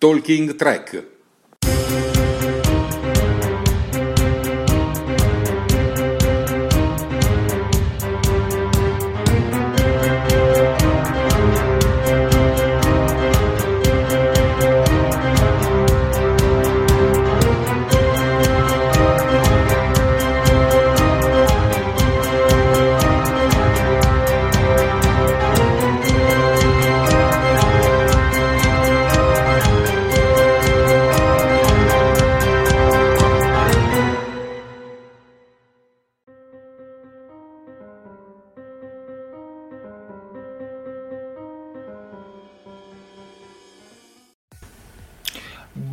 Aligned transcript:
Talking 0.00 0.56
Track. 0.56 0.96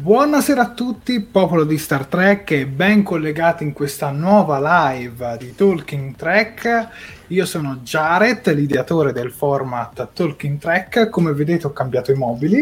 Buonasera 0.07 0.62
a 0.62 0.69
tutti, 0.69 1.19
popolo 1.19 1.66
di 1.66 1.78
Star 1.78 2.06
Trek 2.06 2.51
e 2.51 2.66
ben 2.66 3.03
collegati 3.03 3.66
in 3.66 3.73
questa 3.73 4.09
nuova 4.09 4.90
live 4.94 5.35
di 5.38 5.53
Talking 5.53 6.16
Trek. 6.16 6.88
Io 7.28 7.45
sono 7.45 7.79
Jared, 7.84 8.50
l'ideatore 8.53 9.12
del 9.12 9.34
format 9.34 10.13
Talking 10.13 10.59
Trek. 10.59 11.09
Come 11.09 11.34
vedete 11.34 11.68
ho 11.68 11.73
cambiato 11.73 12.13
i 12.13 12.16
mobili. 12.16 12.59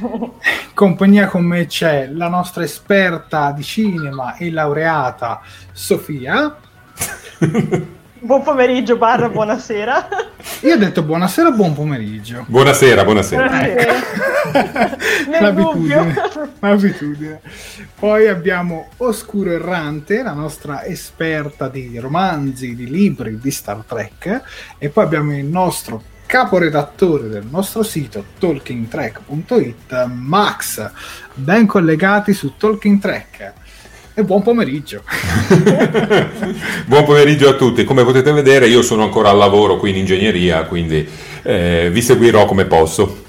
In 0.00 0.30
compagnia 0.74 1.26
con 1.26 1.42
me 1.42 1.66
c'è 1.66 2.06
la 2.06 2.28
nostra 2.28 2.62
esperta 2.62 3.50
di 3.50 3.64
cinema 3.64 4.36
e 4.36 4.52
laureata 4.52 5.40
Sofia. 5.72 6.56
Buon 8.20 8.42
pomeriggio, 8.44 8.96
barra, 8.96 9.28
buonasera. 9.28 10.08
Io 10.62 10.74
ho 10.74 10.76
detto 10.76 11.02
buonasera, 11.02 11.50
buon 11.50 11.74
pomeriggio. 11.74 12.44
Buonasera, 12.46 13.04
buonasera. 13.04 13.50
L'abitudine, 15.40 16.14
l'abitudine. 16.60 17.40
Poi 17.98 18.28
abbiamo 18.28 18.88
Oscuro 18.98 19.50
Errante, 19.50 20.22
la 20.22 20.32
nostra 20.32 20.84
esperta 20.84 21.68
di 21.68 21.98
romanzi, 21.98 22.74
di 22.74 22.88
libri 22.88 23.38
di 23.38 23.50
Star 23.50 23.82
Trek. 23.86 24.42
E 24.78 24.88
poi 24.88 25.04
abbiamo 25.04 25.36
il 25.36 25.44
nostro 25.44 26.02
caporedattore 26.26 27.28
del 27.28 27.46
nostro 27.48 27.82
sito 27.82 28.24
talkingtrack.it, 28.38 30.06
Max. 30.06 30.90
Ben 31.34 31.66
collegati 31.66 32.32
su 32.32 32.56
Talking 32.56 33.00
Track 33.00 33.52
e 34.18 34.24
buon 34.24 34.40
pomeriggio. 34.40 35.02
buon 36.86 37.04
pomeriggio 37.04 37.50
a 37.50 37.52
tutti. 37.52 37.84
Come 37.84 38.02
potete 38.02 38.32
vedere, 38.32 38.66
io 38.66 38.80
sono 38.80 39.02
ancora 39.02 39.28
al 39.28 39.36
lavoro 39.36 39.76
qui 39.76 39.90
in 39.90 39.96
ingegneria, 39.96 40.64
quindi 40.64 41.06
eh, 41.42 41.90
vi 41.92 42.00
seguirò 42.00 42.46
come 42.46 42.64
posso. 42.64 43.24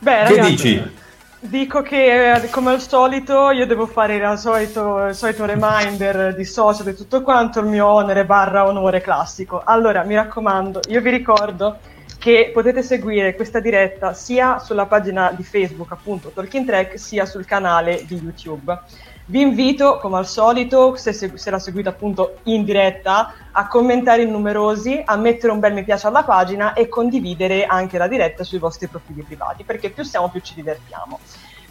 Beh, 0.00 0.24
che 0.26 0.34
ragazzi, 0.34 0.50
dici? 0.50 0.90
Dico 1.38 1.82
che 1.82 2.32
eh, 2.32 2.50
come 2.50 2.72
al 2.72 2.80
solito 2.80 3.50
io 3.50 3.64
devo 3.64 3.86
fare 3.86 4.16
il 4.16 4.38
solito, 4.38 5.06
il 5.06 5.14
solito 5.14 5.44
reminder 5.44 6.34
di 6.34 6.44
social 6.44 6.88
e 6.88 6.94
tutto 6.94 7.22
quanto, 7.22 7.60
il 7.60 7.66
mio 7.66 7.86
onere 7.86 8.24
barra 8.24 8.66
onore 8.66 9.00
classico. 9.00 9.62
Allora, 9.64 10.02
mi 10.02 10.16
raccomando, 10.16 10.80
io 10.88 11.00
vi 11.00 11.10
ricordo 11.10 11.78
che 12.20 12.50
potete 12.52 12.82
seguire 12.82 13.34
questa 13.34 13.60
diretta 13.60 14.12
sia 14.12 14.58
sulla 14.58 14.84
pagina 14.84 15.32
di 15.34 15.42
Facebook, 15.42 15.90
appunto 15.90 16.28
Talking 16.28 16.66
Track, 16.66 16.98
sia 16.98 17.24
sul 17.24 17.46
canale 17.46 18.04
di 18.04 18.16
YouTube. 18.16 18.78
Vi 19.24 19.40
invito, 19.40 19.96
come 19.96 20.18
al 20.18 20.26
solito, 20.26 20.96
se, 20.96 21.14
se, 21.14 21.50
la 21.50 21.58
seguite 21.58 21.88
appunto 21.88 22.40
in 22.42 22.64
diretta, 22.64 23.32
a 23.52 23.66
commentare 23.68 24.20
in 24.20 24.30
numerosi, 24.32 25.00
a 25.02 25.16
mettere 25.16 25.50
un 25.50 25.60
bel 25.60 25.72
mi 25.72 25.82
piace 25.82 26.08
alla 26.08 26.22
pagina 26.22 26.74
e 26.74 26.88
condividere 26.88 27.64
anche 27.64 27.96
la 27.96 28.06
diretta 28.06 28.44
sui 28.44 28.58
vostri 28.58 28.86
profili 28.88 29.22
privati, 29.22 29.64
perché 29.64 29.88
più 29.88 30.02
siamo 30.02 30.28
più 30.28 30.42
ci 30.42 30.52
divertiamo. 30.54 31.20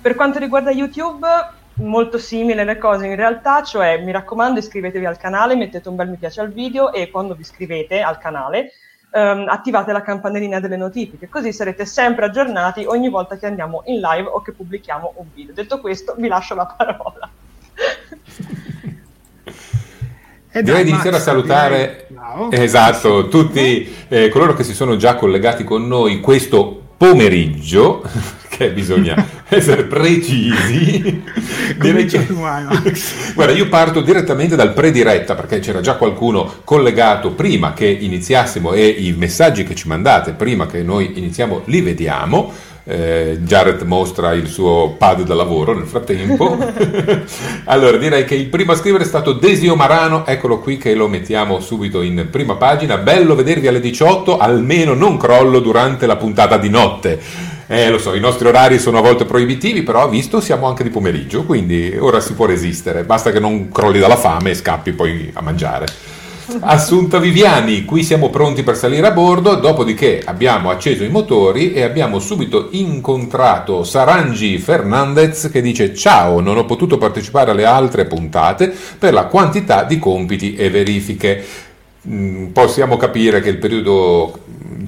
Per 0.02 0.16
quanto 0.16 0.40
riguarda 0.40 0.72
YouTube, 0.72 1.28
molto 1.76 2.18
simile 2.18 2.64
le 2.64 2.80
cose 2.80 3.06
in 3.06 3.16
realtà, 3.16 3.62
cioè 3.62 4.02
mi 4.02 4.12
raccomando 4.12 4.58
iscrivetevi 4.58 5.06
al 5.06 5.18
canale, 5.18 5.56
mettete 5.56 5.90
un 5.90 5.96
bel 5.96 6.10
mi 6.10 6.18
piace 6.18 6.42
al 6.42 6.52
video 6.52 6.92
e 6.92 7.12
quando 7.12 7.36
vi 7.36 7.42
iscrivete 7.42 8.02
al 8.02 8.18
canale 8.18 8.72
um, 9.12 9.46
attivate 9.48 9.92
la 9.92 10.02
campanellina 10.02 10.60
delle 10.60 10.78
notifiche, 10.78 11.30
così 11.30 11.52
sarete 11.52 11.86
sempre 11.86 12.26
aggiornati 12.26 12.86
ogni 12.86 13.10
volta 13.10 13.38
che 13.38 13.46
andiamo 13.46 13.84
in 13.86 14.00
live 14.00 14.28
o 14.28 14.42
che 14.42 14.52
pubblichiamo 14.52 15.14
un 15.18 15.26
video. 15.34 15.54
Detto 15.54 15.80
questo, 15.80 16.16
vi 16.18 16.28
lascio 16.28 16.56
la 16.56 16.66
parola. 16.66 17.30
E 20.52 20.64
direi 20.64 20.84
di 20.84 20.90
iniziare 20.90 21.18
a 21.18 21.20
salutare 21.20 22.08
esatto, 22.50 23.28
tutti 23.28 23.96
eh, 24.08 24.30
coloro 24.30 24.56
che 24.56 24.64
si 24.64 24.74
sono 24.74 24.96
già 24.96 25.16
collegati 25.16 25.64
con 25.64 25.88
noi 25.88 26.20
questo 26.20 26.82
pomeriggio, 26.98 28.04
che 28.50 28.72
bisogna 28.72 29.26
essere 29.48 29.84
precisi. 29.84 31.24
Direi 31.80 32.06
che... 32.06 32.26
Guarda, 33.34 33.54
io 33.54 33.70
parto 33.70 34.02
direttamente 34.02 34.56
dal 34.56 34.74
prediretta 34.74 35.36
perché 35.36 35.60
c'era 35.60 35.80
già 35.80 35.96
qualcuno 35.96 36.56
collegato 36.64 37.32
prima 37.32 37.74
che 37.74 37.88
iniziassimo 37.88 38.74
e 38.74 38.88
i 38.88 39.14
messaggi 39.14 39.64
che 39.64 39.76
ci 39.76 39.88
mandate 39.88 40.34
prima 40.34 40.66
che 40.66 40.84
noi 40.84 41.18
iniziamo 41.18 41.62
li 41.66 41.82
vediamo. 41.82 42.52
Eh, 42.86 43.38
Jared 43.42 43.84
mostra 43.84 44.34
il 44.34 44.48
suo 44.48 44.96
pad 44.98 45.22
da 45.22 45.36
lavoro 45.36 45.76
nel 45.76 45.86
frattempo. 45.86 46.58
allora, 47.66 47.98
direi 47.98 48.26
che 48.26 48.34
il 48.34 48.48
primo 48.48 48.72
a 48.72 48.76
scrivere 48.76 49.04
è 49.04 49.08
stato 49.08 49.34
Desio 49.34 49.76
Marano, 49.76 50.26
eccolo 50.26 50.58
qui 50.58 50.78
che 50.78 50.96
lo 50.96 51.08
mettiamo 51.08 51.60
subito 51.60 52.02
in 52.02 52.30
prima 52.32 52.56
pagina. 52.56 52.98
Bello 52.98 53.36
vedervi 53.36 53.68
alle 53.68 53.80
18, 53.80 54.40
almeno 54.40 54.96
non 54.96 55.18
crollo 55.18 55.60
durante 55.60 56.08
la 56.08 56.16
puntata 56.16 56.58
di 56.58 56.70
notte. 56.70 57.20
Eh, 57.72 57.92
lo 57.92 58.00
so, 58.00 58.16
i 58.16 58.20
nostri 58.20 58.48
orari 58.48 58.80
sono 58.80 58.98
a 58.98 59.02
volte 59.02 59.26
proibitivi, 59.26 59.84
però 59.84 60.10
visto 60.10 60.42
siamo 60.42 60.66
anche 60.66 60.82
di 60.82 60.90
pomeriggio, 60.90 61.44
quindi 61.44 61.96
ora 62.00 62.20
si 62.20 62.34
può 62.34 62.48
resistere. 62.48 63.04
Basta 63.04 63.32
che 63.32 63.40
non 63.40 63.70
crolli 63.70 64.00
dalla 64.00 64.16
fame 64.16 64.50
e 64.50 64.56
scappi 64.56 64.92
poi 64.94 65.30
a 65.34 65.44
mangiare. 65.44 65.86
Assunta 66.62 67.20
Viviani, 67.20 67.86
qui 67.86 68.02
siamo 68.02 68.32
pronti 68.32 68.64
per 68.64 68.76
salire 68.76 69.06
a 69.06 69.12
bordo, 69.12 69.54
dopodiché 69.54 70.20
abbiamo 70.26 70.72
acceso 70.72 71.04
i 71.04 71.10
motori 71.10 71.72
e 71.72 71.84
abbiamo 71.84 72.18
subito 72.18 72.70
incontrato 72.72 73.84
Sarangi 73.84 74.58
Fernandez 74.58 75.50
che 75.52 75.62
dice 75.62 75.94
ciao, 75.94 76.40
non 76.40 76.58
ho 76.58 76.66
potuto 76.66 76.98
partecipare 76.98 77.52
alle 77.52 77.66
altre 77.66 78.06
puntate 78.06 78.74
per 78.98 79.14
la 79.14 79.26
quantità 79.26 79.84
di 79.84 80.00
compiti 80.00 80.56
e 80.56 80.72
verifiche. 80.72 81.46
Mm, 82.10 82.48
possiamo 82.48 82.98
capire 82.98 83.40
che 83.40 83.50
il 83.50 83.58
periodo 83.58 84.40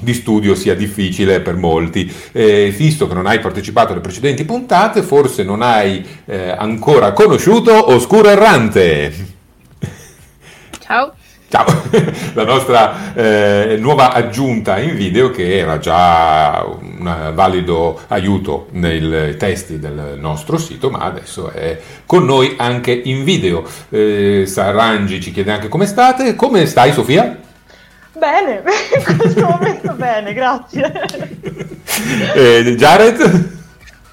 di 0.01 0.13
studio 0.13 0.55
sia 0.55 0.75
difficile 0.75 1.41
per 1.41 1.55
molti. 1.55 2.11
Eh, 2.31 2.73
visto 2.75 3.07
che 3.07 3.13
non 3.13 3.27
hai 3.27 3.39
partecipato 3.39 3.91
alle 3.91 4.01
precedenti 4.01 4.43
puntate, 4.43 5.03
forse 5.03 5.43
non 5.43 5.61
hai 5.61 6.03
eh, 6.25 6.49
ancora 6.49 7.11
conosciuto 7.13 7.91
Oscuro 7.91 8.29
Errante. 8.29 9.13
Ciao. 10.79 11.13
Ciao, 11.51 11.65
la 12.31 12.45
nostra 12.45 13.13
eh, 13.13 13.75
nuova 13.77 14.13
aggiunta 14.13 14.79
in 14.79 14.95
video 14.95 15.31
che 15.31 15.57
era 15.57 15.79
già 15.79 16.63
un 16.65 17.31
valido 17.33 17.99
aiuto 18.07 18.67
nei 18.71 19.35
testi 19.35 19.77
del 19.77 20.15
nostro 20.17 20.57
sito, 20.57 20.89
ma 20.89 20.99
adesso 20.99 21.49
è 21.49 21.77
con 22.05 22.23
noi 22.23 22.55
anche 22.57 22.93
in 22.93 23.25
video. 23.25 23.65
Eh, 23.89 24.45
Sarangi 24.47 25.19
ci 25.19 25.33
chiede 25.33 25.51
anche 25.51 25.67
come 25.67 25.87
state. 25.87 26.35
Come 26.35 26.65
stai 26.67 26.93
Sofia? 26.93 27.37
Bene, 28.13 28.63
in 29.05 29.17
questo 29.17 29.45
momento 29.45 29.93
bene, 29.95 30.33
grazie. 30.33 30.89
Eh, 32.33 32.75
Jared? 32.77 33.49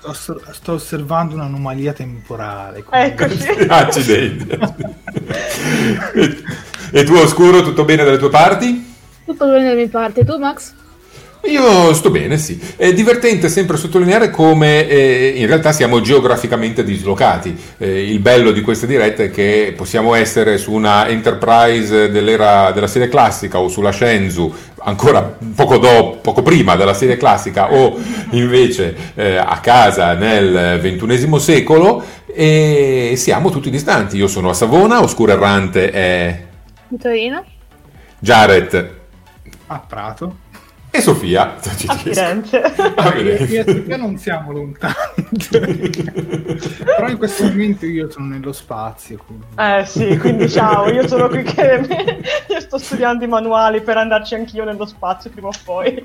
Sto, 0.00 0.43
sto, 0.50 0.73
osservando 0.73 1.35
un'anomalia 1.35 1.93
temporale. 1.93 2.82
Eccoci. 2.90 3.49
Accidenti. 3.69 4.58
E 6.90 7.05
tu 7.05 7.14
Oscuro, 7.14 7.62
tutto 7.62 7.85
bene 7.85 8.05
dalle 8.05 8.19
tue 8.19 8.31
parti? 8.31 8.94
Tutto 9.25 9.46
bene 9.46 9.64
dalle 9.64 9.75
mie 9.75 9.88
parti. 9.88 10.25
Tu 10.25 10.37
Max? 10.38 10.73
Io 11.43 11.94
sto 11.94 12.11
bene, 12.11 12.37
sì. 12.37 12.58
È 12.76 12.93
divertente 12.93 13.49
sempre 13.49 13.76
sottolineare 13.76 14.31
come 14.31 14.88
eh, 14.88 15.35
in 15.37 15.46
realtà 15.46 15.70
siamo 15.73 16.00
geograficamente 16.00 16.82
dislocati. 16.82 17.56
Eh, 17.79 18.11
il 18.11 18.19
bello 18.19 18.50
di 18.50 18.61
questa 18.61 18.87
diretta 18.87 19.23
è 19.23 19.31
che 19.31 19.73
possiamo 19.76 20.14
essere 20.14 20.58
su 20.58 20.73
una 20.73 21.08
Enterprise 21.08 22.11
dell'era 22.11 22.73
della 22.73 22.88
serie 22.88 23.08
classica 23.08 23.61
o 23.61 23.69
sulla 23.69 23.93
Shenzhou 23.93 24.52
ancora 24.81 25.37
poco, 25.55 25.79
dopo, 25.79 26.19
poco 26.20 26.43
prima 26.43 26.76
della 26.76 26.94
serie 26.94 27.17
classica 27.17 27.73
o 27.73 27.96
invece 28.31 28.94
eh, 29.14 29.37
a 29.37 29.58
casa 29.61 30.14
nel 30.14 30.81
XXI 30.81 31.38
secolo 31.38 32.02
e 32.26 33.14
siamo 33.17 33.50
tutti 33.50 33.70
distanti. 33.70 34.17
Io 34.17 34.29
sono 34.29 34.50
a 34.50 34.55
Savona, 34.55 35.02
Oscuro 35.02 35.32
Errante 35.32 35.90
è... 35.90 36.46
Torino. 36.96 37.44
Jared. 38.20 38.96
A 39.69 39.79
Prato 39.81 40.38
e 40.90 41.00
Sofia 41.02 41.56
a 41.87 41.94
Firenze. 41.94 42.61
a 42.62 43.11
Firenze. 43.12 43.85
Io 43.87 43.96
non 43.96 44.17
siamo 44.17 44.52
lontani 44.52 44.96
però 46.85 47.08
in 47.08 47.19
questo 47.19 47.44
momento 47.44 47.85
io 47.85 48.11
sono 48.11 48.26
nello 48.26 48.52
spazio 48.52 49.19
quindi. 49.26 49.44
eh 49.56 49.85
sì 49.85 50.17
quindi 50.19 50.49
ciao 50.49 50.90
io 50.90 51.06
sono 51.06 51.29
qui 51.29 51.43
che 51.43 51.81
io 52.49 52.61
sto 52.61 52.79
studiando 52.79 53.25
i 53.25 53.29
manuali 53.29 53.82
per 53.82 53.99
andarci 53.99 54.35
anch'io 54.35 54.64
nello 54.64 54.87
spazio 54.87 55.31
prima 55.31 55.49
o 55.49 55.52
poi 55.64 56.05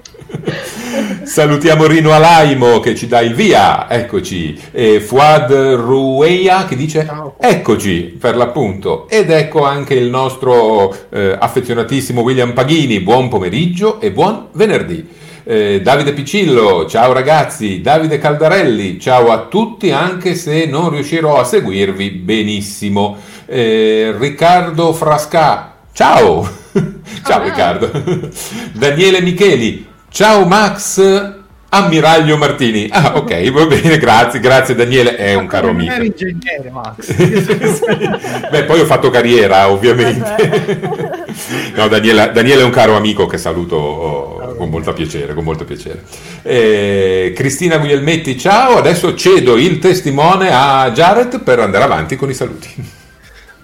salutiamo 1.24 1.86
Rino 1.86 2.12
Alaimo 2.12 2.80
che 2.80 2.94
ci 2.96 3.08
dà 3.08 3.22
il 3.22 3.34
via 3.34 3.90
eccoci 3.90 4.62
e 4.72 5.00
Fuad 5.00 5.52
Rueia 5.52 6.66
che 6.66 6.76
dice 6.76 7.06
ciao. 7.06 7.36
eccoci 7.40 8.18
per 8.20 8.36
l'appunto 8.36 9.08
ed 9.08 9.30
ecco 9.30 9.64
anche 9.64 9.94
il 9.94 10.10
nostro 10.10 10.94
eh, 11.10 11.36
affezionatissimo 11.40 12.22
William 12.22 12.52
Paghini 12.54 13.00
buon 13.00 13.30
pomeriggio 13.30 14.00
e 14.02 14.12
buon 14.12 14.48
venerdì 14.52 14.73
venerdì. 14.74 15.08
Eh, 15.46 15.82
Davide 15.82 16.14
Piccillo, 16.14 16.86
ciao 16.88 17.12
ragazzi, 17.12 17.82
Davide 17.82 18.18
Caldarelli, 18.18 19.00
ciao 19.00 19.32
a 19.32 19.46
tutti 19.48 19.92
anche 19.92 20.36
se 20.36 20.66
non 20.66 20.90
riuscirò 20.90 21.40
a 21.40 21.44
seguirvi 21.44 22.12
benissimo. 22.12 23.18
Eh, 23.46 24.16
Riccardo 24.18 24.94
Frasca, 24.94 25.74
ciao, 25.92 26.50
ciao 27.26 27.44
Riccardo. 27.44 27.92
Daniele 28.72 29.22
Micheli, 29.22 29.86
ciao 30.10 30.46
Max, 30.46 31.43
Ammiraglio 31.74 32.38
Martini. 32.38 32.88
Ah, 32.92 33.14
ok, 33.16 33.50
va 33.50 33.66
bene, 33.66 33.98
grazie, 33.98 34.40
grazie 34.40 34.76
Daniele, 34.76 35.16
è 35.16 35.34
un 35.34 35.48
caro 35.48 35.70
amico. 35.70 35.92
Eri 35.92 36.08
ingegnere, 36.08 36.70
Max. 36.70 37.14
Beh, 38.52 38.64
poi 38.66 38.80
ho 38.80 38.86
fatto 38.86 39.10
carriera, 39.10 39.70
ovviamente. 39.70 41.26
no, 41.74 41.88
Daniele, 41.88 42.32
Daniele, 42.32 42.62
è 42.62 42.64
un 42.64 42.70
caro 42.70 42.96
amico 42.96 43.26
che 43.26 43.40
saluto 43.40 43.76
oh, 43.76 44.56
con 44.56 44.70
molto 44.70 44.94
piacere, 44.94 45.34
con 45.34 45.44
molto 45.44 45.66
piacere. 45.66 46.04
Eh, 46.44 47.34
Cristina 47.36 47.80
Guglielmetti, 47.80 48.38
ciao, 48.38 48.78
adesso 48.78 49.16
cedo 49.16 49.58
il 49.58 49.80
testimone 49.80 50.52
a 50.54 50.92
Jared 50.92 51.42
per 51.42 51.60
andare 51.60 51.86
avanti 51.86 52.16
con 52.16 52.30
i 52.30 52.36
saluti. 52.36 53.02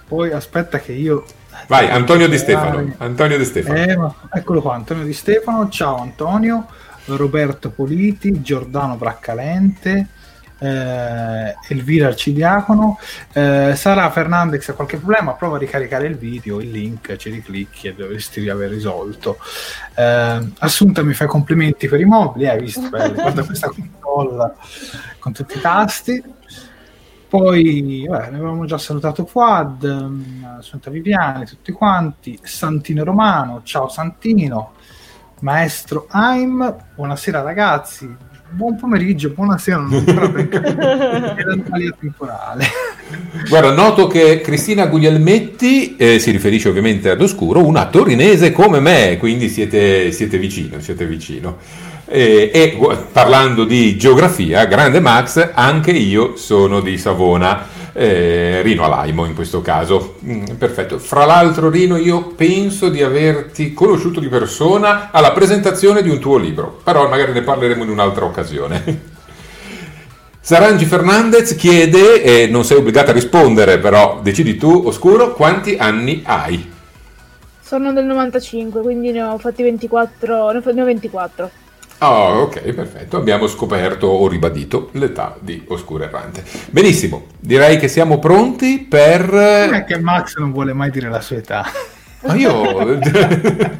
Poi 0.08 0.32
aspetta 0.32 0.80
che 0.80 0.90
io 0.92 1.24
Vai, 1.68 1.88
Antonio 1.88 2.28
Di 2.28 2.38
Stefano. 2.38 2.92
Antonio 2.98 3.38
Di 3.38 3.44
Stefano. 3.44 4.16
Eh, 4.32 4.38
eccolo 4.38 4.60
qua, 4.60 4.74
Antonio 4.74 5.04
Di 5.04 5.12
Stefano. 5.12 5.68
Ciao 5.68 6.00
Antonio. 6.00 6.66
Roberto 7.06 7.70
Politi, 7.70 8.40
Giordano 8.42 8.96
Braccalente, 8.96 10.08
eh, 10.60 11.56
Elvira 11.68 12.08
Arcidiacono. 12.08 12.98
Eh, 13.32 13.72
Sara 13.74 14.10
Fernandez 14.10 14.68
ha 14.68 14.74
qualche 14.74 14.98
problema, 14.98 15.32
prova 15.32 15.56
a 15.56 15.58
ricaricare 15.58 16.06
il 16.06 16.16
video, 16.16 16.60
il 16.60 16.70
link, 16.70 17.16
ci 17.16 17.30
riclicchi 17.30 17.88
e 17.88 17.94
dovresti 17.94 18.48
aver 18.48 18.70
risolto. 18.70 19.38
Eh, 19.94 20.48
Assunta 20.58 21.02
mi 21.02 21.14
fa 21.14 21.26
complimenti 21.26 21.88
per 21.88 22.00
i 22.00 22.04
mobili, 22.04 22.48
hai 22.48 22.60
visto? 22.60 22.88
Bello, 22.88 23.14
guarda 23.20 23.44
questa 23.44 23.68
console 23.68 24.54
con 25.18 25.32
tutti 25.32 25.56
i 25.56 25.60
tasti. 25.60 26.22
Poi 27.30 28.06
ne 28.08 28.16
avevamo 28.16 28.64
già 28.64 28.76
salutato 28.76 29.24
Fuad, 29.24 29.84
Assunta 30.58 30.90
Viviani, 30.90 31.46
tutti 31.46 31.70
quanti, 31.70 32.36
Santino 32.42 33.04
Romano, 33.04 33.60
ciao 33.62 33.88
Santino, 33.88 34.72
Maestro 35.40 36.06
Aim, 36.10 36.76
buonasera 36.94 37.40
ragazzi, 37.40 38.08
buon 38.50 38.76
pomeriggio, 38.76 39.30
buonasera, 39.30 39.78
non 39.78 40.04
ancora 40.06 40.28
ben 40.28 40.48
capito, 40.50 41.96
temporale. 41.98 42.66
Guarda, 43.48 43.72
noto 43.72 44.06
che 44.06 44.40
Cristina 44.40 44.86
Guglielmetti 44.86 45.96
eh, 45.96 46.18
si 46.18 46.30
riferisce 46.30 46.68
ovviamente 46.68 47.10
ad 47.10 47.20
Oscuro, 47.20 47.64
una 47.64 47.86
torinese 47.86 48.52
come 48.52 48.80
me, 48.80 49.16
quindi 49.18 49.48
siete, 49.48 50.12
siete 50.12 50.38
vicino, 50.38 50.80
siete 50.80 51.06
vicino. 51.06 51.58
E, 52.06 52.50
e 52.52 52.78
parlando 53.12 53.64
di 53.64 53.96
geografia, 53.96 54.64
grande 54.66 55.00
Max, 55.00 55.52
anche 55.54 55.92
io 55.92 56.36
sono 56.36 56.80
di 56.80 56.98
Savona 56.98 57.78
eh, 57.92 58.62
Rino 58.62 58.84
Alaimo 58.84 59.24
in 59.24 59.34
questo 59.34 59.60
caso. 59.60 60.16
Mm, 60.24 60.44
perfetto. 60.58 60.98
Fra 60.98 61.24
l'altro, 61.24 61.70
Rino, 61.70 61.96
io 61.96 62.28
penso 62.36 62.88
di 62.88 63.02
averti 63.02 63.72
conosciuto 63.72 64.20
di 64.20 64.28
persona 64.28 65.10
alla 65.10 65.32
presentazione 65.32 66.02
di 66.02 66.10
un 66.10 66.18
tuo 66.18 66.36
libro, 66.36 66.80
però 66.82 67.08
magari 67.08 67.32
ne 67.32 67.42
parleremo 67.42 67.82
in 67.84 67.90
un'altra 67.90 68.24
occasione. 68.24 69.18
Sarangi 70.42 70.86
Fernandez 70.86 71.54
chiede, 71.54 72.22
e 72.22 72.46
non 72.46 72.64
sei 72.64 72.78
obbligata 72.78 73.10
a 73.10 73.14
rispondere, 73.14 73.78
però 73.78 74.20
decidi 74.22 74.56
tu, 74.56 74.84
Oscuro, 74.86 75.34
quanti 75.34 75.76
anni 75.76 76.22
hai? 76.24 76.72
Sono 77.60 77.92
del 77.92 78.06
95, 78.06 78.80
quindi 78.80 79.12
ne 79.12 79.22
ho 79.22 79.38
fatti 79.38 79.62
24, 79.62 80.50
ne 80.50 80.82
ho 80.82 80.84
24. 80.84 81.50
Oh, 82.02 82.42
ok, 82.42 82.60
perfetto. 82.72 83.18
Abbiamo 83.18 83.46
scoperto 83.46 84.06
o 84.06 84.26
ribadito 84.26 84.88
l'età 84.92 85.36
di 85.38 85.62
Oscuro 85.68 86.04
Errante. 86.04 86.42
Benissimo, 86.70 87.26
direi 87.38 87.78
che 87.78 87.88
siamo 87.88 88.18
pronti 88.18 88.86
per... 88.88 89.30
Non 89.30 89.74
è 89.74 89.84
che 89.84 89.98
Max 89.98 90.36
non 90.36 90.50
vuole 90.50 90.72
mai 90.72 90.90
dire 90.90 91.10
la 91.10 91.20
sua 91.20 91.36
età. 91.36 91.66
Ma 92.22 92.34
io... 92.34 92.98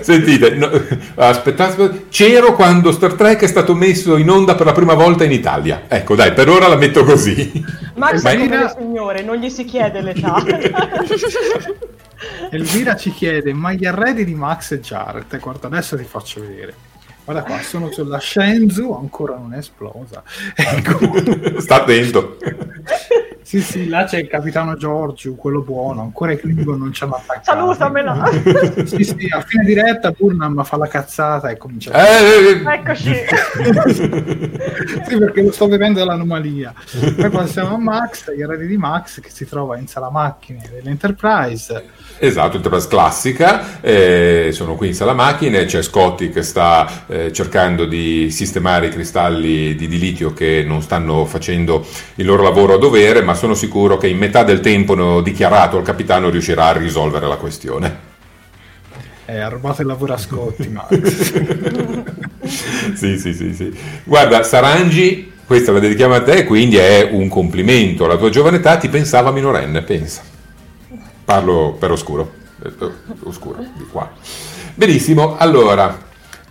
Sentite, 0.00 0.50
no, 0.54 0.70
aspettate, 1.16 2.06
c'ero 2.08 2.54
quando 2.54 2.90
Star 2.90 3.14
Trek 3.14 3.42
è 3.42 3.46
stato 3.46 3.74
messo 3.74 4.16
in 4.16 4.30
onda 4.30 4.54
per 4.54 4.64
la 4.64 4.72
prima 4.72 4.94
volta 4.94 5.24
in 5.24 5.32
Italia. 5.32 5.82
Ecco, 5.88 6.14
dai, 6.14 6.32
per 6.32 6.48
ora 6.48 6.68
la 6.68 6.76
metto 6.76 7.04
così. 7.04 7.64
Max 7.96 8.22
Ma 8.22 8.30
è 8.30 8.38
come 8.38 8.56
il 8.56 8.74
signore, 8.78 9.22
non 9.22 9.36
gli 9.36 9.50
si 9.50 9.64
chiede 9.64 10.00
l'età. 10.00 10.42
Elvira 12.50 12.96
ci 12.96 13.10
chiede, 13.10 13.52
ma 13.52 13.72
gli 13.72 13.84
arredi 13.84 14.24
di 14.24 14.34
Max 14.34 14.72
e 14.72 14.80
Jared? 14.80 15.38
Guarda, 15.38 15.66
adesso 15.66 15.96
ti 15.96 16.04
faccio 16.04 16.40
vedere. 16.40 16.83
Guarda 17.24 17.42
qua, 17.42 17.62
sono 17.62 17.90
sulla 17.90 18.20
Shenzhou, 18.20 18.92
ancora 18.92 19.36
non 19.36 19.54
è 19.54 19.58
esplosa. 19.58 20.22
Ecco. 20.54 21.60
Sta 21.60 21.76
attento. 21.76 22.36
Sì, 23.44 23.60
sì, 23.60 23.88
là 23.88 24.04
c'è 24.04 24.20
il 24.20 24.26
capitano 24.26 24.74
Giorgio, 24.74 25.34
quello 25.34 25.60
buono, 25.60 26.00
ancora 26.00 26.32
i 26.32 26.38
Klingon 26.38 26.78
non 26.78 26.94
ci 26.94 27.04
hanno 27.04 27.16
attaccato. 27.16 27.44
Salutamela! 27.44 28.30
sì, 28.86 29.04
sì, 29.04 29.28
a 29.30 29.42
fine 29.42 29.64
diretta 29.64 30.12
Burnham 30.12 30.64
fa 30.64 30.78
la 30.78 30.88
cazzata 30.88 31.50
e 31.50 31.58
comincia 31.58 31.92
a... 31.92 32.00
Eh, 32.00 32.22
eh, 32.22 32.48
eh. 32.48 32.72
Eccoci! 32.72 33.14
sì, 33.92 35.18
perché 35.18 35.42
lo 35.42 35.52
sto 35.52 35.68
vedendo 35.68 35.98
dall'anomalia. 35.98 36.72
Poi 37.16 37.28
passiamo 37.28 37.74
a 37.74 37.78
Max, 37.78 38.34
gli 38.34 38.40
eredi 38.40 38.66
di 38.66 38.78
Max, 38.78 39.20
che 39.20 39.28
si 39.28 39.46
trova 39.46 39.76
in 39.76 39.88
sala 39.88 40.08
macchine 40.08 40.62
dell'Enterprise. 40.72 41.84
Esatto, 42.16 42.56
Enterprise 42.56 42.88
classica, 42.88 43.80
eh, 43.82 44.50
sono 44.52 44.74
qui 44.74 44.88
in 44.88 44.94
sala 44.94 45.12
macchine, 45.12 45.66
c'è 45.66 45.82
Scotty 45.82 46.30
che 46.30 46.42
sta 46.42 47.04
eh, 47.08 47.30
cercando 47.30 47.84
di 47.84 48.30
sistemare 48.30 48.86
i 48.86 48.90
cristalli 48.90 49.74
di, 49.74 49.86
di 49.86 49.98
litio 49.98 50.32
che 50.32 50.64
non 50.66 50.80
stanno 50.80 51.26
facendo 51.26 51.86
il 52.14 52.24
loro 52.24 52.42
lavoro 52.42 52.74
a 52.74 52.78
dovere, 52.78 53.20
ma 53.20 53.33
sono 53.34 53.54
sicuro 53.54 53.96
che 53.96 54.08
in 54.08 54.18
metà 54.18 54.42
del 54.42 54.60
tempo 54.60 55.20
dichiarato 55.20 55.78
il 55.78 55.84
capitano 55.84 56.30
riuscirà 56.30 56.66
a 56.66 56.72
risolvere 56.72 57.26
la 57.26 57.36
questione. 57.36 58.12
Eh, 59.26 59.38
ha 59.38 59.48
rubato 59.48 59.80
il 59.80 59.86
lavoro 59.86 60.12
a 60.12 60.18
Scotti, 60.18 60.70
sì, 62.94 63.18
sì, 63.18 63.32
sì, 63.32 63.54
sì. 63.54 63.74
Guarda, 64.04 64.42
Sarangi, 64.42 65.32
questa 65.46 65.72
la 65.72 65.78
dedichiamo 65.78 66.14
a 66.14 66.22
te, 66.22 66.44
quindi 66.44 66.76
è 66.76 67.08
un 67.10 67.28
complimento. 67.28 68.06
La 68.06 68.18
tua 68.18 68.28
giovane 68.28 68.58
età 68.58 68.76
ti 68.76 68.90
pensava 68.90 69.30
minorenne, 69.30 69.80
pensa. 69.80 70.22
Parlo 71.24 71.74
per 71.78 71.90
oscuro, 71.90 72.32
eh, 72.62 72.72
oscuro, 73.22 73.64
di 73.76 73.86
qua. 73.90 74.12
Benissimo, 74.74 75.36
allora, 75.38 75.98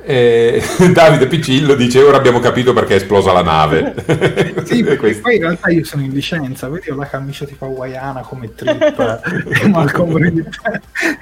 eh, 0.05 0.61
Davide 0.91 1.27
Piccillo 1.27 1.75
dice 1.75 2.01
ora 2.01 2.17
abbiamo 2.17 2.39
capito 2.39 2.73
perché 2.73 2.93
è 2.93 2.97
esplosa 2.97 3.31
la 3.31 3.41
nave. 3.41 4.51
Sì, 4.63 4.83
poi 5.21 5.35
in 5.35 5.41
realtà 5.41 5.69
io 5.69 5.83
sono 5.83 6.03
in 6.03 6.11
licenza 6.11 6.69
vedi 6.69 6.89
ho 6.89 6.95
la 6.95 7.05
camicia 7.05 7.45
tipo 7.45 7.65
hawaiana 7.65 8.21
come 8.21 8.53
trip 8.55 9.21
e 9.61 9.67
Malcolm 9.67 10.17
Reed 10.17 10.49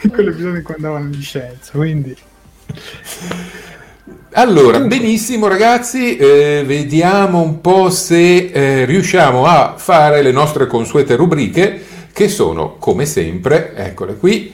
in 0.01 0.09
quell'episodio 0.09 0.57
in 0.57 0.63
cui 0.63 0.73
andavano 0.75 1.05
in 1.05 1.11
licenza 1.11 1.71
quindi. 1.73 2.15
Allora, 4.33 4.79
benissimo 4.79 5.47
ragazzi, 5.47 6.15
eh, 6.15 6.63
vediamo 6.65 7.41
un 7.41 7.59
po' 7.59 7.89
se 7.89 8.45
eh, 8.45 8.85
riusciamo 8.85 9.45
a 9.45 9.75
fare 9.77 10.21
le 10.21 10.31
nostre 10.31 10.67
consuete 10.67 11.15
rubriche 11.15 11.81
che 12.13 12.29
sono 12.29 12.75
come 12.77 13.05
sempre, 13.05 13.73
eccole 13.75 14.15
qui, 14.15 14.53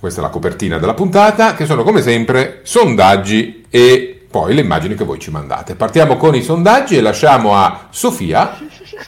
questa 0.00 0.20
è 0.20 0.24
la 0.24 0.30
copertina 0.30 0.78
della 0.78 0.94
puntata, 0.94 1.54
che 1.54 1.66
sono 1.66 1.82
come 1.82 2.00
sempre 2.00 2.60
sondaggi 2.62 3.66
e 3.68 4.24
poi 4.30 4.54
le 4.54 4.62
immagini 4.62 4.94
che 4.94 5.04
voi 5.04 5.18
ci 5.18 5.30
mandate. 5.30 5.74
Partiamo 5.74 6.16
con 6.16 6.34
i 6.34 6.42
sondaggi 6.42 6.96
e 6.96 7.02
lasciamo 7.02 7.54
a 7.54 7.88
Sofia 7.90 8.56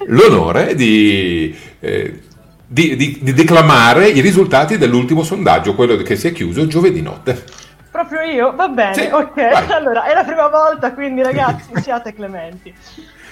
l'onore 0.07 0.75
di, 0.75 1.57
eh, 1.81 2.21
di, 2.67 2.97
di, 2.97 3.19
di 3.23 3.33
declamare 3.33 4.09
i 4.09 4.21
risultati 4.21 4.77
dell'ultimo 4.77 5.23
sondaggio, 5.23 5.75
quello 5.75 5.97
che 5.97 6.15
si 6.15 6.29
è 6.29 6.33
chiuso 6.33 6.67
giovedì 6.67 7.01
notte. 7.01 7.43
Proprio 7.91 8.21
io? 8.21 8.55
Va 8.55 8.69
bene, 8.69 8.95
sì, 8.95 9.09
ok. 9.11 9.35
Vai. 9.35 9.71
Allora, 9.73 10.05
è 10.05 10.13
la 10.13 10.25
prima 10.25 10.49
volta, 10.49 10.93
quindi 10.93 11.23
ragazzi, 11.23 11.71
siate 11.81 12.13
clementi. 12.13 12.75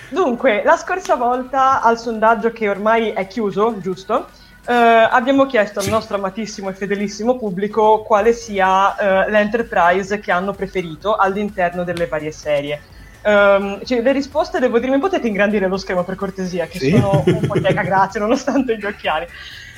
Dunque, 0.09 0.63
la 0.65 0.79
scorsa 0.79 1.15
volta 1.15 1.83
al 1.83 1.99
sondaggio 1.99 2.53
che 2.53 2.71
ormai 2.71 3.11
è 3.11 3.27
chiuso, 3.27 3.77
giusto? 3.81 4.29
Uh, 4.71 5.09
abbiamo 5.11 5.47
chiesto 5.47 5.81
al 5.81 5.89
nostro 5.89 6.17
amatissimo 6.17 6.69
e 6.69 6.75
fedelissimo 6.75 7.37
pubblico 7.37 8.03
quale 8.03 8.33
sia 8.33 8.91
uh, 8.91 9.29
l'enterprise 9.29 10.21
che 10.21 10.31
hanno 10.31 10.53
preferito 10.53 11.17
all'interno 11.17 11.83
delle 11.83 12.07
varie 12.07 12.31
serie. 12.31 12.81
Um, 13.25 13.85
cioè, 13.85 14.01
le 14.01 14.13
risposte 14.13 14.61
devo 14.61 14.79
dire, 14.79 14.93
mi 14.93 15.01
potete 15.01 15.27
ingrandire 15.27 15.67
lo 15.67 15.77
schermo 15.77 16.05
per 16.05 16.15
cortesia, 16.15 16.69
che 16.69 16.79
sì. 16.79 16.91
sono 16.91 17.21
un 17.27 17.47
po' 17.49 17.61
cieca, 17.61 17.83
grazie, 17.83 18.21
nonostante 18.21 18.79
gli 18.79 18.85
occhiali. 18.85 19.27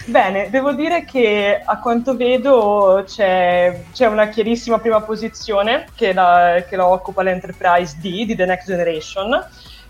Bene, 0.04 0.50
devo 0.50 0.74
dire 0.74 1.06
che 1.06 1.62
a 1.64 1.78
quanto 1.78 2.14
vedo 2.14 3.02
c'è, 3.06 3.84
c'è 3.94 4.06
una 4.08 4.28
chiarissima 4.28 4.78
prima 4.78 5.00
posizione 5.00 5.86
che 5.94 6.12
la, 6.12 6.62
che 6.68 6.76
la 6.76 6.86
occupa 6.86 7.22
l'Enterprise 7.22 7.96
D 7.98 8.26
di 8.26 8.36
The 8.36 8.44
Next 8.44 8.66
Generation 8.66 9.42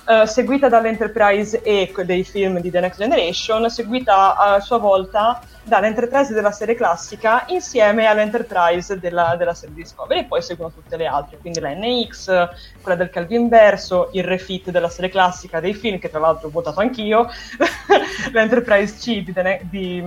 Uh, 0.05 0.25
seguita 0.27 0.69
dall'Enterprise 0.69 1.63
E 1.63 1.93
dei 2.05 2.25
film 2.25 2.59
di 2.59 2.73
The 2.73 2.81
Next 2.81 2.99
Generation, 2.99 3.71
seguita 3.71 4.37
a 4.37 4.59
sua 4.59 4.79
volta 4.79 5.41
dall'Enterprise 5.63 6.35
della 6.35 6.51
serie 6.51 6.75
classica 6.75 7.45
insieme 7.49 8.07
all'Enterprise 8.07 8.99
della, 8.99 9.37
della, 9.39 9.55
serie 9.55 9.77
Discovery 9.77 10.21
e 10.21 10.25
poi 10.25 10.43
seguono 10.43 10.73
tutte 10.73 10.97
le 10.97 11.07
altre, 11.07 11.39
quindi 11.39 11.61
la 11.61 11.71
NX, 11.71 12.49
quella 12.83 12.97
del 12.97 13.11
Calvin 13.11 13.49
Verso, 13.49 14.11
il 14.15 14.25
refit 14.25 14.71
della 14.71 14.89
serie 14.89 15.09
classica 15.09 15.61
dei 15.61 15.73
film 15.73 16.01
che 16.01 16.11
tra 16.11 16.19
l'altro 16.19 16.49
ho 16.49 16.51
votato 16.51 16.81
anch'io, 16.81 17.29
l'Enterprise 18.33 18.97
C 18.97 19.23
di 19.23 19.33
The, 19.33 19.61
di, 19.71 20.03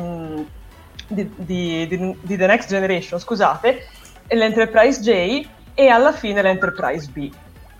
di, 1.07 1.31
di, 1.37 2.17
di 2.19 2.37
The 2.37 2.47
Next 2.47 2.67
Generation, 2.67 3.17
scusate, 3.17 3.87
l'Enterprise 4.27 4.99
J 4.99 5.47
e 5.73 5.87
alla 5.87 6.11
fine 6.11 6.41
l'Enterprise 6.41 7.09
B. 7.09 7.31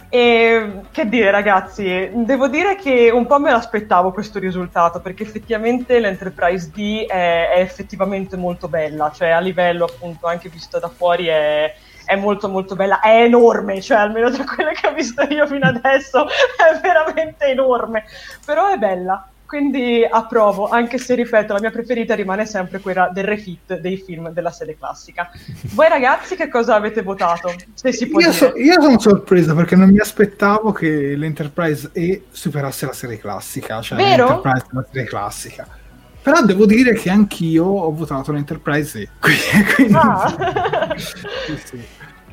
E 0.10 0.82
che 0.92 1.10
dire 1.10 1.32
ragazzi, 1.32 2.10
devo 2.14 2.48
dire 2.48 2.76
che 2.76 3.10
un 3.12 3.26
po' 3.26 3.40
me 3.40 3.52
l'aspettavo 3.52 4.12
questo 4.12 4.40
risultato 4.40 5.02
perché 5.02 5.24
effettivamente 5.24 6.00
l'Enterprise 6.00 6.70
D 6.74 7.06
è, 7.06 7.50
è 7.50 7.60
effettivamente 7.60 8.38
molto 8.38 8.68
bella, 8.68 9.12
cioè 9.12 9.30
a 9.30 9.40
livello 9.40 9.86
appunto 9.86 10.28
anche 10.28 10.50
visto 10.50 10.80
da 10.80 10.90
fuori 10.90 11.26
è, 11.26 11.74
è 12.06 12.16
molto 12.16 12.48
molto 12.48 12.76
bella, 12.76 13.00
è 13.00 13.24
enorme, 13.24 13.82
cioè 13.82 13.98
almeno 13.98 14.30
tra 14.30 14.44
quelle 14.44 14.74
che 14.74 14.88
ho 14.88 14.94
visto 14.94 15.24
io 15.24 15.48
fino 15.48 15.68
adesso 15.68 16.26
è 16.56 16.80
veramente 16.82 17.46
enorme, 17.46 18.06
però 18.46 18.68
è 18.70 18.78
bella. 18.78 19.30
Quindi 19.46 20.06
approvo, 20.10 20.68
anche 20.68 20.98
se 20.98 21.14
ripeto, 21.14 21.54
la 21.54 21.60
mia 21.60 21.70
preferita 21.70 22.16
rimane 22.16 22.46
sempre 22.46 22.80
quella 22.80 23.10
del 23.14 23.26
refit 23.26 23.80
dei 23.80 23.98
film 23.98 24.32
della 24.32 24.52
serie 24.52 24.76
classica. 24.76 25.30
Voi 25.74 25.88
ragazzi 25.88 26.36
che 26.36 26.50
cosa 26.50 26.76
avete 26.76 27.04
votato? 27.04 27.54
Io, 27.84 28.32
so, 28.32 28.54
io 28.56 28.82
sono 28.82 29.00
sorpreso 29.00 29.54
perché 29.54 29.76
non 29.76 29.90
mi 29.92 30.00
aspettavo 30.00 30.72
che 30.72 31.16
l'Enterprise 31.16 31.92
E 31.94 32.26
superasse 32.32 32.88
la 32.88 32.94
serie 32.94 33.20
classica, 33.20 33.82
cioè 33.82 33.98
Vero? 33.98 34.28
l'Enterprise 34.28 34.66
della 34.72 34.86
serie 34.92 35.08
classica. 35.08 35.68
Però 36.24 36.42
devo 36.42 36.66
dire 36.66 36.94
che 36.94 37.12
anch'io 37.12 37.66
ho 37.66 37.92
votato 37.92 38.32
l'Enterprise 38.32 39.00
E. 39.00 39.10
Quindi, 39.76 39.94
ah. 39.94 40.96
sì, 40.98 41.58
sì. 41.64 41.86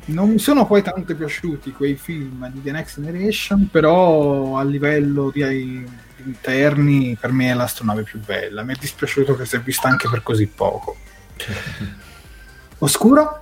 Non 0.05 0.31
mi 0.31 0.39
sono 0.39 0.65
poi 0.65 0.81
tanto 0.81 1.15
piaciuti 1.15 1.71
quei 1.71 1.95
film 1.95 2.49
di 2.51 2.61
The 2.61 2.71
Next 2.71 2.99
Generation, 2.99 3.69
però 3.71 4.57
a 4.57 4.63
livello 4.63 5.29
di 5.29 5.43
interni 6.25 7.17
per 7.19 7.31
me 7.31 7.51
è 7.51 7.53
l'astronave 7.53 8.03
più 8.03 8.19
bella. 8.19 8.63
Mi 8.63 8.73
è 8.73 8.77
dispiaciuto 8.79 9.35
che 9.35 9.45
si 9.45 9.55
è 9.55 9.59
vista 9.59 9.87
anche 9.87 10.09
per 10.09 10.23
così 10.23 10.47
poco. 10.47 10.97
Oscuro? 12.79 13.39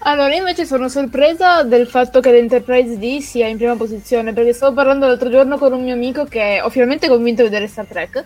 Allora, 0.00 0.34
invece 0.34 0.64
sono 0.64 0.88
sorpresa 0.88 1.64
del 1.64 1.86
fatto 1.86 2.20
che 2.20 2.30
l'Enterprise 2.30 2.98
D 2.98 3.18
sia 3.18 3.48
in 3.48 3.56
prima 3.56 3.76
posizione, 3.76 4.32
perché 4.32 4.52
stavo 4.52 4.74
parlando 4.74 5.06
l'altro 5.06 5.28
giorno 5.28 5.58
con 5.58 5.72
un 5.72 5.82
mio 5.82 5.94
amico 5.94 6.24
che 6.24 6.60
ho 6.62 6.70
finalmente 6.70 7.08
convinto 7.08 7.42
a 7.42 7.44
vedere 7.44 7.66
Star 7.66 7.86
Trek. 7.86 8.24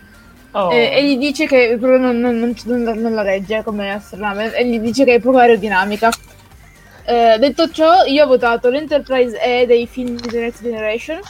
Oh. 0.53 0.71
E, 0.71 0.91
e, 0.93 1.05
gli 1.05 1.17
dice 1.17 1.47
che 1.47 1.79
non, 1.81 2.21
non, 2.21 2.55
non, 2.65 2.83
non, 2.83 3.15
la 3.15 3.23
regge 3.23 3.63
come 3.63 3.91
astronave, 3.91 4.55
e 4.55 4.67
gli 4.67 4.79
dice 4.81 5.05
che 5.05 5.15
è 5.15 5.21
proprio 5.21 5.43
aerodinamica. 5.43 6.11
Eh, 7.05 7.37
detto 7.39 7.71
ciò, 7.71 8.05
io 8.05 8.25
ho 8.25 8.29
votato 8.29 8.69
l'Enterprise 8.69 9.41
E 9.41 9.67
dei 9.67 9.87
film 9.87 10.15
di 10.21 10.29
The 10.29 10.41
Next 10.41 10.63
Generation 10.63 11.21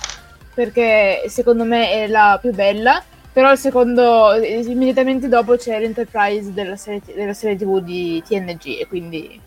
perché 0.54 1.24
secondo 1.28 1.64
me 1.64 1.90
è 1.90 2.06
la 2.06 2.38
più 2.40 2.52
bella. 2.52 3.02
Però 3.32 3.50
il 3.50 3.56
secondo, 3.56 4.34
immediatamente 4.34 5.26
dopo 5.26 5.56
c'è 5.56 5.80
l'Enterprise 5.80 6.52
della 6.52 6.76
serie, 6.76 7.00
della 7.14 7.32
serie 7.32 7.56
TV 7.56 7.80
di 7.80 8.22
TNG 8.26 8.78
e 8.78 8.86
quindi... 8.86 9.40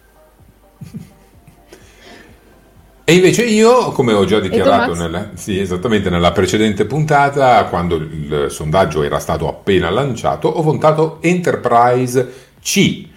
E 3.08 3.14
invece 3.14 3.44
io, 3.44 3.92
come 3.92 4.14
ho 4.14 4.26
già 4.26 4.40
dichiarato 4.40 4.96
nella, 4.96 5.30
sì, 5.36 5.60
esattamente 5.60 6.10
nella 6.10 6.32
precedente 6.32 6.86
puntata, 6.86 7.64
quando 7.66 7.98
il 7.98 8.48
sondaggio 8.50 9.04
era 9.04 9.20
stato 9.20 9.48
appena 9.48 9.92
lanciato, 9.92 10.48
ho 10.48 10.64
votato 10.64 11.20
Enterprise 11.22 12.34
C 12.60 13.08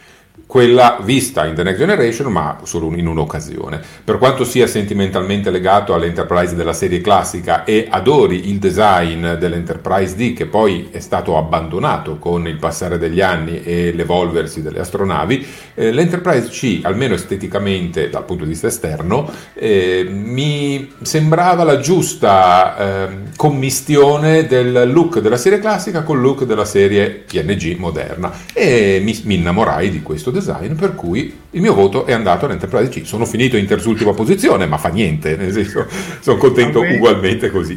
quella 0.49 0.99
vista 1.02 1.45
in 1.45 1.55
The 1.55 1.62
Next 1.62 1.78
Generation, 1.78 2.33
ma 2.33 2.57
solo 2.62 2.90
in 2.97 3.07
un'occasione. 3.07 3.83
Per 4.02 4.17
quanto 4.17 4.45
sia 4.45 4.67
sentimentalmente 4.67 5.50
legato 5.50 5.93
all'Enterprise 5.93 6.55
della 6.55 6.73
serie 6.73 7.02
classica 7.02 7.64
e 7.64 7.87
adori 7.90 8.49
il 8.49 8.59
design 8.59 9.35
dell'Enterprise 9.35 10.17
D, 10.17 10.33
che 10.33 10.47
poi 10.47 10.88
è 10.90 11.00
stato 11.00 11.37
abbandonato 11.37 12.17
con 12.17 12.49
il 12.49 12.57
passare 12.57 12.97
degli 12.97 13.21
anni 13.21 13.62
e 13.62 13.93
l'evolversi 13.93 14.62
delle 14.62 14.81
astronavi, 14.81 15.47
eh, 15.75 15.93
l'Enterprise 15.93 16.49
C, 16.49 16.81
almeno 16.83 17.12
esteticamente 17.12 18.09
dal 18.09 18.25
punto 18.25 18.45
di 18.45 18.50
vista 18.50 18.69
esterno, 18.69 19.31
eh, 19.52 20.09
mi 20.11 20.95
sembrava 21.02 21.62
la 21.62 21.78
giusta 21.78 22.78
eh, 22.78 23.09
commistione 23.37 24.47
del 24.47 24.90
look 24.90 25.19
della 25.19 25.37
serie 25.37 25.59
classica 25.59 26.02
col 26.02 26.23
look 26.23 26.45
della 26.45 26.64
serie 26.64 27.11
PNG 27.11 27.76
moderna 27.76 28.33
e 28.55 28.99
mi, 29.05 29.21
mi 29.25 29.35
innamorai 29.35 29.90
di 29.90 30.00
questo 30.00 30.31
design 30.31 30.37
design, 30.38 30.75
per 30.75 30.95
cui 30.95 31.37
il 31.50 31.61
mio 31.61 31.75
voto 31.75 32.07
è 32.07 32.12
andato 32.12 32.47
all'Enterprise 32.47 32.88
C. 32.88 33.07
Sono 33.07 33.25
finito 33.25 33.57
in 33.57 33.66
terzultima 33.66 34.12
posizione, 34.12 34.66
ma 34.66 34.78
fa 34.78 34.88
niente, 34.88 35.37
nel 35.37 35.52
senso, 35.52 35.87
sono 36.21 36.37
contento 36.38 36.80
me, 36.80 36.95
ugualmente 36.95 37.50
così. 37.50 37.76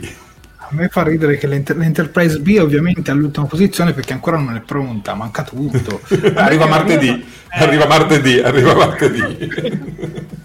A 0.58 0.68
me 0.72 0.88
fa 0.88 1.04
ridere 1.04 1.38
che 1.38 1.48
l'Enter- 1.48 1.78
l'Enterprise 1.78 2.40
B 2.40 2.58
ovviamente 2.60 3.12
è 3.12 3.14
all'ultima 3.14 3.46
posizione 3.46 3.94
perché 3.94 4.14
ancora 4.14 4.38
non 4.38 4.56
è 4.56 4.62
pronta, 4.62 5.14
manca 5.14 5.44
tutto. 5.44 6.02
arriva 6.36 6.66
martedì, 6.66 7.10
eh. 7.10 7.64
arriva 7.64 7.86
martedì, 7.88 8.40
arriva 8.40 8.74
martedì. 8.74 9.20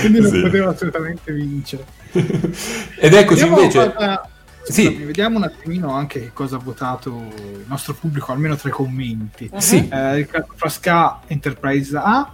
Quindi 0.00 0.20
non 0.20 0.30
sì. 0.30 0.40
poteva 0.40 0.70
assolutamente 0.70 1.32
vincere. 1.32 1.84
Ed 2.12 3.14
eccoci 3.14 3.42
Andiamo 3.42 3.60
invece... 3.62 3.78
Fatta 3.78 4.30
sì. 4.72 4.88
Vediamo 5.04 5.36
un 5.36 5.44
attimino 5.44 5.92
anche 5.92 6.20
che 6.20 6.32
cosa 6.32 6.56
ha 6.56 6.58
votato 6.58 7.28
il 7.36 7.64
nostro 7.66 7.94
pubblico, 7.94 8.32
almeno 8.32 8.56
tra 8.56 8.68
i 8.68 8.72
commenti. 8.72 9.48
Uh-huh. 9.50 9.60
Sì. 9.60 9.88
Eh, 9.88 10.14
Riccardo 10.14 10.52
Frasca, 10.54 11.20
Enterprise 11.26 11.96
A. 11.96 12.32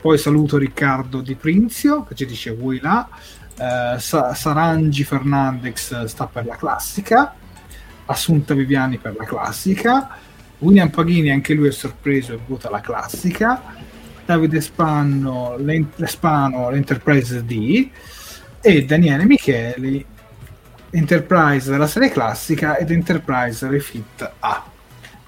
Poi 0.00 0.18
saluto 0.18 0.58
Riccardo 0.58 1.20
Di 1.20 1.34
Prinzio 1.34 2.04
che 2.04 2.14
ci 2.14 2.26
dice 2.26 2.52
vuoi 2.52 2.80
là. 2.80 3.08
Eh, 3.56 3.98
Sa- 3.98 4.34
Sarangi 4.34 5.04
Fernandez 5.04 6.04
sta 6.04 6.26
per 6.26 6.44
la 6.44 6.56
classica. 6.56 7.34
Assunta 8.06 8.54
Viviani 8.54 8.98
per 8.98 9.14
la 9.16 9.24
classica. 9.24 10.18
William 10.58 10.90
Paghini 10.90 11.30
anche 11.30 11.54
lui 11.54 11.68
è 11.68 11.72
sorpreso 11.72 12.34
e 12.34 12.38
vota 12.46 12.68
la 12.68 12.80
classica. 12.80 13.62
Davide 14.24 14.60
Spano, 14.60 15.56
Spano 16.04 16.70
l'Enterprise 16.70 17.44
D 17.44 17.90
e 18.60 18.84
Daniele 18.84 19.24
Micheli 19.26 20.04
Enterprise 20.94 21.70
della 21.70 21.86
serie 21.86 22.10
classica 22.10 22.76
ed 22.76 22.90
Enterprise 22.90 23.68
Refit 23.68 24.30
A. 24.40 24.64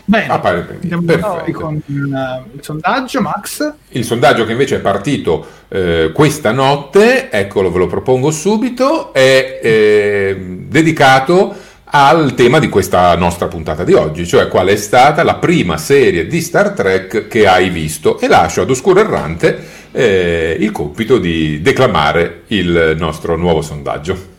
Bene, 0.08 0.32
ah, 0.32 0.40
andiamo 0.40 1.02
con 1.50 1.82
uh, 1.84 1.90
il 1.90 2.58
sondaggio, 2.60 3.20
Max. 3.20 3.72
Il 3.88 4.04
sondaggio 4.04 4.44
che 4.44 4.52
invece 4.52 4.76
è 4.76 4.78
partito 4.78 5.44
eh, 5.66 6.12
questa 6.14 6.52
notte, 6.52 7.28
eccolo, 7.28 7.72
ve 7.72 7.78
lo 7.78 7.86
propongo 7.88 8.30
subito, 8.30 9.12
è 9.12 9.58
eh, 9.60 10.64
dedicato 10.68 11.56
al 11.86 12.34
tema 12.34 12.60
di 12.60 12.68
questa 12.68 13.16
nostra 13.16 13.48
puntata 13.48 13.82
di 13.82 13.94
oggi, 13.94 14.24
cioè 14.28 14.46
qual 14.46 14.68
è 14.68 14.76
stata 14.76 15.24
la 15.24 15.36
prima 15.36 15.76
serie 15.76 16.28
di 16.28 16.40
Star 16.40 16.70
Trek 16.70 17.26
che 17.26 17.48
hai 17.48 17.68
visto 17.68 18.20
e 18.20 18.28
lascio 18.28 18.60
ad 18.60 18.70
Oscuro 18.70 19.00
Errante 19.00 19.58
eh, 19.90 20.56
il 20.60 20.70
compito 20.70 21.18
di 21.18 21.60
declamare 21.62 22.42
il 22.48 22.94
nostro 22.96 23.36
nuovo 23.36 23.60
sondaggio. 23.60 24.34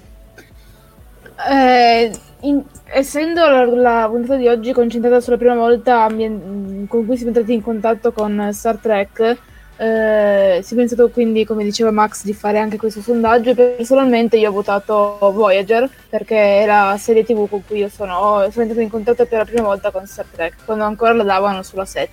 Eh, 1.49 2.11
in, 2.41 2.61
essendo 2.85 3.47
la, 3.47 3.65
la, 3.65 4.07
puntata 4.09 4.35
di 4.35 4.47
oggi 4.47 4.73
concentrata 4.73 5.21
sulla 5.21 5.37
prima 5.37 5.55
volta 5.55 6.03
ambien- 6.03 6.85
con 6.87 7.05
cui 7.05 7.15
siamo 7.15 7.31
entrati 7.31 7.53
in 7.53 7.61
contatto 7.61 8.11
con 8.11 8.49
Star 8.51 8.77
Trek, 8.77 9.37
eh, 9.77 10.59
si 10.63 10.73
è 10.73 10.75
pensato 10.75 11.09
quindi, 11.09 11.45
come 11.45 11.63
diceva 11.63 11.91
Max, 11.91 12.23
di 12.23 12.33
fare 12.33 12.59
anche 12.59 12.77
questo 12.77 13.01
sondaggio. 13.01 13.53
Personalmente 13.53 14.37
io 14.37 14.49
ho 14.49 14.53
votato 14.53 15.17
Voyager 15.19 15.89
perché 16.09 16.63
è 16.63 16.65
la 16.65 16.95
serie 16.99 17.23
TV 17.23 17.47
con 17.47 17.63
cui 17.65 17.79
io 17.79 17.89
sono, 17.89 18.47
sono 18.49 18.61
entrato 18.63 18.81
in 18.81 18.89
contatto 18.89 19.25
per 19.25 19.37
la 19.39 19.45
prima 19.45 19.63
volta 19.63 19.91
con 19.91 20.05
Star 20.05 20.25
Trek, 20.31 20.55
quando 20.65 20.83
ancora 20.83 21.13
la 21.13 21.23
davano 21.23 21.63
sulla 21.63 21.85
7 21.85 22.11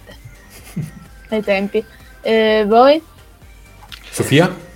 ai 1.30 1.42
tempi. 1.42 1.84
Eh, 2.20 2.64
voi? 2.66 3.02
Sofia? 4.10 4.72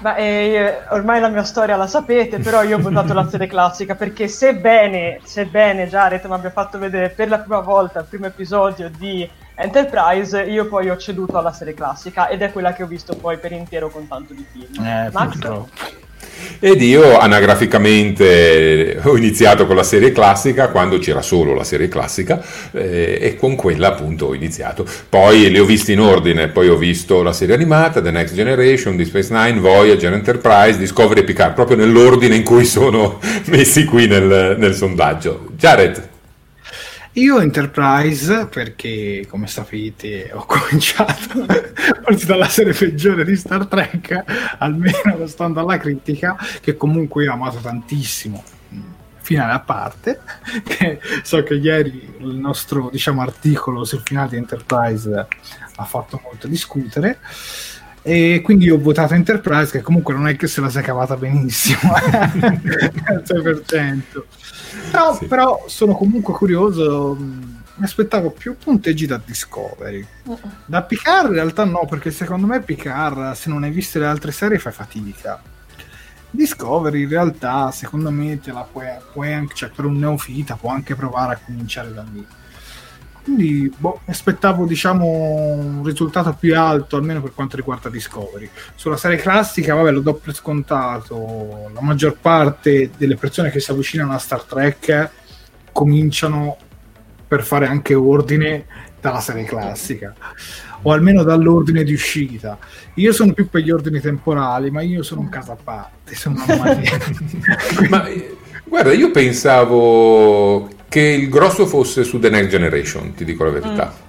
Ma, 0.00 0.14
eh, 0.16 0.82
ormai 0.90 1.20
la 1.20 1.28
mia 1.28 1.42
storia 1.42 1.76
la 1.76 1.86
sapete, 1.86 2.38
però 2.38 2.62
io 2.62 2.78
ho 2.78 2.80
votato 2.80 3.12
la 3.12 3.28
serie 3.28 3.46
classica 3.46 3.94
perché 3.94 4.28
sebbene, 4.28 5.20
sebbene 5.22 5.88
Jared 5.88 6.24
mi 6.24 6.34
abbia 6.34 6.50
fatto 6.50 6.78
vedere 6.78 7.10
per 7.10 7.28
la 7.28 7.38
prima 7.38 7.60
volta 7.60 8.00
il 8.00 8.06
primo 8.06 8.26
episodio 8.26 8.90
di 8.90 9.28
Enterprise, 9.54 10.42
io 10.42 10.68
poi 10.68 10.88
ho 10.88 10.96
ceduto 10.96 11.36
alla 11.36 11.52
serie 11.52 11.74
classica 11.74 12.28
ed 12.28 12.40
è 12.40 12.50
quella 12.50 12.72
che 12.72 12.82
ho 12.82 12.86
visto 12.86 13.14
poi 13.16 13.38
per 13.38 13.52
intero 13.52 13.90
con 13.90 14.08
tanto 14.08 14.32
di 14.32 14.46
film. 14.50 14.84
Eh, 14.84 15.10
Max? 15.12 15.32
Purtroppo. 15.32 15.68
Ed 16.58 16.80
io 16.80 17.18
anagraficamente 17.18 18.98
ho 19.02 19.16
iniziato 19.16 19.66
con 19.66 19.76
la 19.76 19.82
serie 19.82 20.12
classica 20.12 20.68
quando 20.68 20.98
c'era 20.98 21.22
solo 21.22 21.54
la 21.54 21.64
serie 21.64 21.88
classica 21.88 22.42
eh, 22.72 23.18
e 23.20 23.36
con 23.36 23.56
quella 23.56 23.88
appunto 23.88 24.26
ho 24.26 24.34
iniziato. 24.34 24.86
Poi 25.08 25.50
le 25.50 25.60
ho 25.60 25.64
viste 25.64 25.92
in 25.92 26.00
ordine, 26.00 26.48
poi 26.48 26.68
ho 26.68 26.76
visto 26.76 27.22
la 27.22 27.32
serie 27.32 27.54
animata, 27.54 28.00
The 28.00 28.10
Next 28.10 28.34
Generation, 28.34 28.96
Deep 28.96 29.08
Space 29.08 29.32
Nine, 29.32 29.60
Voyager, 29.60 30.12
Enterprise, 30.12 30.78
Discovery 30.78 31.20
e 31.20 31.24
Picard, 31.24 31.54
proprio 31.54 31.76
nell'ordine 31.76 32.36
in 32.36 32.44
cui 32.44 32.64
sono 32.64 33.20
messi 33.46 33.84
qui 33.84 34.06
nel, 34.06 34.56
nel 34.58 34.74
sondaggio. 34.74 35.48
Jared. 35.56 36.09
Io 37.20 37.38
Enterprise, 37.38 38.46
perché 38.46 39.26
come 39.28 39.46
sapete 39.46 40.30
ho 40.32 40.42
cominciato 40.48 41.44
forse 42.02 42.24
dalla 42.24 42.48
serie 42.48 42.72
peggiore 42.72 43.26
di 43.26 43.36
Star 43.36 43.66
Trek, 43.66 44.24
almeno 44.56 45.26
stando 45.26 45.60
alla 45.60 45.76
critica, 45.76 46.34
che 46.62 46.78
comunque 46.78 47.24
io 47.24 47.30
ho 47.30 47.34
amato 47.34 47.58
tantissimo, 47.58 48.42
finale 49.20 49.52
a 49.52 49.60
parte, 49.60 50.20
che 50.64 50.98
so 51.22 51.42
che 51.42 51.54
ieri 51.54 52.10
il 52.20 52.36
nostro 52.36 52.88
diciamo, 52.90 53.20
articolo 53.20 53.84
sul 53.84 54.00
finale 54.02 54.30
di 54.30 54.36
Enterprise 54.36 55.26
ha 55.76 55.84
fatto 55.84 56.18
molto 56.24 56.48
discutere. 56.48 57.18
E 58.02 58.40
quindi 58.42 58.70
ho 58.70 58.80
votato 58.80 59.12
Enterprise 59.12 59.72
che 59.72 59.82
comunque 59.82 60.14
non 60.14 60.26
è 60.26 60.34
che 60.36 60.46
se 60.46 60.62
la 60.62 60.70
sia 60.70 60.80
cavata 60.80 61.16
benissimo 61.16 61.92
al 61.92 63.22
6% 63.26 64.22
però, 64.90 65.14
sì. 65.14 65.26
però 65.26 65.64
sono 65.66 65.94
comunque 65.94 66.34
curioso. 66.34 67.16
Mi 67.18 67.86
aspettavo 67.86 68.30
più 68.30 68.56
punteggi 68.56 69.06
da 69.06 69.20
Discovery. 69.24 70.06
Da 70.66 70.82
Picard 70.82 71.28
in 71.28 71.34
realtà 71.34 71.64
no, 71.64 71.86
perché 71.88 72.10
secondo 72.10 72.46
me 72.46 72.60
Picard, 72.60 73.32
se 73.32 73.48
non 73.48 73.62
hai 73.62 73.70
visto 73.70 73.98
le 73.98 74.06
altre 74.06 74.32
serie, 74.32 74.58
fai 74.58 74.72
fatica. 74.72 75.42
Discovery 76.30 77.02
in 77.02 77.08
realtà, 77.08 77.70
secondo 77.70 78.10
me, 78.10 78.38
te 78.38 78.52
la 78.52 78.66
puoi, 78.70 78.86
puoi 79.12 79.32
anche, 79.32 79.54
cioè 79.54 79.70
per 79.70 79.86
un 79.86 79.98
neofita 79.98 80.56
può 80.56 80.70
anche 80.70 80.94
provare 80.94 81.34
a 81.34 81.40
cominciare 81.44 81.92
da 81.92 82.04
lì. 82.12 82.24
Quindi 83.22 83.72
boh, 83.76 84.00
aspettavo 84.06 84.64
diciamo 84.64 85.04
un 85.06 85.82
risultato 85.84 86.34
più 86.38 86.58
alto, 86.58 86.96
almeno 86.96 87.20
per 87.20 87.34
quanto 87.34 87.56
riguarda 87.56 87.88
Discovery. 87.88 88.48
Sulla 88.74 88.96
serie 88.96 89.18
classica, 89.18 89.74
vabbè, 89.74 89.90
lo 89.90 90.00
do 90.00 90.14
per 90.14 90.34
scontato. 90.34 91.70
La 91.72 91.82
maggior 91.82 92.16
parte 92.18 92.90
delle 92.96 93.16
persone 93.16 93.50
che 93.50 93.60
si 93.60 93.70
avvicinano 93.70 94.12
a 94.12 94.18
Star 94.18 94.42
Trek 94.42 95.10
cominciano 95.72 96.56
per 97.26 97.44
fare 97.44 97.66
anche 97.66 97.94
ordine 97.94 98.66
dalla 99.00 99.20
serie 99.20 99.44
classica 99.44 100.14
o 100.82 100.92
almeno 100.92 101.22
dall'ordine 101.22 101.84
di 101.84 101.92
uscita. 101.92 102.58
Io 102.94 103.12
sono 103.12 103.32
più 103.32 103.48
per 103.48 103.62
gli 103.62 103.70
ordini 103.70 104.00
temporali, 104.00 104.70
ma 104.70 104.80
io 104.80 105.02
sono 105.02 105.20
un 105.20 105.28
caso 105.28 105.52
a 105.52 105.56
parte. 105.62 106.14
Sono 106.14 106.42
ma 107.90 108.08
guarda, 108.64 108.92
io 108.92 109.10
pensavo 109.10 110.68
che 110.90 111.00
il 111.00 111.28
grosso 111.28 111.66
fosse 111.66 112.02
su 112.02 112.18
The 112.18 112.28
Next 112.28 112.50
Generation, 112.50 113.14
ti 113.14 113.24
dico 113.24 113.44
la 113.44 113.50
verità. 113.50 113.94
Mm. 113.96 114.08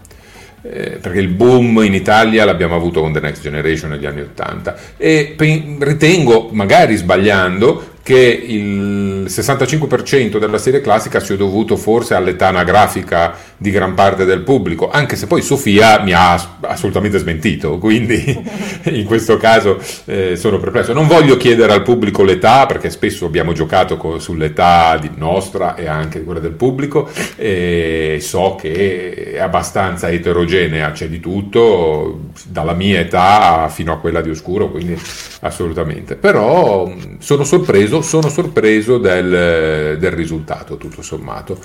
Eh, 0.63 0.99
perché 1.01 1.19
il 1.19 1.29
boom 1.29 1.81
in 1.83 1.93
Italia 1.93 2.45
l'abbiamo 2.45 2.75
avuto 2.75 3.01
con 3.01 3.11
The 3.13 3.19
Next 3.19 3.41
Generation 3.41 3.89
negli 3.89 4.05
anni 4.05 4.21
Ottanta 4.21 4.75
e 4.95 5.35
ritengo, 5.79 6.49
magari 6.51 6.95
sbagliando, 6.97 7.90
che 8.03 8.17
il 8.17 9.25
65% 9.27 10.39
della 10.39 10.57
serie 10.57 10.81
classica 10.81 11.19
sia 11.19 11.35
dovuto 11.35 11.77
forse 11.77 12.15
all'età 12.15 12.47
anagrafica 12.47 13.35
di 13.57 13.69
gran 13.69 13.93
parte 13.93 14.25
del 14.25 14.41
pubblico, 14.41 14.89
anche 14.89 15.15
se 15.15 15.27
poi 15.27 15.41
Sofia 15.41 16.01
mi 16.01 16.13
ha 16.13 16.57
assolutamente 16.61 17.19
smentito, 17.19 17.77
quindi 17.77 18.23
in 18.85 19.05
questo 19.05 19.37
caso 19.37 19.79
eh, 20.05 20.35
sono 20.35 20.57
perplesso. 20.57 20.93
Non 20.93 21.07
voglio 21.07 21.37
chiedere 21.37 21.73
al 21.73 21.83
pubblico 21.83 22.23
l'età, 22.23 22.65
perché 22.65 22.89
spesso 22.89 23.25
abbiamo 23.25 23.53
giocato 23.53 23.97
co- 23.97 24.17
sull'età 24.17 24.99
nostra 25.15 25.75
e 25.75 25.87
anche 25.87 26.23
quella 26.23 26.39
del 26.39 26.53
pubblico, 26.53 27.09
e 27.35 28.17
so 28.19 28.55
che 28.59 29.33
è 29.33 29.39
abbastanza 29.39 30.09
eterogenea, 30.09 30.91
c'è 30.91 31.07
di 31.07 31.19
tutto, 31.19 32.29
dalla 32.47 32.73
mia 32.73 32.99
età 32.99 33.69
fino 33.71 33.93
a 33.93 33.97
quella 33.97 34.21
di 34.21 34.29
Oscuro, 34.31 34.71
quindi 34.71 34.99
assolutamente. 35.41 36.15
Però 36.15 36.91
sono 37.19 37.43
sorpreso 37.43 37.90
sorpreso, 37.91 38.01
sono 38.01 38.29
sorpreso 38.29 38.97
del, 38.97 39.97
del 39.99 40.11
risultato, 40.11 40.77
tutto 40.77 41.01
sommato. 41.01 41.59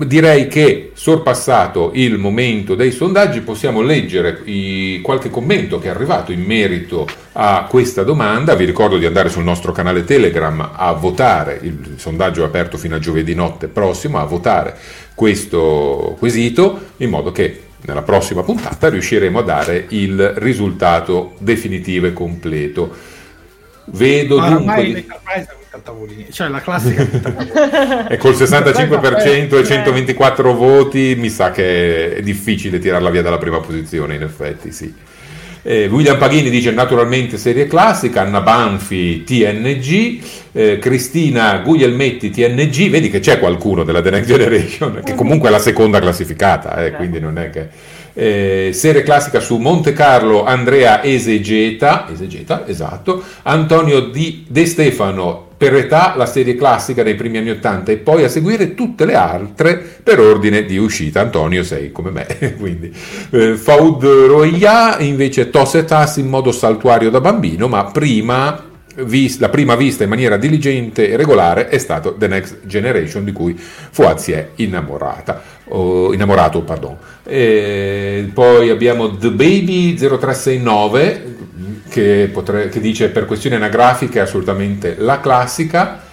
Direi 0.00 0.46
che 0.46 0.92
sorpassato 0.94 1.90
il 1.94 2.18
momento 2.18 2.76
dei 2.76 2.92
sondaggi 2.92 3.40
possiamo 3.40 3.82
leggere 3.82 4.42
i, 4.44 5.00
qualche 5.02 5.28
commento 5.28 5.80
che 5.80 5.88
è 5.88 5.90
arrivato 5.90 6.30
in 6.30 6.42
merito 6.42 7.04
a 7.32 7.66
questa 7.68 8.04
domanda. 8.04 8.54
Vi 8.54 8.64
ricordo 8.64 8.96
di 8.96 9.06
andare 9.06 9.28
sul 9.28 9.42
nostro 9.42 9.72
canale 9.72 10.04
Telegram 10.04 10.70
a 10.72 10.92
votare, 10.92 11.58
il 11.62 11.94
sondaggio 11.96 12.42
è 12.42 12.46
aperto 12.46 12.76
fino 12.76 12.94
a 12.94 13.00
giovedì 13.00 13.34
notte 13.34 13.66
prossimo, 13.66 14.18
a 14.18 14.24
votare 14.24 14.76
questo 15.16 16.14
quesito 16.16 16.80
in 16.98 17.10
modo 17.10 17.32
che 17.32 17.62
nella 17.86 18.02
prossima 18.02 18.44
puntata 18.44 18.88
riusciremo 18.88 19.40
a 19.40 19.42
dare 19.42 19.86
il 19.88 20.34
risultato 20.36 21.34
definitivo 21.38 22.06
e 22.06 22.12
completo. 22.12 23.16
Vedo 23.92 24.38
Ma 24.38 24.48
dunque... 24.48 24.72
Ormai 24.72 24.92
l'Enterprise 24.92 25.48
è 25.70 25.74
un 25.74 25.82
tavolini, 25.82 26.26
cioè 26.30 26.48
la 26.48 26.60
classica 26.60 27.06
e 28.08 28.16
col 28.16 28.34
65% 28.34 29.58
e 29.58 29.64
124 29.64 30.54
voti 30.54 31.14
mi 31.16 31.30
sa 31.30 31.50
che 31.50 32.16
è 32.16 32.22
difficile 32.22 32.78
tirarla 32.78 33.10
via 33.10 33.22
dalla 33.22 33.38
prima 33.38 33.60
posizione, 33.60 34.14
in 34.14 34.22
effetti, 34.22 34.72
sì. 34.72 34.92
Eh, 35.62 35.86
William 35.86 36.16
Paghini 36.16 36.50
dice 36.50 36.70
naturalmente 36.70 37.36
serie 37.36 37.66
classica, 37.66 38.22
Anna 38.22 38.40
Banfi 38.40 39.24
TNG, 39.24 40.20
eh, 40.52 40.78
Cristina 40.78 41.58
Guglielmetti 41.58 42.30
TNG, 42.30 42.88
vedi 42.88 43.10
che 43.10 43.20
c'è 43.20 43.38
qualcuno 43.38 43.82
della 43.84 44.00
The 44.00 44.10
Next 44.10 44.28
Generation 44.28 45.02
che 45.04 45.14
comunque 45.14 45.48
è 45.48 45.52
la 45.52 45.58
seconda 45.58 46.00
classificata, 46.00 46.84
eh, 46.84 46.92
quindi 46.92 47.20
non 47.20 47.38
è 47.38 47.50
che... 47.50 47.96
Eh, 48.20 48.70
serie 48.72 49.04
classica 49.04 49.38
su 49.38 49.58
Monte 49.58 49.92
Carlo 49.92 50.44
Andrea 50.44 51.04
Esegeta, 51.04 52.08
Esegeta 52.10 52.66
esatto, 52.66 53.22
Antonio 53.42 54.00
Di 54.00 54.44
De 54.48 54.66
Stefano 54.66 55.46
per 55.56 55.76
età 55.76 56.14
la 56.16 56.26
serie 56.26 56.56
classica 56.56 57.04
dei 57.04 57.14
primi 57.14 57.38
anni 57.38 57.50
80 57.50 57.92
e 57.92 57.96
poi 57.98 58.24
a 58.24 58.28
seguire 58.28 58.74
tutte 58.74 59.04
le 59.04 59.14
altre 59.14 59.76
per 59.76 60.18
ordine 60.18 60.64
di 60.64 60.76
uscita. 60.78 61.20
Antonio 61.20 61.62
sei 61.62 61.92
come 61.92 62.10
me, 62.10 62.26
quindi 62.58 62.92
eh, 63.30 63.54
Faud 63.54 64.02
Roya 64.02 64.98
invece 64.98 65.50
Tossetas 65.50 66.16
in 66.16 66.26
modo 66.26 66.50
saltuario 66.50 67.10
da 67.10 67.20
bambino, 67.20 67.68
ma 67.68 67.84
prima 67.84 68.67
la 69.38 69.48
prima 69.48 69.76
vista 69.76 70.02
in 70.02 70.08
maniera 70.08 70.36
diligente 70.36 71.08
e 71.08 71.16
regolare 71.16 71.68
è 71.68 71.78
stato 71.78 72.14
The 72.14 72.26
Next 72.26 72.58
Generation 72.64 73.24
di 73.24 73.32
cui 73.32 73.56
Fuad 73.56 74.18
si 74.18 74.32
è 74.32 74.50
innamorata, 74.56 75.42
oh, 75.68 76.12
innamorato. 76.12 76.62
Pardon. 76.62 76.96
E 77.24 78.28
poi 78.32 78.70
abbiamo 78.70 79.16
The 79.16 79.30
Baby 79.30 79.94
0369 79.94 81.36
che, 81.88 82.28
potre, 82.32 82.68
che 82.68 82.80
dice 82.80 83.08
per 83.10 83.26
questioni 83.26 83.56
anagrafiche 83.56 84.20
assolutamente 84.20 84.96
la 84.98 85.20
classica. 85.20 86.06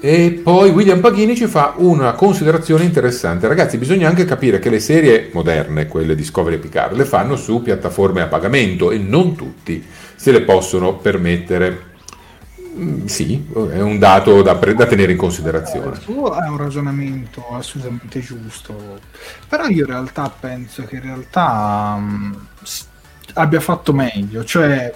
E 0.00 0.40
poi 0.42 0.68
William 0.68 1.00
Paghini 1.00 1.34
ci 1.34 1.46
fa 1.46 1.74
una 1.76 2.12
considerazione 2.12 2.84
interessante. 2.84 3.48
Ragazzi, 3.48 3.78
bisogna 3.78 4.06
anche 4.06 4.26
capire 4.26 4.58
che 4.58 4.68
le 4.68 4.78
serie 4.78 5.30
moderne, 5.32 5.86
quelle 5.86 6.14
Discovery 6.14 6.56
e 6.56 6.58
Picard, 6.58 6.94
le 6.94 7.06
fanno 7.06 7.36
su 7.36 7.62
piattaforme 7.62 8.20
a 8.20 8.26
pagamento 8.26 8.90
e 8.90 8.98
non 8.98 9.34
tutti 9.34 9.82
se 10.24 10.32
le 10.32 10.40
possono 10.40 10.94
permettere. 10.94 11.92
Mm, 12.78 13.04
sì, 13.04 13.46
è 13.52 13.80
un 13.82 13.98
dato 13.98 14.40
da, 14.40 14.54
da 14.54 14.86
tenere 14.86 15.12
in 15.12 15.18
considerazione. 15.18 15.98
Tu 15.98 16.24
hai 16.24 16.48
un 16.48 16.56
ragionamento 16.56 17.46
assolutamente 17.50 18.20
giusto, 18.20 19.00
però 19.46 19.66
io 19.66 19.84
in 19.84 19.90
realtà 19.90 20.30
penso 20.30 20.84
che 20.84 20.96
in 20.96 21.02
realtà 21.02 21.94
um, 21.98 22.46
abbia 23.34 23.60
fatto 23.60 23.92
meglio, 23.92 24.44
cioè 24.44 24.94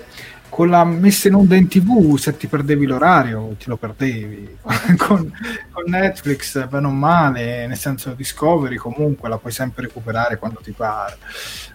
con 0.49 0.69
la 0.69 0.85
messa 0.85 1.29
in 1.29 1.35
onda 1.35 1.57
in 1.57 1.69
tv 1.69 2.17
se 2.17 2.37
ti 2.37 2.47
perdevi 2.47 2.87
l'orario 2.87 3.55
ti 3.59 3.69
lo 3.69 3.77
perdevi. 3.77 4.57
Con, 4.97 5.33
con, 5.73 5.85
Netflix 5.87 6.67
bene 6.67 6.87
o 6.87 6.91
male 6.91 7.67
nel 7.67 7.77
senso 7.77 8.13
Discovery 8.13 8.77
comunque 8.77 9.29
la 9.29 9.39
puoi 9.39 9.53
sempre 9.53 9.83
recuperare 9.83 10.39
quando 10.39 10.61
ti 10.61 10.73
pare. 10.73 11.17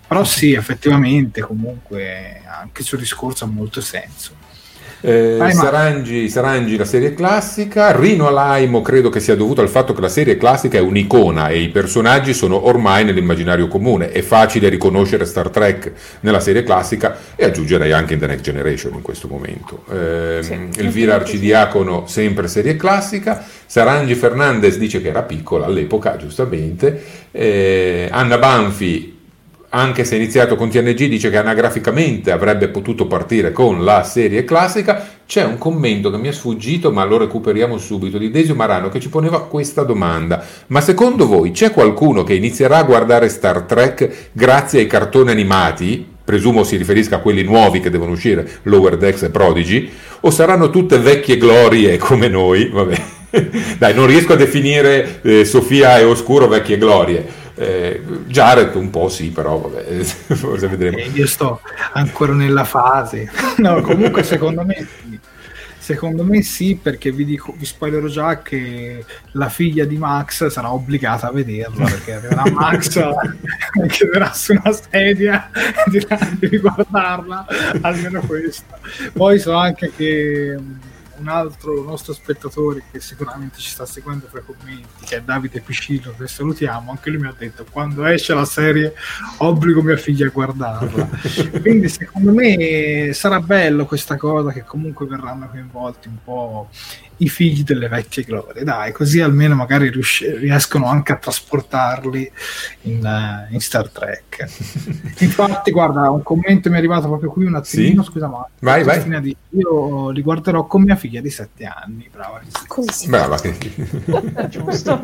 Però 0.07 0.23
sì 0.23 0.53
effettivamente 0.53 1.41
comunque 1.41 2.41
anche 2.45 2.81
il 2.81 2.88
suo 2.88 2.97
discorso 2.97 3.45
ha 3.45 3.47
molto 3.47 3.81
senso 3.81 4.43
eh, 5.05 5.51
Sarangi, 5.51 6.29
Sarangi, 6.29 6.77
la 6.77 6.85
serie 6.85 7.13
classica, 7.13 7.91
Rino 7.93 8.27
Alaimo 8.27 8.81
credo 8.81 9.09
che 9.09 9.19
sia 9.19 9.35
dovuto 9.35 9.59
al 9.59 9.67
fatto 9.67 9.91
che 9.91 9.99
la 9.99 10.07
serie 10.07 10.37
classica 10.37 10.77
è 10.77 10.81
un'icona 10.81 11.49
e 11.49 11.59
i 11.59 11.67
personaggi 11.67 12.33
sono 12.33 12.67
ormai 12.67 13.03
nell'immaginario 13.03 13.67
comune, 13.67 14.11
è 14.11 14.21
facile 14.21 14.69
riconoscere 14.69 15.25
Star 15.25 15.49
Trek 15.49 15.91
nella 16.21 16.39
serie 16.39 16.63
classica 16.63 17.17
e 17.35 17.43
aggiungerei 17.43 17.91
anche 17.91 18.13
in 18.13 18.19
The 18.19 18.27
Next 18.27 18.43
Generation 18.45 18.93
in 18.93 19.01
questo 19.01 19.27
momento. 19.27 19.83
Eh, 19.91 20.39
sì, 20.41 20.57
Elvira 20.77 21.15
Arcidiacono 21.15 22.05
sempre 22.07 22.47
serie 22.47 22.77
classica, 22.77 23.43
Sarangi 23.65 24.15
Fernandez 24.15 24.77
dice 24.77 25.01
che 25.01 25.09
era 25.09 25.23
piccola 25.23 25.65
all'epoca 25.65 26.15
giustamente, 26.15 27.03
eh, 27.31 28.07
Anna 28.09 28.37
Banfi 28.37 29.12
anche 29.75 30.05
se 30.05 30.15
iniziato 30.15 30.55
con 30.55 30.69
TNG, 30.69 31.05
dice 31.05 31.31
che 31.31 31.38
anagraficamente 31.38 32.31
avrebbe 32.31 32.67
potuto 32.67 33.07
partire 33.07 33.51
con 33.51 33.83
la 33.83 34.03
serie 34.03 34.43
classica. 34.43 35.07
C'è 35.25 35.43
un 35.43 35.57
commento 35.57 36.12
che 36.12 36.17
mi 36.17 36.27
è 36.27 36.31
sfuggito, 36.31 36.91
ma 36.91 37.03
lo 37.05 37.17
recuperiamo 37.17 37.79
subito, 37.79 38.19
di 38.19 38.29
Desio 38.29 38.53
Marano 38.53 38.89
che 38.89 38.99
ci 38.99 39.09
poneva 39.09 39.45
questa 39.45 39.81
domanda. 39.81 40.43
Ma 40.67 40.79
secondo 40.79 41.25
voi 41.25 41.51
c'è 41.51 41.71
qualcuno 41.71 42.23
che 42.23 42.36
inizierà 42.36 42.77
a 42.77 42.83
guardare 42.83 43.29
Star 43.29 43.63
Trek 43.63 44.29
grazie 44.31 44.81
ai 44.81 44.88
cartoni 44.88 45.31
animati? 45.31 46.07
Presumo 46.23 46.63
si 46.63 46.77
riferisca 46.77 47.15
a 47.15 47.19
quelli 47.19 47.41
nuovi 47.41 47.79
che 47.79 47.89
devono 47.89 48.12
uscire, 48.12 48.47
Lower 48.63 48.95
Decks 48.95 49.23
e 49.23 49.29
Prodigy, 49.31 49.89
o 50.21 50.29
saranno 50.29 50.69
tutte 50.69 50.99
vecchie 50.99 51.38
glorie 51.38 51.97
come 51.97 52.27
noi? 52.27 52.69
Vabbè. 52.69 53.01
Dai, 53.79 53.95
non 53.95 54.05
riesco 54.05 54.33
a 54.33 54.36
definire 54.36 55.19
eh, 55.23 55.43
Sofia 55.43 55.97
e 55.97 56.03
Oscuro 56.03 56.47
vecchie 56.47 56.77
glorie 56.77 57.41
eh, 57.55 58.01
Jared 58.27 58.73
un 58.75 58.89
po' 58.89 59.09
sì, 59.09 59.29
però 59.29 59.59
vabbè, 59.59 60.03
forse 60.03 60.67
vedremo. 60.67 60.97
Eh, 60.97 61.09
io 61.13 61.27
sto 61.27 61.61
ancora 61.93 62.33
nella 62.33 62.63
fase. 62.63 63.29
no, 63.57 63.81
comunque 63.81 64.23
secondo 64.23 64.63
me. 64.63 64.87
Secondo 65.77 66.23
me 66.23 66.41
sì, 66.43 66.79
perché 66.81 67.11
vi 67.11 67.25
dico, 67.25 67.53
vi 67.57 67.65
spoilerò 67.65 68.07
già 68.07 68.41
che 68.41 69.03
la 69.33 69.49
figlia 69.49 69.83
di 69.83 69.97
Max 69.97 70.47
sarà 70.47 70.71
obbligata 70.71 71.27
a 71.27 71.31
vederla 71.33 71.83
perché 71.83 72.13
arriverà 72.13 72.43
Max 72.55 72.93
che 73.89 74.05
verrà 74.05 74.31
su 74.31 74.53
una 74.53 74.71
sedia 74.71 75.49
e 75.51 75.89
dirà 75.89 76.17
devi 76.39 76.59
guardarla, 76.59 77.45
almeno 77.81 78.21
questa. 78.21 78.79
Poi 79.11 79.37
so 79.39 79.51
anche 79.55 79.91
che 79.93 80.57
un 81.17 81.28
altro 81.28 81.84
nostro 81.84 82.13
spettatore 82.13 82.84
che 82.91 82.99
sicuramente 82.99 83.60
ci 83.60 83.69
sta 83.69 83.86
seguendo 83.86 84.28
fra 84.28 84.39
i 84.39 84.43
commenti, 84.45 85.06
che 85.06 85.17
è 85.17 85.21
Davide 85.21 85.62
Piscillo, 85.62 86.13
che 86.17 86.28
salutiamo, 86.28 86.91
anche 86.91 87.10
lui 87.10 87.21
mi 87.21 87.28
ha 87.28 87.36
detto 87.38 87.65
quando 87.69 88.06
esce 88.06 88.34
la 88.34 88.45
serie 88.45 88.93
obbligo 89.38 89.82
mia 89.82 89.97
figlia 89.97 90.28
a 90.28 90.30
guardarla. 90.30 91.10
Quindi 91.62 91.89
secondo 91.89 92.32
me 92.34 93.12
sarà 93.13 93.39
bello 93.39 93.86
questa 93.86 94.17
cosa 94.17 94.52
che 94.52 94.63
comunque 94.63 95.06
verranno 95.06 95.49
coinvolti 95.49 96.08
un 96.08 96.17
po' 96.23 96.69
i 97.17 97.30
figli 97.30 97.63
delle 97.63 97.88
vecchie 97.88 98.23
glorie, 98.23 98.63
dai, 98.63 98.91
così 98.91 99.21
almeno 99.21 99.56
magari 99.56 99.89
rius- 99.89 100.23
riescono 100.38 100.88
anche 100.88 101.12
a 101.12 101.17
trasportarli 101.17 102.32
in, 102.84 103.06
uh, 103.06 103.54
in, 103.54 103.60
Star 103.60 103.89
Trek. 103.89 104.45
Infatti, 105.19 105.71
guarda, 105.71 106.10
un 106.10 106.23
commento 106.23 106.69
mi 106.69 106.76
è 106.76 106.78
arrivato 106.80 107.08
proprio 107.08 107.30
qui 107.30 107.45
un 107.45 107.56
attimino, 107.56 108.04
sì? 108.04 108.10
scusa, 108.10 108.28
ma 108.28 108.47
vai, 108.60 108.84
vai. 108.84 109.21
Di, 109.21 109.36
io 109.49 110.10
li 110.10 110.21
guarderò 110.21 110.65
con 110.65 110.82
mia 110.82 110.95
figlia 110.95 111.21
di 111.21 111.30
7 111.30 111.65
anni, 111.65 112.10
brava. 112.12 112.41
Così. 112.67 113.08
Brava. 113.08 113.38
Giusto. 114.49 115.02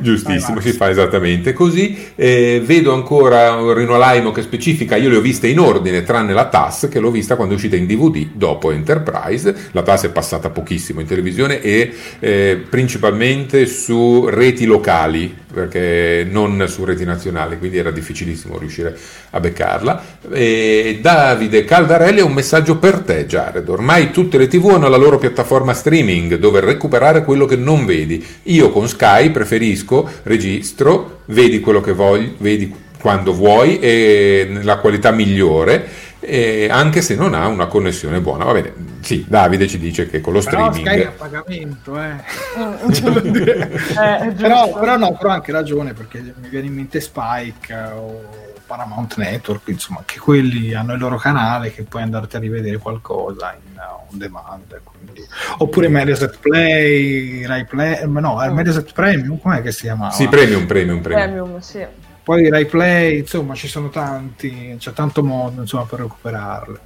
Giustissimo, 0.00 0.54
vai, 0.54 0.62
si 0.62 0.72
fa 0.72 0.90
esattamente 0.90 1.52
così. 1.52 2.12
Eh, 2.14 2.62
vedo 2.64 2.94
ancora 2.94 3.54
un 3.56 3.74
Rino 3.74 3.96
Laimo 3.96 4.30
che 4.30 4.42
specifica, 4.42 4.96
io 4.96 5.08
le 5.08 5.16
ho 5.16 5.20
viste 5.20 5.48
in 5.48 5.58
ordine, 5.58 6.02
tranne 6.02 6.32
la 6.32 6.48
TAS, 6.48 6.88
che 6.90 7.00
l'ho 7.00 7.10
vista 7.10 7.36
quando 7.36 7.54
è 7.54 7.56
uscita 7.56 7.76
in 7.76 7.86
DVD 7.86 8.28
dopo 8.32 8.70
Enterprise. 8.70 9.70
La 9.72 9.82
TAS 9.82 10.04
è 10.04 10.10
passata 10.10 10.50
pochissimo 10.54 11.00
in 11.00 11.06
televisione 11.06 11.60
e 11.60 11.92
eh, 12.20 12.64
principalmente 12.70 13.66
su 13.66 14.26
reti 14.26 14.64
locali, 14.64 15.36
perché 15.52 16.26
non 16.28 16.64
su 16.68 16.84
reti 16.84 17.04
nazionali, 17.04 17.58
quindi 17.58 17.76
era 17.76 17.90
difficilissimo 17.90 18.56
riuscire 18.56 18.96
a 19.30 19.40
beccarla. 19.40 20.18
E 20.32 20.98
Davide 21.02 21.64
Caldarelli 21.64 22.20
ha 22.20 22.24
un 22.24 22.32
messaggio 22.32 22.78
per 22.78 23.00
te, 23.00 23.26
Jared. 23.26 23.68
Ormai 23.68 24.10
tutte 24.10 24.38
le 24.38 24.46
TV 24.48 24.70
hanno 24.70 24.88
la 24.88 24.96
loro 24.96 25.18
piattaforma 25.18 25.74
streaming 25.74 26.36
dove 26.36 26.60
recuperare 26.60 27.22
quello 27.22 27.44
che 27.44 27.56
non 27.56 27.84
vedi. 27.84 28.24
Io 28.44 28.70
con 28.70 28.88
Sky 28.88 29.30
preferisco 29.30 30.08
registro, 30.22 31.20
vedi 31.26 31.60
quello 31.60 31.80
che 31.82 31.92
voglio, 31.92 32.32
vedi 32.38 32.82
quando 33.04 33.34
vuoi 33.34 33.80
e 33.80 34.46
nella 34.48 34.78
qualità 34.78 35.10
migliore 35.10 35.86
eh, 36.24 36.68
anche 36.70 37.02
se 37.02 37.14
non 37.14 37.34
ha 37.34 37.46
una 37.46 37.66
connessione 37.66 38.20
buona. 38.20 38.44
Va 38.44 38.52
bene, 38.52 38.72
sì, 39.00 39.24
Davide 39.28 39.68
ci 39.68 39.78
dice 39.78 40.08
che 40.08 40.20
con 40.20 40.32
lo 40.32 40.40
però 40.40 40.72
streaming... 40.72 40.86
Sky 40.86 41.02
a 41.02 41.10
pagamento, 41.10 42.00
eh. 42.00 42.14
eh 44.24 44.32
però, 44.32 44.78
però, 44.78 44.96
no, 44.96 45.16
però 45.16 45.30
ha 45.30 45.34
anche 45.34 45.52
ragione 45.52 45.92
perché 45.92 46.20
mi 46.20 46.48
viene 46.48 46.66
in 46.66 46.74
mente 46.74 47.00
Spike 47.00 47.74
o 47.74 48.52
Paramount 48.66 49.16
Network, 49.16 49.68
insomma, 49.68 50.02
che 50.04 50.18
quelli 50.18 50.74
hanno 50.74 50.94
il 50.94 51.00
loro 51.00 51.16
canale 51.16 51.72
che 51.72 51.82
puoi 51.82 52.02
andarti 52.02 52.36
a 52.36 52.38
rivedere 52.38 52.78
qualcosa 52.78 53.54
in 53.54 53.76
uh, 53.76 54.10
on 54.10 54.18
demand. 54.18 54.80
Quindi. 54.82 55.26
Oppure 55.58 55.88
Mediaset 55.88 56.38
Play, 56.38 57.44
Rai 57.44 57.66
Play, 57.66 58.06
no, 58.06 58.42
mm. 58.42 58.54
Mediaset 58.54 58.92
Premium, 58.92 59.38
com'è 59.38 59.60
che 59.60 59.72
si 59.72 59.82
chiama? 59.82 60.10
Sì, 60.10 60.28
Premium, 60.28 60.66
Premium, 60.66 61.00
Premium. 61.00 61.28
premium 61.28 61.60
sì 61.60 62.03
poi 62.24 62.48
Rai 62.48 62.64
Play, 62.64 63.18
insomma 63.18 63.54
ci 63.54 63.68
sono 63.68 63.90
tanti, 63.90 64.76
c'è 64.78 64.92
tanto 64.92 65.22
modo 65.22 65.60
insomma, 65.60 65.84
per 65.84 66.00
recuperarle. 66.00 66.78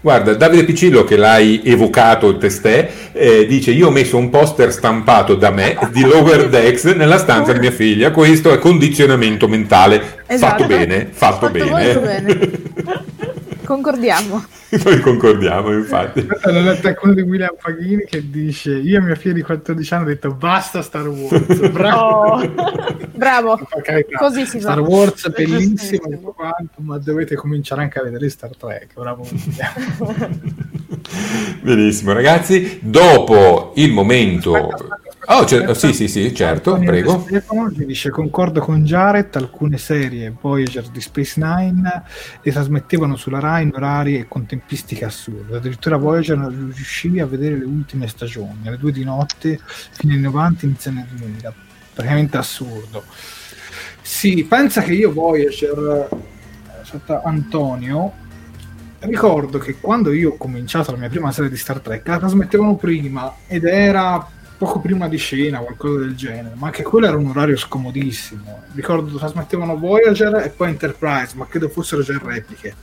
Guarda, 0.00 0.34
Davide 0.34 0.64
Piccillo 0.64 1.04
che 1.04 1.16
l'hai 1.16 1.62
evocato 1.64 2.36
testè, 2.36 2.90
eh, 3.12 3.46
dice 3.46 3.70
io 3.70 3.88
ho 3.88 3.90
messo 3.90 4.16
un 4.16 4.30
poster 4.30 4.72
stampato 4.72 5.34
da 5.34 5.50
me 5.50 5.76
di 5.92 6.02
Lower 6.02 6.48
Decks 6.48 6.84
nella 6.84 7.18
stanza 7.18 7.52
di 7.52 7.60
mia 7.60 7.70
figlia, 7.70 8.10
questo 8.10 8.52
è 8.52 8.58
condizionamento 8.58 9.48
mentale, 9.48 10.22
esatto. 10.26 10.62
fatto 10.62 10.66
bene, 10.66 11.08
fatto, 11.10 11.46
fatto 11.46 11.52
bene. 11.52 12.50
Concordiamo. 13.64 14.44
Noi 14.84 15.00
concordiamo, 15.00 15.72
infatti. 15.72 16.26
L'ho 16.26 16.60
letto 16.60 16.80
qualcuno 16.82 17.14
di 17.14 17.22
William 17.22 17.54
Paghini 17.60 18.04
che 18.04 18.28
dice: 18.28 18.72
Io 18.72 18.98
a 18.98 19.02
mia 19.02 19.14
figlia 19.14 19.34
di 19.34 19.42
14 19.42 19.94
anni 19.94 20.04
ho 20.04 20.06
detto 20.06 20.32
basta 20.32 20.82
Star 20.82 21.08
Wars. 21.08 21.68
Bravo, 21.70 22.34
oh. 22.34 22.52
Bravo. 23.12 23.58
Così 24.18 24.46
si 24.46 24.60
Star 24.60 24.80
Wars 24.80 25.28
bellissimo, 25.30 26.08
quanto, 26.34 26.80
ma 26.80 26.98
dovete 26.98 27.34
cominciare 27.36 27.82
anche 27.82 27.98
a 27.98 28.02
vedere 28.02 28.28
Star 28.28 28.56
Trek. 28.56 28.94
Bravo. 28.94 29.26
Benissimo, 31.60 32.12
ragazzi. 32.12 32.78
Dopo 32.82 33.72
il 33.76 33.92
momento. 33.92 34.54
Aspetta, 34.54 34.84
aspetta. 34.84 35.03
Oh, 35.26 35.44
c- 35.44 35.74
sì, 35.74 35.92
sì, 35.92 36.08
sì, 36.08 36.34
certo, 36.34 36.72
Antonio 36.74 36.90
prego. 36.90 37.24
Stefano 37.26 37.70
dice, 37.70 38.10
concordo 38.10 38.60
con 38.60 38.84
Jared, 38.84 39.34
alcune 39.36 39.78
serie 39.78 40.34
Voyager 40.38 40.88
di 40.88 41.00
Space 41.00 41.40
Nine 41.40 42.02
le 42.42 42.52
trasmettevano 42.52 43.16
sulla 43.16 43.38
Rai 43.38 43.62
in 43.62 43.72
orari 43.74 44.18
e 44.18 44.28
con 44.28 44.44
tempistiche 44.44 45.04
assurde. 45.06 45.56
Addirittura 45.56 45.96
Voyager 45.96 46.36
non 46.36 46.70
riuscivi 46.74 47.20
a 47.20 47.26
vedere 47.26 47.56
le 47.56 47.64
ultime 47.64 48.06
stagioni, 48.06 48.66
alle 48.66 48.76
due 48.76 48.92
di 48.92 49.02
notte, 49.04 49.58
fino 49.92 50.12
ai 50.12 50.20
90, 50.20 50.66
inizio 50.66 50.90
nel 50.90 51.06
2000. 51.10 51.54
Praticamente 51.94 52.36
assurdo. 52.36 53.04
Sì, 54.02 54.44
pensa 54.44 54.82
che 54.82 54.92
io 54.92 55.12
Voyager, 55.12 56.08
sotto 56.82 57.22
Antonio, 57.22 58.12
ricordo 59.00 59.58
che 59.58 59.76
quando 59.80 60.12
io 60.12 60.30
ho 60.32 60.36
cominciato 60.36 60.90
la 60.90 60.98
mia 60.98 61.08
prima 61.08 61.32
serie 61.32 61.50
di 61.50 61.56
Star 61.56 61.80
Trek 61.80 62.06
la 62.06 62.18
trasmettevano 62.18 62.76
prima 62.76 63.34
ed 63.46 63.64
era 63.64 64.26
poco 64.64 64.80
prima 64.80 65.08
di 65.08 65.18
scena, 65.18 65.58
qualcosa 65.58 65.98
del 65.98 66.16
genere, 66.16 66.54
ma 66.54 66.66
anche 66.66 66.82
quello 66.82 67.06
era 67.06 67.18
un 67.18 67.26
orario 67.26 67.56
scomodissimo. 67.56 68.62
Ricordo 68.74 69.18
trasmettevano 69.18 69.76
Voyager 69.78 70.36
e 70.36 70.48
poi 70.48 70.68
Enterprise, 70.68 71.36
ma 71.36 71.46
credo 71.46 71.68
fossero 71.68 72.00
già 72.02 72.18
repliche. 72.22 72.74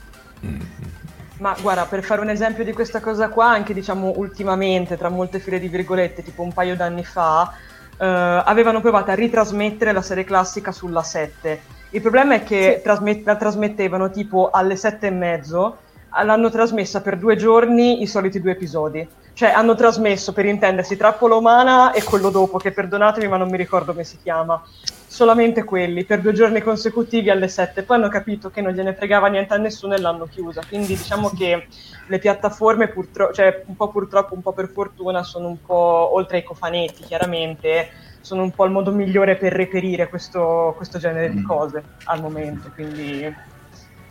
Ma 1.38 1.56
guarda, 1.60 1.86
per 1.86 2.04
fare 2.04 2.20
un 2.20 2.30
esempio 2.30 2.62
di 2.62 2.72
questa 2.72 3.00
cosa 3.00 3.28
qua, 3.30 3.48
anche 3.48 3.74
diciamo 3.74 4.12
ultimamente, 4.16 4.96
tra 4.96 5.08
molte 5.08 5.40
file 5.40 5.58
di 5.58 5.66
virgolette, 5.66 6.22
tipo 6.22 6.42
un 6.42 6.52
paio 6.52 6.76
d'anni 6.76 7.04
fa, 7.04 7.52
eh, 7.98 8.06
avevano 8.06 8.80
provato 8.80 9.10
a 9.10 9.14
ritrasmettere 9.14 9.90
la 9.90 10.02
serie 10.02 10.22
classica 10.22 10.70
sulla 10.70 11.02
7. 11.02 11.60
Il 11.90 12.00
problema 12.00 12.34
è 12.34 12.44
che 12.44 12.74
sì. 12.76 12.82
trasmet- 12.84 13.26
la 13.26 13.36
trasmettevano 13.36 14.08
tipo 14.10 14.50
alle 14.50 14.76
7 14.76 15.08
e 15.08 15.10
mezzo, 15.10 15.78
l'hanno 16.22 16.48
trasmessa 16.48 17.00
per 17.00 17.18
due 17.18 17.34
giorni 17.34 18.02
i 18.02 18.06
soliti 18.06 18.40
due 18.40 18.52
episodi 18.52 19.08
cioè 19.34 19.50
hanno 19.50 19.74
trasmesso 19.74 20.32
per 20.32 20.44
intendersi 20.44 20.96
Trappola 20.96 21.36
Umana 21.36 21.92
e 21.92 22.02
quello 22.02 22.30
dopo, 22.30 22.58
che 22.58 22.72
perdonatemi 22.72 23.28
ma 23.28 23.36
non 23.36 23.48
mi 23.48 23.56
ricordo 23.56 23.92
come 23.92 24.04
si 24.04 24.18
chiama. 24.22 24.62
Solamente 25.06 25.64
quelli 25.64 26.04
per 26.04 26.20
due 26.20 26.32
giorni 26.32 26.60
consecutivi 26.62 27.28
alle 27.28 27.48
7. 27.48 27.82
Poi 27.82 27.96
hanno 27.96 28.08
capito 28.08 28.50
che 28.50 28.62
non 28.62 28.72
gliene 28.72 28.94
fregava 28.94 29.26
niente 29.28 29.52
a 29.52 29.58
nessuno 29.58 29.94
e 29.94 30.00
l'hanno 30.00 30.26
chiusa. 30.26 30.62
Quindi 30.66 30.96
diciamo 30.96 31.30
che 31.30 31.66
le 32.06 32.18
piattaforme, 32.18 32.88
purtroppo, 32.88 33.32
cioè 33.34 33.62
un 33.66 33.76
po' 33.76 33.88
purtroppo, 33.88 34.34
un 34.34 34.42
po' 34.42 34.52
per 34.52 34.68
fortuna, 34.68 35.22
sono 35.22 35.48
un 35.48 35.62
po' 35.62 36.10
oltre 36.14 36.38
ai 36.38 36.42
cofanetti, 36.42 37.04
chiaramente, 37.04 37.90
sono 38.20 38.42
un 38.42 38.52
po' 38.52 38.64
il 38.64 38.70
modo 38.70 38.90
migliore 38.90 39.36
per 39.36 39.52
reperire 39.52 40.08
questo, 40.08 40.72
questo 40.76 40.98
genere 40.98 41.30
di 41.30 41.40
mm. 41.40 41.46
cose 41.46 41.82
al 42.04 42.20
momento. 42.20 42.70
Quindi 42.74 43.34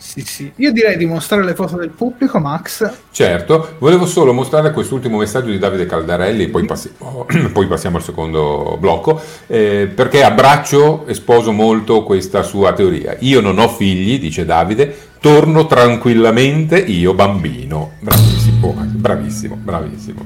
sì, 0.01 0.21
sì. 0.21 0.51
Io 0.55 0.71
direi 0.71 0.97
di 0.97 1.05
mostrare 1.05 1.43
le 1.43 1.53
foto 1.53 1.77
del 1.77 1.91
pubblico, 1.91 2.39
Max. 2.39 2.91
Certo, 3.11 3.75
volevo 3.77 4.07
solo 4.07 4.33
mostrare 4.33 4.71
quest'ultimo 4.71 5.19
messaggio 5.19 5.51
di 5.51 5.59
Davide 5.59 5.85
Caldarelli, 5.85 6.47
poi, 6.47 6.65
passiamo, 6.65 7.27
poi 7.53 7.67
passiamo 7.67 7.97
al 7.97 8.03
secondo 8.03 8.77
blocco, 8.79 9.21
eh, 9.45 9.89
perché 9.93 10.23
abbraccio 10.23 11.05
e 11.05 11.13
sposo 11.13 11.51
molto 11.51 12.03
questa 12.03 12.41
sua 12.41 12.73
teoria. 12.73 13.15
Io 13.19 13.41
non 13.41 13.59
ho 13.59 13.69
figli, 13.69 14.19
dice 14.19 14.43
Davide, 14.43 15.09
torno 15.19 15.67
tranquillamente 15.67 16.79
io 16.79 17.13
bambino. 17.13 17.91
Bravissimo, 17.99 18.73
bravissimo, 18.73 19.55
bravissimo. 19.55 20.25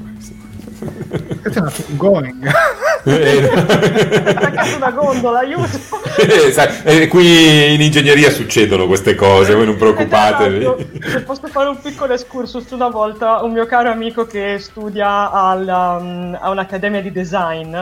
Questo 1.42 1.58
è 1.58 1.84
un 1.88 1.96
going. 1.96 2.50
Attaccato 4.34 4.76
una 4.76 4.90
gondola, 4.90 5.38
aiuto. 5.38 5.78
Eh, 6.18 7.02
eh, 7.02 7.06
qui 7.08 7.74
in 7.74 7.80
ingegneria 7.80 8.30
succedono 8.30 8.86
queste 8.86 9.14
cose, 9.14 9.54
voi 9.54 9.66
non 9.66 9.76
preoccupatevi. 9.76 10.58
Esatto. 10.58 10.86
Se 11.00 11.22
posso 11.22 11.46
fare 11.46 11.68
un 11.68 11.80
piccolo 11.80 12.14
excursus, 12.14 12.68
una 12.70 12.88
volta 12.88 13.42
un 13.42 13.52
mio 13.52 13.66
caro 13.66 13.90
amico 13.90 14.26
che 14.26 14.58
studia 14.58 15.30
alla, 15.30 15.98
um, 16.00 16.36
a 16.40 16.50
un'accademia 16.50 17.00
di 17.00 17.12
design 17.12 17.76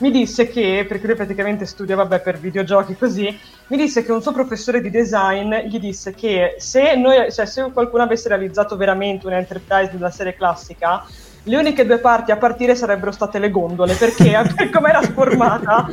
mi 0.00 0.10
disse 0.10 0.48
che, 0.48 0.86
perché 0.88 1.06
lui 1.06 1.16
praticamente 1.16 1.66
studia 1.66 1.94
vabbè, 1.94 2.20
per 2.20 2.38
videogiochi 2.38 2.96
così, 2.96 3.38
mi 3.66 3.76
disse 3.76 4.02
che 4.02 4.12
un 4.12 4.22
suo 4.22 4.32
professore 4.32 4.80
di 4.80 4.90
design 4.90 5.54
gli 5.66 5.78
disse 5.78 6.14
che 6.14 6.56
se, 6.58 6.94
noi, 6.96 7.30
cioè, 7.30 7.44
se 7.44 7.70
qualcuno 7.70 8.02
avesse 8.02 8.28
realizzato 8.28 8.76
veramente 8.76 9.26
un 9.26 9.34
Enterprise 9.34 9.92
della 9.92 10.10
serie 10.10 10.34
classica, 10.34 11.04
le 11.44 11.56
uniche 11.56 11.86
due 11.86 11.98
parti 11.98 12.30
a 12.30 12.36
partire 12.36 12.74
sarebbero 12.74 13.12
state 13.12 13.38
le 13.38 13.50
gondole, 13.50 13.94
perché 13.94 14.42
per 14.54 14.70
come 14.70 14.90
era 14.90 15.02
sformata, 15.02 15.88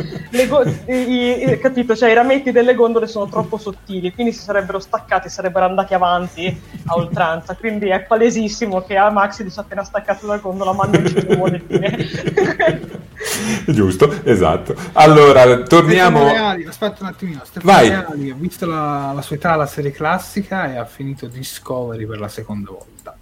go- 0.47 0.63
i, 0.87 1.51
i, 1.51 1.59
capito? 1.59 1.95
Cioè, 1.95 2.11
i 2.11 2.13
rametti 2.13 2.51
delle 2.51 2.75
gondole 2.75 3.07
sono 3.07 3.27
troppo 3.29 3.57
sottili, 3.57 4.13
quindi 4.13 4.33
si 4.33 4.41
sarebbero 4.41 4.79
staccati, 4.79 5.29
sarebbero 5.29 5.65
andati 5.65 5.93
avanti 5.93 6.61
a 6.85 6.95
oltranza. 6.95 7.55
Quindi 7.55 7.89
è 7.89 8.01
palesissimo 8.01 8.81
che 8.81 8.97
a 8.97 9.09
Maxi 9.09 9.43
dice 9.43 9.59
appena 9.59 9.83
staccato 9.83 10.27
la 10.27 10.37
gondola, 10.37 10.73
ma 10.73 10.85
non 10.85 11.05
ci 11.05 11.25
vuole 11.35 11.61
fine. 11.65 13.05
Giusto, 13.65 14.23
esatto. 14.23 14.75
Allora, 14.93 15.63
torniamo. 15.63 16.23
Reali, 16.27 16.65
aspetta 16.65 16.97
un 17.01 17.09
attimino. 17.09 17.41
Stefano 17.43 17.71
Vai. 17.71 17.89
Reali 17.89 18.29
ha 18.29 18.35
visto 18.35 18.65
la, 18.65 19.11
la 19.13 19.21
sua 19.21 19.35
età 19.35 19.53
alla 19.53 19.65
serie 19.65 19.91
classica 19.91 20.71
e 20.71 20.77
ha 20.77 20.85
finito 20.85 21.27
Discovery 21.27 22.05
per 22.05 22.19
la 22.19 22.27
seconda 22.27 22.71
volta. 22.71 23.15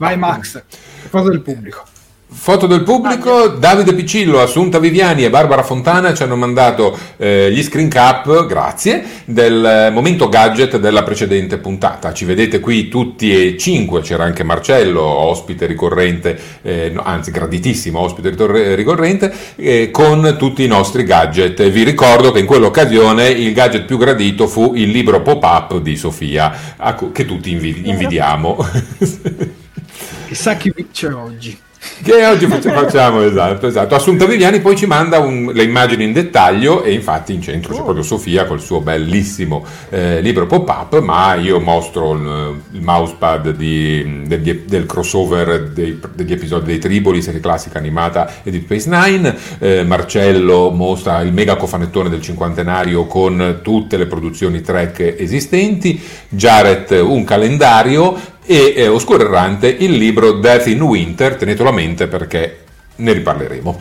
Vai, 0.00 0.16
Max, 0.16 0.62
foto 1.10 1.28
del 1.28 1.42
pubblico. 1.42 1.82
Foto 2.32 2.66
del 2.66 2.84
pubblico, 2.84 3.48
Davide 3.48 3.92
Piccillo, 3.92 4.40
Assunta 4.40 4.78
Viviani 4.78 5.24
e 5.24 5.30
Barbara 5.30 5.62
Fontana 5.62 6.14
ci 6.14 6.22
hanno 6.22 6.36
mandato 6.36 6.98
eh, 7.18 7.50
gli 7.52 7.62
screen 7.62 7.90
cap, 7.90 8.46
grazie, 8.46 9.04
del 9.26 9.90
momento 9.92 10.30
gadget 10.30 10.78
della 10.78 11.02
precedente 11.02 11.58
puntata. 11.58 12.14
Ci 12.14 12.24
vedete 12.24 12.60
qui 12.60 12.88
tutti 12.88 13.30
e 13.30 13.58
cinque, 13.58 14.00
c'era 14.00 14.24
anche 14.24 14.42
Marcello, 14.42 15.02
ospite 15.02 15.66
ricorrente, 15.66 16.38
eh, 16.62 16.88
no, 16.88 17.02
anzi 17.04 17.30
graditissimo 17.30 17.98
ospite 17.98 18.30
ricorrente, 18.74 19.30
eh, 19.56 19.90
con 19.90 20.36
tutti 20.38 20.64
i 20.64 20.66
nostri 20.66 21.04
gadget. 21.04 21.68
Vi 21.68 21.82
ricordo 21.82 22.32
che 22.32 22.38
in 22.38 22.46
quell'occasione 22.46 23.28
il 23.28 23.52
gadget 23.52 23.84
più 23.84 23.98
gradito 23.98 24.46
fu 24.46 24.72
il 24.74 24.88
libro 24.88 25.20
pop-up 25.20 25.76
di 25.76 25.94
Sofia, 25.94 26.56
che 27.12 27.26
tutti 27.26 27.50
invidiamo. 27.50 28.56
Chissà 30.30 30.54
chi 30.54 30.72
vince 30.72 31.08
oggi. 31.08 31.58
Che 32.04 32.24
oggi 32.24 32.46
facciamo, 32.46 33.20
esatto, 33.22 33.66
esatto. 33.66 33.96
Assunta 33.96 34.26
Viviani 34.26 34.60
poi 34.60 34.76
ci 34.76 34.86
manda 34.86 35.18
un, 35.18 35.50
le 35.52 35.64
immagini 35.64 36.04
in 36.04 36.12
dettaglio 36.12 36.84
e 36.84 36.92
infatti 36.92 37.34
in 37.34 37.42
centro 37.42 37.74
c'è 37.74 37.82
proprio 37.82 38.04
Sofia 38.04 38.44
col 38.44 38.60
suo 38.60 38.80
bellissimo 38.80 39.64
eh, 39.88 40.20
libro 40.20 40.46
pop-up, 40.46 41.00
ma 41.00 41.34
io 41.34 41.58
mostro 41.58 42.12
il, 42.12 42.60
il 42.74 42.80
mousepad 42.80 43.50
di, 43.50 44.22
del, 44.24 44.40
del, 44.66 44.86
crossover 44.86 45.70
dei, 45.70 45.98
degli 46.14 46.32
episodi 46.32 46.66
dei 46.66 46.78
Triboli, 46.78 47.22
serie 47.22 47.40
classica 47.40 47.78
animata 47.78 48.34
e 48.44 48.52
di 48.52 48.60
Space 48.60 48.88
Nine, 48.88 49.36
eh, 49.58 49.82
Marcello 49.82 50.70
mostra 50.70 51.20
il 51.22 51.32
mega 51.32 51.56
cofanettone 51.56 52.08
del 52.08 52.22
cinquantenario 52.22 53.06
con 53.06 53.58
tutte 53.62 53.96
le 53.96 54.06
produzioni 54.06 54.60
track 54.60 55.16
esistenti, 55.18 56.00
Jared 56.28 56.92
un 57.02 57.24
calendario 57.24 58.38
e 58.50 58.72
eh, 58.74 58.88
Oscuro 58.88 59.22
Errante 59.22 59.68
il 59.68 59.92
libro 59.92 60.32
Death 60.32 60.66
in 60.66 60.82
Winter, 60.82 61.36
tenetelo 61.36 61.68
a 61.68 61.72
mente 61.72 62.08
perché 62.08 62.64
ne 62.96 63.12
riparleremo. 63.12 63.80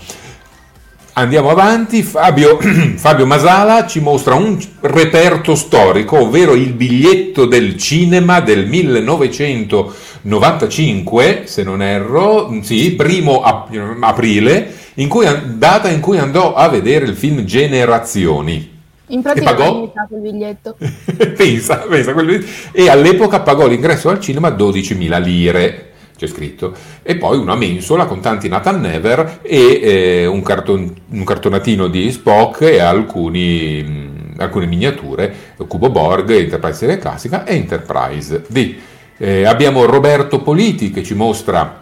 Andiamo 1.13 1.49
avanti, 1.49 2.03
Fabio, 2.03 2.59
Fabio, 2.95 3.25
Masala 3.25 3.87
ci 3.87 3.99
mostra 3.99 4.35
un 4.35 4.59
reperto 4.81 5.55
storico, 5.55 6.21
ovvero 6.21 6.53
il 6.53 6.73
biglietto 6.73 7.47
del 7.47 7.77
cinema 7.77 8.41
del 8.41 8.67
1995, 8.67 11.41
se 11.45 11.63
non 11.63 11.81
erro, 11.81 12.55
sì, 12.61 12.91
primo 12.91 13.41
aprile, 13.41 14.71
in 14.93 15.09
cui, 15.09 15.25
data 15.55 15.89
in 15.89 15.99
cui 15.99 16.19
andò 16.19 16.53
a 16.53 16.69
vedere 16.69 17.05
il 17.05 17.15
film 17.15 17.43
Generazioni. 17.43 18.68
In 19.09 19.21
pratica 19.21 19.53
pagò... 19.53 19.73
limitato 19.73 20.15
il 20.15 20.21
biglietto. 20.21 20.75
pensa, 21.35 21.77
pensa, 21.77 22.13
quello... 22.13 22.43
e 22.71 22.89
all'epoca 22.89 23.41
pagò 23.41 23.67
l'ingresso 23.67 24.09
al 24.09 24.19
cinema 24.19 24.49
12.000 24.49 25.21
lire 25.21 25.83
c'è 26.19 26.27
scritto, 26.27 26.73
e 27.01 27.15
poi 27.15 27.37
una 27.37 27.55
mensola 27.55 28.05
con 28.05 28.19
tanti 28.19 28.49
Nathan 28.49 28.81
Never 28.81 29.39
e 29.41 29.79
eh, 29.81 30.25
un, 30.25 30.41
carton, 30.41 30.93
un, 31.11 31.23
cartonatino 31.23 31.87
di 31.87 32.11
Spock 32.11 32.63
e 32.63 32.79
alcuni, 32.79 33.81
mh, 33.81 34.33
alcune 34.37 34.65
miniature, 34.65 35.33
Cubo 35.65 35.89
Borg, 35.89 36.29
Enterprise 36.31 36.77
Serie 36.77 36.97
Classica 36.97 37.45
e 37.45 37.55
Enterprise 37.55 38.43
D. 38.49 38.75
Eh, 39.15 39.45
abbiamo 39.45 39.85
Roberto 39.85 40.41
Politi 40.41 40.91
che 40.91 41.03
ci 41.03 41.13
mostra 41.13 41.78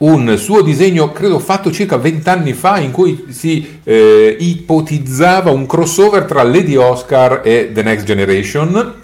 un 0.00 0.36
suo 0.38 0.62
disegno, 0.62 1.12
credo 1.12 1.38
fatto 1.38 1.70
circa 1.70 1.96
vent'anni 1.96 2.52
fa, 2.52 2.78
in 2.78 2.90
cui 2.90 3.26
si 3.30 3.80
eh, 3.84 4.36
ipotizzava 4.38 5.50
un 5.50 5.66
crossover 5.66 6.24
tra 6.24 6.42
Lady 6.42 6.76
Oscar 6.76 7.42
e 7.44 7.70
The 7.72 7.82
Next 7.82 8.06
Generation. 8.06 8.94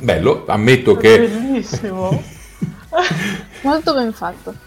Bello, 0.00 0.44
ammetto 0.46 0.96
che... 0.96 1.28
Bellissimo. 1.28 2.22
Molto 3.62 3.94
ben 3.94 4.12
fatto. 4.12 4.65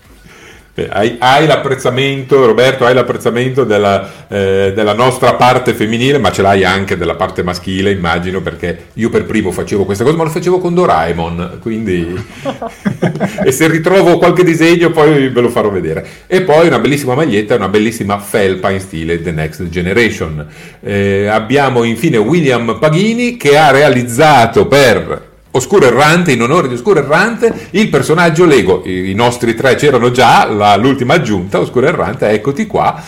Hai, 0.89 1.17
hai, 1.19 1.45
l'apprezzamento, 1.45 2.45
Roberto, 2.45 2.85
hai 2.85 2.93
l'apprezzamento 2.93 3.63
della, 3.63 4.27
eh, 4.29 4.71
della, 4.73 4.93
nostra 4.93 5.33
parte 5.33 5.73
femminile, 5.73 6.19
ma 6.19 6.31
ce 6.31 6.41
l'hai 6.41 6.63
anche 6.63 6.95
della 6.95 7.15
parte 7.15 7.43
maschile, 7.43 7.91
immagino, 7.91 8.41
perché 8.41 8.85
io 8.93 9.09
per 9.09 9.25
primo 9.25 9.51
facevo 9.51 9.83
questa 9.83 10.03
cosa, 10.03 10.15
ma 10.15 10.23
lo 10.23 10.29
facevo 10.29 10.59
con 10.59 10.73
Doraemon, 10.73 11.59
quindi... 11.61 12.15
e 13.43 13.51
se 13.51 13.67
ritrovo 13.67 14.17
qualche 14.17 14.43
disegno 14.43 14.91
poi 14.91 15.29
ve 15.29 15.41
lo 15.41 15.49
farò 15.49 15.69
vedere. 15.69 16.05
E 16.27 16.41
poi 16.41 16.67
una 16.67 16.79
bellissima 16.79 17.15
maglietta, 17.15 17.55
una 17.55 17.67
bellissima 17.67 18.19
felpa 18.19 18.69
in 18.69 18.79
stile 18.79 19.21
The 19.21 19.31
Next 19.31 19.67
Generation. 19.69 20.45
Eh, 20.81 21.27
abbiamo 21.27 21.83
infine 21.83 22.17
William 22.17 22.77
Paghini 22.79 23.35
che 23.37 23.57
ha 23.57 23.71
realizzato 23.71 24.67
per 24.67 25.28
Oscuro 25.51 25.85
Errante, 25.85 26.31
in 26.31 26.41
onore 26.43 26.67
di 26.67 26.75
Oscuro 26.75 26.99
Errante, 26.99 27.69
il 27.71 27.89
personaggio 27.89 28.45
Lego, 28.45 28.83
i, 28.85 29.13
nostri 29.15 29.55
tre 29.55 29.73
c'erano 29.75 30.11
già, 30.11 30.45
la, 30.45 30.75
l'ultima 30.75 31.15
aggiunta, 31.15 31.59
Oscuro 31.59 31.87
Errante, 31.87 32.29
eccoti 32.29 32.67
qua, 32.67 33.01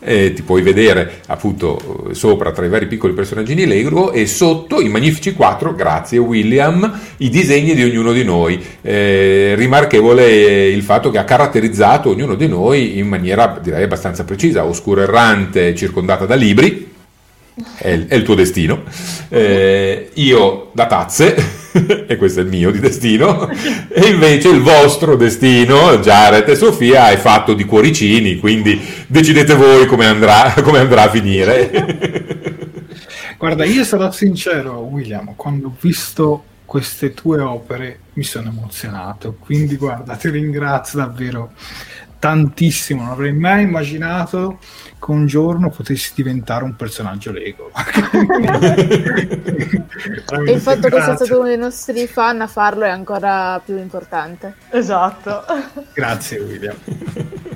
eh, 0.00 0.32
ti 0.32 0.42
puoi 0.42 0.60
vedere 0.60 1.20
appunto 1.28 2.08
sopra 2.10 2.50
tra 2.50 2.64
i 2.64 2.68
vari 2.68 2.88
piccoli 2.88 3.14
personaggini 3.14 3.64
Lego 3.64 4.10
e 4.10 4.26
sotto 4.26 4.80
i 4.80 4.88
magnifici 4.88 5.34
quattro, 5.34 5.72
grazie 5.72 6.18
William, 6.18 7.00
i 7.18 7.30
disegni 7.30 7.74
di 7.74 7.84
ognuno 7.84 8.12
di 8.12 8.24
noi. 8.24 8.62
Eh, 8.82 9.54
rimarchevole 9.56 10.68
il 10.68 10.82
fatto 10.82 11.10
che 11.10 11.18
ha 11.18 11.24
caratterizzato 11.24 12.10
ognuno 12.10 12.34
di 12.34 12.48
noi 12.48 12.98
in 12.98 13.06
maniera 13.06 13.56
direi 13.62 13.84
abbastanza 13.84 14.24
precisa, 14.24 14.64
Oscuro 14.64 15.00
Errante 15.00 15.76
circondata 15.76 16.26
da 16.26 16.34
libri, 16.34 16.92
è 17.76 17.88
il, 17.88 18.06
è 18.08 18.16
il 18.16 18.24
tuo 18.24 18.34
destino, 18.34 18.82
eh, 19.28 20.10
io 20.14 20.70
da 20.72 20.86
tazze 20.86 21.53
e 22.06 22.16
questo 22.16 22.40
è 22.40 22.42
il 22.44 22.48
mio 22.48 22.70
di 22.70 22.78
destino, 22.78 23.48
e 23.48 24.08
invece 24.08 24.48
il 24.48 24.60
vostro 24.60 25.16
destino, 25.16 25.98
Jared 25.98 26.48
e 26.48 26.54
Sofia, 26.54 27.10
è 27.10 27.16
fatto 27.16 27.52
di 27.52 27.64
cuoricini, 27.64 28.38
quindi 28.38 28.80
decidete 29.08 29.54
voi 29.54 29.86
come 29.86 30.06
andrà, 30.06 30.54
come 30.62 30.78
andrà 30.78 31.02
a 31.02 31.10
finire. 31.10 32.62
Guarda, 33.36 33.64
io 33.64 33.84
sarò 33.84 34.10
sincero, 34.12 34.78
William, 34.78 35.34
quando 35.34 35.66
ho 35.66 35.76
visto 35.78 36.44
queste 36.64 37.12
tue 37.12 37.40
opere 37.40 37.98
mi 38.14 38.22
sono 38.22 38.48
emozionato, 38.48 39.36
quindi 39.38 39.76
guarda, 39.76 40.14
ti 40.14 40.30
ringrazio 40.30 41.00
davvero 41.00 41.52
tantissimo, 42.24 43.02
non 43.02 43.10
avrei 43.10 43.34
mai 43.34 43.64
immaginato 43.64 44.56
che 44.98 45.10
un 45.10 45.26
giorno 45.26 45.68
potessi 45.68 46.12
diventare 46.14 46.64
un 46.64 46.74
personaggio 46.74 47.30
Lego. 47.30 47.70
e 50.46 50.50
il 50.50 50.58
fatto 50.58 50.88
che 50.88 51.02
sia 51.02 51.16
stato 51.16 51.40
uno 51.40 51.48
dei 51.48 51.58
nostri 51.58 52.06
fan 52.06 52.40
a 52.40 52.46
farlo 52.46 52.84
è 52.84 52.88
ancora 52.88 53.60
più 53.62 53.76
importante. 53.76 54.54
Esatto. 54.70 55.44
Grazie 55.92 56.38
William. 56.38 56.76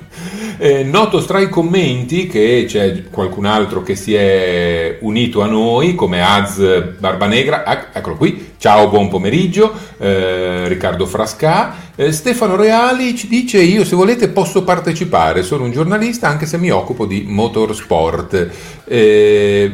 Eh, 0.57 0.83
noto 0.83 1.23
tra 1.23 1.39
i 1.39 1.47
commenti 1.47 2.27
che 2.27 2.65
c'è 2.67 3.05
qualcun 3.09 3.45
altro 3.45 3.83
che 3.83 3.95
si 3.95 4.15
è 4.15 4.97
unito 5.01 5.41
a 5.41 5.45
noi, 5.45 5.95
come 5.95 6.21
Az 6.21 6.97
Barbanegra, 6.97 7.63
ah, 7.63 7.87
eccolo 7.93 8.17
qui, 8.17 8.55
ciao, 8.57 8.89
buon 8.89 9.07
pomeriggio, 9.07 9.71
eh, 9.97 10.67
Riccardo 10.67 11.05
Frasca, 11.05 11.88
eh, 11.99 12.13
Stefano 12.13 12.55
Reali 12.55 13.13
ci 13.13 13.27
dice 13.27 13.61
io 13.61 13.83
se 13.83 13.93
volete 13.93 14.29
posso 14.29 14.63
partecipare, 14.63 15.43
sono 15.43 15.65
un 15.65 15.71
giornalista 15.71 16.29
anche 16.29 16.45
se 16.45 16.57
mi 16.57 16.71
occupo 16.71 17.05
di 17.05 17.25
motorsport. 17.27 18.49
Eh, 18.85 19.71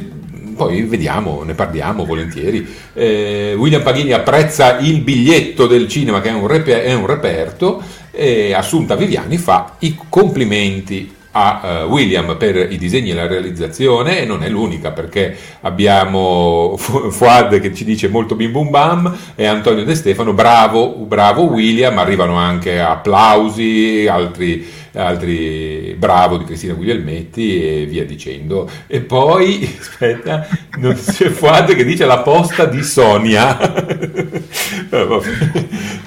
poi 0.55 0.81
vediamo, 0.83 1.43
ne 1.43 1.53
parliamo 1.53 2.03
volentieri. 2.03 2.67
Eh, 2.93 3.53
William 3.55 3.83
Paghini 3.83 4.11
apprezza 4.13 4.79
il 4.79 5.01
biglietto 5.01 5.67
del 5.67 5.87
cinema 5.87 6.19
che 6.21 6.29
è 6.29 6.33
un, 6.33 6.47
reper- 6.47 6.83
è 6.83 6.93
un 6.95 7.05
reperto 7.05 7.83
e 8.09 8.53
Assunta 8.53 8.95
Viviani 8.95 9.37
fa 9.37 9.75
i 9.79 9.95
complimenti 10.09 11.13
a 11.37 11.83
uh, 11.83 11.91
William 11.91 12.37
per 12.37 12.55
i 12.71 12.77
disegni 12.77 13.11
e 13.11 13.13
la 13.13 13.27
realizzazione 13.27 14.21
e 14.21 14.25
non 14.25 14.41
è 14.41 14.47
l'unica 14.47 14.91
perché 14.91 15.35
abbiamo 15.61 16.77
Fuad 16.79 17.59
che 17.59 17.73
ci 17.73 17.83
dice 17.83 18.07
molto 18.07 18.35
bim 18.35 18.51
bum 18.51 18.69
bam 18.69 19.17
e 19.35 19.45
Antonio 19.45 19.83
De 19.83 19.95
Stefano 19.95 20.31
bravo, 20.31 20.91
bravo 20.91 21.43
William, 21.43 21.97
arrivano 21.97 22.35
anche 22.35 22.79
applausi, 22.79 24.07
altri 24.09 24.83
altri 24.95 25.95
Bravo 25.97 26.37
di 26.37 26.45
Cristina 26.45 26.73
Guglielmetti 26.73 27.81
e 27.81 27.85
via 27.85 28.05
dicendo. 28.05 28.69
E 28.87 29.01
poi, 29.01 29.69
aspetta, 29.79 30.47
non 30.77 30.93
c'è 30.93 31.29
Fuad 31.29 31.73
che 31.75 31.83
dice 31.83 32.05
la 32.05 32.19
posta 32.19 32.65
di 32.65 32.81
Sonia. 32.83 33.57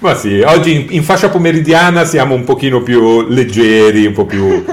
Ma 0.01 0.15
sì, 0.15 0.41
oggi 0.41 0.75
in, 0.75 0.87
in, 0.91 1.03
fascia 1.03 1.29
pomeridiana 1.29 2.05
siamo 2.05 2.35
un 2.35 2.45
pochino 2.45 2.83
più 2.83 3.27
leggeri, 3.29 4.07
un 4.07 4.13
po' 4.13 4.27
più, 4.27 4.65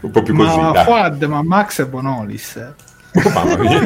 un 0.00 0.10
po 0.10 0.22
più 0.22 0.34
così. 0.34 0.58
Ma 0.58 0.84
Fuad, 0.84 1.22
ma 1.24 1.42
Max 1.42 1.82
è 1.82 1.86
Bonolis. 1.86 2.72
Oh, 3.12 3.30
mamma 3.30 3.56
mia. 3.56 3.80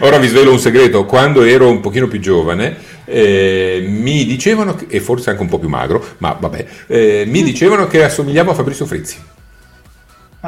Ora 0.00 0.18
vi 0.18 0.28
svelo 0.28 0.52
un 0.52 0.58
segreto, 0.58 1.04
quando 1.04 1.42
ero 1.42 1.68
un 1.68 1.80
pochino 1.80 2.06
più 2.06 2.20
giovane 2.20 2.76
eh, 3.04 3.84
mi 3.88 4.24
dicevano, 4.24 4.78
e 4.88 5.00
forse 5.00 5.30
anche 5.30 5.42
un 5.42 5.48
po' 5.48 5.58
più 5.58 5.68
magro, 5.68 6.04
ma 6.18 6.36
vabbè, 6.38 6.66
eh, 6.86 7.24
mi 7.26 7.42
dicevano 7.42 7.86
che 7.86 8.04
assomigliavo 8.04 8.50
a 8.50 8.54
Fabrizio 8.54 8.86
Frizzi. 8.86 9.16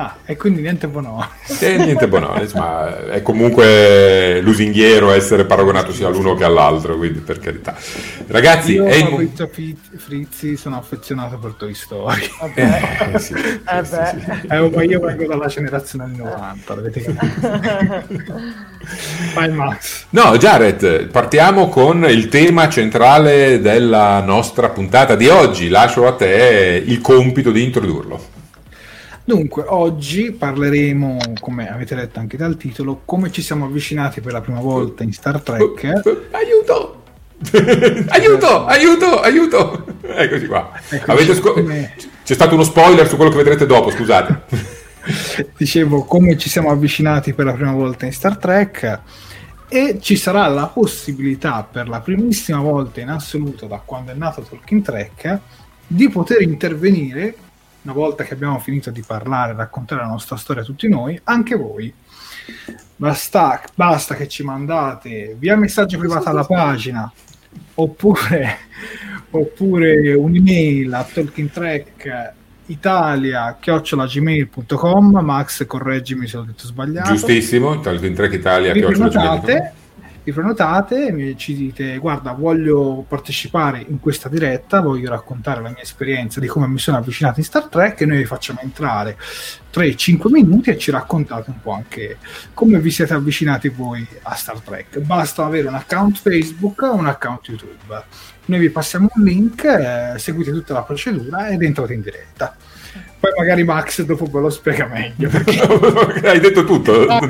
Ah, 0.00 0.18
e 0.24 0.36
quindi 0.36 0.60
niente 0.60 0.86
Bonolis. 0.86 1.60
E 1.60 1.76
niente 1.76 2.06
Bonolis, 2.06 2.52
ma 2.52 3.08
è 3.08 3.20
comunque 3.20 4.40
lusinghiero 4.40 5.10
essere 5.10 5.44
paragonato 5.44 5.92
sia 5.92 6.06
all'uno 6.06 6.36
che 6.36 6.44
all'altro, 6.44 6.96
quindi 6.96 7.18
per 7.18 7.40
carità. 7.40 7.74
Ragazzi, 8.28 8.74
io 8.74 8.84
è 8.84 8.94
il... 8.94 9.32
Frizzi 9.96 10.56
sono 10.56 10.76
affezionato 10.76 11.36
per 11.38 11.54
Toy 11.58 11.74
Story. 11.74 12.30
Vabbè. 12.40 13.10
Eh, 13.12 13.18
sì, 13.18 13.32
eh, 13.34 13.84
sì, 13.84 13.96
sì, 14.20 14.46
eh, 14.48 14.70
ma 14.70 14.82
io 14.84 15.00
vengo 15.00 15.26
dalla 15.26 15.48
generazione 15.48 16.04
anni 16.04 16.18
90, 16.18 16.74
l'avete 16.76 17.02
capito. 17.02 18.40
Vai 19.34 19.50
Max. 19.50 20.04
No, 20.10 20.36
Jared, 20.36 21.08
partiamo 21.08 21.68
con 21.68 22.08
il 22.08 22.28
tema 22.28 22.68
centrale 22.68 23.60
della 23.60 24.20
nostra 24.20 24.68
puntata 24.68 25.16
di 25.16 25.26
oggi. 25.26 25.68
Lascio 25.68 26.06
a 26.06 26.12
te 26.14 26.80
il 26.86 27.00
compito 27.00 27.50
di 27.50 27.64
introdurlo. 27.64 28.36
Dunque, 29.28 29.64
oggi 29.66 30.32
parleremo, 30.32 31.18
come 31.38 31.70
avete 31.70 31.94
letto 31.94 32.18
anche 32.18 32.38
dal 32.38 32.56
titolo, 32.56 33.02
come 33.04 33.30
ci 33.30 33.42
siamo 33.42 33.66
avvicinati 33.66 34.22
per 34.22 34.32
la 34.32 34.40
prima 34.40 34.60
volta 34.60 35.02
in 35.02 35.12
Star 35.12 35.42
Trek. 35.42 35.84
Aiuto! 36.30 37.02
aiuto, 38.08 38.64
aiuto, 38.64 39.20
aiuto! 39.20 39.84
Eccoci 40.00 40.46
qua. 40.46 40.70
Eccoci 40.88 41.34
sco- 41.34 41.52
come... 41.52 41.94
C'è 42.24 42.32
stato 42.32 42.54
uno 42.54 42.62
spoiler 42.62 43.06
su 43.06 43.16
quello 43.16 43.30
che 43.30 43.36
vedrete 43.36 43.66
dopo, 43.66 43.90
scusate. 43.90 44.44
Dicevo 45.58 46.04
come 46.04 46.38
ci 46.38 46.48
siamo 46.48 46.70
avvicinati 46.70 47.34
per 47.34 47.44
la 47.44 47.52
prima 47.52 47.72
volta 47.72 48.06
in 48.06 48.12
Star 48.14 48.38
Trek 48.38 49.00
e 49.68 49.98
ci 50.00 50.16
sarà 50.16 50.46
la 50.46 50.68
possibilità 50.68 51.68
per 51.70 51.86
la 51.86 52.00
primissima 52.00 52.60
volta 52.60 53.02
in 53.02 53.10
assoluto 53.10 53.66
da 53.66 53.82
quando 53.84 54.10
è 54.10 54.14
nato 54.14 54.40
Talking 54.40 54.82
Trek 54.82 55.38
di 55.86 56.08
poter 56.08 56.40
intervenire 56.40 57.34
una 57.88 57.96
volta 57.96 58.22
che 58.22 58.34
abbiamo 58.34 58.58
finito 58.58 58.90
di 58.90 59.02
parlare, 59.04 59.54
raccontare 59.54 60.02
la 60.02 60.08
nostra 60.08 60.36
storia 60.36 60.62
a 60.62 60.64
tutti 60.64 60.88
noi, 60.88 61.18
anche 61.24 61.56
voi. 61.56 61.92
Basta, 62.96 63.62
basta 63.74 64.14
che 64.14 64.28
ci 64.28 64.42
mandate 64.42 65.34
via 65.38 65.56
messaggio 65.56 65.98
privato 65.98 66.28
alla 66.28 66.44
pagina 66.44 67.10
oppure, 67.74 68.58
oppure 69.30 70.14
un'email 70.14 70.92
a 70.92 71.04
talkingtrack 71.04 72.32
italia 72.66 73.56
chiocciolagmail.com 73.58 75.20
Max 75.22 75.66
correggimi 75.66 76.26
se 76.26 76.36
ho 76.36 76.42
detto 76.42 76.66
sbagliato. 76.66 77.10
Giustissimo 77.10 77.80
talkingtrack 77.80 78.32
italia 78.34 78.72
chiocciolagmail.com 78.72 79.77
vi 80.28 80.32
prenotate, 80.32 81.34
ci 81.36 81.54
dite 81.54 81.96
guarda 81.96 82.32
voglio 82.32 83.04
partecipare 83.08 83.84
in 83.88 83.98
questa 83.98 84.28
diretta, 84.28 84.80
voglio 84.80 85.08
raccontare 85.08 85.62
la 85.62 85.70
mia 85.70 85.80
esperienza 85.80 86.38
di 86.38 86.46
come 86.46 86.66
mi 86.66 86.78
sono 86.78 86.98
avvicinato 86.98 87.40
in 87.40 87.46
Star 87.46 87.64
Trek 87.68 88.02
e 88.02 88.06
noi 88.06 88.18
vi 88.18 88.24
facciamo 88.26 88.60
entrare 88.60 89.16
3-5 89.72 90.30
minuti 90.30 90.70
e 90.70 90.78
ci 90.78 90.90
raccontate 90.90 91.50
un 91.50 91.60
po' 91.62 91.72
anche 91.72 92.18
come 92.52 92.78
vi 92.78 92.90
siete 92.90 93.14
avvicinati 93.14 93.68
voi 93.68 94.06
a 94.22 94.34
Star 94.34 94.60
Trek. 94.60 94.98
Basta 94.98 95.44
avere 95.44 95.68
un 95.68 95.74
account 95.74 96.18
Facebook 96.18 96.82
o 96.82 96.94
un 96.94 97.06
account 97.06 97.48
YouTube. 97.48 98.04
Noi 98.46 98.58
vi 98.58 98.70
passiamo 98.70 99.08
un 99.14 99.24
link, 99.24 99.64
eh, 99.64 100.18
seguite 100.18 100.52
tutta 100.52 100.74
la 100.74 100.82
procedura 100.82 101.48
ed 101.48 101.62
entrate 101.62 101.94
in 101.94 102.02
diretta. 102.02 102.54
Poi 103.20 103.30
magari 103.36 103.64
Max 103.64 104.02
dopo 104.02 104.26
ve 104.26 104.40
lo 104.40 104.50
spiega 104.50 104.86
meglio. 104.86 105.28
Perché... 105.28 105.60
Hai 106.28 106.40
detto 106.40 106.64
tutto. 106.64 107.04
Max, 107.06 107.26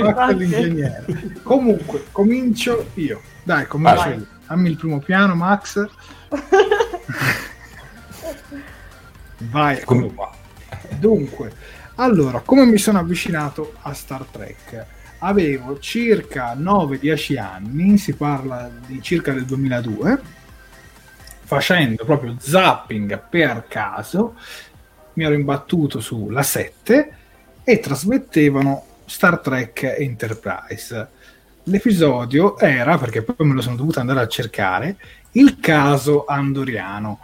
Max 0.00 0.34
l'ingegnere. 0.34 1.04
Comunque, 1.42 2.04
comincio 2.12 2.90
io. 2.94 3.20
Dai, 3.42 3.66
comincio 3.66 4.08
io. 4.08 4.26
Dammi 4.46 4.68
il 4.68 4.76
primo 4.76 4.98
piano, 4.98 5.34
Max. 5.34 5.88
Vai, 9.38 9.78
eccolo 9.78 10.08
qua. 10.08 10.30
Dunque, 10.98 11.52
allora, 11.96 12.40
come 12.40 12.66
mi 12.66 12.78
sono 12.78 12.98
avvicinato 12.98 13.74
a 13.82 13.92
Star 13.94 14.24
Trek? 14.30 14.86
avevo 15.24 15.78
circa 15.78 16.54
9-10 16.54 17.38
anni, 17.38 17.98
si 17.98 18.14
parla 18.14 18.70
di 18.86 19.00
circa 19.02 19.32
del 19.32 19.44
2002, 19.44 20.20
facendo 21.44 22.04
proprio 22.04 22.36
zapping 22.38 23.22
per 23.28 23.66
caso, 23.68 24.34
mi 25.14 25.24
ero 25.24 25.34
imbattuto 25.34 26.00
sulla 26.00 26.42
7 26.42 27.16
e 27.64 27.78
trasmettevano 27.80 28.84
Star 29.04 29.38
Trek 29.40 29.94
Enterprise. 29.98 31.08
L'episodio 31.64 32.58
era, 32.58 32.98
perché 32.98 33.22
poi 33.22 33.46
me 33.46 33.54
lo 33.54 33.60
sono 33.60 33.76
dovuto 33.76 34.00
andare 34.00 34.20
a 34.20 34.26
cercare, 34.26 34.96
il 35.32 35.58
caso 35.60 36.24
andoriano. 36.24 37.20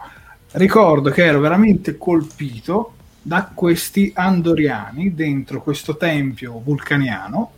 Ricordo 0.51 1.09
che 1.09 1.25
ero 1.25 1.39
veramente 1.39 1.97
colpito 1.97 2.93
da 3.21 3.51
questi 3.53 4.11
andoriani 4.15 5.13
dentro 5.13 5.61
questo 5.61 5.97
tempio 5.97 6.61
vulcaniano 6.63 7.51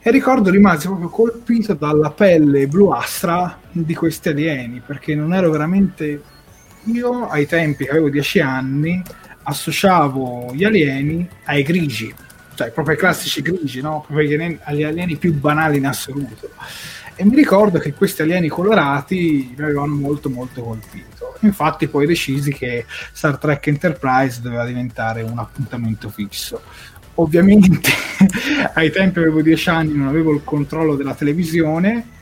e 0.00 0.10
ricordo 0.10 0.48
rimasi 0.48 0.86
proprio 0.86 1.08
colpito 1.08 1.74
dalla 1.74 2.10
pelle 2.10 2.68
bluastra 2.68 3.58
di 3.70 3.94
questi 3.94 4.28
alieni 4.28 4.80
perché 4.80 5.14
non 5.14 5.34
ero 5.34 5.50
veramente 5.50 6.22
io 6.84 7.28
ai 7.28 7.46
tempi 7.46 7.84
che 7.84 7.90
avevo 7.90 8.08
10 8.08 8.40
anni 8.40 9.02
associavo 9.42 10.52
gli 10.54 10.64
alieni 10.64 11.28
ai 11.44 11.62
grigi 11.62 12.14
cioè 12.58 12.72
proprio 12.72 12.94
ai 12.94 13.00
classici 13.00 13.40
grigi 13.40 13.80
no? 13.80 14.02
proprio 14.04 14.26
alieni, 14.26 14.58
agli 14.64 14.82
alieni 14.82 15.14
più 15.14 15.32
banali 15.32 15.76
in 15.76 15.86
assoluto. 15.86 16.50
E 17.14 17.24
mi 17.24 17.36
ricordo 17.36 17.78
che 17.78 17.94
questi 17.94 18.22
alieni 18.22 18.48
colorati 18.48 19.54
mi 19.56 19.62
avevano 19.62 19.94
molto 19.94 20.28
molto 20.28 20.62
colpito. 20.62 21.36
Infatti 21.40 21.86
poi 21.86 22.06
decisi 22.06 22.52
che 22.52 22.84
Star 23.12 23.38
Trek 23.38 23.64
Enterprise 23.68 24.40
doveva 24.40 24.64
diventare 24.64 25.22
un 25.22 25.38
appuntamento 25.38 26.08
fisso. 26.08 26.60
Ovviamente 27.14 27.90
ai 28.74 28.90
tempi 28.90 29.20
avevo 29.20 29.40
10 29.40 29.68
anni, 29.68 29.92
non 29.94 30.08
avevo 30.08 30.32
il 30.32 30.42
controllo 30.42 30.96
della 30.96 31.14
televisione 31.14 32.16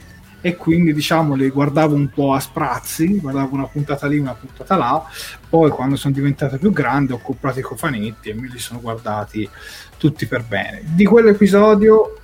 e 0.46 0.54
quindi 0.54 0.94
diciamo 0.94 1.34
le 1.34 1.48
guardavo 1.48 1.96
un 1.96 2.08
po' 2.08 2.32
a 2.32 2.38
sprazzi, 2.38 3.18
guardavo 3.18 3.52
una 3.52 3.66
puntata 3.66 4.06
lì, 4.06 4.16
una 4.16 4.34
puntata 4.34 4.76
là, 4.76 5.02
poi 5.48 5.70
quando 5.70 5.96
sono 5.96 6.14
diventato 6.14 6.56
più 6.56 6.70
grande 6.70 7.14
ho 7.14 7.18
comprato 7.18 7.58
i 7.58 7.62
cofanetti 7.62 8.28
e 8.28 8.34
me 8.34 8.46
li 8.46 8.60
sono 8.60 8.80
guardati 8.80 9.50
tutti 9.98 10.24
per 10.26 10.44
bene. 10.44 10.82
Di 10.84 11.04
quell'episodio 11.04 12.20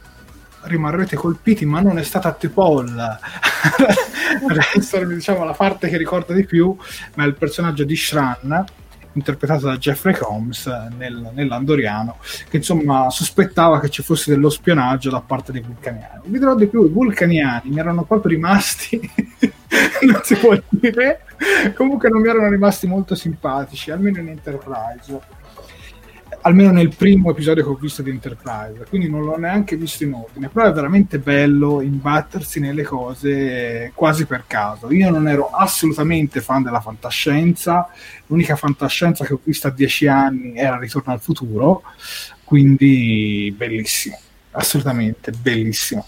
rimarrete 0.61 1.17
colpiti, 1.17 1.67
ma 1.67 1.81
non 1.81 1.99
è 1.99 2.05
stata 2.05 2.31
Tepol 2.31 2.95
diciamo 5.13 5.43
la 5.43 5.55
parte 5.55 5.89
che 5.89 5.97
ricordo 5.97 6.33
di 6.33 6.45
più, 6.45 6.77
ma 7.15 7.25
è 7.25 7.27
il 7.27 7.35
personaggio 7.35 7.83
di 7.83 7.97
Shran 7.97 8.65
interpretato 9.15 9.67
da 9.67 9.77
Jeffrey 9.77 10.15
Combs 10.15 10.67
nel, 10.97 11.31
nell'Andoriano, 11.35 12.17
che 12.49 12.59
insomma 12.59 13.11
sospettava 13.11 13.81
che 13.81 13.89
ci 13.89 14.03
fosse 14.03 14.31
dello 14.31 14.51
spionaggio 14.51 15.11
da 15.11 15.21
parte 15.21 15.53
dei 15.53 15.63
vulcaniani. 15.63 16.23
Vi 16.25 16.39
dirò 16.39 16.55
di 16.55 16.67
più, 16.67 16.85
i 16.85 16.89
vulcaniani 16.89 17.71
mi 17.71 17.79
erano 17.79 18.05
proprio 18.05 18.33
rimasti, 18.33 19.01
non 20.03 20.21
si 20.23 20.37
può 20.37 20.57
dire, 20.69 21.21
comunque 21.75 22.09
non 22.09 22.21
mi 22.21 22.29
erano 22.29 22.49
rimasti 22.49 22.87
molto 22.87 23.15
simpatici, 23.15 23.91
almeno 23.91 24.19
in 24.19 24.29
Enterprise 24.29 25.41
almeno 26.43 26.73
nel 26.73 26.95
primo 26.95 27.31
episodio 27.31 27.63
che 27.63 27.71
ho 27.71 27.75
visto 27.75 28.03
di 28.03 28.11
Enterprise, 28.11 28.87
quindi 28.89 29.09
non 29.09 29.23
l'ho 29.23 29.37
neanche 29.37 29.77
visto 29.77 30.05
in 30.05 30.13
ordine, 30.13 30.49
però 30.49 30.67
è 30.67 30.73
veramente 30.73 31.19
bello 31.19 31.81
imbattersi 31.81 32.61
nelle 32.61 32.83
cose 32.83 33.93
quasi 33.95 34.27
per 34.27 34.45
caso. 34.47 34.93
Io 34.93 35.11
non 35.11 35.29
ero 35.29 35.51
assolutamente 35.51 36.41
fan 36.41 36.63
della 36.63 36.81
fantascienza, 36.81 37.89
l'unica 38.27 38.57
fantascienza 38.57 39.25
che 39.25 39.35
ho 39.35 39.41
visto 39.43 39.69
a 39.69 39.71
dieci 39.71 40.07
anni 40.07 40.57
era 40.57 40.79
Ritorno 40.79 41.13
al 41.13 41.21
futuro, 41.21 41.83
quindi 42.45 43.55
bellissimo, 43.57 44.19
assolutamente 44.53 45.31
bellissimo. 45.31 46.07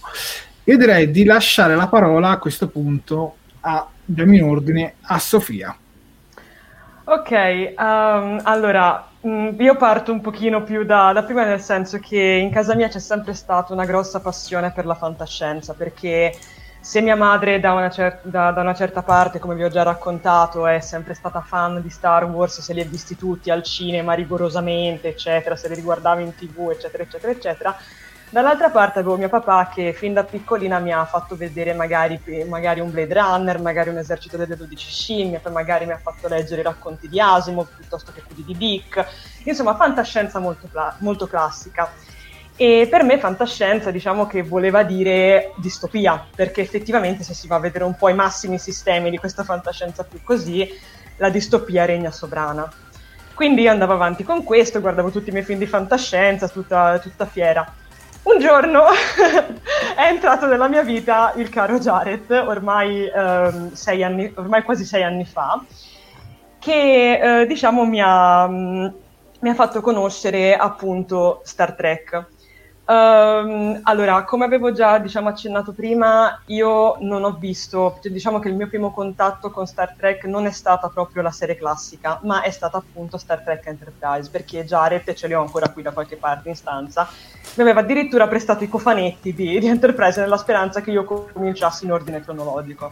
Io 0.65 0.77
direi 0.77 1.11
di 1.11 1.23
lasciare 1.23 1.75
la 1.75 1.87
parola 1.87 2.31
a 2.31 2.37
questo 2.39 2.67
punto 2.67 3.37
a, 3.61 3.87
andiamo 4.07 4.33
in 4.33 4.43
ordine, 4.43 4.95
a 5.01 5.17
Sofia. 5.19 5.77
Ok, 7.07 7.31
um, 7.77 8.39
allora 8.43 9.09
io 9.27 9.75
parto 9.75 10.11
un 10.11 10.21
pochino 10.21 10.63
più 10.63 10.83
da, 10.83 11.11
da, 11.11 11.23
prima, 11.23 11.43
nel 11.45 11.61
senso 11.61 11.97
che 11.99 12.19
in 12.19 12.51
casa 12.51 12.75
mia 12.75 12.87
c'è 12.87 12.99
sempre 12.99 13.33
stata 13.33 13.73
una 13.73 13.85
grossa 13.85 14.19
passione 14.19 14.71
per 14.71 14.85
la 14.85 14.93
fantascienza, 14.93 15.73
perché 15.73 16.31
se 16.79 17.01
mia 17.01 17.15
madre 17.15 17.59
da 17.59 17.73
una, 17.73 17.89
cer- 17.89 18.21
da, 18.23 18.51
da 18.51 18.61
una, 18.61 18.75
certa 18.75 19.01
parte, 19.01 19.39
come 19.39 19.55
vi 19.55 19.63
ho 19.63 19.69
già 19.69 19.81
raccontato, 19.81 20.67
è 20.67 20.79
sempre 20.79 21.15
stata 21.15 21.41
fan 21.41 21.81
di 21.81 21.89
Star 21.89 22.25
Wars, 22.25 22.61
se 22.61 22.73
li 22.73 22.81
ha 22.81 22.85
visti 22.85 23.15
tutti 23.15 23.49
al 23.49 23.63
cinema 23.63 24.13
rigorosamente, 24.13 25.07
eccetera, 25.07 25.55
se 25.55 25.69
li 25.69 25.75
riguardava 25.75 26.21
in 26.21 26.35
tv, 26.35 26.69
eccetera, 26.71 27.01
eccetera, 27.01 27.31
eccetera, 27.31 27.75
Dall'altra 28.29 28.69
parte 28.69 28.99
avevo 28.99 29.15
mio 29.17 29.29
papà 29.29 29.69
che 29.73 29.93
fin 29.93 30.13
da 30.13 30.23
piccolina 30.23 30.79
mi 30.79 30.91
ha 30.91 31.05
fatto 31.05 31.35
vedere 31.35 31.73
magari, 31.73 32.19
magari 32.47 32.81
un 32.81 32.91
Blade 32.91 33.13
Runner, 33.13 33.61
magari 33.61 33.89
un 33.89 33.97
esercito 33.97 34.35
delle 34.35 34.57
12 34.57 34.89
scimmie, 34.89 35.39
poi 35.39 35.53
magari 35.53 35.85
mi 35.85 35.93
ha 35.93 35.99
fatto 36.01 36.27
leggere 36.27 36.61
i 36.61 36.63
racconti 36.63 37.07
di 37.07 37.19
Asimov 37.19 37.67
piuttosto 37.75 38.11
che 38.11 38.23
quelli 38.23 38.43
di 38.43 38.57
Dick. 38.57 39.05
Insomma, 39.43 39.75
fantascienza 39.75 40.39
molto, 40.39 40.67
molto 40.99 41.27
classica. 41.27 41.89
E 42.57 42.87
per 42.89 43.03
me 43.03 43.19
fantascienza 43.19 43.91
diciamo 43.91 44.27
che 44.27 44.41
voleva 44.41 44.83
dire 44.83 45.53
distopia, 45.57 46.25
perché 46.35 46.61
effettivamente 46.61 47.23
se 47.23 47.33
si 47.33 47.47
va 47.47 47.57
a 47.57 47.59
vedere 47.59 47.83
un 47.83 47.95
po' 47.95 48.09
i 48.09 48.13
massimi 48.13 48.57
sistemi 48.57 49.09
di 49.09 49.17
questa 49.17 49.43
fantascienza 49.43 50.03
più 50.03 50.21
così, 50.23 50.67
la 51.17 51.29
distopia 51.29 51.85
regna 51.85 52.11
sovrana. 52.11 52.69
Quindi 53.33 53.63
io 53.63 53.71
andavo 53.71 53.93
avanti 53.93 54.23
con 54.23 54.43
questo, 54.43 54.79
guardavo 54.79 55.11
tutti 55.11 55.29
i 55.29 55.31
miei 55.33 55.43
film 55.43 55.59
di 55.59 55.67
fantascienza, 55.67 56.47
tutta, 56.47 56.97
tutta 56.99 57.25
fiera. 57.25 57.83
Un 58.25 58.39
giorno 58.39 58.85
è 59.95 60.07
entrato 60.09 60.47
nella 60.47 60.67
mia 60.67 60.81
vita 60.81 61.33
il 61.35 61.47
caro 61.49 61.77
Jared, 61.77 62.31
ormai, 62.31 63.05
ehm, 63.05 63.71
anni, 64.03 64.33
ormai 64.35 64.63
quasi 64.63 64.83
sei 64.83 65.03
anni 65.03 65.25
fa, 65.25 65.63
che 66.57 67.41
eh, 67.41 67.45
diciamo 67.45 67.85
mi 67.85 68.01
ha, 68.03 68.47
mm, 68.47 68.87
mi 69.41 69.49
ha 69.49 69.53
fatto 69.53 69.79
conoscere 69.79 70.55
appunto 70.55 71.41
Star 71.43 71.75
Trek. 71.75 72.25
Um, 72.87 73.79
allora, 73.81 74.23
come 74.25 74.45
avevo 74.45 74.71
già 74.71 74.99
diciamo, 74.99 75.29
accennato 75.29 75.71
prima, 75.71 76.41
io 76.45 76.97
non 76.99 77.23
ho 77.23 77.31
visto, 77.31 77.97
cioè, 77.99 78.11
diciamo 78.11 78.37
che 78.37 78.49
il 78.49 78.55
mio 78.55 78.67
primo 78.67 78.91
contatto 78.91 79.49
con 79.49 79.65
Star 79.65 79.95
Trek 79.97 80.25
non 80.25 80.45
è 80.45 80.51
stata 80.51 80.87
proprio 80.89 81.23
la 81.23 81.31
serie 81.31 81.55
classica, 81.55 82.19
ma 82.23 82.43
è 82.43 82.51
stata 82.51 82.77
appunto 82.77 83.17
Star 83.17 83.41
Trek 83.41 83.65
Enterprise, 83.65 84.29
perché 84.29 84.65
Jared, 84.65 85.01
e 85.07 85.15
ce 85.15 85.25
li 85.25 85.33
ho 85.33 85.41
ancora 85.41 85.69
qui 85.69 85.81
da 85.81 85.91
qualche 85.91 86.15
parte 86.15 86.49
in 86.49 86.55
stanza, 86.55 87.07
mi 87.55 87.63
aveva 87.63 87.79
addirittura 87.79 88.27
prestato 88.27 88.63
i 88.63 88.69
cofanetti 88.69 89.33
di, 89.33 89.59
di 89.59 89.67
Enterprise 89.67 90.19
nella 90.19 90.37
speranza 90.37 90.81
che 90.81 90.91
io 90.91 91.05
cominciassi 91.05 91.85
in 91.85 91.91
ordine 91.91 92.21
cronologico. 92.21 92.91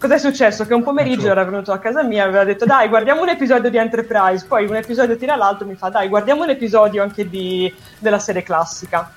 Cos'è 0.00 0.18
successo? 0.18 0.64
Che 0.64 0.74
un 0.74 0.82
pomeriggio 0.82 1.28
era 1.28 1.44
venuto 1.44 1.70
a 1.70 1.78
casa 1.78 2.02
mia 2.02 2.24
e 2.24 2.28
aveva 2.28 2.44
detto 2.44 2.64
dai 2.64 2.88
guardiamo 2.88 3.22
un 3.22 3.28
episodio 3.28 3.68
di 3.68 3.76
Enterprise, 3.76 4.46
poi 4.46 4.64
un 4.64 4.76
episodio 4.76 5.16
tira 5.16 5.34
l'altro 5.34 5.66
mi 5.66 5.74
fa 5.74 5.88
dai 5.88 6.08
guardiamo 6.08 6.44
un 6.44 6.50
episodio 6.50 7.02
anche 7.02 7.28
di, 7.28 7.72
della 7.98 8.20
serie 8.20 8.44
classica 8.44 9.12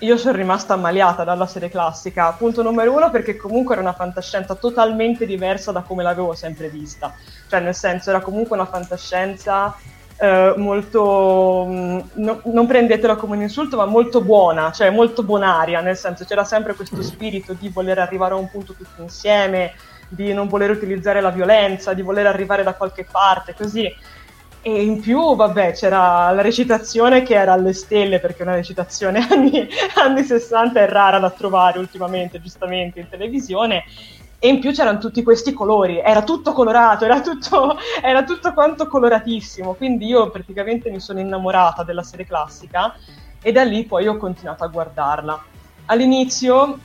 io 0.00 0.16
sono 0.18 0.36
rimasta 0.36 0.74
ammaliata 0.74 1.24
dalla 1.24 1.46
serie 1.46 1.70
classica. 1.70 2.32
Punto 2.32 2.62
numero 2.62 2.92
uno 2.92 3.10
perché 3.10 3.36
comunque 3.36 3.74
era 3.74 3.82
una 3.82 3.94
fantascienza 3.94 4.54
totalmente 4.54 5.24
diversa 5.26 5.72
da 5.72 5.80
come 5.80 6.02
l'avevo 6.02 6.34
sempre 6.34 6.68
vista. 6.68 7.14
Cioè, 7.48 7.60
nel 7.60 7.74
senso, 7.74 8.10
era 8.10 8.20
comunque 8.20 8.56
una 8.56 8.66
fantascienza 8.66 9.74
eh, 10.18 10.54
molto. 10.56 11.64
Mm, 11.66 11.98
no, 12.14 12.40
non 12.44 12.66
prendetela 12.66 13.16
come 13.16 13.36
un 13.36 13.42
insulto, 13.42 13.76
ma 13.76 13.86
molto 13.86 14.20
buona, 14.20 14.70
cioè 14.70 14.90
molto 14.90 15.22
bonaria. 15.22 15.80
Nel 15.80 15.96
senso, 15.96 16.24
c'era 16.24 16.44
sempre 16.44 16.74
questo 16.74 17.02
spirito 17.02 17.54
di 17.54 17.70
voler 17.70 17.98
arrivare 17.98 18.34
a 18.34 18.36
un 18.36 18.50
punto 18.50 18.74
tutti 18.74 19.00
insieme, 19.00 19.72
di 20.08 20.34
non 20.34 20.46
voler 20.48 20.70
utilizzare 20.70 21.22
la 21.22 21.30
violenza, 21.30 21.94
di 21.94 22.02
voler 22.02 22.26
arrivare 22.26 22.62
da 22.62 22.74
qualche 22.74 23.06
parte, 23.10 23.54
così 23.54 23.90
e 24.66 24.82
in 24.82 24.98
più, 24.98 25.36
vabbè, 25.36 25.74
c'era 25.74 26.28
la 26.32 26.42
recitazione 26.42 27.22
che 27.22 27.34
era 27.34 27.52
alle 27.52 27.72
stelle, 27.72 28.18
perché 28.18 28.42
una 28.42 28.56
recitazione 28.56 29.24
anni, 29.30 29.68
anni 29.94 30.24
60 30.24 30.80
è 30.80 30.88
rara 30.88 31.20
da 31.20 31.30
trovare 31.30 31.78
ultimamente, 31.78 32.40
giustamente, 32.40 32.98
in 32.98 33.08
televisione. 33.08 33.84
E 34.40 34.48
in 34.48 34.58
più 34.58 34.72
c'erano 34.72 34.98
tutti 34.98 35.22
questi 35.22 35.52
colori, 35.52 36.00
era 36.00 36.24
tutto 36.24 36.50
colorato, 36.50 37.04
era 37.04 37.20
tutto, 37.20 37.76
era 38.02 38.24
tutto 38.24 38.52
quanto 38.52 38.88
coloratissimo. 38.88 39.74
Quindi 39.74 40.06
io 40.06 40.30
praticamente 40.30 40.90
mi 40.90 40.98
sono 40.98 41.20
innamorata 41.20 41.84
della 41.84 42.02
serie 42.02 42.26
classica 42.26 42.92
e 43.40 43.52
da 43.52 43.62
lì 43.62 43.84
poi 43.84 44.08
ho 44.08 44.16
continuato 44.16 44.64
a 44.64 44.66
guardarla. 44.66 45.44
All'inizio, 45.84 46.80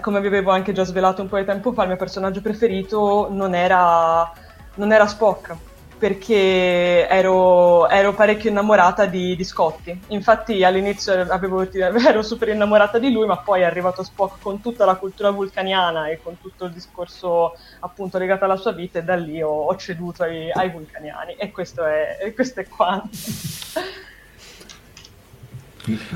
come 0.00 0.20
vi 0.20 0.28
avevo 0.28 0.52
anche 0.52 0.72
già 0.72 0.84
svelato 0.84 1.22
un 1.22 1.28
po' 1.28 1.38
di 1.38 1.44
tempo 1.44 1.72
fa, 1.72 1.82
il 1.82 1.88
mio 1.88 1.96
personaggio 1.96 2.40
preferito 2.40 3.26
non 3.32 3.56
era, 3.56 4.32
non 4.74 4.92
era 4.92 5.08
Spock 5.08 5.56
perché 6.00 7.06
ero, 7.06 7.86
ero, 7.86 8.14
parecchio 8.14 8.48
innamorata 8.48 9.04
di, 9.04 9.36
di, 9.36 9.44
Scotti. 9.44 10.00
Infatti 10.08 10.64
all'inizio 10.64 11.12
avevo, 11.28 11.60
ero 11.70 12.22
super 12.22 12.48
innamorata 12.48 12.98
di 12.98 13.12
lui, 13.12 13.26
ma 13.26 13.36
poi 13.36 13.60
è 13.60 13.64
arrivato 13.64 14.02
Spock 14.02 14.40
con 14.40 14.62
tutta 14.62 14.86
la 14.86 14.94
cultura 14.94 15.28
vulcaniana 15.30 16.08
e 16.08 16.18
con 16.22 16.40
tutto 16.40 16.64
il 16.64 16.72
discorso 16.72 17.54
appunto 17.80 18.16
legato 18.16 18.46
alla 18.46 18.56
sua 18.56 18.72
vita 18.72 18.98
e 18.98 19.04
da 19.04 19.14
lì 19.14 19.42
ho, 19.42 19.66
ho 19.66 19.76
ceduto 19.76 20.22
ai, 20.22 20.50
ai, 20.50 20.70
vulcaniani. 20.70 21.34
E 21.34 21.50
questo 21.50 21.84
è, 21.84 22.32
questo 22.34 22.60
è 22.60 22.66
quanto. 22.66 23.10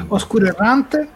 Oscuro 0.09 0.47
Errante? 0.47 1.09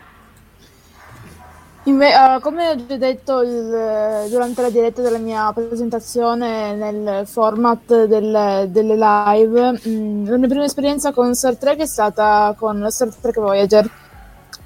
Inve- 1.89 2.15
uh, 2.15 2.41
come 2.41 2.69
ho 2.69 2.87
già 2.87 2.97
detto 2.99 3.41
il, 3.41 4.29
durante 4.29 4.61
la 4.61 4.69
diretta 4.69 5.01
della 5.01 5.17
mia 5.17 5.51
presentazione 5.55 6.75
nel 6.75 7.27
format 7.27 8.05
del, 8.05 8.69
delle 8.69 8.95
live, 8.95 9.73
mh, 9.73 9.89
mm, 9.89 10.27
la 10.29 10.37
mia 10.37 10.49
prima 10.49 10.65
esperienza 10.65 11.13
con 11.13 11.35
Star 11.35 11.57
Trek 11.57 11.79
è 11.79 11.87
stata 11.87 12.55
con 12.59 12.87
Star 12.91 13.09
Trek 13.15 13.41
Voyager. 13.41 13.91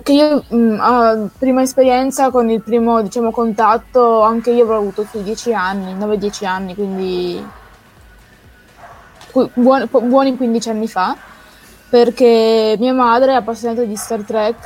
Che 0.02 0.12
io, 0.12 0.42
mh, 0.48 0.56
uh, 0.56 1.30
prima 1.38 1.62
esperienza 1.62 2.30
con 2.30 2.50
il 2.50 2.60
primo 2.60 3.00
diciamo, 3.02 3.30
contatto, 3.30 4.22
anche 4.22 4.50
io 4.50 4.64
avrò 4.64 4.78
avuto 4.78 5.04
sui 5.04 5.22
10 5.22 5.54
anni, 5.54 5.94
9-10 5.94 6.44
anni, 6.44 6.74
quindi 6.74 7.46
buoni, 9.54 9.86
buoni 9.86 10.36
15 10.36 10.68
anni 10.70 10.88
fa 10.88 11.16
perché 11.92 12.74
mia 12.78 12.94
madre, 12.94 13.34
appassionata 13.34 13.82
di 13.82 13.96
Star 13.96 14.22
Trek, 14.22 14.64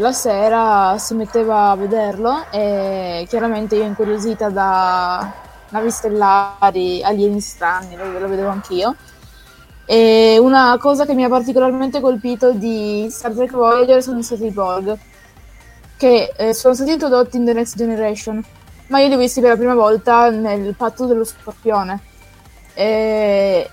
la 0.00 0.12
sera 0.12 0.96
si 0.96 1.12
metteva 1.12 1.68
a 1.68 1.76
vederlo 1.76 2.46
e 2.50 3.26
chiaramente 3.28 3.76
io 3.76 3.82
incuriosita 3.82 4.48
da 4.48 5.30
navi 5.68 5.90
stellari, 5.90 7.02
alieni 7.02 7.38
strani, 7.42 7.96
lo, 7.96 8.18
lo 8.18 8.28
vedevo 8.28 8.48
anch'io. 8.48 8.96
E 9.84 10.38
una 10.40 10.78
cosa 10.80 11.04
che 11.04 11.12
mi 11.12 11.24
ha 11.24 11.28
particolarmente 11.28 12.00
colpito 12.00 12.52
di 12.52 13.08
Star 13.10 13.32
Trek 13.32 13.52
Voyager 13.52 14.02
sono 14.02 14.22
stati 14.22 14.46
i 14.46 14.50
Borg, 14.50 14.96
che 15.98 16.32
eh, 16.34 16.54
sono 16.54 16.72
stati 16.72 16.92
introdotti 16.92 17.36
in 17.36 17.44
The 17.44 17.52
Next 17.52 17.76
Generation, 17.76 18.42
ma 18.86 19.00
io 19.00 19.08
li 19.08 19.14
ho 19.16 19.18
visti 19.18 19.42
per 19.42 19.50
la 19.50 19.56
prima 19.58 19.74
volta 19.74 20.30
nel 20.30 20.74
patto 20.74 21.04
dello 21.04 21.24
scorpione. 21.24 22.00
E 22.72 23.68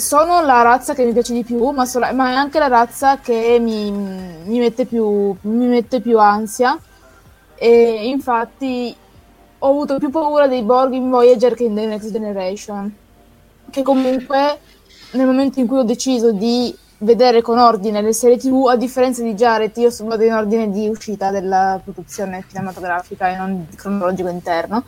sono 0.00 0.40
la 0.40 0.62
razza 0.62 0.94
che 0.94 1.04
mi 1.04 1.12
piace 1.12 1.34
di 1.34 1.44
più, 1.44 1.70
ma, 1.70 1.84
sono, 1.84 2.10
ma 2.14 2.30
è 2.30 2.34
anche 2.34 2.58
la 2.58 2.68
razza 2.68 3.18
che 3.18 3.58
mi, 3.60 3.90
mi, 3.90 4.58
mette 4.58 4.86
più, 4.86 5.36
mi 5.42 5.66
mette 5.66 6.00
più 6.00 6.18
ansia. 6.18 6.78
E 7.54 8.08
infatti 8.08 8.94
ho 9.58 9.68
avuto 9.68 9.98
più 9.98 10.10
paura 10.10 10.48
dei 10.48 10.62
Borg 10.62 10.92
in 10.94 11.10
Voyager 11.10 11.54
che 11.54 11.64
in 11.64 11.74
The 11.74 11.86
Next 11.86 12.10
Generation. 12.10 12.94
Che 13.70 13.82
comunque 13.82 14.58
nel 15.12 15.26
momento 15.26 15.60
in 15.60 15.66
cui 15.66 15.78
ho 15.78 15.84
deciso 15.84 16.32
di 16.32 16.74
vedere 16.98 17.42
con 17.42 17.58
ordine 17.58 18.00
le 18.00 18.12
serie 18.12 18.38
TV, 18.38 18.66
a 18.68 18.76
differenza 18.76 19.22
di 19.22 19.34
Jared, 19.34 19.76
io 19.76 19.90
vado 20.04 20.24
in 20.24 20.32
ordine 20.32 20.70
di 20.70 20.88
uscita 20.88 21.30
della 21.30 21.80
produzione 21.82 22.44
cinematografica 22.48 23.28
e 23.28 23.36
non 23.36 23.66
cronologico 23.76 24.28
interno. 24.28 24.84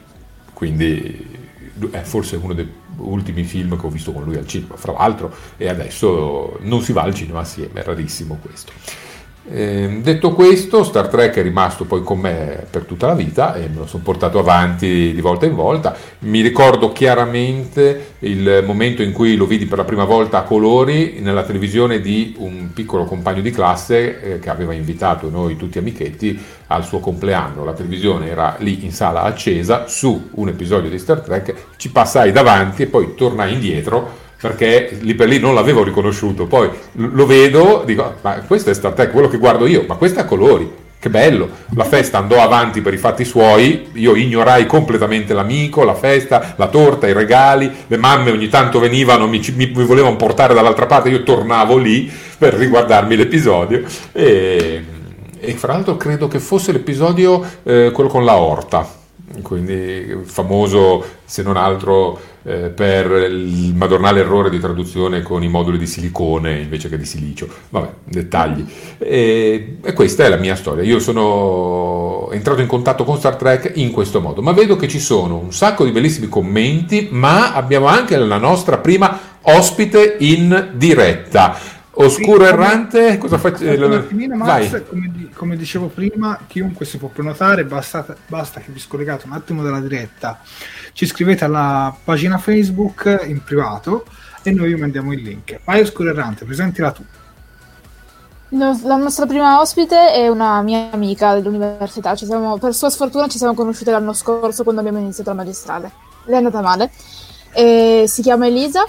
Quindi 0.54 1.39
è 1.90 2.00
forse 2.02 2.36
uno 2.36 2.52
dei 2.52 2.68
ultimi 2.96 3.44
film 3.44 3.78
che 3.78 3.86
ho 3.86 3.90
visto 3.90 4.12
con 4.12 4.24
lui 4.24 4.36
al 4.36 4.46
cinema, 4.46 4.76
fra 4.76 4.92
l'altro, 4.92 5.34
e 5.56 5.68
adesso 5.68 6.58
non 6.60 6.82
si 6.82 6.92
va 6.92 7.02
al 7.02 7.14
cinema 7.14 7.40
assieme, 7.40 7.80
è 7.80 7.84
rarissimo 7.84 8.38
questo. 8.42 8.72
Eh, 9.52 9.98
detto 10.00 10.32
questo, 10.32 10.84
Star 10.84 11.08
Trek 11.08 11.34
è 11.34 11.42
rimasto 11.42 11.84
poi 11.84 12.04
con 12.04 12.20
me 12.20 12.64
per 12.70 12.84
tutta 12.84 13.08
la 13.08 13.14
vita 13.14 13.54
e 13.54 13.66
me 13.66 13.78
lo 13.78 13.86
sono 13.86 14.04
portato 14.04 14.38
avanti 14.38 15.12
di 15.12 15.20
volta 15.20 15.44
in 15.44 15.56
volta. 15.56 15.96
Mi 16.20 16.40
ricordo 16.40 16.92
chiaramente 16.92 18.14
il 18.20 18.62
momento 18.64 19.02
in 19.02 19.10
cui 19.10 19.34
lo 19.34 19.46
vidi 19.46 19.66
per 19.66 19.78
la 19.78 19.84
prima 19.84 20.04
volta 20.04 20.38
a 20.38 20.42
colori 20.42 21.18
nella 21.18 21.42
televisione 21.42 22.00
di 22.00 22.36
un 22.38 22.70
piccolo 22.72 23.04
compagno 23.06 23.40
di 23.40 23.50
classe 23.50 24.22
eh, 24.22 24.38
che 24.38 24.50
aveva 24.50 24.72
invitato 24.72 25.28
noi 25.28 25.56
tutti 25.56 25.78
amichetti 25.78 26.40
al 26.68 26.84
suo 26.84 27.00
compleanno. 27.00 27.64
La 27.64 27.72
televisione 27.72 28.28
era 28.28 28.54
lì 28.60 28.84
in 28.84 28.92
sala 28.92 29.22
accesa 29.22 29.88
su 29.88 30.30
un 30.34 30.48
episodio 30.48 30.88
di 30.88 30.98
Star 30.98 31.22
Trek, 31.22 31.54
ci 31.76 31.90
passai 31.90 32.30
davanti 32.30 32.82
e 32.82 32.86
poi 32.86 33.14
tornai 33.16 33.52
indietro 33.52 34.28
perché 34.40 34.96
lì 35.00 35.14
per 35.14 35.28
lì 35.28 35.38
non 35.38 35.54
l'avevo 35.54 35.84
riconosciuto. 35.84 36.46
Poi 36.46 36.70
lo 36.92 37.26
vedo, 37.26 37.82
dico, 37.84 38.14
ma 38.22 38.40
questo 38.46 38.70
è 38.70 38.74
Star 38.74 38.92
Trek, 38.92 39.10
quello 39.10 39.28
che 39.28 39.36
guardo 39.36 39.66
io, 39.66 39.84
ma 39.86 39.96
questo 39.96 40.20
è 40.20 40.22
a 40.22 40.26
colori. 40.26 40.88
Che 41.00 41.08
bello, 41.08 41.48
la 41.76 41.84
festa 41.84 42.18
andò 42.18 42.42
avanti 42.42 42.82
per 42.82 42.92
i 42.92 42.98
fatti 42.98 43.24
suoi, 43.24 43.88
io 43.94 44.14
ignorai 44.14 44.66
completamente 44.66 45.32
l'amico, 45.32 45.82
la 45.82 45.94
festa, 45.94 46.52
la 46.56 46.68
torta, 46.68 47.08
i 47.08 47.14
regali, 47.14 47.72
le 47.86 47.96
mamme 47.96 48.30
ogni 48.30 48.48
tanto 48.48 48.78
venivano, 48.78 49.26
mi, 49.26 49.40
mi 49.54 49.72
volevano 49.72 50.16
portare 50.16 50.52
dall'altra 50.52 50.84
parte, 50.84 51.08
io 51.08 51.22
tornavo 51.22 51.78
lì 51.78 52.12
per 52.36 52.52
riguardarmi 52.52 53.16
l'episodio 53.16 53.82
e, 54.12 54.84
e 55.40 55.52
fra 55.54 55.72
l'altro 55.72 55.96
credo 55.96 56.28
che 56.28 56.38
fosse 56.38 56.70
l'episodio 56.70 57.42
eh, 57.62 57.92
quello 57.94 58.10
con 58.10 58.26
la 58.26 58.36
orta, 58.36 58.86
quindi 59.42 60.22
famoso 60.24 61.04
se 61.24 61.42
non 61.42 61.56
altro 61.56 62.18
eh, 62.42 62.70
per 62.70 63.10
il 63.30 63.74
madornale 63.74 64.20
errore 64.20 64.50
di 64.50 64.58
traduzione 64.58 65.22
con 65.22 65.42
i 65.42 65.48
moduli 65.48 65.78
di 65.78 65.86
silicone 65.86 66.58
invece 66.58 66.88
che 66.88 66.98
di 66.98 67.04
silicio. 67.04 67.48
Vabbè, 67.68 67.88
dettagli. 68.04 68.66
E, 68.98 69.76
e, 69.82 69.92
questa 69.92 70.24
è 70.24 70.28
la 70.28 70.36
mia 70.36 70.56
storia. 70.56 70.82
Io 70.82 70.98
sono 70.98 72.28
entrato 72.32 72.60
in 72.60 72.66
contatto 72.66 73.04
con 73.04 73.18
Star 73.18 73.36
Trek 73.36 73.72
in 73.74 73.92
questo 73.92 74.20
modo, 74.20 74.42
ma 74.42 74.52
vedo 74.52 74.76
che 74.76 74.88
ci 74.88 74.98
sono 74.98 75.36
un 75.36 75.52
sacco 75.52 75.84
di 75.84 75.92
bellissimi 75.92 76.28
commenti, 76.28 77.08
ma 77.10 77.52
abbiamo 77.54 77.86
anche 77.86 78.16
la 78.16 78.38
nostra 78.38 78.78
prima 78.78 79.18
ospite 79.42 80.16
in 80.20 80.70
diretta. 80.74 81.78
Oscuro 81.92 82.44
sì, 82.44 82.50
errante, 82.52 83.18
cosa 83.18 83.36
faccio? 83.36 83.64
Un 83.64 83.92
attimino, 83.92 84.36
Max, 84.36 84.82
come, 84.88 85.10
di, 85.12 85.28
come, 85.34 85.56
dicevo 85.56 85.88
prima, 85.88 86.38
chiunque 86.46 86.86
si 86.86 86.98
può 86.98 87.08
prenotare, 87.08 87.64
basta, 87.64 88.06
basta 88.28 88.60
che 88.60 88.70
vi 88.70 88.78
scollegate 88.78 89.26
un 89.26 89.32
attimo 89.32 89.62
dalla 89.62 89.80
diretta 89.80 90.40
ci 90.92 91.06
scrivete 91.06 91.44
alla 91.44 91.94
pagina 92.04 92.38
Facebook 92.38 93.24
in 93.26 93.42
privato 93.42 94.04
e 94.42 94.52
noi 94.52 94.74
vi 94.74 94.80
mandiamo 94.80 95.12
il 95.12 95.22
link. 95.22 95.60
Vai 95.64 95.80
Oscuro 95.80 96.10
Errante, 96.10 96.44
presentila 96.44 96.90
tu. 96.92 97.04
La 98.50 98.96
nostra 98.96 99.26
prima 99.26 99.60
ospite 99.60 100.12
è 100.12 100.26
una 100.26 100.60
mia 100.62 100.90
amica 100.90 101.34
dell'università, 101.34 102.16
siamo, 102.16 102.58
per 102.58 102.74
sua 102.74 102.90
sfortuna 102.90 103.28
ci 103.28 103.38
siamo 103.38 103.54
conosciute 103.54 103.92
l'anno 103.92 104.12
scorso 104.12 104.64
quando 104.64 104.80
abbiamo 104.80 104.98
iniziato 104.98 105.30
la 105.30 105.36
magistrale. 105.36 105.92
Le 106.24 106.34
è 106.34 106.36
andata 106.36 106.60
male. 106.60 106.90
E 107.52 108.04
si 108.08 108.22
chiama 108.22 108.46
Elisa, 108.46 108.84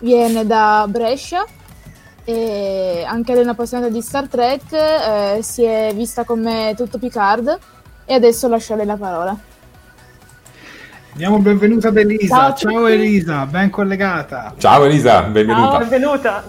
viene 0.00 0.44
da 0.44 0.86
Brescia 0.88 1.44
e 2.24 3.04
anche 3.06 3.32
lei 3.32 3.42
è 3.42 3.44
un'appassionata 3.44 3.90
di 3.90 4.00
Star 4.00 4.28
Trek, 4.28 4.72
eh, 4.72 5.38
si 5.42 5.62
è 5.62 5.92
vista 5.94 6.24
con 6.24 6.40
me 6.40 6.74
tutto 6.76 6.98
Picard 6.98 7.58
e 8.04 8.14
adesso 8.14 8.48
lascio 8.48 8.74
lei 8.74 8.86
la 8.86 8.96
parola. 8.96 9.36
Diamo 11.12 11.36
il 11.36 11.42
benvenuto 11.42 11.88
ad 11.88 11.96
Elisa. 11.96 12.54
Ciao, 12.54 12.72
Ciao 12.72 12.86
Elisa, 12.86 13.46
ben 13.46 13.70
collegata. 13.70 14.54
Ciao 14.58 14.84
Elisa, 14.84 15.22
benvenuta. 15.22 15.70
Ciao, 15.70 15.78
benvenuta. 15.78 16.44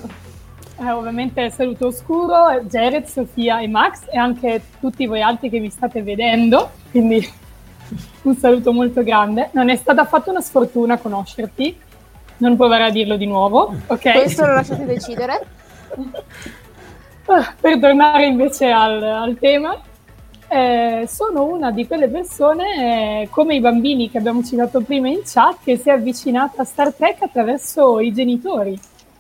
Eh, 0.78 0.92
ovviamente 0.92 1.50
saluto 1.52 1.88
oscuro, 1.88 2.62
Jared, 2.64 3.06
Sofia 3.06 3.60
e 3.62 3.68
Max 3.68 4.02
e 4.10 4.18
anche 4.18 4.62
tutti 4.80 5.06
voi 5.06 5.22
altri 5.22 5.50
che 5.50 5.60
mi 5.60 5.70
state 5.70 6.02
vedendo, 6.02 6.72
quindi 6.90 7.26
un 8.24 8.36
saluto 8.36 8.74
molto 8.74 9.04
grande. 9.04 9.50
Non 9.54 9.70
è 9.70 9.76
stata 9.76 10.02
affatto 10.02 10.32
una 10.32 10.42
sfortuna 10.42 10.98
conoscerti, 10.98 11.78
non 12.38 12.56
proverò 12.58 12.86
a 12.86 12.90
dirlo 12.90 13.18
di 13.18 13.26
nuovo, 13.26 13.74
ok? 13.86 14.12
Questo 14.14 14.46
lo 14.46 14.54
lasciate 14.54 14.86
decidere. 14.86 15.46
Ah, 17.28 17.56
per 17.60 17.80
tornare 17.80 18.28
invece 18.28 18.70
al, 18.70 19.02
al 19.02 19.38
tema, 19.40 19.82
eh, 20.48 21.06
sono 21.08 21.46
una 21.46 21.72
di 21.72 21.88
quelle 21.88 22.08
persone, 22.08 23.24
eh, 23.24 23.30
come 23.30 23.56
i 23.56 23.60
bambini 23.60 24.12
che 24.12 24.20
abbiamo 24.20 24.44
citato 24.44 24.82
prima 24.82 25.10
in 25.10 25.22
chat, 25.26 25.58
che 25.64 25.76
si 25.78 25.90
è 25.90 25.94
avvicinata 25.94 26.62
a 26.62 26.66
Star 26.66 26.94
Trek 26.94 27.24
attraverso 27.24 28.00
i 28.00 28.14
genitori. 28.14 28.80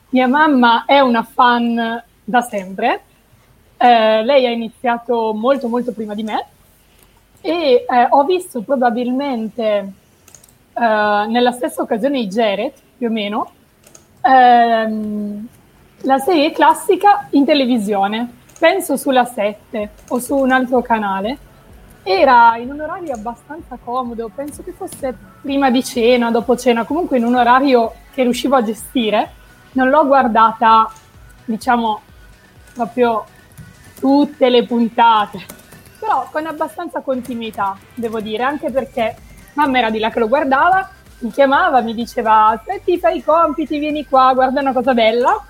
Mia 0.09 0.27
mamma 0.27 0.85
è 0.85 0.99
una 0.99 1.23
fan 1.23 2.03
da 2.23 2.41
sempre, 2.41 3.01
eh, 3.77 4.23
lei 4.23 4.45
ha 4.45 4.51
iniziato 4.51 5.33
molto 5.33 5.67
molto 5.67 5.91
prima 5.91 6.13
di 6.13 6.23
me 6.23 6.45
e 7.41 7.85
eh, 7.87 8.07
ho 8.09 8.23
visto 8.23 8.61
probabilmente 8.61 9.93
eh, 10.73 11.25
nella 11.27 11.51
stessa 11.51 11.81
occasione 11.81 12.19
i 12.19 12.27
Jared, 12.27 12.73
più 12.97 13.07
o 13.07 13.11
meno, 13.11 13.51
ehm, 14.21 15.47
la 16.05 16.19
serie 16.19 16.51
classica 16.51 17.27
in 17.31 17.45
televisione, 17.45 18.31
penso 18.59 18.95
sulla 18.95 19.25
7 19.25 19.89
o 20.09 20.19
su 20.19 20.35
un 20.35 20.51
altro 20.51 20.81
canale. 20.81 21.37
Era 22.03 22.57
in 22.57 22.69
un 22.71 22.81
orario 22.81 23.13
abbastanza 23.13 23.79
comodo, 23.83 24.29
penso 24.33 24.63
che 24.63 24.71
fosse 24.71 25.17
prima 25.41 25.71
di 25.71 25.83
cena, 25.83 26.29
dopo 26.29 26.55
cena, 26.55 26.83
comunque 26.83 27.17
in 27.17 27.25
un 27.25 27.35
orario 27.35 27.93
che 28.13 28.21
riuscivo 28.21 28.55
a 28.55 28.63
gestire. 28.63 29.31
Non 29.71 29.89
l'ho 29.89 30.05
guardata, 30.05 30.91
diciamo, 31.43 32.01
proprio 32.75 33.25
tutte 33.99 34.49
le 34.49 34.63
puntate, 34.63 35.43
però 35.99 36.27
con 36.31 36.45
abbastanza 36.45 37.01
continuità, 37.01 37.75
devo 37.95 38.19
dire, 38.19 38.43
anche 38.43 38.69
perché 38.69 39.15
mamma 39.53 39.79
era 39.79 39.89
di 39.89 39.97
là 39.97 40.11
che 40.11 40.19
lo 40.19 40.27
guardava, 40.27 40.87
mi 41.19 41.31
chiamava, 41.31 41.81
mi 41.81 41.95
diceva, 41.95 42.49
aspetti, 42.49 42.99
fai 42.99 43.17
i 43.17 43.23
compiti, 43.23 43.79
vieni 43.79 44.05
qua, 44.05 44.31
guarda 44.35 44.61
una 44.61 44.73
cosa 44.73 44.93
bella 44.93 45.43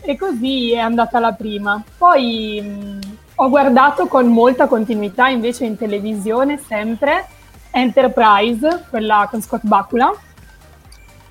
e 0.00 0.16
così 0.16 0.72
è 0.72 0.78
andata 0.78 1.18
la 1.18 1.32
prima. 1.32 1.82
Poi 1.96 2.60
mh, 2.60 2.98
ho 3.36 3.48
guardato 3.48 4.06
con 4.06 4.26
molta 4.26 4.66
continuità 4.66 5.28
invece 5.28 5.64
in 5.64 5.76
televisione 5.76 6.58
sempre 6.58 7.26
Enterprise, 7.70 8.86
quella 8.90 9.28
con 9.30 9.40
Scott 9.40 9.62
Bakula, 9.64 10.12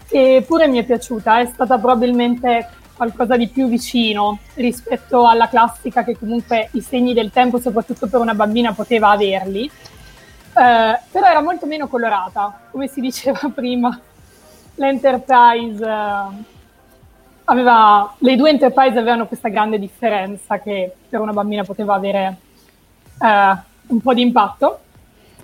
che 0.07 0.43
pure 0.47 0.67
mi 0.67 0.79
è 0.79 0.85
piaciuta, 0.85 1.39
è 1.39 1.45
stata 1.45 1.77
probabilmente 1.77 2.69
qualcosa 2.95 3.37
di 3.37 3.47
più 3.47 3.67
vicino 3.67 4.39
rispetto 4.55 5.25
alla 5.27 5.47
classica 5.47 6.03
che 6.03 6.17
comunque 6.17 6.69
i 6.73 6.81
segni 6.81 7.13
del 7.13 7.31
tempo, 7.31 7.59
soprattutto 7.59 8.07
per 8.07 8.19
una 8.19 8.33
bambina, 8.33 8.73
poteva 8.73 9.09
averli. 9.09 9.65
Eh, 9.65 10.99
però 11.11 11.27
era 11.27 11.41
molto 11.41 11.65
meno 11.65 11.87
colorata, 11.87 12.59
come 12.71 12.87
si 12.87 13.01
diceva 13.01 13.39
prima. 13.53 13.97
L'Enterprise 14.75 15.83
eh, 15.85 16.57
aveva, 17.49 18.13
le 18.19 18.35
due 18.35 18.51
Enterprise 18.51 18.97
avevano 18.97 19.27
questa 19.27 19.49
grande 19.49 19.79
differenza 19.79 20.59
che 20.59 20.93
per 21.09 21.19
una 21.19 21.33
bambina 21.33 21.63
poteva 21.63 21.95
avere 21.95 22.37
eh, 23.21 23.57
un 23.87 24.01
po' 24.01 24.13
di 24.13 24.21
impatto. 24.21 24.79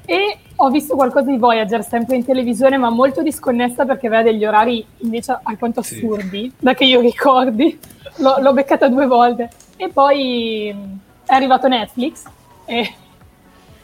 E 0.06 0.38
ho 0.58 0.70
visto 0.70 0.96
qualcosa 0.96 1.32
di 1.32 1.38
Voyager 1.38 1.84
sempre 1.84 2.16
in 2.16 2.24
televisione, 2.24 2.78
ma 2.78 2.90
molto 2.90 3.24
disconnessa 3.24 3.86
perché 3.86 4.06
aveva 4.08 4.22
degli 4.22 4.46
orari 4.46 4.86
invece 4.98 5.40
alquanto 5.42 5.80
assurdi, 5.80 6.44
sì. 6.44 6.54
da 6.60 6.76
che 6.76 6.86
io 6.86 7.02
ricordi. 7.02 7.78
L'ho, 8.18 8.38
l'ho 8.40 8.54
beccata 8.54 8.88
due 8.88 9.08
volte. 9.08 9.50
E 9.76 9.90
poi 9.90 10.70
è 11.26 11.34
arrivato 11.34 11.68
Netflix 11.68 12.24
e 12.64 12.94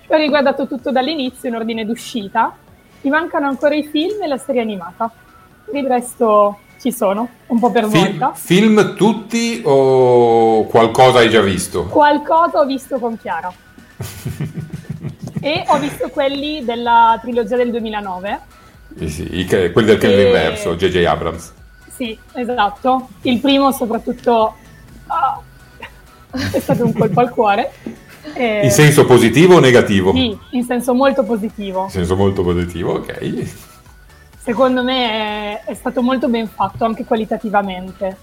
ho 0.07 0.15
riguardato 0.15 0.67
tutto 0.67 0.91
dall'inizio 0.91 1.49
in 1.49 1.55
ordine 1.55 1.85
d'uscita. 1.85 2.55
Mi 3.01 3.09
mancano 3.09 3.47
ancora 3.47 3.75
i 3.75 3.83
film 3.83 4.21
e 4.21 4.27
la 4.27 4.37
serie 4.37 4.61
animata. 4.61 5.11
Per 5.65 5.75
il 5.75 5.87
resto 5.87 6.59
ci 6.81 6.91
sono, 6.91 7.29
un 7.45 7.59
po' 7.59 7.69
per 7.69 7.87
film, 7.87 8.17
volta. 8.17 8.33
Film 8.33 8.95
tutti 8.95 9.61
o 9.63 10.65
qualcosa 10.65 11.19
hai 11.19 11.29
già 11.29 11.41
visto? 11.41 11.85
Qualcosa 11.85 12.57
ho 12.59 12.65
visto 12.65 12.97
con 12.97 13.19
Chiara. 13.19 13.53
e 15.39 15.63
ho 15.67 15.77
visto 15.77 16.09
quelli 16.09 16.65
della 16.65 17.19
trilogia 17.21 17.55
del 17.55 17.69
2009. 17.69 18.39
Eh 18.97 19.07
sì, 19.09 19.45
quelli 19.47 19.87
del 19.87 19.97
Kelvin 19.99 20.25
e... 20.25 20.31
Verso, 20.31 20.75
J.J. 20.75 21.05
Abrams. 21.05 21.53
Sì, 21.95 22.17
esatto. 22.33 23.09
Il 23.21 23.39
primo 23.39 23.71
soprattutto 23.71 24.55
oh, 25.05 25.43
è 26.31 26.59
stato 26.59 26.83
un 26.83 26.93
colpo 26.93 27.19
al 27.19 27.29
cuore. 27.29 27.73
E... 28.33 28.61
In 28.65 28.71
senso 28.71 29.05
positivo 29.05 29.57
o 29.57 29.59
negativo? 29.59 30.13
Sì, 30.13 30.35
in 30.49 30.63
senso 30.63 30.95
molto 30.95 31.23
positivo. 31.23 31.83
In 31.83 31.89
senso 31.91 32.15
molto 32.15 32.41
positivo, 32.41 32.93
ok 32.93 33.69
secondo 34.43 34.83
me 34.83 35.61
è, 35.63 35.63
è, 35.65 35.73
stato 35.73 36.01
molto 36.01 36.27
ben 36.27 36.47
fatto 36.47 36.85
anche 36.85 37.05
qualitativamente. 37.05 38.17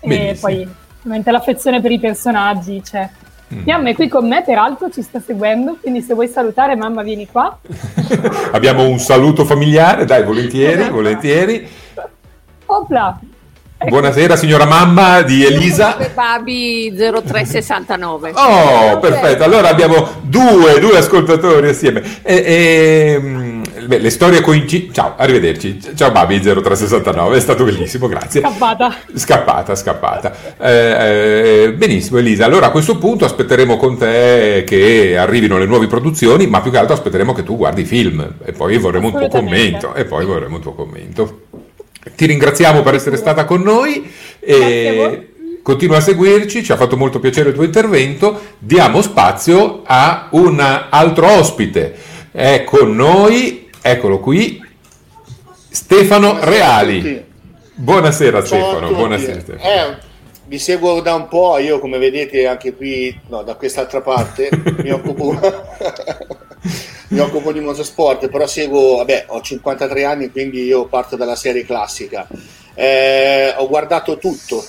Benissimo. 0.00 0.30
E 0.30 0.38
poi 0.40 0.68
ovviamente 0.98 1.30
l'affezione 1.30 1.80
per 1.80 1.92
i 1.92 1.98
personaggi 1.98 2.80
c'è. 2.82 3.08
Mm. 3.54 3.62
Mamma 3.64 3.90
è 3.90 3.94
qui 3.94 4.08
con 4.08 4.26
me, 4.26 4.42
peraltro 4.42 4.90
ci 4.90 5.02
sta 5.02 5.20
seguendo, 5.20 5.78
quindi 5.80 6.02
se 6.02 6.14
vuoi 6.14 6.28
salutare 6.28 6.76
mamma 6.76 7.02
vieni 7.02 7.26
qua. 7.26 7.58
Abbiamo 8.52 8.86
un 8.86 8.98
saluto 8.98 9.44
familiare, 9.44 10.04
dai, 10.04 10.22
volentieri, 10.22 10.88
volentieri. 10.88 11.68
Opla, 12.66 13.18
Buonasera 13.86 14.34
signora 14.36 14.64
mamma 14.64 15.20
di 15.20 15.44
Elisa. 15.44 15.96
Babi 16.14 16.94
0369. 16.96 18.32
Oh, 18.34 18.98
perfetto. 18.98 19.44
Allora 19.44 19.68
abbiamo 19.68 20.08
due, 20.22 20.78
due 20.80 20.96
ascoltatori 20.96 21.68
assieme. 21.68 22.02
E, 22.22 22.34
e, 22.34 23.18
mm, 23.20 23.53
beh, 23.86 23.98
le 23.98 24.10
storie 24.10 24.40
coincidono. 24.40 24.92
Ciao, 24.92 25.14
arrivederci. 25.16 25.80
Ciao 25.94 26.10
Babi 26.10 26.40
0369, 26.40 27.36
è 27.36 27.40
stato 27.40 27.64
bellissimo, 27.64 28.08
grazie. 28.08 28.40
Scappata. 28.40 28.94
Scappata, 29.14 29.74
scappata. 29.74 30.34
Eh, 30.58 31.64
eh, 31.64 31.72
benissimo 31.72 32.18
Elisa, 32.18 32.44
allora 32.44 32.66
a 32.66 32.70
questo 32.70 32.98
punto 32.98 33.24
aspetteremo 33.24 33.76
con 33.76 33.96
te 33.98 34.64
che 34.66 35.16
arrivino 35.16 35.58
le 35.58 35.66
nuove 35.66 35.86
produzioni, 35.86 36.46
ma 36.46 36.60
più 36.60 36.70
che 36.70 36.78
altro 36.78 36.94
aspetteremo 36.94 37.32
che 37.32 37.42
tu 37.42 37.56
guardi 37.56 37.82
i 37.82 37.86
film 37.86 38.34
e 38.44 38.52
poi 38.52 38.78
vorremmo 38.78 39.08
un 39.08 39.12
tuo 39.14 39.28
commento. 39.28 39.94
E 39.94 40.04
poi 40.04 40.24
vorremmo 40.24 40.56
un 40.56 40.62
tuo 40.62 40.72
commento. 40.74 41.42
Ti 42.14 42.26
ringraziamo 42.26 42.82
per 42.82 42.94
essere 42.94 43.16
stata 43.16 43.44
con 43.44 43.62
noi 43.62 44.10
e 44.38 45.28
continua 45.62 45.96
a 45.96 46.00
seguirci, 46.00 46.62
ci 46.62 46.72
ha 46.72 46.76
fatto 46.76 46.98
molto 46.98 47.18
piacere 47.18 47.48
il 47.48 47.54
tuo 47.54 47.64
intervento. 47.64 48.38
Diamo 48.58 49.00
spazio 49.00 49.82
a 49.84 50.28
un 50.32 50.60
altro 50.60 51.26
ospite. 51.38 51.94
È 52.30 52.64
con 52.64 52.94
noi, 52.94 53.63
eccolo 53.86 54.18
qui, 54.18 54.64
Stefano 55.68 56.38
Reali. 56.40 57.22
Buonasera 57.74 58.42
Ciao 58.42 58.70
Stefano, 58.70 58.94
buonasera 58.94 59.40
Stefano. 59.40 59.62
Eh, 59.62 59.96
vi 60.46 60.58
seguo 60.58 61.02
da 61.02 61.12
un 61.12 61.28
po', 61.28 61.58
io 61.58 61.78
come 61.80 61.98
vedete 61.98 62.46
anche 62.46 62.74
qui, 62.74 63.14
no, 63.28 63.42
da 63.42 63.56
quest'altra 63.56 64.00
parte, 64.00 64.48
mi 64.82 64.90
occupo 64.90 65.38
mi 67.08 67.18
occupo 67.18 67.52
di 67.52 67.60
motorsport, 67.60 68.28
però 68.30 68.46
seguo, 68.46 68.96
vabbè, 68.96 69.26
ho 69.28 69.42
53 69.42 70.04
anni, 70.04 70.30
quindi 70.30 70.62
io 70.64 70.86
parto 70.86 71.16
dalla 71.16 71.36
serie 71.36 71.66
classica. 71.66 72.26
Eh, 72.72 73.52
ho 73.54 73.68
guardato 73.68 74.16
tutto 74.16 74.64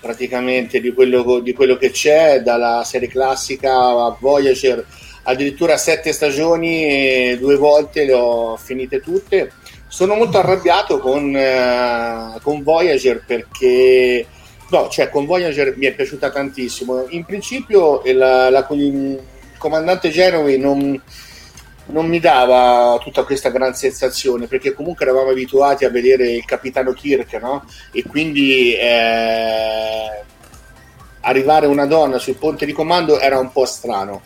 praticamente 0.00 0.80
di 0.80 0.92
quello, 0.92 1.38
di 1.38 1.52
quello, 1.52 1.76
che 1.76 1.92
c'è, 1.92 2.40
dalla 2.40 2.82
serie 2.84 3.06
classica 3.06 3.72
a 3.72 4.16
Voyager, 4.18 4.84
addirittura 5.28 5.76
sette 5.76 6.12
stagioni 6.12 6.86
e 6.86 7.38
due 7.38 7.56
volte 7.56 8.04
le 8.04 8.14
ho 8.14 8.56
finite 8.56 9.00
tutte. 9.00 9.52
Sono 9.86 10.14
molto 10.14 10.38
arrabbiato 10.38 10.98
con, 10.98 11.34
eh, 11.36 12.38
con 12.42 12.62
Voyager 12.62 13.22
perché 13.26 14.26
no, 14.70 14.88
cioè 14.88 15.10
con 15.10 15.26
Voyager 15.26 15.76
mi 15.76 15.86
è 15.86 15.94
piaciuta 15.94 16.30
tantissimo. 16.30 17.06
In 17.10 17.24
principio 17.24 18.02
la, 18.04 18.48
la, 18.48 18.66
il 18.70 19.20
comandante 19.58 20.10
Genovi 20.10 20.58
non 20.58 21.00
non 21.90 22.06
mi 22.06 22.20
dava 22.20 22.98
tutta 23.00 23.24
questa 23.24 23.48
gran 23.48 23.74
sensazione 23.74 24.46
perché 24.46 24.74
comunque 24.74 25.06
eravamo 25.06 25.30
abituati 25.30 25.86
a 25.86 25.88
vedere 25.88 26.32
il 26.32 26.44
capitano 26.44 26.92
Kirk 26.92 27.32
no? 27.40 27.64
e 27.92 28.02
quindi 28.02 28.74
eh, 28.74 30.22
arrivare 31.20 31.66
una 31.66 31.86
donna 31.86 32.18
sul 32.18 32.34
ponte 32.34 32.66
di 32.66 32.72
comando 32.72 33.18
era 33.18 33.38
un 33.38 33.50
po' 33.52 33.64
strano 33.64 34.20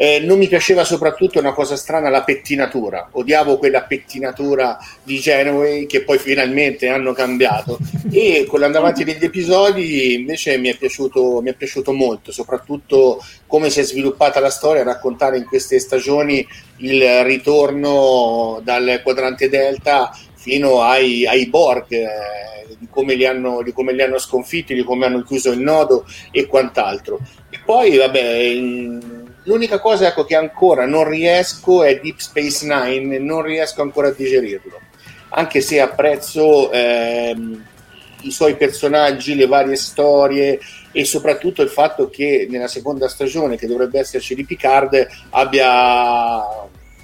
Eh, 0.00 0.20
non 0.20 0.38
mi 0.38 0.46
piaceva 0.46 0.84
soprattutto 0.84 1.40
una 1.40 1.52
cosa 1.52 1.74
strana, 1.74 2.08
la 2.08 2.22
pettinatura. 2.22 3.08
Odiavo 3.10 3.58
quella 3.58 3.82
pettinatura 3.82 4.78
di 5.02 5.18
Genoway 5.18 5.86
che 5.86 6.04
poi 6.04 6.18
finalmente 6.18 6.86
hanno 6.86 7.12
cambiato. 7.12 7.78
E 8.08 8.46
con 8.46 8.60
l'andavanti 8.60 9.02
degli 9.02 9.24
episodi 9.24 10.14
invece 10.14 10.56
mi 10.56 10.68
è, 10.68 10.76
piaciuto, 10.76 11.40
mi 11.42 11.50
è 11.50 11.54
piaciuto 11.54 11.92
molto, 11.92 12.30
soprattutto 12.30 13.20
come 13.48 13.70
si 13.70 13.80
è 13.80 13.82
sviluppata 13.82 14.38
la 14.38 14.50
storia, 14.50 14.84
raccontare 14.84 15.36
in 15.36 15.46
queste 15.46 15.80
stagioni 15.80 16.46
il 16.76 17.24
ritorno 17.24 18.60
dal 18.62 19.00
quadrante 19.02 19.48
Delta 19.48 20.16
fino 20.36 20.80
ai, 20.80 21.26
ai 21.26 21.48
Borg. 21.48 21.90
Eh, 21.90 22.76
di 22.78 22.86
come, 22.88 23.14
li 23.16 23.26
hanno, 23.26 23.62
di 23.62 23.72
come 23.72 23.92
li 23.92 24.02
hanno 24.02 24.18
sconfitti, 24.18 24.74
di 24.74 24.84
come 24.84 25.06
hanno 25.06 25.22
chiuso 25.22 25.50
il 25.50 25.58
nodo 25.58 26.04
e 26.30 26.46
quant'altro. 26.46 27.18
E 27.50 27.58
poi, 27.64 27.96
vabbè, 27.96 28.20
in, 28.20 29.17
L'unica 29.48 29.78
cosa 29.80 30.08
ecco, 30.08 30.26
che 30.26 30.36
ancora 30.36 30.84
non 30.84 31.08
riesco 31.08 31.82
è 31.82 31.98
Deep 31.98 32.18
Space 32.18 32.66
Nine, 32.66 33.18
non 33.18 33.40
riesco 33.40 33.80
ancora 33.80 34.08
a 34.08 34.10
digerirlo, 34.10 34.78
anche 35.30 35.62
se 35.62 35.80
apprezzo 35.80 36.70
ehm, 36.70 37.64
i 38.20 38.30
suoi 38.30 38.56
personaggi, 38.56 39.34
le 39.34 39.46
varie 39.46 39.76
storie 39.76 40.60
e 40.92 41.04
soprattutto 41.06 41.62
il 41.62 41.70
fatto 41.70 42.10
che 42.10 42.46
nella 42.50 42.68
seconda 42.68 43.08
stagione, 43.08 43.56
che 43.56 43.66
dovrebbe 43.66 43.98
esserci 44.00 44.34
di 44.34 44.44
Picard, 44.44 45.06
abbia 45.30 46.44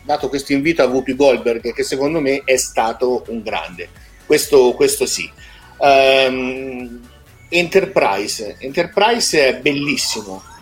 dato 0.02 0.28
questo 0.28 0.52
invito 0.52 0.82
a 0.82 0.86
Whoopi 0.86 1.16
Goldberg, 1.16 1.72
che 1.72 1.82
secondo 1.82 2.20
me 2.20 2.42
è 2.44 2.56
stato 2.56 3.24
un 3.28 3.40
grande. 3.42 3.88
Questo, 4.26 4.74
questo 4.74 5.06
sì. 5.06 5.30
Um, 5.78 7.00
Enterprise. 7.48 8.56
Enterprise 8.58 9.46
è 9.46 9.56
bellissimo 9.60 10.52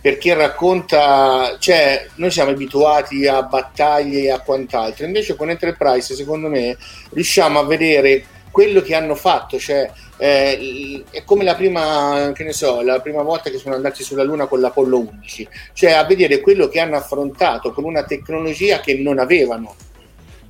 perché 0.00 0.34
racconta, 0.34 1.56
cioè 1.58 2.06
noi 2.16 2.30
siamo 2.30 2.50
abituati 2.50 3.26
a 3.26 3.42
battaglie 3.42 4.22
e 4.22 4.30
a 4.30 4.40
quant'altro, 4.40 5.04
invece 5.04 5.34
con 5.34 5.50
Enterprise 5.50 6.14
secondo 6.14 6.48
me 6.48 6.76
riusciamo 7.10 7.58
a 7.58 7.64
vedere 7.64 8.24
quello 8.50 8.80
che 8.80 8.94
hanno 8.94 9.14
fatto, 9.14 9.58
cioè 9.58 9.90
eh, 10.16 11.04
è 11.10 11.24
come 11.24 11.44
la 11.44 11.54
prima, 11.54 12.32
che 12.34 12.42
ne 12.42 12.52
so, 12.52 12.80
la 12.80 13.00
prima 13.00 13.22
volta 13.22 13.50
che 13.50 13.58
sono 13.58 13.74
andati 13.74 14.02
sulla 14.02 14.22
Luna 14.22 14.46
con 14.46 14.60
l'Apollo 14.60 14.98
11, 14.98 15.48
cioè 15.74 15.92
a 15.92 16.04
vedere 16.04 16.40
quello 16.40 16.68
che 16.68 16.80
hanno 16.80 16.96
affrontato 16.96 17.72
con 17.72 17.84
una 17.84 18.04
tecnologia 18.04 18.80
che 18.80 18.94
non 18.94 19.18
avevano. 19.18 19.74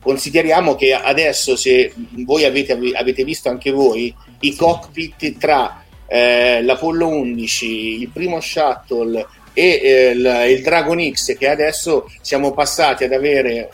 Consideriamo 0.01 0.76
che 0.76 0.92
adesso, 0.92 1.57
se 1.57 1.92
voi 2.24 2.44
avete, 2.44 2.78
avete 2.94 3.24
visto 3.24 3.49
anche 3.49 3.72
voi, 3.72 4.14
i 4.38 4.55
cockpit 4.55 5.36
tra 5.36 5.82
eh, 6.07 6.62
l'Apollo 6.62 7.09
11, 7.09 8.03
il 8.03 8.09
primo 8.11 8.40
shuttle 8.40 9.26
e 9.59 9.81
eh, 9.83 10.11
il, 10.11 10.45
il 10.51 10.63
Dragon 10.63 11.01
X 11.13 11.35
che 11.39 11.49
adesso 11.49 12.11
siamo 12.21 12.53
passati 12.53 13.05
ad 13.05 13.13
avere 13.13 13.71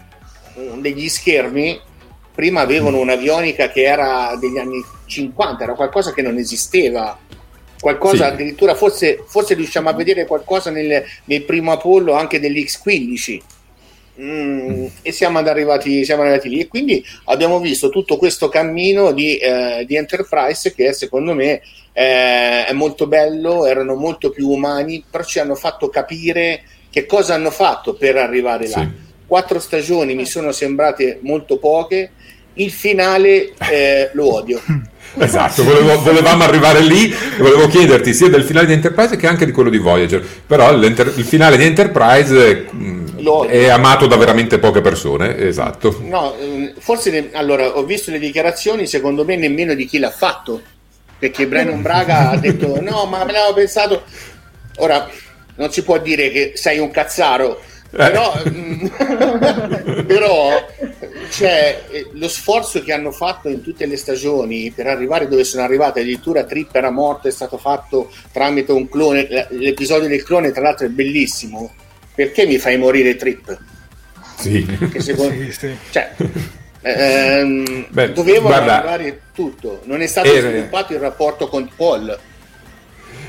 degli 0.76 1.09
schermi 1.09 1.80
prima 2.33 2.61
avevano 2.61 3.01
un'avionica 3.01 3.68
che 3.68 3.83
era 3.83 4.37
degli 4.39 4.59
anni 4.59 4.80
50 5.07 5.64
era 5.64 5.74
qualcosa 5.74 6.12
che 6.12 6.22
non 6.22 6.39
esisteva. 6.39 7.18
Qualcosa 7.80 8.26
sì. 8.26 8.33
addirittura 8.33 8.76
forse, 8.76 9.24
forse, 9.26 9.55
riusciamo 9.55 9.89
a 9.89 9.93
vedere 9.93 10.24
qualcosa 10.24 10.70
nel, 10.70 11.05
nel 11.24 11.43
primo 11.43 11.72
Apollo 11.72 12.12
anche 12.12 12.39
dell'X15 12.39 13.41
mm, 14.20 14.86
e 15.02 15.12
siamo 15.12 15.38
arrivati, 15.38 16.04
siamo 16.04 16.22
arrivati 16.22 16.48
lì 16.48 16.60
e 16.60 16.68
quindi 16.68 17.04
abbiamo 17.24 17.58
visto 17.60 17.88
tutto 17.88 18.16
questo 18.16 18.48
cammino 18.48 19.12
di, 19.12 19.36
eh, 19.36 19.84
di 19.86 19.96
Enterprise 19.96 20.74
che 20.74 20.92
secondo 20.92 21.34
me 21.34 21.60
eh, 21.92 22.64
è 22.64 22.72
molto 22.72 23.06
bello, 23.06 23.66
erano 23.66 23.94
molto 23.94 24.30
più 24.30 24.48
umani, 24.48 25.04
però 25.08 25.24
ci 25.24 25.38
hanno 25.38 25.54
fatto 25.54 25.88
capire 25.88 26.62
che 26.90 27.06
cosa 27.06 27.34
hanno 27.34 27.50
fatto 27.50 27.94
per 27.94 28.16
arrivare 28.16 28.68
là. 28.68 28.80
Sì. 28.80 29.10
Quattro 29.26 29.58
stagioni 29.60 30.14
mi 30.14 30.26
sono 30.26 30.52
sembrate 30.52 31.18
molto 31.22 31.58
poche, 31.58 32.10
il 32.54 32.70
finale 32.70 33.52
eh, 33.70 34.10
lo 34.12 34.34
odio. 34.34 34.60
Esatto, 35.18 35.62
volevo, 35.62 36.00
volevamo 36.00 36.42
arrivare 36.42 36.80
lì, 36.80 37.14
volevo 37.36 37.66
chiederti 37.66 38.14
sia 38.14 38.30
del 38.30 38.44
finale 38.44 38.66
di 38.66 38.72
Enterprise 38.72 39.16
che 39.16 39.26
anche 39.26 39.44
di 39.44 39.52
quello 39.52 39.68
di 39.68 39.76
Voyager, 39.76 40.26
però 40.46 40.72
il 40.72 41.24
finale 41.24 41.58
di 41.58 41.64
Enterprise 41.64 42.66
mh, 42.70 43.11
è 43.46 43.68
amato 43.68 44.06
da 44.06 44.16
veramente 44.16 44.58
poche 44.58 44.80
persone, 44.80 45.36
esatto. 45.38 45.98
No, 46.02 46.36
eh, 46.36 46.74
forse 46.78 47.30
allora 47.32 47.76
ho 47.76 47.84
visto 47.84 48.10
le 48.10 48.18
dichiarazioni, 48.18 48.86
secondo 48.86 49.24
me 49.24 49.36
nemmeno 49.36 49.74
di 49.74 49.86
chi 49.86 49.98
l'ha 49.98 50.10
fatto 50.10 50.60
perché 51.22 51.46
Brennan 51.46 51.82
Braga 51.82 52.30
ha 52.30 52.36
detto 52.36 52.80
no 52.82 53.06
ma 53.06 53.24
me 53.24 53.30
l'avevo 53.30 53.54
pensato 53.54 54.02
ora 54.78 55.08
non 55.54 55.70
si 55.70 55.84
può 55.84 55.98
dire 55.98 56.30
che 56.30 56.52
sei 56.56 56.80
un 56.80 56.90
cazzaro 56.90 57.60
però, 57.88 58.34
eh. 58.42 60.02
però 60.04 60.66
cioè, 61.30 61.82
lo 62.14 62.26
sforzo 62.26 62.82
che 62.82 62.92
hanno 62.92 63.12
fatto 63.12 63.48
in 63.48 63.62
tutte 63.62 63.86
le 63.86 63.96
stagioni 63.96 64.72
per 64.72 64.88
arrivare 64.88 65.28
dove 65.28 65.44
sono 65.44 65.62
arrivati 65.62 66.00
addirittura 66.00 66.42
Trip 66.42 66.74
era 66.74 66.90
morto 66.90 67.28
è 67.28 67.30
stato 67.30 67.56
fatto 67.56 68.10
tramite 68.32 68.72
un 68.72 68.88
clone 68.88 69.46
l'episodio 69.50 70.08
del 70.08 70.24
clone 70.24 70.50
tra 70.50 70.62
l'altro 70.62 70.86
è 70.86 70.90
bellissimo 70.90 71.72
perché 72.24 72.46
mi 72.46 72.58
fai 72.58 72.78
morire 72.78 73.16
Trip? 73.16 73.58
Sì. 74.36 74.66
Secondo, 74.98 75.42
sì, 75.44 75.52
sì. 75.52 75.76
Cioè, 75.90 76.12
ehm, 76.82 77.86
Beh, 77.88 78.12
dovevano 78.12 78.48
guarda, 78.48 78.78
arrivare 78.78 79.20
tutto. 79.34 79.80
Non 79.84 80.00
è 80.00 80.06
stato 80.06 80.32
era... 80.32 80.48
sviluppato 80.48 80.92
il 80.92 81.00
rapporto 81.00 81.48
con 81.48 81.68
Paul. 81.74 82.18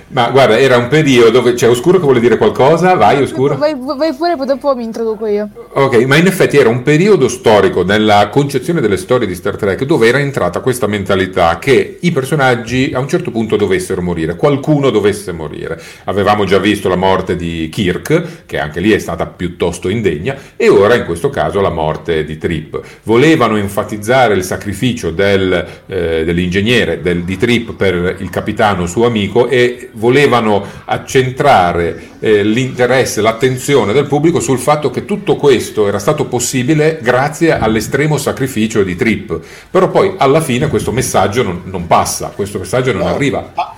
Ma 0.10 0.30
guarda, 0.30 0.60
era 0.60 0.78
un 0.78 0.88
periodo 0.88 1.32
dove 1.32 1.54
c'è 1.54 1.68
Oscuro 1.68 1.97
che 1.97 2.04
vuole 2.04 2.20
dire 2.20 2.38
qualcosa? 2.38 2.93
Vai 2.95 3.22
Oscuro. 3.22 3.58
Vai, 3.58 3.76
vai 3.76 4.14
pure, 4.14 4.36
poi 4.36 4.45
dopo 4.45 4.76
mi 4.76 4.84
introduco 4.84 5.26
io. 5.26 5.49
Ok, 5.74 6.06
ma 6.06 6.16
in 6.18 6.28
effetti 6.28 6.58
era 6.58 6.70
un 6.70 6.84
periodo 6.84 7.28
storico 7.28 7.84
nella 7.84 8.30
concezione 8.30 8.82
delle 8.82 8.97
storie 8.97 9.28
di 9.28 9.36
Star 9.36 9.56
Trek 9.56 9.84
dove 9.86 10.08
era 10.08 10.20
entrata 10.20 10.60
questa 10.60 10.88
mentalità 10.88 11.58
che 11.60 11.97
i 12.01 12.12
personaggi 12.12 12.91
a 12.93 12.99
un 12.99 13.08
certo 13.08 13.32
punto 13.32 13.56
dovessero 13.56 14.01
morire, 14.01 14.36
qualcuno 14.36 14.89
dovesse 14.89 15.32
morire. 15.32 15.82
Avevamo 16.06 16.45
già 16.45 16.60
visto 16.60 16.89
la 16.89 16.95
morte 16.95 17.36
di 17.36 17.70
Kirk, 17.72 18.45
che 18.45 18.60
anche 18.60 18.80
lì 18.80 18.91
è 18.91 18.99
stata 18.99 19.26
piuttosto 19.26 19.89
indegna, 19.89 20.36
e 20.56 20.70
ora 20.70 20.95
in 20.95 21.06
questo 21.06 21.30
caso 21.30 21.60
la 21.62 21.72
morte 21.72 22.24
di 22.24 22.38
Trip. 22.38 22.80
Volevano 23.04 23.58
enfatizzare 23.58 24.36
il 24.36 24.43
sacrificio 24.43 25.12
del, 25.12 25.66
eh, 25.88 26.24
dell'ingegnere 26.24 27.01
del, 27.01 27.24
di 27.24 27.38
Trip 27.38 27.74
per 27.74 28.18
il 28.20 28.30
capitano 28.30 28.86
suo 28.86 29.06
amico 29.06 29.47
e 29.47 29.89
volevano 30.04 30.66
accentrare 30.84 32.10
eh, 32.20 32.43
l'interesse, 32.43 33.22
l'attenzione 33.22 33.93
del 33.93 34.06
pubblico 34.06 34.41
sul 34.41 34.60
fatto 34.60 34.89
che 34.89 35.06
tutto 35.06 35.38
questo 35.38 35.88
era 35.88 35.97
stato 35.97 36.26
possibile 36.26 36.99
grazie 37.01 37.58
all'estremo 37.58 38.18
sacrificio 38.18 38.84
di 38.84 38.97
Trip. 38.97 39.39
Però 39.72 39.89
poi 39.89 40.16
alla 40.18 40.41
fine 40.41 40.68
questo 40.68 40.91
messaggio 40.91 41.41
non, 41.43 41.62
non 41.66 41.88
passa, 41.88 42.34
questo 42.36 42.60
messaggio 42.60 42.91
non 42.91 43.04
no, 43.04 43.16
arriva. 43.16 43.39
Pa- 43.39 43.78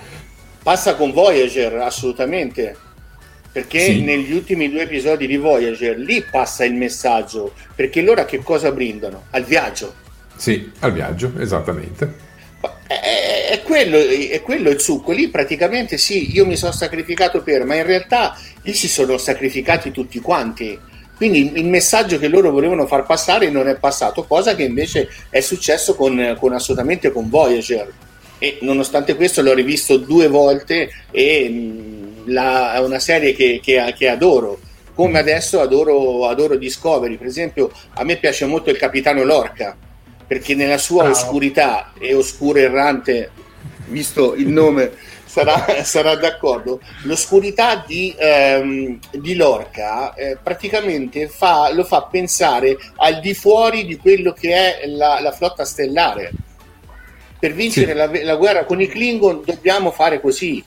passa 0.60 0.96
con 0.96 1.12
Voyager, 1.12 1.76
assolutamente. 1.76 2.76
Perché 3.52 3.84
sì. 3.84 4.02
negli 4.02 4.32
ultimi 4.32 4.68
due 4.68 4.82
episodi 4.82 5.28
di 5.28 5.36
Voyager 5.36 5.96
lì 5.96 6.24
passa 6.28 6.64
il 6.64 6.74
messaggio, 6.74 7.52
perché 7.74 8.02
loro 8.02 8.20
a 8.20 8.24
che 8.24 8.42
cosa 8.42 8.72
brindano? 8.72 9.26
Al 9.30 9.44
viaggio. 9.44 9.94
Sì, 10.36 10.70
al 10.80 10.92
viaggio, 10.92 11.32
esattamente. 11.38 12.25
È, 12.86 13.48
è, 13.50 13.62
quello, 13.62 13.98
è, 13.98 14.40
quello, 14.42 14.70
il 14.70 14.80
succo. 14.80 15.12
Lì 15.12 15.28
praticamente 15.28 15.98
sì, 15.98 16.32
io 16.32 16.46
mi 16.46 16.56
sono 16.56 16.72
sacrificato 16.72 17.42
per, 17.42 17.64
ma 17.64 17.74
in 17.74 17.84
realtà 17.84 18.38
lì 18.62 18.74
si 18.74 18.88
sono 18.88 19.18
sacrificati 19.18 19.90
tutti 19.90 20.20
quanti. 20.20 20.78
Quindi 21.16 21.52
il 21.58 21.66
messaggio 21.66 22.18
che 22.18 22.28
loro 22.28 22.50
volevano 22.50 22.86
far 22.86 23.06
passare 23.06 23.48
non 23.48 23.68
è 23.68 23.76
passato, 23.76 24.24
cosa 24.24 24.54
che 24.54 24.64
invece 24.64 25.08
è 25.30 25.40
successo 25.40 25.94
con, 25.94 26.36
con 26.38 26.52
assolutamente 26.52 27.10
con 27.10 27.28
Voyager. 27.28 27.92
E 28.38 28.58
nonostante 28.60 29.16
questo 29.16 29.40
l'ho 29.40 29.54
rivisto 29.54 29.96
due 29.96 30.28
volte 30.28 30.90
e 31.10 32.22
la, 32.26 32.74
è 32.74 32.80
una 32.80 32.98
serie 32.98 33.32
che, 33.32 33.60
che, 33.62 33.94
che 33.96 34.08
adoro 34.08 34.60
come 34.96 35.18
adesso 35.18 35.60
adoro, 35.60 36.26
adoro, 36.26 36.56
Discovery. 36.56 37.18
Per 37.18 37.26
esempio, 37.26 37.70
a 37.94 38.02
me 38.02 38.16
piace 38.16 38.46
molto 38.46 38.70
il 38.70 38.78
capitano 38.78 39.22
Lorca, 39.24 39.76
perché 40.26 40.54
nella 40.54 40.78
sua 40.78 41.04
Bravo. 41.04 41.16
oscurità 41.16 41.92
e 41.98 42.14
oscuro 42.14 42.58
errante, 42.58 43.30
visto 43.86 44.34
il 44.34 44.48
nome, 44.48 44.92
sarà, 45.24 45.82
sarà 45.84 46.16
d'accordo, 46.16 46.80
l'oscurità 47.02 47.84
di, 47.86 48.14
ehm, 48.18 48.98
di 49.12 49.34
Lorca 49.34 50.14
eh, 50.14 50.38
praticamente 50.42 51.28
fa, 51.28 51.72
lo 51.72 51.84
fa 51.84 52.02
pensare 52.04 52.76
al 52.96 53.20
di 53.20 53.34
fuori 53.34 53.84
di 53.84 53.96
quello 53.96 54.32
che 54.32 54.80
è 54.80 54.86
la, 54.86 55.20
la 55.20 55.32
flotta 55.32 55.64
stellare. 55.64 56.32
Per 57.38 57.52
vincere 57.52 57.92
sì. 57.92 57.96
la, 57.96 58.24
la, 58.24 58.36
guerra 58.36 58.64
con 58.64 58.80
i 58.80 58.88
Klingon 58.88 59.42
dobbiamo 59.44 59.90
fare 59.90 60.20
così. 60.20 60.64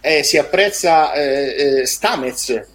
Eh, 0.00 0.22
si 0.22 0.38
apprezza 0.38 1.12
eh, 1.12 1.80
eh 1.80 1.86
Stamez 1.86 2.68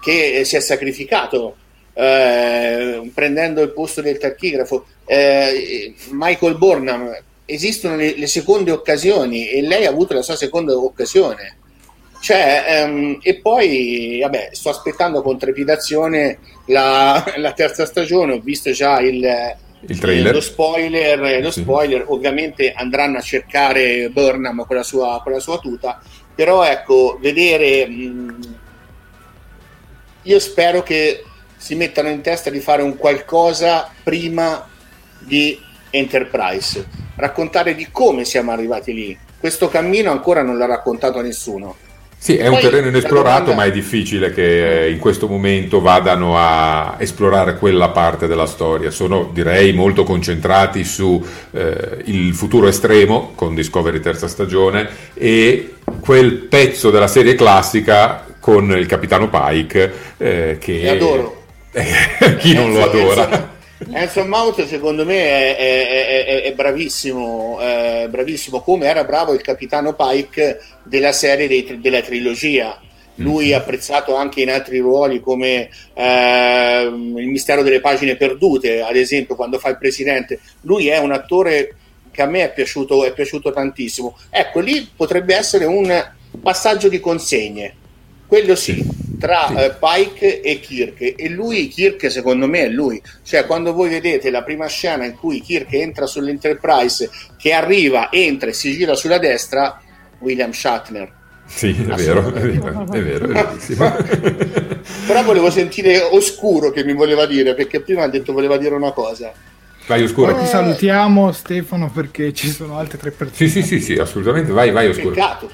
che 0.00 0.44
si 0.44 0.56
è 0.56 0.60
sacrificato 0.60 1.56
eh, 1.94 3.10
prendendo 3.14 3.62
il 3.62 3.72
posto 3.72 4.02
del 4.02 4.18
tachigrafo 4.18 4.84
eh, 5.06 5.94
Michael 6.10 6.56
Burnham 6.56 7.16
esistono 7.44 7.96
le, 7.96 8.16
le, 8.16 8.26
seconde 8.26 8.70
occasioni 8.70 9.48
e 9.48 9.60
lei 9.62 9.84
ha 9.84 9.90
avuto 9.90 10.14
la 10.14 10.22
sua 10.22 10.36
seconda 10.36 10.74
occasione 10.74 11.58
Cioè, 12.20 12.84
um, 12.86 13.18
e 13.20 13.34
poi, 13.34 14.18
vabbè, 14.22 14.50
sto 14.52 14.70
aspettando 14.70 15.20
con 15.20 15.36
trepidazione 15.36 16.38
la, 16.68 17.22
la 17.36 17.52
terza 17.52 17.84
stagione, 17.84 18.32
ho 18.32 18.40
visto 18.40 18.70
già 18.70 18.98
il, 19.00 19.56
il 19.80 19.98
trailer. 19.98 20.32
Lo 20.32 20.40
spoiler, 20.40 21.42
lo 21.42 21.50
spoiler 21.50 22.04
ovviamente 22.08 22.72
andranno 22.72 23.18
a 23.18 23.20
cercare 23.20 24.08
Burnham 24.08 24.64
con 24.66 24.76
la 24.76 24.82
sua, 24.82 25.20
con 25.22 25.32
la 25.32 25.40
sua 25.40 25.58
tuta, 25.58 26.00
però 26.34 26.64
ecco, 26.64 27.18
vedere... 27.20 27.86
Mh, 27.86 28.62
io 30.26 30.38
spero 30.38 30.82
che 30.82 31.22
si 31.58 31.74
mettano 31.74 32.08
in 32.08 32.22
testa 32.22 32.48
di 32.48 32.60
fare 32.60 32.80
un 32.80 32.96
qualcosa 32.96 33.92
prima 34.02 34.68
di 35.26 35.58
Enterprise, 35.90 36.86
raccontare 37.16 37.74
di 37.74 37.88
come 37.90 38.24
siamo 38.24 38.50
arrivati 38.50 38.92
lì. 38.92 39.18
Questo 39.38 39.68
cammino 39.68 40.10
ancora 40.10 40.42
non 40.42 40.58
l'ha 40.58 40.66
raccontato 40.66 41.20
nessuno. 41.20 41.76
Sì, 42.24 42.38
è 42.38 42.46
Poi, 42.46 42.54
un 42.54 42.60
terreno 42.60 42.88
inesplorato, 42.88 43.50
domanda... 43.50 43.54
ma 43.54 43.64
è 43.64 43.70
difficile 43.70 44.32
che 44.32 44.84
eh, 44.84 44.90
in 44.90 44.98
questo 44.98 45.28
momento 45.28 45.82
vadano 45.82 46.38
a 46.38 46.96
esplorare 46.98 47.58
quella 47.58 47.90
parte 47.90 48.26
della 48.26 48.46
storia. 48.46 48.90
Sono, 48.90 49.28
direi, 49.30 49.74
molto 49.74 50.04
concentrati 50.04 50.84
su 50.84 51.22
eh, 51.50 51.98
il 52.04 52.32
futuro 52.32 52.66
estremo 52.66 53.32
con 53.34 53.54
Discovery 53.54 54.00
terza 54.00 54.26
stagione 54.26 54.88
e 55.12 55.74
quel 56.00 56.32
pezzo 56.32 56.90
della 56.90 57.08
serie 57.08 57.34
classica 57.34 58.24
con 58.40 58.70
il 58.70 58.86
capitano 58.86 59.28
Pike 59.28 59.92
eh, 60.16 60.56
che... 60.58 60.88
adoro. 60.88 61.42
Chi 62.38 62.54
non 62.54 62.72
lo 62.72 62.84
adora? 62.84 63.53
Anson 63.92 64.28
Mount 64.28 64.66
secondo 64.66 65.04
me 65.04 65.56
è, 65.56 65.56
è, 65.56 66.24
è, 66.24 66.42
è 66.42 66.52
bravissimo, 66.54 67.58
bravissimo 68.08 68.60
come 68.60 68.86
era 68.86 69.04
bravo 69.04 69.32
il 69.32 69.40
capitano 69.40 69.94
Pike 69.94 70.60
della 70.82 71.12
serie 71.12 71.48
dei, 71.48 71.78
della 71.80 72.00
trilogia. 72.00 72.80
Lui 73.18 73.50
è 73.50 73.54
apprezzato 73.54 74.16
anche 74.16 74.40
in 74.40 74.50
altri 74.50 74.78
ruoli 74.78 75.20
come 75.20 75.68
eh, 75.92 76.82
Il 76.82 77.28
mistero 77.28 77.62
delle 77.62 77.80
pagine 77.80 78.16
perdute, 78.16 78.82
ad 78.82 78.96
esempio, 78.96 79.36
quando 79.36 79.58
fa 79.58 79.68
il 79.68 79.78
presidente. 79.78 80.40
Lui 80.62 80.88
è 80.88 80.98
un 80.98 81.12
attore 81.12 81.76
che 82.10 82.22
a 82.22 82.26
me 82.26 82.42
è 82.42 82.52
piaciuto, 82.52 83.04
è 83.04 83.12
piaciuto 83.12 83.52
tantissimo. 83.52 84.16
Ecco, 84.30 84.58
lì 84.58 84.88
potrebbe 84.96 85.36
essere 85.36 85.64
un 85.64 86.10
passaggio 86.42 86.88
di 86.88 86.98
consegne 86.98 87.74
quello 88.26 88.56
sì, 88.56 88.84
tra 89.18 89.46
sì. 89.48 89.54
Uh, 89.54 89.74
Pike 89.78 90.40
e 90.40 90.60
Kirk 90.60 91.14
e 91.16 91.28
lui 91.28 91.68
Kirk 91.68 92.10
secondo 92.10 92.46
me 92.46 92.64
è 92.64 92.68
lui 92.68 93.00
cioè 93.22 93.46
quando 93.46 93.72
voi 93.72 93.88
vedete 93.88 94.30
la 94.30 94.42
prima 94.42 94.66
scena 94.66 95.04
in 95.04 95.14
cui 95.14 95.40
Kirk 95.40 95.72
entra 95.72 96.06
sull'Enterprise 96.06 97.10
che 97.36 97.52
arriva, 97.52 98.10
entra 98.10 98.50
e 98.50 98.52
si 98.52 98.72
gira 98.72 98.94
sulla 98.94 99.18
destra 99.18 99.80
William 100.18 100.52
Shatner 100.52 101.22
sì, 101.46 101.68
è 101.68 101.94
vero, 101.94 102.32
è 102.32 102.40
vero, 102.40 102.86
è 102.90 103.02
vero, 103.02 103.30
è 103.30 103.56
Però 105.06 105.22
volevo 105.22 105.50
sentire 105.50 106.00
Oscuro 106.00 106.70
che 106.70 106.84
mi 106.84 106.94
voleva 106.94 107.26
dire, 107.26 107.54
perché 107.54 107.80
prima 107.80 108.04
ha 108.04 108.08
detto 108.08 108.32
voleva 108.32 108.56
dire 108.56 108.74
una 108.74 108.92
cosa. 108.92 109.30
Vai 109.86 110.02
Oscuro. 110.02 110.32
Ora 110.32 110.42
ti 110.42 110.46
salutiamo 110.46 111.30
Stefano 111.32 111.90
perché 111.90 112.32
ci 112.32 112.50
sono 112.50 112.78
altre 112.78 112.96
tre 112.96 113.10
persone. 113.10 113.36
Sì, 113.36 113.48
sì, 113.48 113.62
sì, 113.62 113.80
sì 113.80 113.92
assolutamente, 113.92 114.52
vai, 114.52 114.70
vai 114.70 114.88
Oscuro. 114.88 115.10
Peccato, 115.14 115.50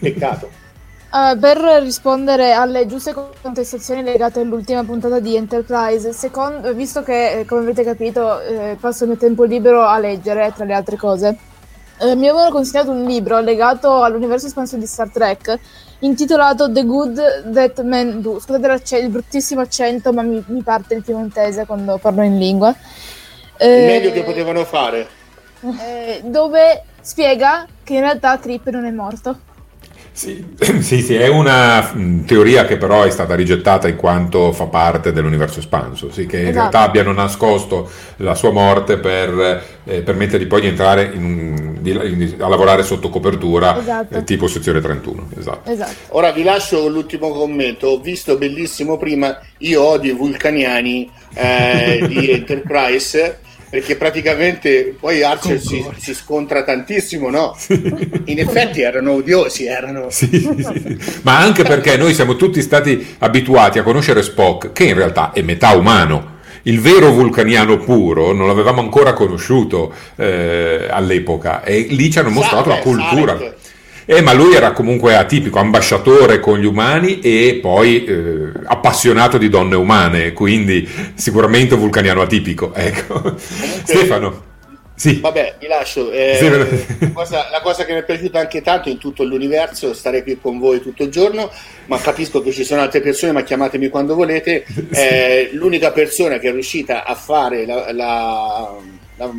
peccato. 0.00 0.50
Uh, 1.16 1.38
per 1.38 1.56
rispondere 1.80 2.52
alle 2.52 2.84
giuste 2.84 3.14
contestazioni 3.40 4.02
legate 4.02 4.40
all'ultima 4.40 4.84
puntata 4.84 5.18
di 5.18 5.34
Enterprise, 5.34 6.12
secondo, 6.12 6.74
visto 6.74 7.02
che, 7.02 7.46
come 7.48 7.62
avete 7.62 7.82
capito, 7.84 8.38
eh, 8.42 8.76
passo 8.78 9.04
il 9.04 9.10
mio 9.10 9.18
tempo 9.18 9.44
libero 9.44 9.86
a 9.86 9.98
leggere, 9.98 10.52
tra 10.54 10.66
le 10.66 10.74
altre 10.74 10.98
cose, 10.98 11.38
eh, 12.00 12.14
mi 12.16 12.28
avevano 12.28 12.50
consigliato 12.50 12.90
un 12.90 13.04
libro 13.04 13.40
legato 13.40 14.02
all'universo 14.02 14.48
espanso 14.48 14.76
di 14.76 14.84
Star 14.84 15.08
Trek 15.08 15.58
intitolato 16.00 16.70
The 16.70 16.84
Good 16.84 17.50
That 17.50 17.80
Men 17.80 18.20
Do. 18.20 18.38
Scusate 18.38 18.96
il 18.98 19.08
bruttissimo 19.08 19.62
accento, 19.62 20.12
ma 20.12 20.20
mi, 20.20 20.44
mi, 20.48 20.60
parte 20.60 20.96
il 20.96 21.02
piemontese 21.02 21.64
quando 21.64 21.96
parlo 21.96 22.24
in 22.24 22.36
lingua. 22.36 22.76
Eh, 23.56 23.80
il 23.80 23.86
meglio 23.86 24.12
che 24.12 24.22
potevano 24.22 24.66
fare. 24.66 25.08
Eh, 25.62 26.20
dove 26.24 26.82
spiega 27.00 27.66
che 27.82 27.94
in 27.94 28.00
realtà 28.00 28.36
Trip 28.36 28.68
non 28.68 28.84
è 28.84 28.90
morto. 28.90 29.54
Sì, 30.16 30.42
sì, 30.80 31.02
sì, 31.02 31.14
è 31.14 31.28
una 31.28 31.92
mm, 31.94 32.24
teoria 32.24 32.64
che 32.64 32.78
però 32.78 33.02
è 33.02 33.10
stata 33.10 33.34
rigettata 33.34 33.86
in 33.86 33.96
quanto 33.96 34.50
fa 34.50 34.64
parte 34.64 35.12
dell'universo 35.12 35.58
espanso, 35.58 36.10
sì, 36.10 36.24
che 36.24 36.38
in 36.38 36.46
esatto. 36.46 36.58
realtà 36.58 36.80
abbiano 36.80 37.12
nascosto 37.12 37.90
la 38.16 38.34
sua 38.34 38.50
morte 38.50 38.96
per 38.96 39.62
eh, 39.84 40.00
permettergli 40.00 40.46
poi 40.46 40.62
di 40.62 40.68
entrare 40.68 41.10
in, 41.12 41.76
di, 41.80 41.90
in, 41.90 42.34
a 42.38 42.48
lavorare 42.48 42.82
sotto 42.82 43.10
copertura, 43.10 43.78
esatto. 43.78 44.16
eh, 44.16 44.24
tipo 44.24 44.46
sezione 44.46 44.80
31. 44.80 45.28
Esatto. 45.36 45.70
esatto. 45.70 45.94
Ora 46.16 46.32
vi 46.32 46.44
lascio 46.44 46.88
l'ultimo 46.88 47.28
commento, 47.32 47.88
ho 47.88 48.00
visto 48.00 48.38
bellissimo 48.38 48.96
prima, 48.96 49.38
io 49.58 49.82
odio 49.82 50.14
i 50.14 50.16
vulcaniani 50.16 51.10
eh, 51.34 52.06
di 52.08 52.30
Enterprise 52.32 53.40
perché 53.68 53.96
praticamente 53.96 54.94
poi 54.98 55.22
Archer 55.22 55.60
si, 55.60 55.84
si, 55.96 56.14
scontra 56.14 56.62
tantissimo, 56.62 57.30
no? 57.30 57.56
In 57.68 58.38
effetti 58.38 58.80
erano 58.80 59.12
odiosi, 59.12 59.66
erano... 59.66 60.06
Sì, 60.10 60.28
sì, 60.40 61.20
Ma 61.22 61.38
anche 61.38 61.64
perché 61.64 61.96
noi 61.96 62.14
siamo 62.14 62.36
tutti 62.36 62.62
stati 62.62 63.16
abituati 63.18 63.78
a 63.78 63.82
conoscere 63.82 64.22
Spock, 64.22 64.72
che 64.72 64.84
in 64.84 64.94
realtà 64.94 65.32
è 65.32 65.42
metà 65.42 65.72
umano. 65.72 66.34
Il 66.62 66.80
vero 66.80 67.12
vulcaniano 67.12 67.78
puro 67.78 68.32
non 68.32 68.48
l'avevamo 68.48 68.80
ancora 68.80 69.12
conosciuto 69.12 69.92
eh, 70.16 70.88
all'epoca 70.90 71.62
e 71.62 71.86
lì 71.90 72.10
ci 72.10 72.18
hanno 72.18 72.30
mostrato 72.30 72.70
Sare, 72.70 72.76
la 72.76 72.82
cultura. 72.82 73.38
Sare. 73.38 73.55
Eh, 74.08 74.22
ma 74.22 74.32
lui 74.32 74.54
era 74.54 74.70
comunque 74.70 75.16
atipico, 75.16 75.58
ambasciatore 75.58 76.38
con 76.38 76.60
gli 76.60 76.64
umani 76.64 77.18
e 77.18 77.58
poi 77.60 78.04
eh, 78.04 78.52
appassionato 78.64 79.36
di 79.36 79.48
donne 79.48 79.74
umane, 79.74 80.32
quindi 80.32 80.88
sicuramente 81.14 81.74
un 81.74 81.80
vulcaniano 81.80 82.22
atipico. 82.22 82.72
Ecco. 82.86 83.34
Stefano. 83.36 84.44
Sì. 84.94 85.18
Vabbè, 85.20 85.56
vi 85.58 85.66
lascio. 85.66 86.10
Eh, 86.12 86.36
sì, 86.38 86.48
la, 86.48 87.10
cosa, 87.12 87.48
la, 87.50 87.60
cosa, 87.60 87.84
che 87.84 87.92
mi 87.92 87.98
è 87.98 88.04
piaciuta 88.04 88.38
anche 88.38 88.62
tanto 88.62 88.88
in 88.88 88.98
tutto 88.98 89.24
l'universo, 89.24 89.92
stare 89.92 90.22
qui 90.22 90.38
con 90.40 90.58
voi 90.58 90.80
tutto 90.80 91.02
il 91.02 91.10
giorno, 91.10 91.50
ma 91.86 91.98
capisco 91.98 92.40
che 92.42 92.52
ci 92.52 92.64
sono 92.64 92.82
altre 92.82 93.00
persone, 93.00 93.32
ma 93.32 93.42
chiamatemi 93.42 93.88
quando 93.88 94.14
volete. 94.14 94.64
Eh, 94.96 95.50
l'unica 95.52 95.90
persona 95.90 96.38
che 96.38 96.48
è 96.48 96.52
riuscita 96.52 97.04
a 97.04 97.14
fare 97.14 97.66
la, 97.66 97.92
la, 97.92 98.74
la 99.16 99.30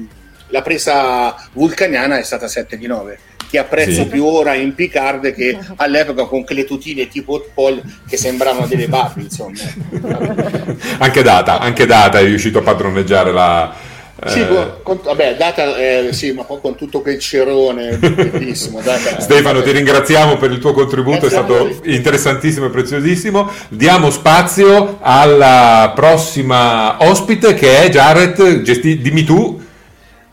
presa 0.62 1.36
vulcaniana 1.54 2.18
è 2.18 2.24
stata 2.24 2.48
7 2.48 2.78
di 2.78 2.88
9 2.88 3.20
che 3.50 3.58
apprezzo 3.60 4.04
sì. 4.04 4.08
più 4.08 4.26
ora 4.26 4.56
in 4.56 4.76
Picard 4.76 5.32
che 5.34 5.58
all'epoca 5.78 6.26
con 6.26 6.44
quelle 6.44 6.66
tutine 6.66 7.08
tipo 7.08 7.48
Paul 7.54 7.82
che 8.08 8.18
sembravano 8.18 8.68
delle 8.68 8.88
Barbie 8.88 9.24
insomma 9.24 9.58
anche 11.00 11.22
data 11.22 11.60
anche 11.60 11.86
data 11.86 12.20
è 12.20 12.26
riuscito 12.26 12.60
a 12.60 12.62
padroneggiare 12.62 13.32
la 13.32 13.96
sì, 14.26 14.40
eh... 14.40 14.82
con, 14.82 15.00
vabbè, 15.04 15.36
data, 15.38 15.78
eh, 15.78 16.10
sì, 16.12 16.32
ma 16.32 16.44
poi 16.44 16.60
con 16.60 16.76
tutto 16.76 17.02
quel 17.02 17.20
cerone, 17.20 17.98
bellissimo. 17.98 18.82
Data, 18.82 19.20
Stefano, 19.22 19.62
ti 19.62 19.72
ringraziamo 19.72 20.38
per 20.38 20.52
il 20.52 20.58
tuo 20.58 20.74
contributo, 20.74 21.28
è 21.28 21.30
stato 21.30 21.80
interessantissimo 21.84 22.66
e 22.66 22.70
preziosissimo. 22.70 23.48
Diamo 23.70 24.10
spazio 24.10 24.98
alla 25.02 25.92
prossima 25.94 26.98
ospite 27.08 27.54
che 27.54 27.84
è 27.84 27.90
Jared, 27.90 28.62
gesti- 28.64 29.00
dimmi 29.00 29.24
tu. 29.24 29.66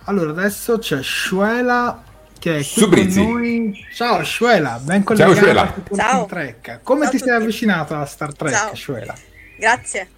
Allora, 0.05 0.31
adesso 0.31 0.79
c'è 0.79 1.03
Shuela 1.03 2.03
che 2.39 2.59
è 2.59 2.63
qui 2.63 3.13
con 3.15 3.25
noi. 3.25 3.87
Ciao 3.95 4.23
Shuela, 4.23 4.79
ben 4.83 5.03
collegata 5.03 5.35
Ciao, 5.35 5.43
Shuela. 5.43 5.75
Ciao. 5.95 6.27
Trek. 6.27 6.81
Come 6.83 7.03
Ciao 7.05 7.11
ti 7.11 7.19
sei 7.19 7.31
avvicinato 7.31 7.95
a 7.95 8.05
Star 8.05 8.35
Trek, 8.35 8.53
Ciao. 8.53 8.75
Shuela? 8.75 9.15
Grazie. 9.59 10.09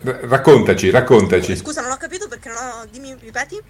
raccontaci, 0.00 0.88
raccontaci. 0.88 1.56
Scusa, 1.56 1.82
non 1.82 1.90
ho 1.90 1.96
capito 1.98 2.26
perché 2.26 2.48
non 2.48 2.56
ho... 2.58 2.86
Dimmi, 2.90 3.14
ripeti? 3.20 3.60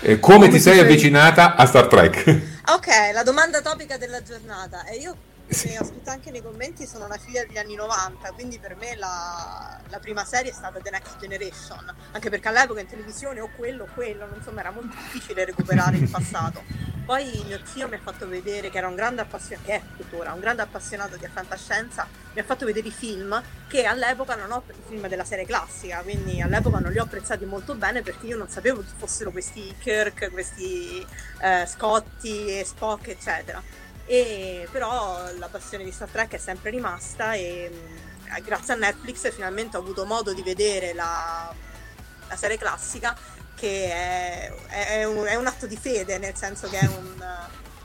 Eh, 0.00 0.18
come, 0.18 0.36
come, 0.36 0.48
ti 0.48 0.58
sei, 0.58 0.74
sei 0.74 0.82
avvicinata 0.82 1.54
a 1.54 1.64
Star 1.64 1.86
Trek? 1.86 2.56
Ok, 2.68 2.88
la 3.12 3.22
domanda 3.22 3.60
topica 3.60 3.96
della 3.98 4.22
giornata. 4.22 4.84
E 4.84 4.96
io 4.96 5.16
sì. 5.48 5.76
ho 5.78 5.84
scritto 5.84 6.10
anche 6.10 6.30
nei 6.30 6.42
commenti, 6.42 6.86
sono 6.86 7.04
una 7.04 7.16
figlia 7.16 7.44
degli 7.44 7.58
anni 7.58 7.74
90, 7.74 8.32
quindi 8.32 8.58
per 8.58 8.76
me 8.76 8.96
la, 8.96 9.80
la, 9.88 9.98
prima 9.98 10.24
serie 10.24 10.50
è 10.50 10.54
stata 10.54 10.78
The 10.78 10.90
Next 10.90 11.18
Generation, 11.18 11.94
anche 12.12 12.30
perché 12.30 12.48
all'epoca 12.48 12.80
in 12.80 12.86
televisione 12.86 13.40
o 13.40 13.50
quello 13.56 13.84
o 13.84 13.88
quello, 13.94 14.28
insomma 14.34 14.60
era 14.60 14.70
molto 14.70 14.94
difficile 14.96 15.44
recuperare 15.44 15.96
il 15.96 16.08
passato. 16.08 16.62
Poi 17.08 17.42
mio 17.46 17.58
zio 17.64 17.88
mi 17.88 17.94
ha 17.94 18.00
fatto 18.00 18.28
vedere, 18.28 18.68
che 18.68 18.76
era 18.76 18.86
un 18.86 18.94
grande 18.94 19.22
appassionato, 19.22 19.66
che 19.66 19.74
è 19.76 19.82
tuttora 19.96 20.34
un 20.34 20.40
grande 20.40 20.60
appassionato 20.60 21.16
di 21.16 21.26
fantascienza, 21.32 22.06
mi 22.34 22.40
ha 22.40 22.44
fatto 22.44 22.66
vedere 22.66 22.88
i 22.88 22.90
film 22.90 23.42
che 23.66 23.84
all'epoca 23.84 24.34
non 24.34 24.52
ho, 24.52 24.62
i 24.68 24.82
film 24.86 25.08
della 25.08 25.24
serie 25.24 25.46
classica, 25.46 26.02
quindi 26.02 26.42
all'epoca 26.42 26.80
non 26.80 26.92
li 26.92 26.98
ho 26.98 27.04
apprezzati 27.04 27.46
molto 27.46 27.74
bene 27.76 28.02
perché 28.02 28.26
io 28.26 28.36
non 28.36 28.48
sapevo 28.50 28.80
chi 28.82 28.92
fossero 28.94 29.30
questi 29.30 29.74
Kirk, 29.78 30.30
questi 30.30 31.06
eh, 31.40 31.64
Scotti 31.66 32.58
e 32.58 32.64
Spock, 32.66 33.08
eccetera 33.08 33.86
e 34.08 34.66
però 34.72 35.22
la 35.36 35.48
passione 35.48 35.84
di 35.84 35.92
Star 35.92 36.08
Trek 36.08 36.32
è 36.32 36.38
sempre 36.38 36.70
rimasta 36.70 37.34
e 37.34 37.70
mm, 37.70 38.42
grazie 38.42 38.72
a 38.72 38.76
Netflix 38.76 39.30
finalmente 39.32 39.76
ho 39.76 39.80
avuto 39.80 40.06
modo 40.06 40.32
di 40.32 40.42
vedere 40.42 40.94
la, 40.94 41.54
la 42.26 42.36
serie 42.36 42.56
classica 42.56 43.14
che 43.54 43.92
è, 43.92 44.52
è, 44.68 45.04
un, 45.04 45.26
è, 45.26 45.34
un, 45.34 45.46
atto 45.46 45.66
di 45.66 45.76
fede 45.76 46.16
nel 46.16 46.34
senso 46.36 46.70
che 46.70 46.78
è 46.78 46.86
un, 46.86 47.24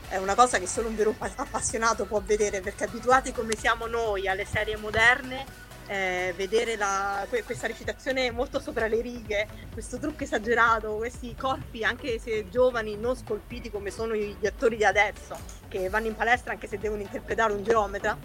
è 0.07 0.15
una 0.15 0.33
cosa 0.33 0.59
che 0.59 0.67
solo 0.67 0.87
un 0.87 0.95
vero 0.95 1.13
appassionato 1.19 2.05
può 2.05 2.21
vedere 2.23 2.61
perché 2.61 2.85
abituati 2.85 3.33
come 3.33 3.57
siamo 3.57 3.85
noi 3.87 4.29
alle 4.29 4.45
serie 4.45 4.77
moderne 4.77 5.45
eh, 5.87 6.33
vedere 6.35 6.75
la, 6.75 7.25
questa 7.45 7.67
recitazione 7.67 8.31
molto 8.31 8.59
sopra 8.59 8.87
le 8.87 9.01
righe, 9.01 9.47
questo 9.71 9.97
trucco 9.97 10.23
esagerato, 10.23 10.95
questi 10.95 11.35
corpi 11.35 11.83
anche 11.83 12.19
se 12.19 12.49
giovani, 12.49 12.95
non 12.97 13.15
scolpiti 13.15 13.69
come 13.69 13.91
sono 13.91 14.15
gli 14.15 14.45
attori 14.45 14.77
di 14.77 14.85
adesso, 14.85 15.37
che 15.67 15.89
vanno 15.89 16.07
in 16.07 16.15
palestra 16.15 16.53
anche 16.53 16.67
se 16.67 16.77
devono 16.77 17.01
interpretare 17.01 17.53
un 17.53 17.63
geometra, 17.63 18.17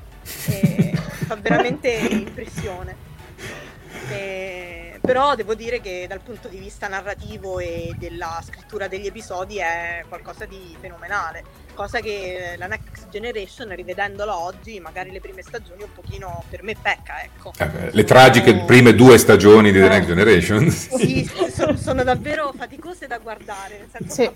eh, 0.49 0.93
fa 1.27 1.37
veramente 1.37 1.89
impressione. 1.89 3.07
Eh, 4.11 4.99
però 5.01 5.35
devo 5.35 5.55
dire 5.55 5.81
che 5.81 6.07
dal 6.09 6.21
punto 6.21 6.49
di 6.49 6.59
vista 6.59 6.87
narrativo 6.87 7.59
e 7.59 7.95
della 7.97 8.43
scrittura 8.45 8.89
degli 8.89 9.07
episodi 9.07 9.59
è 9.59 10.05
qualcosa 10.09 10.45
di 10.45 10.77
fenomenale, 10.79 11.45
cosa 11.79 12.01
che 12.01 12.57
la 12.59 12.67
Next 12.67 13.09
Generation, 13.09 13.73
rivedendola 13.73 14.37
oggi, 14.37 14.81
magari 14.81 15.13
le 15.13 15.21
prime 15.21 15.43
stagioni 15.43 15.85
un 15.85 15.93
pochino 15.95 16.43
per 16.51 16.65
me 16.65 16.75
pecca, 16.75 17.23
ecco. 17.23 17.53
Eh, 17.57 17.93
le 17.93 18.03
tragiche 18.03 18.51
oh. 18.51 18.65
prime 18.65 18.97
due 18.97 19.17
stagioni 19.17 19.71
di 19.71 19.81
The 19.81 19.87
Next 19.87 20.09
Generation. 20.09 20.69
Sì, 20.73 21.31
sono, 21.55 21.77
sono, 21.77 22.03
davvero 22.03 22.53
faticose 22.57 23.07
da 23.07 23.19
guardare, 23.19 23.79
nel 23.79 23.89
senso 23.93 24.13
sì. 24.13 24.23
che 24.23 24.33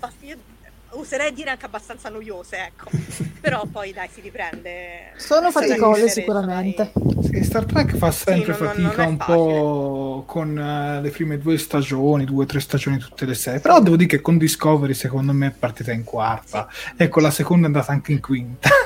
userei 0.93 1.33
dire 1.33 1.49
anche 1.51 1.65
abbastanza 1.65 2.09
noiose, 2.09 2.57
ecco. 2.57 2.89
Però 3.43 3.65
poi 3.69 3.91
dai, 3.91 4.07
si 4.11 4.21
riprende. 4.21 5.11
Sono 5.17 5.51
faticose 5.51 6.07
sicuramente. 6.07 6.91
Sì, 7.23 7.43
Star 7.43 7.65
Trek 7.65 7.97
fa 7.97 8.09
sempre 8.11 8.53
sì, 8.53 8.61
non, 8.61 8.69
fatica 8.69 9.03
non 9.03 9.11
un 9.11 9.17
po' 9.17 10.23
con 10.25 10.49
uh, 10.49 11.01
le 11.01 11.09
prime 11.09 11.37
due 11.37 11.57
stagioni, 11.57 12.23
due 12.23 12.43
o 12.43 12.47
tre 12.47 12.61
stagioni 12.61 12.97
tutte 12.97 13.25
le 13.25 13.33
serie. 13.33 13.59
Però 13.59 13.81
devo 13.81 13.97
dire 13.97 14.07
che 14.07 14.21
con 14.21 14.37
Discovery 14.37 14.93
secondo 14.93 15.33
me 15.33 15.47
è 15.47 15.51
partita 15.51 15.91
in 15.91 16.05
quarta. 16.05 16.69
Sì. 16.71 16.93
Ecco, 16.97 17.19
la 17.19 17.31
seconda 17.31 17.63
è 17.63 17.67
andata 17.67 17.91
anche 17.91 18.13
in 18.13 18.21
quinta. 18.21 18.69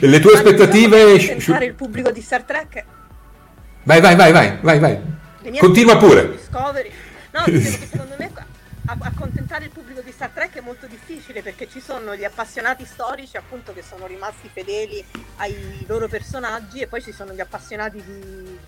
le 0.00 0.20
tue 0.20 0.34
aspettative? 0.34 1.16
Pensare 1.16 1.66
il 1.66 1.74
pubblico 1.74 2.10
di 2.10 2.20
Star 2.20 2.42
Trek. 2.42 2.84
Vai, 3.84 4.00
vai, 4.00 4.16
vai, 4.16 4.32
vai, 4.32 4.58
vai, 4.60 4.78
vai. 4.80 5.00
Continua 5.58 5.96
pure. 5.96 6.30
Discovery. 6.32 6.90
No, 7.32 7.44
secondo 7.46 8.16
me 8.18 8.30
accontentare 8.86 9.66
il 9.66 9.70
pubblico 9.70 10.00
di 10.00 10.10
Star 10.10 10.30
Trek 10.30 10.56
è 10.56 10.60
molto 10.60 10.86
difficile 10.86 11.42
perché 11.42 11.68
ci 11.68 11.80
sono 11.80 12.16
gli 12.16 12.24
appassionati 12.24 12.84
storici 12.84 13.36
appunto 13.36 13.72
che 13.72 13.82
sono 13.82 14.06
rimasti 14.06 14.48
fedeli 14.52 15.04
ai 15.36 15.84
loro 15.86 16.08
personaggi 16.08 16.80
e 16.80 16.86
poi 16.86 17.02
ci 17.02 17.12
sono 17.12 17.32
gli 17.32 17.40
appassionati 17.40 18.02
di, 18.02 18.58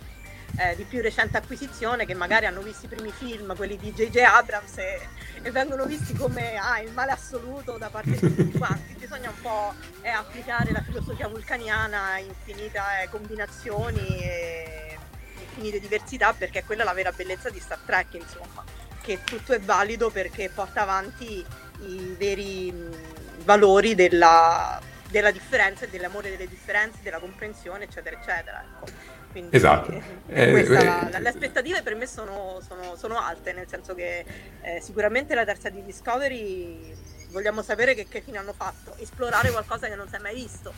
eh, 0.58 0.76
di 0.76 0.84
più 0.84 1.00
recente 1.00 1.36
acquisizione 1.38 2.06
che 2.06 2.14
magari 2.14 2.46
hanno 2.46 2.60
visto 2.60 2.86
i 2.86 2.88
primi 2.88 3.10
film, 3.10 3.56
quelli 3.56 3.76
di 3.76 3.92
J.J. 3.92 4.18
Abrams 4.18 4.78
e, 4.78 5.00
e 5.42 5.50
vengono 5.50 5.86
visti 5.86 6.14
come 6.14 6.56
ah, 6.56 6.80
il 6.80 6.92
male 6.92 7.12
assoluto 7.12 7.78
da 7.78 7.88
parte 7.88 8.10
di 8.10 8.34
tutti 8.34 8.52
quanti. 8.58 8.94
Bisogna 8.94 9.30
un 9.30 9.40
po' 9.40 9.74
eh, 10.02 10.08
applicare 10.08 10.72
la 10.72 10.82
filosofia 10.82 11.28
vulcaniana 11.28 12.12
a 12.12 12.18
infinite 12.18 12.78
eh, 12.78 13.08
combinazioni 13.08 14.06
e 14.22 14.98
infinite 15.40 15.80
diversità 15.80 16.32
perché 16.32 16.64
quella 16.64 16.82
è 16.82 16.84
la 16.84 16.92
vera 16.92 17.12
bellezza 17.12 17.50
di 17.50 17.58
Star 17.58 17.78
Trek 17.84 18.14
insomma 18.14 18.71
che 19.02 19.22
tutto 19.24 19.52
è 19.52 19.60
valido 19.60 20.10
perché 20.10 20.48
porta 20.48 20.82
avanti 20.82 21.44
i 21.80 22.14
veri 22.16 22.72
mh, 22.72 23.44
valori 23.44 23.94
della, 23.94 24.80
della 25.10 25.30
differenza, 25.30 25.84
dell'amore 25.86 26.30
delle 26.30 26.48
differenze, 26.48 26.98
della 27.02 27.18
comprensione, 27.18 27.84
eccetera, 27.84 28.16
eccetera. 28.18 28.62
Ecco. 28.62 28.86
Quindi, 29.32 29.56
esatto. 29.56 29.90
Eh, 30.28 30.50
eh, 30.50 30.84
la, 30.84 31.18
le 31.18 31.28
aspettative 31.28 31.82
per 31.82 31.94
me 31.94 32.06
sono, 32.06 32.60
sono, 32.66 32.96
sono 32.96 33.18
alte, 33.18 33.52
nel 33.52 33.66
senso 33.66 33.94
che 33.94 34.24
eh, 34.60 34.80
sicuramente 34.80 35.34
la 35.34 35.44
terza 35.44 35.70
di 35.70 35.82
Discovery 35.82 36.94
vogliamo 37.30 37.62
sapere 37.62 37.94
che, 37.94 38.06
che 38.08 38.20
fine 38.20 38.38
hanno 38.38 38.52
fatto, 38.52 38.94
esplorare 38.98 39.50
qualcosa 39.50 39.88
che 39.88 39.94
non 39.94 40.06
si 40.08 40.16
è 40.16 40.18
mai 40.18 40.34
visto. 40.34 40.72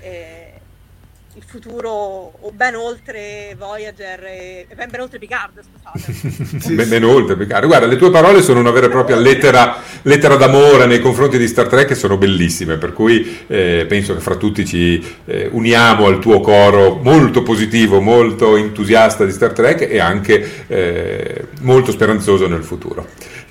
Eh, 0.00 0.60
il 1.34 1.42
futuro 1.46 1.88
o 1.88 2.52
ben 2.52 2.74
oltre 2.74 3.54
Voyager 3.56 4.22
e 4.24 4.66
ben, 4.74 4.90
ben 4.90 5.00
oltre 5.00 5.18
Picard, 5.18 5.60
scusate. 5.62 6.58
sì, 6.60 6.74
ben, 6.74 6.88
ben, 6.88 7.04
oltre 7.04 7.36
Picard. 7.36 7.66
Guarda, 7.66 7.86
le 7.86 7.96
tue 7.96 8.10
parole 8.10 8.42
sono 8.42 8.60
una 8.60 8.70
vera 8.70 8.86
e 8.86 8.90
propria 8.90 9.16
lettera, 9.16 9.76
lettera 10.02 10.36
d'amore 10.36 10.84
nei 10.86 11.00
confronti 11.00 11.38
di 11.38 11.46
Star 11.46 11.68
Trek 11.68 11.90
e 11.90 11.94
sono 11.94 12.18
bellissime, 12.18 12.76
per 12.76 12.92
cui 12.92 13.44
eh, 13.46 13.86
penso 13.88 14.14
che 14.14 14.20
fra 14.20 14.36
tutti 14.36 14.66
ci 14.66 15.02
eh, 15.24 15.48
uniamo 15.50 16.06
al 16.06 16.18
tuo 16.18 16.40
coro 16.40 17.00
molto 17.02 17.42
positivo, 17.42 18.00
molto 18.00 18.56
entusiasta 18.56 19.24
di 19.24 19.32
Star 19.32 19.52
Trek 19.52 19.82
e 19.82 20.00
anche 20.00 20.66
eh, 20.66 21.46
molto 21.60 21.92
speranzoso 21.92 22.46
nel 22.46 22.62
futuro. 22.62 23.08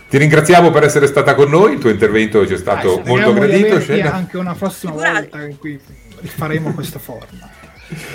Ti 0.07 0.17
ringraziamo 0.17 0.71
per 0.71 0.83
essere 0.83 1.07
stata 1.07 1.33
con 1.35 1.49
noi, 1.49 1.73
il 1.73 1.79
tuo 1.79 1.89
intervento 1.89 2.45
ci 2.45 2.53
è 2.53 2.57
stato 2.57 2.95
Dai, 2.97 3.05
molto 3.05 3.33
gradito. 3.33 3.81
Anche 4.11 4.37
una 4.37 4.53
prossima 4.53 4.91
volta 4.91 5.41
in 5.45 5.57
cui 5.57 5.79
rifaremo 6.19 6.73
questa 6.73 6.99
forma. 6.99 7.60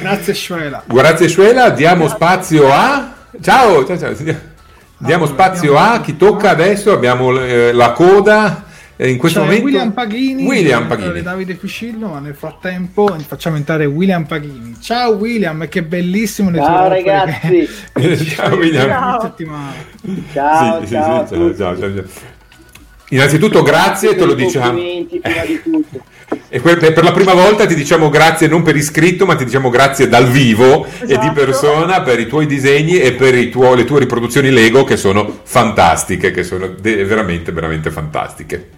Grazie 0.01 0.35
Shuela. 0.35 0.83
Grazie 0.87 1.29
Shuela, 1.29 1.70
diamo 1.70 2.09
spazio 2.09 2.72
a... 2.72 3.14
Ciao, 3.41 3.85
ciao, 3.85 3.99
ciao. 3.99 4.14
Diamo 4.99 5.27
spazio 5.27 5.77
a 5.77 6.01
chi 6.01 6.16
tocca 6.16 6.51
adesso, 6.51 6.93
abbiamo 6.93 7.39
eh, 7.39 7.72
la 7.72 7.93
coda. 7.93 8.64
In 8.99 9.18
questo 9.18 9.41
C'è 9.41 9.45
momento 9.45 9.64
William 9.66 9.91
Paghini, 9.93 10.45
William 10.45 10.87
Paghini. 10.87 11.20
Davide 11.20 11.55
Piscillo, 11.55 12.09
ma 12.09 12.18
nel 12.18 12.35
frattempo 12.35 13.14
facciamo 13.27 13.57
entrare 13.57 13.85
William 13.85 14.24
Paghini. 14.24 14.77
Ciao 14.81 15.11
William, 15.16 15.68
che 15.68 15.83
bellissimo 15.83 16.51
Ciao 16.55 16.89
ragazzi. 16.89 17.68
ciao 18.35 18.57
William. 18.57 18.89
Ciao. 18.89 19.35
Ciao, 20.33 20.81
sì, 20.81 20.93
ciao, 20.93 21.27
sì, 21.27 21.35
sì, 21.35 21.55
ciao, 21.59 21.79
ciao, 21.79 22.05
Innanzitutto 23.11 23.62
grazie, 23.62 24.16
te 24.16 24.24
lo 24.24 24.33
diciamo. 24.33 24.79
Prima 24.79 25.45
di 25.45 25.61
tutto. 25.62 26.05
E 26.49 26.61
per 26.61 27.03
la 27.03 27.12
prima 27.12 27.34
volta 27.34 27.66
ti 27.66 27.74
diciamo 27.74 28.09
grazie 28.09 28.47
non 28.47 28.62
per 28.62 28.76
iscritto, 28.76 29.26
ma 29.26 29.34
ti 29.34 29.44
diciamo 29.44 29.68
grazie 29.68 30.09
dal 30.09 30.26
vivo 30.26 30.84
esatto. 30.84 31.05
e 31.05 31.07
di 31.07 31.14
esatto. 31.14 31.32
persona 31.32 32.03
per 32.03 32.20
i 32.20 32.26
tuoi 32.26 32.47
disegni 32.47 32.99
e 33.01 33.12
per 33.14 33.49
tuo, 33.49 33.74
le 33.74 33.84
tue 33.84 33.99
riproduzioni 33.99 34.51
Lego 34.51 34.84
che 34.84 34.97
sono 34.97 35.40
fantastiche, 35.42 36.30
che 36.30 36.44
sono 36.44 36.68
de- 36.68 37.05
veramente, 37.05 37.51
veramente 37.51 37.90
fantastiche. 37.90 38.70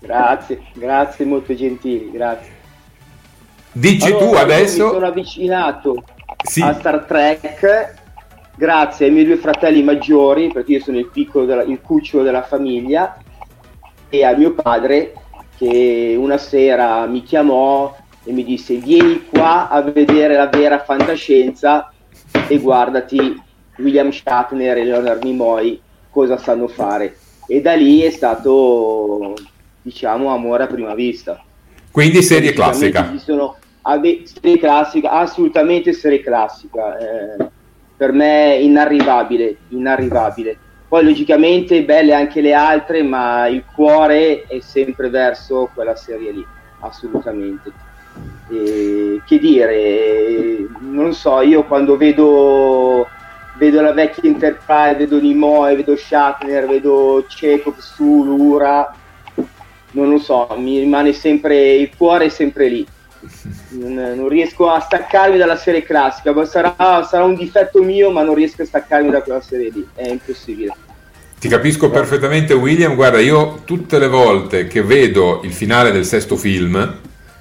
Grazie, 0.00 0.60
grazie, 0.74 1.24
molto 1.26 1.54
gentili, 1.54 2.10
grazie. 2.10 2.58
Dici 3.72 4.06
allora, 4.06 4.24
tu 4.24 4.34
adesso... 4.34 4.84
Mi 4.86 4.92
sono 4.92 5.06
avvicinato 5.06 6.04
sì. 6.42 6.62
a 6.62 6.72
Star 6.72 7.04
Trek 7.04 7.98
grazie 8.56 9.06
ai 9.06 9.12
miei 9.12 9.26
due 9.26 9.36
fratelli 9.36 9.82
maggiori, 9.82 10.50
perché 10.52 10.72
io 10.72 10.80
sono 10.80 10.98
il 10.98 11.08
piccolo, 11.10 11.44
della, 11.44 11.62
il 11.62 11.80
cucciolo 11.82 12.22
della 12.22 12.42
famiglia, 12.42 13.16
e 14.08 14.24
a 14.24 14.36
mio 14.36 14.52
padre 14.52 15.12
che 15.60 16.16
una 16.18 16.38
sera 16.38 17.04
mi 17.04 17.22
chiamò 17.22 17.94
e 18.24 18.32
mi 18.32 18.44
disse 18.44 18.76
vieni 18.76 19.26
qua 19.26 19.68
a 19.68 19.82
vedere 19.82 20.34
la 20.34 20.46
vera 20.46 20.82
fantascienza 20.82 21.92
e 22.48 22.58
guardati 22.58 23.38
William 23.76 24.10
Shatner 24.10 24.78
e 24.78 24.84
Leonard 24.84 25.22
Nimoy 25.22 25.78
cosa 26.08 26.38
sanno 26.38 26.66
fare. 26.66 27.14
E 27.46 27.60
da 27.60 27.74
lì 27.74 28.00
è 28.00 28.10
stato 28.10 29.34
diciamo 29.82 30.32
amore 30.32 30.62
a 30.62 30.66
prima 30.66 30.94
vista. 30.94 31.42
Quindi 31.90 32.22
serie 32.22 32.54
classica. 32.54 33.12
sono, 33.18 33.56
ave, 33.82 34.22
serie 34.24 34.58
classica 34.58 35.10
assolutamente 35.10 35.92
serie 35.92 36.22
classica 36.22 36.96
eh, 36.96 37.48
per 37.98 38.12
me 38.12 38.56
inarrivabile 38.62 39.56
inarrivabile 39.68 40.58
poi 40.90 41.04
logicamente 41.04 41.84
belle 41.84 42.12
anche 42.12 42.40
le 42.40 42.52
altre, 42.52 43.04
ma 43.04 43.46
il 43.46 43.62
cuore 43.64 44.42
è 44.48 44.58
sempre 44.58 45.08
verso 45.08 45.70
quella 45.72 45.94
serie 45.94 46.32
lì, 46.32 46.44
assolutamente. 46.80 47.70
E, 48.50 49.20
che 49.24 49.38
dire, 49.38 50.66
non 50.80 51.14
so, 51.14 51.42
io 51.42 51.62
quando 51.62 51.96
vedo, 51.96 53.06
vedo 53.56 53.80
la 53.80 53.92
vecchia 53.92 54.28
Enterprise, 54.28 54.96
vedo 54.96 55.20
Nimoy, 55.20 55.76
vedo 55.76 55.94
Shatner, 55.94 56.66
vedo 56.66 57.24
Chekhov, 57.28 57.78
Sulu, 57.78 58.34
Ura, 58.34 58.92
non 59.92 60.10
lo 60.10 60.18
so, 60.18 60.48
mi 60.56 60.80
rimane 60.80 61.12
sempre, 61.12 61.74
il 61.74 61.90
cuore 61.96 62.24
è 62.24 62.30
sempre 62.30 62.66
lì. 62.66 62.84
Non, 63.70 63.94
non, 64.16 64.28
riesco 64.28 64.70
a 64.70 64.80
staccarmi 64.80 65.36
dalla 65.36 65.56
serie 65.56 65.82
classica, 65.82 66.32
sarà, 66.44 67.02
sarà, 67.02 67.24
un 67.24 67.34
difetto 67.34 67.82
mio, 67.82 68.10
ma 68.10 68.22
non 68.22 68.34
riesco 68.34 68.62
a 68.62 68.64
staccarmi 68.66 69.10
da 69.10 69.22
quella 69.22 69.40
serie 69.40 69.70
lì, 69.70 69.86
è 69.94 70.08
impossibile. 70.08 70.74
Ti 71.38 71.48
capisco 71.48 71.90
perfettamente, 71.90 72.54
William. 72.54 72.94
Guarda, 72.94 73.18
io 73.18 73.62
tutte 73.64 73.98
le 73.98 74.08
volte 74.08 74.66
che 74.66 74.82
vedo 74.82 75.40
il 75.42 75.52
finale 75.52 75.90
del 75.90 76.04
sesto 76.04 76.36
film, 76.36 76.98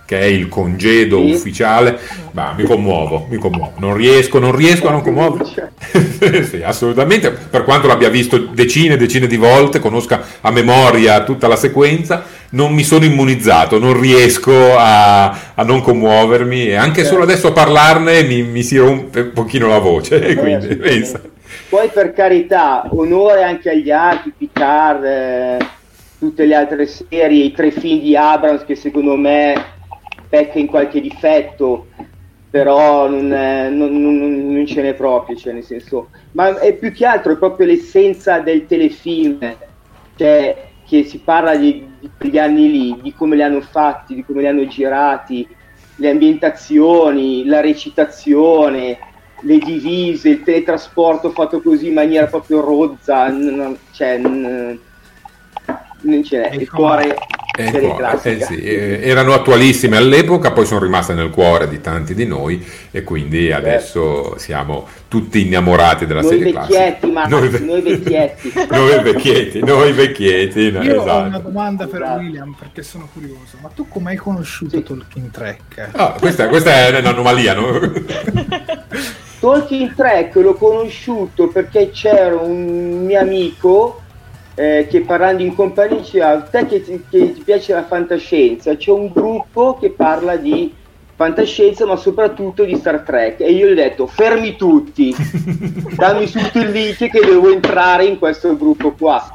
che 0.10 0.20
è 0.22 0.26
il 0.26 0.48
congedo 0.48 1.24
sì. 1.24 1.34
ufficiale, 1.34 2.00
bah, 2.32 2.56
mi 2.58 2.64
commuovo, 2.64 3.28
mi 3.30 3.38
commuovo. 3.38 3.74
Non 3.78 3.94
riesco, 3.94 4.40
non 4.40 4.56
riesco 4.56 4.88
a 4.88 4.92
non 4.92 5.04
commuovermi. 5.04 5.54
sì, 6.50 6.64
assolutamente, 6.66 7.30
per 7.30 7.64
quanto 7.64 7.86
l'abbia 7.86 8.10
visto 8.10 8.40
decine 8.40 8.96
e 8.96 8.98
decine 8.98 9.28
di 9.28 9.38
volte, 9.38 9.78
conosca 9.78 10.24
a 10.42 10.50
memoria 10.50 11.24
tutta 11.24 11.48
la 11.48 11.56
sequenza, 11.56 12.24
non 12.52 12.74
mi 12.74 12.84
sono 12.84 13.06
immunizzato, 13.06 13.78
non 13.78 14.02
riesco 14.02 14.76
a, 14.76 15.26
a 15.54 15.64
non 15.64 15.82
commuovermi 15.82 16.70
e 16.70 16.74
anche 16.74 17.06
solo 17.06 17.22
adesso 17.22 17.50
a 17.50 17.52
parlarne 17.52 18.24
mi, 18.24 18.42
mi, 18.42 18.64
si 18.64 18.78
rompe 18.78 19.20
un 19.20 19.32
pochino 19.32 19.68
la 19.68 19.78
voce. 19.78 20.18
quindi, 20.38 20.76
pensa. 20.76 21.22
Poi 21.70 21.88
per 21.94 22.14
carità, 22.14 22.90
onore 22.94 23.44
anche 23.44 23.70
agli 23.70 23.92
altri, 23.92 24.34
Picard... 24.36 25.04
Eh 25.04 25.78
tutte 26.20 26.44
le 26.46 26.54
altre 26.54 26.86
serie, 26.86 27.46
i 27.46 27.54
tre 27.54 27.72
film 27.72 28.02
di 28.02 28.14
Abrams 28.14 28.66
che 28.66 28.76
secondo 28.76 29.16
me 29.16 29.78
pecca 30.30 30.60
in 30.60 30.68
qualche 30.68 31.02
difetto, 31.02 31.88
però 32.50 33.10
non, 33.10 33.34
è, 33.34 33.70
non, 33.70 34.02
non, 34.02 34.52
non 34.52 34.66
ce 34.66 34.82
n'è 34.82 34.94
proprio, 34.94 35.36
cioè 35.36 35.54
nel 35.54 35.64
senso, 35.64 36.10
ma 36.34 36.60
è 36.60 36.74
più 36.74 36.92
che 36.92 37.06
altro 37.06 37.34
è 37.34 37.38
proprio 37.38 37.68
l'essenza 37.68 38.40
del 38.40 38.66
telefilm, 38.66 39.58
cioè 40.16 40.68
che 40.88 41.04
si 41.04 41.20
parla 41.20 41.56
di, 41.56 41.88
di 42.00 42.10
quegli 42.18 42.38
anni 42.38 42.72
lì, 42.72 43.00
di 43.02 43.14
come 43.14 43.36
li 43.36 43.44
hanno 43.44 43.62
fatti, 43.62 44.16
di 44.16 44.24
come 44.24 44.42
li 44.42 44.48
hanno 44.48 44.66
girati, 44.68 45.48
le 45.96 46.10
ambientazioni, 46.10 47.46
la 47.46 47.62
recitazione, 47.62 48.98
le 49.42 49.58
divise, 49.60 50.30
il 50.30 50.44
teletrasporto 50.44 51.30
fatto 51.30 51.62
così 51.62 51.88
in 51.88 51.94
maniera 51.94 52.26
proprio 52.26 52.62
rozza, 52.62 53.30
n- 53.30 53.78
cioè, 53.92 54.18
n- 54.18 54.80
non 56.02 56.24
ce 56.24 56.40
n'è, 56.40 56.56
il 56.56 56.70
cuore 56.70 57.16
ecco, 57.66 58.24
eh 58.24 58.42
sì, 58.42 58.62
eh, 58.62 59.00
erano 59.04 59.34
attualissime 59.34 59.98
all'epoca, 59.98 60.52
poi 60.52 60.66
sono 60.66 60.82
rimaste 60.82 61.14
nel 61.14 61.30
cuore 61.30 61.68
di 61.68 61.82
tanti 61.82 62.16
di 62.16 62.26
noi 62.26 62.66
e 62.92 63.04
quindi 63.04 63.52
adesso 63.52 64.38
siamo 64.38 64.88
tutti 65.08 65.46
innamorati 65.46 66.06
della 66.06 66.22
noi 66.22 66.30
serie 66.30 66.54
vecchietti, 66.54 67.12
classica. 67.12 67.28
Noi, 67.28 67.50
ve- 67.50 67.60
noi 67.60 67.82
vecchietti, 67.82 68.54
noi 68.70 69.04
vecchietti, 69.04 69.60
noi 69.64 69.92
vecchietti. 69.92 70.72
No, 70.72 70.84
Io 70.84 71.02
esatto. 71.02 71.12
ho 71.12 71.28
una 71.28 71.40
domanda 71.40 71.88
per 71.88 72.02
esatto. 72.02 72.20
William 72.20 72.56
perché 72.58 72.84
sono 72.84 73.10
curioso, 73.12 73.58
ma 73.62 73.70
tu 73.76 73.88
come 73.88 74.12
hai 74.12 74.18
conosciuto 74.18 74.78
sì. 74.78 74.84
Talking 74.84 75.32
Track? 75.32 75.90
Oh, 75.96 76.14
questa, 76.20 76.48
questa 76.48 76.72
è 76.72 77.00
un'anomalia, 77.00 77.54
no? 77.54 77.92
Talking 79.40 79.96
Track 79.96 80.36
l'ho 80.36 80.54
conosciuto 80.54 81.48
perché 81.48 81.90
c'era 81.92 82.36
un 82.36 83.06
mio 83.06 83.20
amico 83.20 84.02
eh, 84.60 84.88
che 84.90 85.00
parlando 85.02 85.42
in 85.42 85.56
compagnia 85.56 86.00
diceva 86.00 86.32
a 86.32 86.42
te 86.42 86.66
che 86.66 86.84
ti, 86.84 87.02
che 87.10 87.32
ti 87.32 87.42
piace 87.46 87.72
la 87.72 87.86
fantascienza, 87.86 88.76
c'è 88.76 88.92
un 88.92 89.08
gruppo 89.08 89.78
che 89.80 89.92
parla 89.92 90.36
di 90.36 90.74
fantascienza 91.16 91.86
ma 91.86 91.96
soprattutto 91.96 92.66
di 92.66 92.76
Star 92.76 93.04
Trek. 93.04 93.40
E 93.40 93.54
io 93.54 93.68
gli 93.68 93.72
ho 93.72 93.76
detto 93.76 94.06
fermi 94.06 94.58
tutti. 94.58 95.16
Dammi 95.96 96.28
subito 96.28 96.60
il 96.60 96.72
link 96.72 96.98
che 96.98 97.20
devo 97.22 97.54
entrare 97.54 98.04
in 98.04 98.20
questo 98.20 98.58
gruppo 98.58 98.92
qua. 98.92 99.34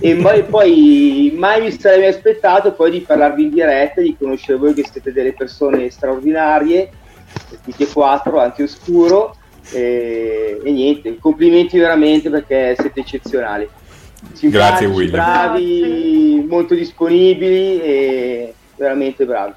E 0.00 0.16
poi, 0.16 0.42
poi 0.42 1.32
mai 1.36 1.60
mi 1.62 1.70
sarei 1.70 2.00
mai 2.00 2.08
aspettato 2.08 2.72
poi 2.72 2.90
di 2.90 3.00
parlarvi 3.00 3.44
in 3.44 3.50
diretta 3.50 4.00
di 4.00 4.16
conoscere 4.18 4.58
voi 4.58 4.74
che 4.74 4.84
siete 4.90 5.12
delle 5.12 5.34
persone 5.34 5.88
straordinarie 5.88 6.90
tutti 7.62 7.84
e 7.84 7.86
quattro 7.92 8.40
anche 8.40 8.64
oscuro 8.64 9.36
e, 9.70 10.60
e 10.62 10.70
niente 10.72 11.16
complimenti 11.18 11.78
veramente 11.78 12.28
perché 12.28 12.74
siete 12.76 13.00
eccezionali 13.00 13.68
Grazie 14.40 14.86
William. 14.86 15.10
bravi, 15.12 16.44
molto 16.48 16.74
disponibili 16.74 17.80
e 17.80 18.54
veramente 18.76 19.24
bravi. 19.24 19.52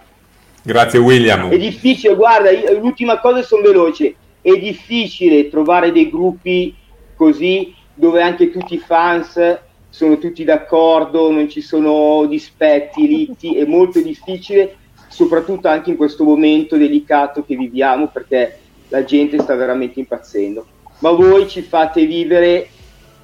Grazie 0.63 0.99
William. 0.99 1.49
È 1.49 1.57
difficile, 1.57 2.15
guarda, 2.15 2.49
io, 2.49 2.79
l'ultima 2.79 3.19
cosa 3.19 3.41
sono 3.41 3.61
veloce, 3.61 4.15
è 4.41 4.51
difficile 4.57 5.49
trovare 5.49 5.91
dei 5.91 6.09
gruppi 6.09 6.75
così 7.15 7.73
dove 7.93 8.21
anche 8.21 8.51
tutti 8.51 8.75
i 8.75 8.79
fans 8.79 9.59
sono 9.89 10.17
tutti 10.17 10.43
d'accordo, 10.43 11.31
non 11.31 11.49
ci 11.49 11.61
sono 11.61 12.25
dispetti, 12.27 13.07
litti, 13.07 13.55
è 13.55 13.65
molto 13.65 13.99
difficile, 13.99 14.75
soprattutto 15.07 15.67
anche 15.67 15.89
in 15.89 15.97
questo 15.97 16.23
momento 16.23 16.77
delicato 16.77 17.43
che 17.43 17.55
viviamo 17.55 18.07
perché 18.07 18.59
la 18.89 19.03
gente 19.03 19.39
sta 19.39 19.55
veramente 19.55 19.99
impazzendo. 19.99 20.65
Ma 20.99 21.11
voi 21.11 21.47
ci 21.47 21.61
fate 21.61 22.05
vivere 22.05 22.69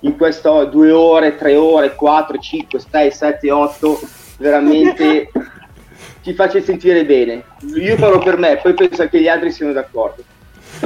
in 0.04 0.18
questo 0.18 0.66
due 0.66 0.92
ore, 0.92 1.36
tre 1.36 1.56
ore, 1.56 1.96
quattro, 1.96 2.38
cinque, 2.38 2.80
sei, 2.80 3.12
sette, 3.12 3.52
otto, 3.52 4.00
veramente 4.38 5.30
ci 6.22 6.34
faccia 6.34 6.62
sentire 6.62 7.06
bene. 7.06 7.44
Io 7.76 7.96
parlo 7.96 8.20
per 8.20 8.38
me, 8.38 8.60
poi 8.62 8.74
penso 8.74 9.08
che 9.08 9.20
gli 9.20 9.28
altri 9.28 9.52
siano 9.52 9.74
d'accordo. 9.74 10.24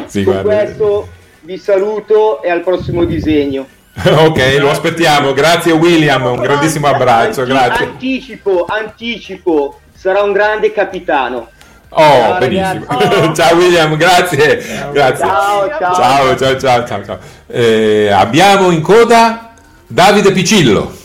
Sì, 0.05 0.23
Con 0.23 0.41
guarda. 0.41 0.63
questo 0.63 1.07
vi 1.41 1.57
saluto 1.57 2.41
e 2.41 2.49
al 2.49 2.61
prossimo 2.61 3.03
disegno. 3.05 3.65
ok, 3.97 4.57
lo 4.59 4.69
aspettiamo. 4.69 5.33
Grazie 5.33 5.71
William, 5.71 6.23
un 6.25 6.41
grandissimo 6.41 6.87
abbraccio. 6.87 7.41
Anti- 7.41 7.53
grazie. 7.53 7.85
Anticipo, 7.85 8.65
anticipo, 8.67 9.79
sarà 9.93 10.21
un 10.21 10.33
grande 10.33 10.71
capitano. 10.71 11.49
Oh, 11.89 12.01
ciao, 12.01 12.37
benissimo. 12.39 12.85
Oh. 12.87 13.33
ciao 13.35 13.55
William, 13.55 13.95
grazie. 13.95 14.61
Ciao, 14.61 14.91
grazie. 14.91 15.25
Ciao, 15.25 15.67
ciao. 15.69 16.35
Ciao, 16.35 16.57
ciao, 16.59 16.85
ciao, 16.85 17.05
ciao. 17.05 17.19
Eh, 17.47 18.09
abbiamo 18.11 18.71
in 18.71 18.81
coda 18.81 19.53
Davide 19.87 20.31
Picillo. 20.31 20.95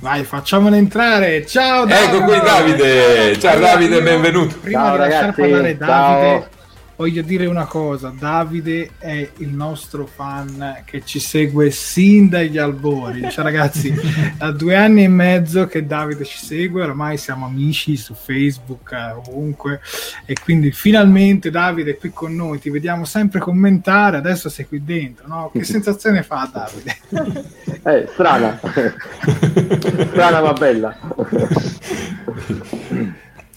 Vai, 0.00 0.24
facciamolo 0.24 0.74
entrare. 0.74 1.46
Ciao 1.46 1.84
Davide. 1.84 2.16
Ecco 2.16 2.24
qui 2.24 2.40
Davide. 2.40 3.38
Ciao 3.38 3.58
Davide, 3.60 4.02
benvenuto. 4.02 4.56
Prima 4.60 4.80
ciao, 4.80 4.92
di 4.92 4.98
lasciare 4.98 5.20
ragazzi. 5.20 5.40
parlare 5.40 5.76
Davide, 5.76 5.86
Ciao. 5.86 6.51
Voglio 7.02 7.22
dire 7.22 7.46
una 7.46 7.64
cosa. 7.64 8.14
Davide 8.16 8.90
è 8.98 9.28
il 9.38 9.48
nostro 9.48 10.06
fan 10.06 10.82
che 10.84 11.02
ci 11.04 11.18
segue 11.18 11.72
sin 11.72 12.28
dagli 12.28 12.58
albori. 12.58 13.28
Cioè, 13.28 13.42
ragazzi, 13.42 13.92
da 14.38 14.52
due 14.52 14.76
anni 14.76 15.02
e 15.02 15.08
mezzo 15.08 15.66
che 15.66 15.84
Davide 15.84 16.22
ci 16.24 16.38
segue, 16.38 16.84
ormai 16.84 17.16
siamo 17.16 17.46
amici 17.46 17.96
su 17.96 18.14
Facebook, 18.14 18.92
eh, 18.92 19.10
ovunque. 19.10 19.80
E 20.24 20.36
quindi 20.40 20.70
finalmente 20.70 21.50
Davide 21.50 21.92
è 21.92 21.96
qui 21.96 22.10
con 22.12 22.36
noi. 22.36 22.60
Ti 22.60 22.70
vediamo 22.70 23.04
sempre 23.04 23.40
commentare. 23.40 24.18
Adesso 24.18 24.48
sei 24.48 24.68
qui 24.68 24.84
dentro, 24.84 25.26
no? 25.26 25.50
Che 25.52 25.64
sensazione 25.64 26.22
fa 26.22 26.48
Davide? 26.52 27.50
Eh, 27.84 28.06
strana. 28.12 28.60
strana 30.12 30.40
ma 30.40 30.52
bella. 30.52 30.96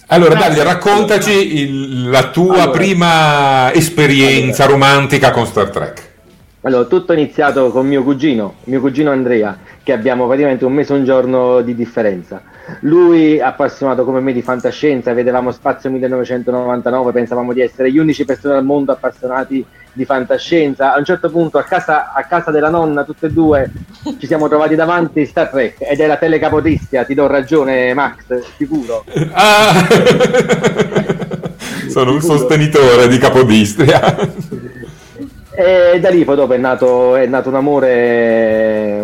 Allora 0.08 0.36
Davide, 0.36 0.64
raccontaci 0.64 1.32
il- 1.62 2.10
la 2.10 2.30
tua 2.30 2.62
Allora. 2.64 2.70
prima 2.72 3.74
esperienza 3.74 4.66
romantica 4.66 5.32
con 5.32 5.46
Star 5.48 5.70
Trek. 5.70 6.14
Allora, 6.62 6.84
tutto 6.86 7.12
è 7.14 7.16
iniziato 7.18 7.70
con 7.72 7.88
mio 7.88 8.04
cugino, 8.04 8.56
mio 8.66 8.80
cugino 8.82 9.12
Andrea, 9.12 9.58
che 9.84 9.94
abbiamo 9.94 10.26
praticamente 10.28 10.66
un 10.66 10.74
mese 10.74 10.94
e 10.94 10.98
un 10.98 11.06
giorno 11.06 11.62
di 11.62 11.76
differenza. 11.76 12.42
Lui, 12.82 13.40
appassionato 13.40 14.04
come 14.04 14.20
me 14.20 14.34
di 14.34 14.42
fantascienza, 14.42 15.14
vedevamo 15.14 15.52
Spazio 15.52 15.90
1999, 15.92 17.12
pensavamo 17.12 17.54
di 17.54 17.62
essere 17.62 17.92
gli 17.92 17.98
unici 17.98 18.26
persone 18.26 18.56
al 18.56 18.66
mondo 18.66 18.92
appassionati 18.92 19.66
di 19.94 20.06
fantascienza. 20.06 20.94
A 20.94 20.98
un 20.98 21.06
certo 21.06 21.30
punto, 21.30 21.58
a 21.58 21.64
casa, 21.64 22.14
a 22.14 22.24
casa 22.24 22.52
della 22.52 22.70
nonna, 22.70 23.04
tutte 23.04 23.28
e 23.28 23.32
due, 23.32 23.72
ci 24.20 24.28
siamo 24.28 24.48
trovati 24.48 24.76
davanti 24.76 25.26
Star 25.26 25.50
Trek 25.50 25.78
ed 25.80 26.00
era 26.00 26.18
telecapodistria, 26.18 27.06
ti 27.06 27.14
do 27.14 27.28
ragione 27.28 27.94
Max, 27.94 28.42
sicuro. 28.58 29.06
Ah! 29.32 29.88
Sono 31.88 32.12
un 32.12 32.22
sostenitore 32.22 33.08
di 33.08 33.18
Capodistria. 33.18 34.18
E 35.58 36.00
da 36.02 36.10
lì 36.10 36.26
poi 36.26 36.36
dopo 36.36 36.52
è 36.54 36.58
nato, 36.58 37.16
è 37.16 37.26
nato 37.26 37.48
un 37.48 37.56
amore 37.56 39.04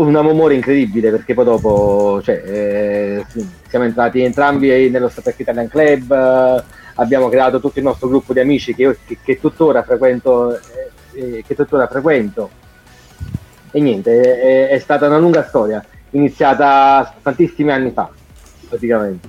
un 0.00 0.14
amore 0.16 0.54
incredibile 0.54 1.10
perché 1.10 1.34
poi 1.34 1.44
dopo 1.44 2.20
cioè, 2.22 2.42
eh, 2.44 3.26
siamo 3.68 3.84
entrati 3.84 4.22
entrambi 4.22 4.88
nello 4.90 5.08
Star 5.08 5.24
Trek 5.24 5.40
Italian 5.40 5.68
Club 5.68 6.12
eh, 6.12 6.64
abbiamo 6.94 7.28
creato 7.28 7.60
tutto 7.60 7.78
il 7.78 7.84
nostro 7.84 8.08
gruppo 8.08 8.32
di 8.32 8.40
amici 8.40 8.74
che, 8.74 8.82
io, 8.82 8.96
che, 9.06 9.18
che 9.22 9.40
tuttora 9.40 9.82
frequento 9.82 10.56
eh, 10.56 10.60
eh, 11.18 11.44
che 11.46 11.54
tuttora 11.54 11.86
frequento. 11.86 12.50
E 13.70 13.80
niente 13.80 14.40
è, 14.40 14.68
è 14.68 14.78
stata 14.78 15.06
una 15.06 15.18
lunga 15.18 15.44
storia 15.44 15.84
iniziata 16.10 17.14
tantissimi 17.20 17.70
anni 17.70 17.90
fa 17.90 18.10
praticamente 18.66 19.28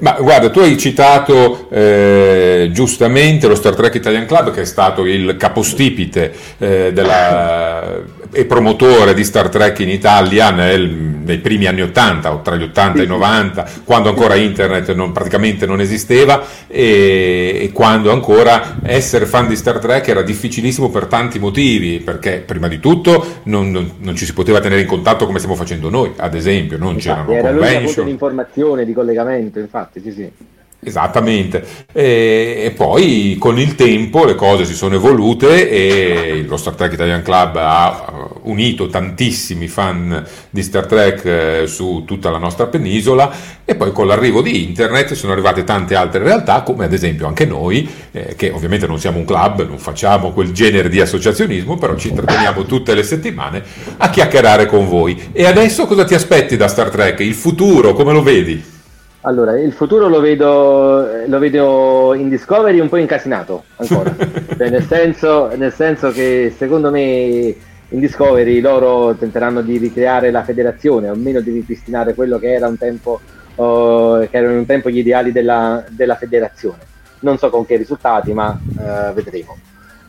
Ma 0.00 0.12
guarda, 0.20 0.50
tu 0.50 0.60
hai 0.60 0.76
citato 0.78 1.68
eh, 1.70 2.70
giustamente 2.72 3.46
lo 3.46 3.54
Star 3.54 3.74
Trek 3.74 3.94
Italian 3.94 4.26
Club, 4.26 4.52
che 4.52 4.62
è 4.62 4.64
stato 4.64 5.04
il 5.04 5.36
capostipite 5.36 6.32
eh, 6.58 6.92
della, 6.92 8.02
e 8.32 8.44
promotore 8.44 9.14
di 9.14 9.24
Star 9.24 9.48
Trek 9.48 9.80
in 9.80 9.88
Italia 9.88 10.50
nel, 10.50 10.88
nei 10.88 11.38
primi 11.38 11.66
anni 11.66 11.82
80, 11.82 12.32
o 12.32 12.40
tra 12.42 12.56
gli 12.56 12.62
80 12.62 13.00
e 13.00 13.04
i 13.04 13.06
90, 13.06 13.68
quando 13.84 14.08
ancora 14.08 14.34
internet 14.36 14.92
non, 14.94 15.12
praticamente 15.12 15.66
non 15.66 15.80
esisteva 15.80 16.42
e, 16.66 17.58
e 17.62 17.70
quando 17.72 18.12
ancora 18.12 18.78
essere 18.82 19.26
fan 19.26 19.48
di 19.48 19.56
Star 19.56 19.78
Trek 19.78 20.06
era 20.08 20.22
difficilissimo 20.22 20.90
per 20.90 21.06
tanti 21.06 21.38
motivi, 21.38 21.98
perché 22.00 22.42
prima 22.44 22.68
di 22.68 22.78
tutto 22.78 23.40
non, 23.44 23.70
non- 23.70 23.92
non 23.98 24.14
ci 24.14 24.24
si 24.24 24.32
poteva 24.32 24.60
tenere 24.60 24.82
in 24.82 24.86
contatto 24.86 25.26
come 25.26 25.38
stiamo 25.38 25.56
facendo 25.56 25.90
noi, 25.90 26.12
ad 26.16 26.34
esempio, 26.34 26.78
non 26.78 26.96
c'erano 26.96 27.32
era 27.32 27.50
l'unica 27.50 27.66
fonte 27.66 27.78
convention. 27.78 28.04
di 28.04 28.10
informazione 28.12 28.84
di 28.84 28.92
collegamento 28.92 29.58
infatti 29.70 30.00
sì 30.00 30.12
sì 30.12 30.48
Esattamente, 30.82 31.62
e, 31.92 32.62
e 32.64 32.70
poi 32.70 33.36
con 33.38 33.58
il 33.58 33.74
tempo 33.74 34.24
le 34.24 34.34
cose 34.34 34.64
si 34.64 34.72
sono 34.72 34.94
evolute 34.94 35.68
e 35.68 36.42
lo 36.48 36.56
Star 36.56 36.72
Trek 36.72 36.94
Italian 36.94 37.20
Club 37.20 37.56
ha 37.56 38.30
unito 38.44 38.86
tantissimi 38.86 39.68
fan 39.68 40.26
di 40.48 40.62
Star 40.62 40.86
Trek 40.86 41.24
eh, 41.26 41.66
su 41.66 42.04
tutta 42.06 42.30
la 42.30 42.38
nostra 42.38 42.68
penisola 42.68 43.30
e 43.62 43.74
poi 43.74 43.92
con 43.92 44.06
l'arrivo 44.06 44.40
di 44.40 44.64
internet 44.64 45.12
sono 45.12 45.32
arrivate 45.34 45.64
tante 45.64 45.94
altre 45.94 46.22
realtà 46.22 46.62
come 46.62 46.86
ad 46.86 46.94
esempio 46.94 47.26
anche 47.26 47.44
noi 47.44 47.86
eh, 48.10 48.34
che 48.34 48.48
ovviamente 48.48 48.86
non 48.86 48.98
siamo 48.98 49.18
un 49.18 49.26
club, 49.26 49.68
non 49.68 49.76
facciamo 49.76 50.30
quel 50.32 50.52
genere 50.52 50.88
di 50.88 50.98
associazionismo 50.98 51.76
però 51.76 51.94
ci 51.94 52.08
intratteniamo 52.08 52.64
tutte 52.64 52.94
le 52.94 53.02
settimane 53.02 53.62
a 53.98 54.08
chiacchierare 54.08 54.64
con 54.64 54.88
voi 54.88 55.28
e 55.32 55.44
adesso 55.44 55.84
cosa 55.84 56.04
ti 56.04 56.14
aspetti 56.14 56.56
da 56.56 56.68
Star 56.68 56.88
Trek? 56.88 57.20
Il 57.20 57.34
futuro 57.34 57.92
come 57.92 58.14
lo 58.14 58.22
vedi? 58.22 58.78
Allora, 59.22 59.58
il 59.60 59.72
futuro 59.72 60.08
lo 60.08 60.20
vedo, 60.20 61.26
lo 61.26 61.38
vedo 61.38 62.14
in 62.14 62.30
Discovery 62.30 62.80
un 62.80 62.88
po' 62.88 62.96
incasinato 62.96 63.64
ancora, 63.76 64.14
cioè, 64.56 64.70
nel, 64.70 64.84
senso, 64.84 65.54
nel 65.56 65.72
senso 65.74 66.10
che 66.10 66.54
secondo 66.56 66.90
me 66.90 67.54
in 67.92 68.00
Discovery 68.00 68.60
loro 68.60 69.14
tenteranno 69.14 69.60
di 69.60 69.76
ricreare 69.76 70.30
la 70.30 70.42
federazione, 70.42 71.10
o 71.10 71.12
almeno 71.12 71.40
di 71.40 71.50
ripristinare 71.50 72.14
quello 72.14 72.38
che 72.38 72.54
era 72.54 72.66
un 72.66 72.78
tempo, 72.78 73.20
uh, 73.56 74.26
che 74.30 74.36
erano 74.38 74.56
un 74.56 74.64
tempo 74.64 74.88
gli 74.88 74.98
ideali 74.98 75.32
della, 75.32 75.84
della, 75.90 76.14
federazione. 76.14 76.78
Non 77.20 77.36
so 77.36 77.50
con 77.50 77.66
che 77.66 77.76
risultati, 77.76 78.32
ma 78.32 78.58
uh, 78.58 79.12
vedremo. 79.12 79.58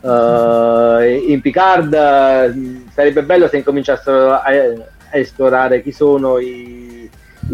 Uh, 0.00 1.02
in 1.28 1.40
Picard 1.42 1.92
sarebbe 2.92 3.22
bello 3.24 3.46
se 3.46 3.58
incominciassero 3.58 4.30
a, 4.32 4.42
a 4.42 5.18
esplorare 5.18 5.82
chi 5.82 5.92
sono 5.92 6.38
i 6.38 6.81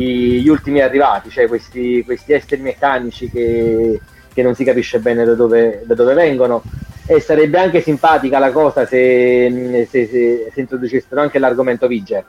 gli 0.05 0.49
ultimi 0.49 0.81
arrivati, 0.81 1.31
cioè 1.31 1.49
questi, 1.49 2.03
questi 2.05 2.33
esseri 2.33 2.61
meccanici 2.61 3.31
che, 3.31 4.01
che, 4.33 4.43
non 4.43 4.55
si 4.55 4.65
capisce 4.65 5.01
bene 5.01 5.25
da 5.25 5.35
dove, 5.35 5.83
da 5.85 5.95
dove, 5.95 6.15
vengono. 6.15 6.63
E 7.07 7.21
sarebbe 7.21 7.59
anche 7.59 7.81
simpatica 7.81 8.39
la 8.39 8.53
cosa 8.53 8.87
se, 8.87 9.87
se, 9.89 10.07
se, 10.07 10.51
se 10.53 10.61
introducessero 10.61 11.21
anche 11.21 11.39
l'argomento 11.39 11.87
Viger. 11.87 12.25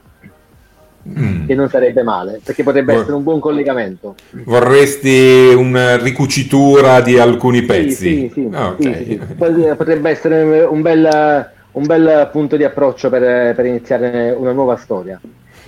Mm. 1.07 1.45
Che 1.47 1.55
non 1.55 1.69
sarebbe 1.69 2.03
male, 2.03 2.41
perché 2.43 2.61
potrebbe 2.63 2.91
Vor- 2.91 3.01
essere 3.01 3.17
un 3.17 3.23
buon 3.23 3.39
collegamento. 3.39 4.15
Vorresti 4.31 5.53
una 5.55 5.97
ricucitura 5.97 7.01
di 7.01 7.17
alcuni 7.17 7.63
pezzi? 7.63 7.93
Sì, 7.93 8.31
sì, 8.33 8.41
sì, 8.41 8.49
ah, 8.51 8.67
okay. 8.69 9.05
sì, 9.05 9.21
sì. 9.27 9.33
Potrebbe 9.35 10.09
essere 10.09 10.63
un 10.63 10.81
bel, 10.81 11.49
un 11.71 11.85
bel 11.85 12.29
punto 12.31 12.57
di 12.57 12.63
approccio 12.63 13.09
per, 13.09 13.55
per 13.55 13.65
iniziare 13.65 14.31
una 14.37 14.51
nuova 14.51 14.75
storia. 14.75 15.19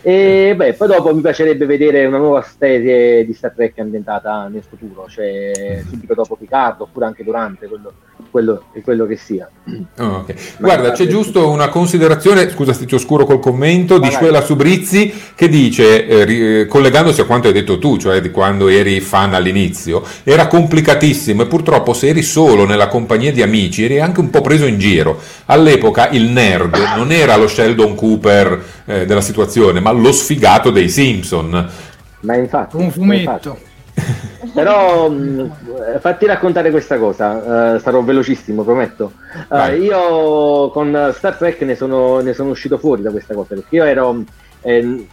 E 0.03 0.53
beh, 0.55 0.73
poi 0.73 0.87
dopo 0.87 1.13
mi 1.13 1.21
piacerebbe 1.21 1.67
vedere 1.67 2.05
una 2.05 2.17
nuova 2.17 2.41
serie 2.41 3.23
di 3.23 3.33
Star 3.33 3.51
Trek 3.51 3.77
ambientata 3.77 4.47
nel 4.47 4.63
futuro, 4.63 5.07
cioè 5.07 5.83
subito 5.87 6.15
dopo 6.15 6.35
Picard 6.35 6.81
oppure 6.81 7.05
anche 7.05 7.23
durante 7.23 7.67
quello, 7.67 7.93
quello, 8.29 8.63
quello 8.83 9.05
che 9.05 9.15
sia. 9.15 9.49
Oh, 9.97 10.17
okay. 10.17 10.35
Guarda, 10.59 10.91
c'è 10.91 11.07
giusto 11.07 11.49
una 11.49 11.69
considerazione, 11.69 12.49
scusa 12.49 12.73
se 12.73 12.85
ti 12.85 12.95
oscuro 12.95 13.25
col 13.25 13.39
commento, 13.39 13.97
di 13.97 14.11
Suela 14.11 14.41
Subrizzi 14.41 15.13
che 15.35 15.47
dice, 15.47 16.05
eh, 16.05 16.59
eh, 16.59 16.65
collegandosi 16.65 17.21
a 17.21 17.25
quanto 17.25 17.47
hai 17.47 17.53
detto 17.53 17.79
tu, 17.79 17.97
cioè 17.97 18.21
di 18.21 18.31
quando 18.31 18.67
eri 18.67 18.99
fan 18.99 19.33
all'inizio, 19.33 20.03
era 20.23 20.47
complicatissimo 20.47 21.43
e 21.43 21.45
purtroppo 21.47 21.93
se 21.93 22.07
eri 22.07 22.21
solo 22.21 22.65
nella 22.65 22.87
compagnia 22.87 23.31
di 23.31 23.41
amici 23.41 23.83
eri 23.83 23.99
anche 23.99 24.19
un 24.19 24.29
po' 24.29 24.41
preso 24.41 24.65
in 24.65 24.77
giro. 24.77 25.19
All'epoca 25.45 26.09
il 26.09 26.29
nerd 26.29 26.75
non 26.95 27.11
era 27.11 27.35
lo 27.37 27.47
Sheldon 27.47 27.95
Cooper 27.95 28.63
eh, 28.85 29.05
della 29.05 29.21
situazione, 29.21 29.79
ma 29.79 29.91
lo 29.91 30.11
sfigato 30.11 30.69
dei 30.71 30.89
Simpson. 30.89 31.69
Ma 32.21 32.35
infatti, 32.35 32.75
un 32.75 32.91
fumetto. 32.91 33.57
Però 34.53 35.09
mh, 35.09 35.99
fatti 35.99 36.25
raccontare 36.25 36.71
questa 36.71 36.97
cosa, 36.97 37.75
uh, 37.75 37.79
sarò 37.79 38.01
velocissimo, 38.01 38.63
prometto. 38.63 39.13
Uh, 39.47 39.73
io 39.75 40.69
con 40.69 41.11
Star 41.13 41.37
Trek 41.37 41.61
ne 41.61 41.75
sono, 41.75 42.19
ne 42.19 42.33
sono, 42.33 42.49
uscito 42.49 42.77
fuori 42.77 43.01
da 43.01 43.11
questa 43.11 43.33
cosa, 43.33 43.55
perché 43.55 43.75
io 43.75 43.83
ero, 43.85 44.23
eh, 44.61 45.05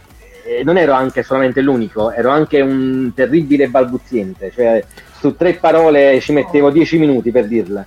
non 0.63 0.77
ero 0.77 0.93
anche 0.93 1.23
solamente 1.23 1.61
l'unico, 1.61 2.11
ero 2.11 2.29
anche 2.31 2.59
un 2.59 3.11
terribile 3.15 3.69
balbuziente, 3.69 4.51
cioè 4.51 4.83
su 5.19 5.35
tre 5.35 5.53
parole 5.53 6.19
ci 6.19 6.33
mettevo 6.33 6.69
dieci 6.69 6.97
minuti 6.97 7.31
per 7.31 7.47
dirle. 7.47 7.85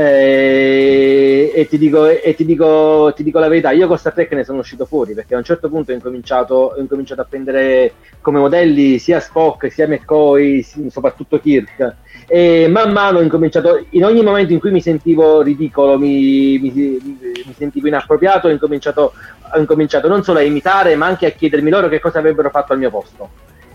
Eh, 0.00 1.50
e, 1.52 1.66
ti 1.66 1.76
dico, 1.76 2.06
e 2.06 2.32
ti, 2.36 2.44
dico, 2.44 3.12
ti 3.16 3.24
dico 3.24 3.40
la 3.40 3.48
verità, 3.48 3.72
io 3.72 3.88
con 3.88 3.98
Star 3.98 4.12
Trek 4.12 4.30
ne 4.30 4.44
sono 4.44 4.60
uscito 4.60 4.86
fuori 4.86 5.12
perché 5.12 5.34
a 5.34 5.38
un 5.38 5.42
certo 5.42 5.68
punto 5.68 5.90
ho 5.90 5.94
incominciato, 5.94 6.54
ho 6.76 6.80
incominciato 6.80 7.22
a 7.22 7.26
prendere 7.28 7.94
come 8.20 8.38
modelli 8.38 9.00
sia 9.00 9.18
Spock 9.18 9.72
sia 9.72 9.88
McCoy, 9.88 10.62
soprattutto 10.88 11.40
Kirk. 11.40 11.96
E 12.28 12.68
man 12.68 12.92
mano 12.92 13.18
ho 13.18 13.22
incominciato, 13.22 13.86
in 13.90 14.04
ogni 14.04 14.22
momento 14.22 14.52
in 14.52 14.60
cui 14.60 14.70
mi 14.70 14.80
sentivo 14.80 15.42
ridicolo, 15.42 15.98
mi, 15.98 16.60
mi, 16.60 16.72
mi 16.72 17.54
sentivo 17.56 17.88
inappropriato, 17.88 18.46
ho 18.46 18.52
incominciato, 18.52 19.14
ho 19.52 19.58
incominciato 19.58 20.06
non 20.06 20.22
solo 20.22 20.38
a 20.38 20.42
imitare, 20.42 20.94
ma 20.94 21.06
anche 21.06 21.26
a 21.26 21.30
chiedermi 21.30 21.70
loro 21.70 21.88
che 21.88 21.98
cosa 21.98 22.20
avrebbero 22.20 22.50
fatto 22.50 22.72
al 22.72 22.78
mio 22.78 22.90
posto. 22.90 23.30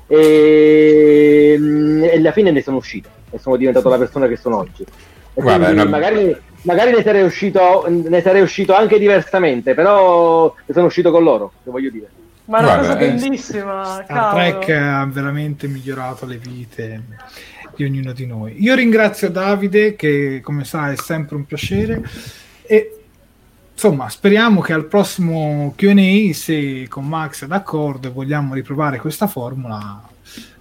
E, 0.08 1.60
e 2.02 2.16
alla 2.16 2.32
fine 2.32 2.52
ne 2.52 2.62
sono 2.62 2.78
uscito 2.78 3.10
e 3.30 3.40
sono 3.40 3.58
diventato 3.58 3.90
la 3.90 3.98
persona 3.98 4.28
che 4.28 4.38
sono 4.38 4.60
oggi. 4.60 4.86
Guarda, 5.34 5.70
una... 5.70 5.86
magari, 5.86 6.36
magari 6.62 6.92
ne, 6.92 7.04
sarei 7.04 7.24
uscito, 7.24 7.86
ne 7.88 8.22
sarei 8.22 8.42
uscito 8.42 8.74
anche 8.74 9.00
diversamente, 9.00 9.74
però 9.74 10.54
ne 10.66 10.74
sono 10.74 10.88
uscito 10.88 11.12
con 11.12 11.24
loro, 11.24 11.54
che 11.64 11.72
voglio 11.72 11.90
dire. 11.90 12.10
Ma 12.46 12.60
è 12.60 12.64
una 12.64 12.78
cosa 12.78 12.98
eh, 12.98 13.12
bellissima. 13.12 14.02
Star 14.04 14.34
Trek 14.34 14.70
ha 14.70 15.06
veramente 15.06 15.68
migliorato 15.68 16.26
le 16.26 16.38
vite 16.38 17.04
di 17.76 17.86
ognuno 17.86 18.12
di 18.12 18.26
noi. 18.26 18.62
Io 18.62 18.76
ringrazio 18.76 19.30
Davide, 19.30 19.96
che 19.96 20.42
come 20.44 20.66
sai 20.66 20.94
è 20.94 20.98
sempre 20.98 21.36
un 21.36 21.46
piacere. 21.46 22.04
E 22.64 22.98
insomma, 23.74 24.10
speriamo 24.10 24.62
che 24.62 24.74
al 24.74 24.86
prossimo 24.86 25.74
QA, 25.76 26.34
se 26.34 26.88
con 26.90 27.08
Max 27.08 27.46
è 27.46 27.48
d'accordo 27.48 28.08
e 28.08 28.12
vogliamo 28.12 28.54
riprovare 28.54 29.00
questa 29.00 29.28
formula, 29.28 30.02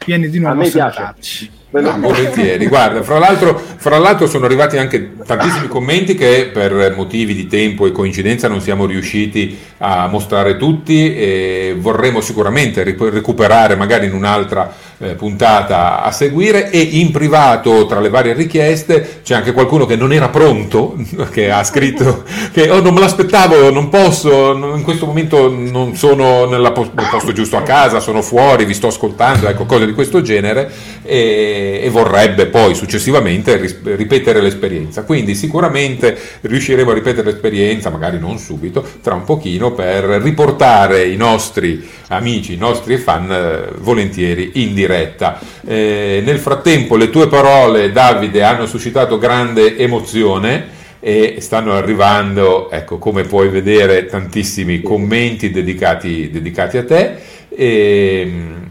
vieni 0.04 0.28
di 0.28 0.38
nuovo 0.38 0.62
a, 0.62 0.64
a 0.64 0.70
salutarci. 0.70 1.60
No, 1.80 1.98
volentieri, 1.98 2.66
guarda, 2.66 3.02
fra 3.02 3.18
l'altro, 3.18 3.58
fra 3.76 3.96
l'altro, 3.96 4.26
sono 4.26 4.44
arrivati 4.44 4.76
anche 4.76 5.12
tantissimi 5.24 5.68
commenti 5.68 6.14
che 6.14 6.50
per 6.52 6.92
motivi 6.94 7.34
di 7.34 7.46
tempo 7.46 7.86
e 7.86 7.92
coincidenza 7.92 8.46
non 8.46 8.60
siamo 8.60 8.84
riusciti 8.84 9.56
a 9.78 10.06
mostrare 10.06 10.58
tutti 10.58 11.16
e 11.16 11.74
vorremmo 11.78 12.20
sicuramente 12.20 12.82
recuperare 12.84 13.74
magari 13.74 14.04
in 14.04 14.12
un'altra 14.12 14.70
eh, 14.98 15.14
puntata 15.14 16.02
a 16.02 16.10
seguire. 16.10 16.70
E 16.70 16.78
in 16.78 17.10
privato 17.10 17.86
tra 17.86 18.00
le 18.00 18.10
varie 18.10 18.34
richieste 18.34 19.20
c'è 19.22 19.34
anche 19.34 19.52
qualcuno 19.52 19.86
che 19.86 19.96
non 19.96 20.12
era 20.12 20.28
pronto, 20.28 20.94
che 21.32 21.50
ha 21.50 21.64
scritto 21.64 22.24
che 22.52 22.68
oh, 22.68 22.82
non 22.82 22.92
me 22.92 23.00
l'aspettavo, 23.00 23.70
non 23.70 23.88
posso, 23.88 24.52
in 24.76 24.82
questo 24.82 25.06
momento 25.06 25.50
non 25.50 25.96
sono 25.96 26.44
nel 26.44 26.70
posto 26.74 27.32
giusto 27.32 27.56
a 27.56 27.62
casa, 27.62 27.98
sono 27.98 28.20
fuori, 28.20 28.66
vi 28.66 28.74
sto 28.74 28.88
ascoltando, 28.88 29.48
ecco, 29.48 29.64
cose 29.64 29.86
di 29.86 29.91
questo 29.94 30.22
genere. 30.22 30.70
E, 31.02 31.80
e, 31.82 31.88
vorrebbe 31.90 32.46
poi 32.46 32.74
successivamente 32.74 33.56
ripetere 33.82 34.40
l'esperienza. 34.40 35.04
Quindi 35.04 35.34
sicuramente 35.34 36.16
riusciremo 36.40 36.90
a 36.90 36.94
ripetere 36.94 37.30
l'esperienza, 37.30 37.90
magari 37.90 38.18
non 38.18 38.38
subito, 38.38 38.86
tra 39.02 39.14
un 39.14 39.24
pochino, 39.24 39.72
per 39.72 40.04
riportare 40.22 41.04
i 41.06 41.16
nostri 41.16 41.88
amici, 42.08 42.54
i 42.54 42.58
nostri 42.58 42.96
fan 42.98 43.30
eh, 43.30 43.72
volentieri 43.78 44.52
in 44.54 44.74
diretta. 44.74 45.38
Eh, 45.66 46.22
nel 46.24 46.38
frattempo 46.38 46.96
le 46.96 47.10
tue 47.10 47.28
parole, 47.28 47.92
Davide, 47.92 48.42
hanno 48.42 48.66
suscitato 48.66 49.18
grande 49.18 49.76
emozione 49.76 50.80
e 51.04 51.38
stanno 51.40 51.72
arrivando, 51.72 52.70
ecco, 52.70 52.98
come 52.98 53.24
puoi 53.24 53.48
vedere, 53.48 54.06
tantissimi 54.06 54.82
commenti 54.82 55.50
dedicati, 55.50 56.30
dedicati 56.30 56.76
a 56.76 56.84
te. 56.84 57.16
E, 57.48 58.20
ehm, 58.20 58.61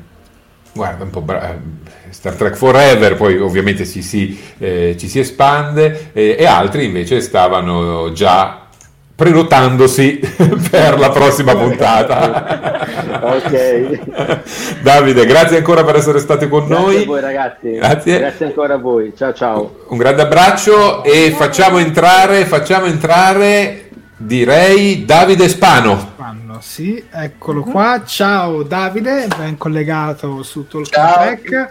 guarda, 0.73 1.03
un 1.03 1.10
po' 1.10 1.22
bra- 1.22 1.57
Star 2.10 2.34
Trek 2.34 2.56
Forever, 2.56 3.15
poi 3.15 3.38
ovviamente 3.39 3.85
ci 3.85 4.02
si, 4.02 4.39
eh, 4.60 4.95
ci 4.98 5.07
si 5.07 5.19
espande, 5.19 6.10
eh, 6.14 6.35
e 6.38 6.45
altri 6.45 6.85
invece 6.85 7.22
stavano 7.22 8.11
già 8.11 8.68
prenotandosi 9.15 10.19
per 10.69 10.99
la 10.99 11.10
prossima 11.10 11.56
puntata. 11.56 12.88
ok. 13.35 14.41
Davide, 14.81 15.26
grazie 15.26 15.57
ancora 15.57 15.84
per 15.84 15.95
essere 15.95 16.19
stati 16.19 16.48
con 16.48 16.65
grazie 16.68 16.84
noi. 16.84 16.93
Grazie 16.93 17.03
a 17.03 17.07
voi 17.07 17.22
ragazzi. 17.22 17.72
Grazie. 17.72 18.18
Grazie 18.19 18.45
ancora 18.48 18.73
a 18.73 18.77
voi. 18.77 19.14
Ciao 19.15 19.34
ciao. 19.34 19.76
Un 19.88 19.98
grande 19.98 20.23
abbraccio 20.23 21.03
e 21.03 21.34
facciamo 21.38 21.77
entrare, 21.77 22.45
facciamo 22.45 22.85
entrare 22.88 23.89
direi 24.18 25.06
Davide 25.06 25.49
Spano. 25.49 26.10
Sì, 26.61 27.03
eccolo 27.09 27.63
qua. 27.63 28.03
Ciao 28.05 28.61
Davide, 28.61 29.27
ben 29.35 29.57
collegato 29.57 30.43
su 30.43 30.67
Talk 30.67 30.89
Track. 30.89 31.69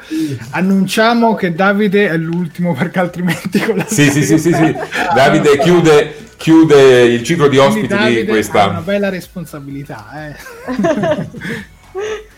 Annunciamo 0.51 1.35
che 1.35 1.55
Davide 1.55 2.09
è 2.09 2.17
l'ultimo 2.17 2.75
perché 2.75 2.99
altrimenti 2.99 3.61
con 3.61 3.77
la 3.77 3.87
Sì, 3.87 4.11
sì, 4.11 4.25
sì, 4.25 4.39
sì, 4.39 4.53
sì. 4.53 4.75
Davide 5.15 5.59
chiude, 5.59 6.33
chiude 6.37 7.03
il 7.05 7.23
ciclo 7.23 7.47
di 7.47 7.57
ospiti 7.57 7.97
di 7.97 8.27
questa 8.27 8.65
ha 8.65 8.69
una 8.69 8.81
bella 8.81 9.09
responsabilità, 9.09 10.07
eh. 10.27 10.37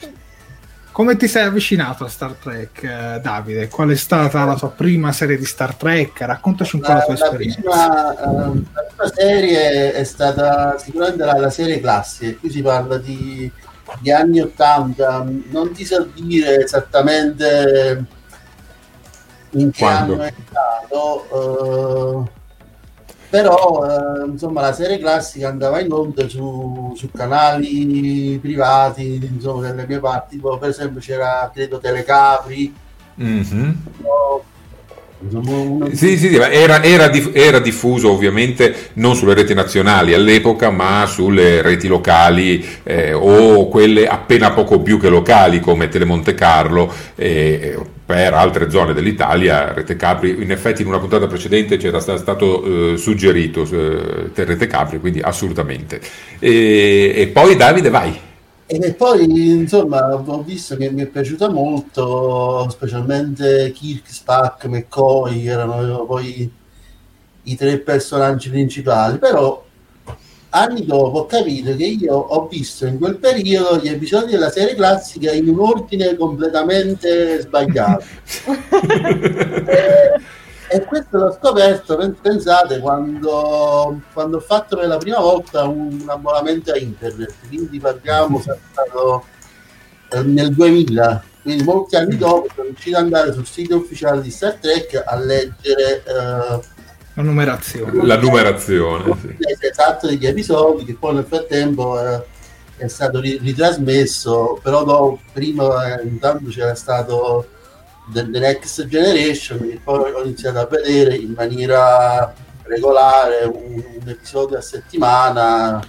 come 0.92 1.16
ti 1.16 1.26
sei 1.26 1.44
avvicinato 1.44 2.04
a 2.04 2.08
Star 2.08 2.34
Trek, 2.34 2.82
eh, 2.82 3.20
Davide? 3.20 3.68
Qual 3.68 3.88
è 3.88 3.96
stata 3.96 4.44
la 4.44 4.54
tua 4.54 4.70
prima 4.70 5.10
serie 5.10 5.38
di 5.38 5.44
Star 5.46 5.74
Trek? 5.74 6.20
Raccontaci 6.20 6.76
un 6.76 6.82
po' 6.82 6.88
la, 6.88 6.94
la 6.94 7.04
tua 7.04 7.14
esperienza. 7.14 7.60
Prima, 7.60 8.10
uh, 8.10 8.64
la 8.72 8.82
prima 8.82 9.12
serie 9.14 9.92
è 9.94 10.04
stata 10.04 10.78
sicuramente 10.78 11.24
la, 11.24 11.38
la 11.38 11.50
serie 11.50 11.80
classica, 11.80 12.38
qui 12.38 12.50
si 12.50 12.60
parla 12.60 12.98
di, 12.98 13.50
di, 14.00 14.12
anni 14.12 14.40
80, 14.40 15.26
non 15.50 15.72
ti 15.72 15.84
so 15.84 16.06
dire 16.14 16.62
esattamente 16.62 18.04
in 19.50 19.70
che 19.70 19.78
Quando? 19.78 20.12
anno 20.12 20.22
è 20.22 20.34
stato. 20.46 22.26
Uh, 22.28 22.40
però 23.32 23.82
eh, 23.86 24.26
insomma 24.26 24.60
la 24.60 24.74
serie 24.74 24.98
classica 24.98 25.48
andava 25.48 25.80
in 25.80 25.90
onda 25.90 26.28
su, 26.28 26.92
su 26.94 27.10
canali 27.10 28.38
privati 28.38 29.26
insomma 29.32 29.70
delle 29.70 29.86
mie 29.86 30.00
parti 30.00 30.38
per 30.38 30.68
esempio 30.68 31.00
c'era 31.00 31.50
credo 31.50 31.78
Telecapri 31.78 32.74
mm-hmm. 33.22 33.70
no, 34.00 34.42
sì, 35.94 36.18
sì, 36.18 36.28
sì 36.28 36.34
era, 36.36 36.82
era, 36.82 37.10
era, 37.32 37.58
diffuso 37.58 38.10
ovviamente 38.12 38.90
non 38.94 39.14
sulle 39.14 39.34
reti 39.34 39.54
nazionali 39.54 40.12
all'epoca, 40.12 40.70
ma 40.70 41.06
sulle 41.06 41.62
reti 41.62 41.86
locali 41.86 42.62
eh, 42.82 43.12
o 43.12 43.68
quelle 43.68 44.08
appena 44.08 44.50
poco 44.50 44.80
più 44.80 44.98
che 44.98 45.08
locali 45.08 45.60
come 45.60 45.88
Telemonte 45.88 46.34
Carlo. 46.34 46.92
Eh, 47.14 47.78
per 48.12 48.34
altre 48.34 48.68
zone 48.68 48.92
dell'Italia, 48.92 49.72
Rete 49.72 49.96
Capri, 49.96 50.42
in 50.42 50.50
effetti 50.50 50.82
in 50.82 50.88
una 50.88 50.98
puntata 50.98 51.26
precedente 51.26 51.78
c'era 51.78 51.98
stato 51.98 52.92
eh, 52.92 52.96
suggerito 52.98 53.62
eh, 53.62 54.30
Rete 54.34 54.66
Capri, 54.66 55.00
quindi 55.00 55.20
assolutamente. 55.20 55.98
E, 56.38 57.10
e 57.16 57.28
poi 57.28 57.56
Davide, 57.56 57.88
vai. 57.88 58.20
E 58.66 58.92
poi, 58.92 59.52
insomma, 59.52 60.14
ho 60.14 60.42
visto 60.42 60.76
che 60.76 60.90
mi 60.90 61.00
è 61.00 61.06
piaciuta 61.06 61.48
molto, 61.48 62.68
specialmente 62.68 63.72
Kirk, 63.72 64.12
Spack, 64.12 64.66
McCoy, 64.66 65.46
erano 65.46 66.04
poi 66.04 66.50
i 67.44 67.56
tre 67.56 67.78
personaggi 67.78 68.50
principali, 68.50 69.16
però 69.16 69.64
anni 70.54 70.84
dopo 70.84 71.20
ho 71.20 71.26
capito 71.26 71.74
che 71.76 71.84
io 71.84 72.14
ho 72.14 72.46
visto 72.46 72.86
in 72.86 72.98
quel 72.98 73.16
periodo 73.16 73.78
gli 73.78 73.88
episodi 73.88 74.32
della 74.32 74.50
serie 74.50 74.74
classica 74.74 75.32
in 75.32 75.48
un 75.48 75.60
ordine 75.60 76.14
completamente 76.16 77.40
sbagliato. 77.40 78.04
e, 79.66 80.12
e, 80.76 80.84
questo 80.84 81.18
l'ho 81.18 81.32
scoperto, 81.32 81.96
pensate, 82.20 82.80
quando, 82.80 84.00
quando, 84.12 84.36
ho 84.36 84.40
fatto 84.40 84.76
per 84.76 84.88
la 84.88 84.98
prima 84.98 85.20
volta 85.20 85.64
un, 85.64 86.04
abbonamento 86.06 86.72
a 86.72 86.78
internet, 86.78 87.34
quindi 87.48 87.78
parliamo 87.78 88.40
stato, 88.40 89.24
eh, 90.10 90.22
nel 90.22 90.52
2000, 90.54 91.24
quindi 91.42 91.62
molti 91.64 91.96
anni 91.96 92.16
dopo 92.18 92.46
sono 92.54 92.66
riuscito 92.68 92.98
ad 92.98 93.04
andare 93.04 93.32
sul 93.32 93.46
sito 93.46 93.76
ufficiale 93.76 94.20
di 94.20 94.30
Star 94.30 94.54
Trek 94.54 95.02
a 95.04 95.16
leggere... 95.16 96.02
Eh, 96.04 96.71
la 97.14 97.22
numerazione. 97.22 98.06
La 98.06 98.16
numerazione. 98.16 99.16
Sì. 99.20 99.36
Esatto 99.60 100.06
degli 100.06 100.26
episodi 100.26 100.84
che 100.84 100.96
poi 100.98 101.14
nel 101.14 101.24
frattempo 101.24 102.00
eh, 102.00 102.22
è 102.76 102.88
stato 102.88 103.20
ritrasmesso, 103.20 104.58
però 104.62 104.84
dopo, 104.84 105.20
prima 105.32 105.98
eh, 105.98 106.06
intanto 106.06 106.50
c'era 106.50 106.74
stato 106.74 107.46
The, 108.12 108.30
The 108.30 108.38
Next 108.38 108.86
Generation 108.86 109.58
che 109.60 109.80
poi 109.82 110.10
ho 110.10 110.22
iniziato 110.22 110.58
a 110.58 110.66
vedere 110.66 111.14
in 111.16 111.34
maniera 111.36 112.32
regolare 112.62 113.44
un, 113.44 113.74
un 113.74 114.08
episodio 114.08 114.56
a 114.56 114.62
settimana 114.62 115.82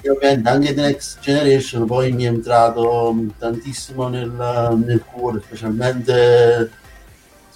e 0.00 0.10
ovviamente 0.10 0.48
anche 0.48 0.74
The 0.74 0.80
Next 0.82 1.20
Generation 1.20 1.86
poi 1.86 2.12
mi 2.12 2.24
è 2.24 2.28
entrato 2.28 3.14
tantissimo 3.38 4.08
nel, 4.08 4.30
nel 4.84 5.02
cuore 5.10 5.40
specialmente 5.44 6.70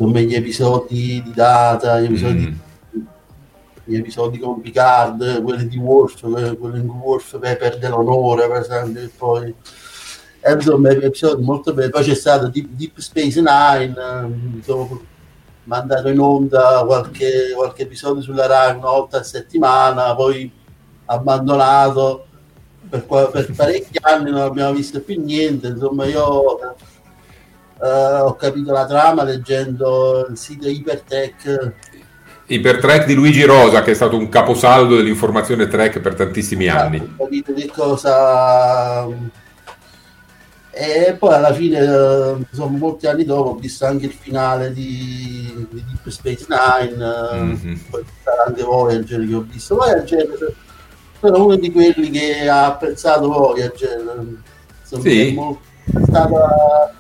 insomma 0.01 0.21
gli 0.21 0.35
episodi 0.35 1.23
di 1.23 1.33
data, 1.35 2.01
gli 2.01 2.07
episodi, 2.07 2.59
mm. 2.95 3.01
gli 3.85 3.97
episodi 3.97 4.39
con 4.39 4.61
Picard, 4.63 5.43
quelli 5.43 5.69
di 5.69 5.77
Worf, 5.77 6.21
quelli 6.57 6.81
in 6.81 6.87
cui 6.87 6.99
Worf 6.99 7.39
perde 7.39 7.89
l'onore, 7.89 8.49
per 8.49 8.61
esempio, 8.63 9.03
e 9.03 9.11
poi 9.15 9.55
eh, 10.41 10.53
insomma 10.53 10.91
episodi 10.91 11.43
molto 11.43 11.75
belli. 11.75 11.91
Poi 11.91 12.03
c'è 12.03 12.15
stato 12.15 12.49
Deep, 12.49 12.69
Deep 12.71 12.99
Space 12.99 13.43
Nine, 13.43 13.95
insomma, 14.55 14.99
mandato 15.65 16.09
in 16.09 16.19
onda 16.19 16.83
qualche, 16.87 17.53
qualche 17.55 17.83
episodio 17.83 18.23
sulla 18.23 18.47
Rai 18.47 18.77
una 18.77 18.89
volta 18.89 19.19
a 19.19 19.23
settimana, 19.23 20.15
poi 20.15 20.51
abbandonato 21.05 22.25
per, 22.89 23.05
per 23.05 23.53
parecchi 23.55 23.99
anni 24.01 24.31
non 24.31 24.41
abbiamo 24.41 24.73
visto 24.73 25.01
più 25.01 25.21
niente 25.23 25.69
insomma 25.69 26.07
io 26.07 26.59
Uh, 27.81 28.27
ho 28.27 28.35
capito 28.35 28.73
la 28.73 28.85
trama 28.85 29.23
leggendo 29.23 30.27
il 30.29 30.37
sito 30.37 30.69
Ipertech. 30.69 31.73
Ipertrek 32.45 33.07
di 33.07 33.15
Luigi 33.15 33.43
Rosa, 33.45 33.83
che 33.83 33.93
è 33.93 33.95
stato 33.95 34.19
un 34.19 34.29
caposaldo 34.29 34.97
dell'informazione 34.97 35.67
track 35.67 36.01
per 36.01 36.15
tantissimi 36.15 36.67
esatto, 36.67 36.83
anni. 36.83 37.15
Ho 37.17 37.25
capito 37.25 37.55
che 37.55 37.71
cosa. 37.73 39.07
E 40.73 41.17
poi 41.19 41.33
alla 41.33 41.55
fine, 41.55 41.79
insomma, 42.51 42.77
molti 42.77 43.07
anni 43.07 43.25
dopo, 43.25 43.51
ho 43.51 43.55
visto 43.55 43.87
anche 43.87 44.07
il 44.07 44.13
finale 44.13 44.73
di, 44.73 45.67
di 45.71 45.85
Deep 45.85 46.09
Space 46.09 46.47
Nine, 46.49 46.97
mm-hmm. 47.35 47.75
poi 47.89 48.05
anche 48.47 48.63
Voyager 48.63 49.27
che 49.27 49.35
ho 49.35 49.47
visto. 49.49 49.77
Voyager 49.77 50.55
sono 51.19 51.45
uno 51.45 51.57
di 51.57 51.73
quelli 51.73 52.11
che 52.11 52.47
ha 52.49 52.67
apprezzato 52.67 53.29
Voyager. 53.29 54.27
Insomma, 54.81 55.03
sì. 55.03 55.29
è, 55.29 55.33
molto, 55.33 55.61
è 55.85 56.01
stata 56.07 56.95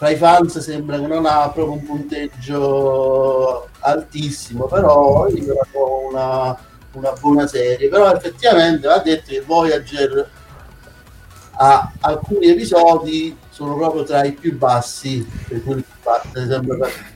fra 0.00 0.08
i 0.08 0.16
fans 0.16 0.58
sembra 0.60 0.98
che 0.98 1.06
non 1.06 1.26
ha 1.26 1.50
proprio 1.50 1.72
un 1.72 1.84
punteggio 1.84 3.68
altissimo, 3.80 4.64
però 4.64 5.28
io 5.28 5.54
trovo 5.70 6.08
una, 6.08 6.58
una 6.92 7.12
buona 7.20 7.46
serie. 7.46 7.90
Però 7.90 8.10
effettivamente 8.10 8.86
va 8.86 8.96
detto 9.00 9.24
che 9.26 9.42
Voyager 9.42 10.30
ha 11.50 11.92
alcuni 12.00 12.46
episodi 12.46 13.36
sono 13.50 13.76
proprio 13.76 14.04
tra 14.04 14.24
i 14.24 14.32
più 14.32 14.56
bassi 14.56 15.22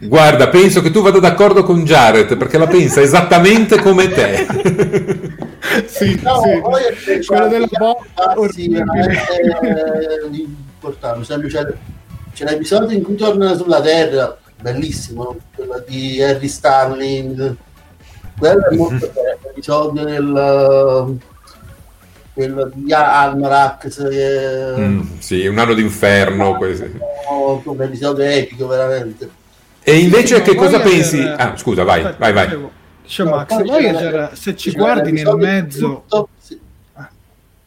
Guarda, 0.00 0.48
penso 0.50 0.82
che 0.82 0.90
tu 0.90 1.00
vada 1.00 1.20
d'accordo 1.20 1.62
con 1.62 1.84
Jared 1.84 2.36
perché 2.36 2.58
la 2.58 2.66
pensa 2.66 3.00
esattamente 3.00 3.80
come 3.80 4.08
te. 4.08 4.46
sì, 5.88 6.20
no, 6.22 6.42
sì. 6.98 7.24
quello 7.24 7.48
della 7.48 7.66
botta 7.66 8.34
sì, 8.50 8.70
è 8.74 8.82
importante. 10.30 11.48
C'è 11.48 11.66
c'è 12.34 12.44
l'episodio 12.44 12.96
in 12.96 13.02
cui 13.02 13.14
tornano 13.14 13.56
sulla 13.56 13.80
Terra, 13.80 14.36
bellissimo, 14.60 15.36
quello 15.54 15.82
di 15.86 16.20
Harry 16.20 16.48
Starling. 16.48 17.56
Quello 18.36 18.68
è 18.68 18.74
molto 18.74 19.10
bello, 19.14 19.38
l'episodio 19.44 20.04
del 20.04 21.18
quello 22.34 22.68
di 22.74 22.92
Almarax 22.92 24.08
che... 24.08 24.74
mm, 24.76 25.00
sì, 25.18 25.46
un 25.46 25.56
anno 25.56 25.72
d'inferno 25.72 26.58
oh, 27.28 27.62
un 27.64 27.80
episodio 27.80 28.24
epico 28.24 28.66
veramente 28.66 29.30
e 29.84 29.98
invece 29.98 30.42
che 30.42 30.56
cosa 30.56 30.80
pensi? 30.80 31.20
ah 31.20 31.56
scusa 31.56 31.84
vai, 31.84 32.02
vai, 32.18 32.32
vai 32.32 32.58
dicevo 33.04 33.30
Max, 33.30 33.62
Voyager 33.62 34.30
se 34.34 34.56
ci 34.56 34.72
guardi 34.72 35.12
nel 35.12 35.32
mezzo 35.36 36.02
tutto, 36.08 36.28
sì. 36.32 36.33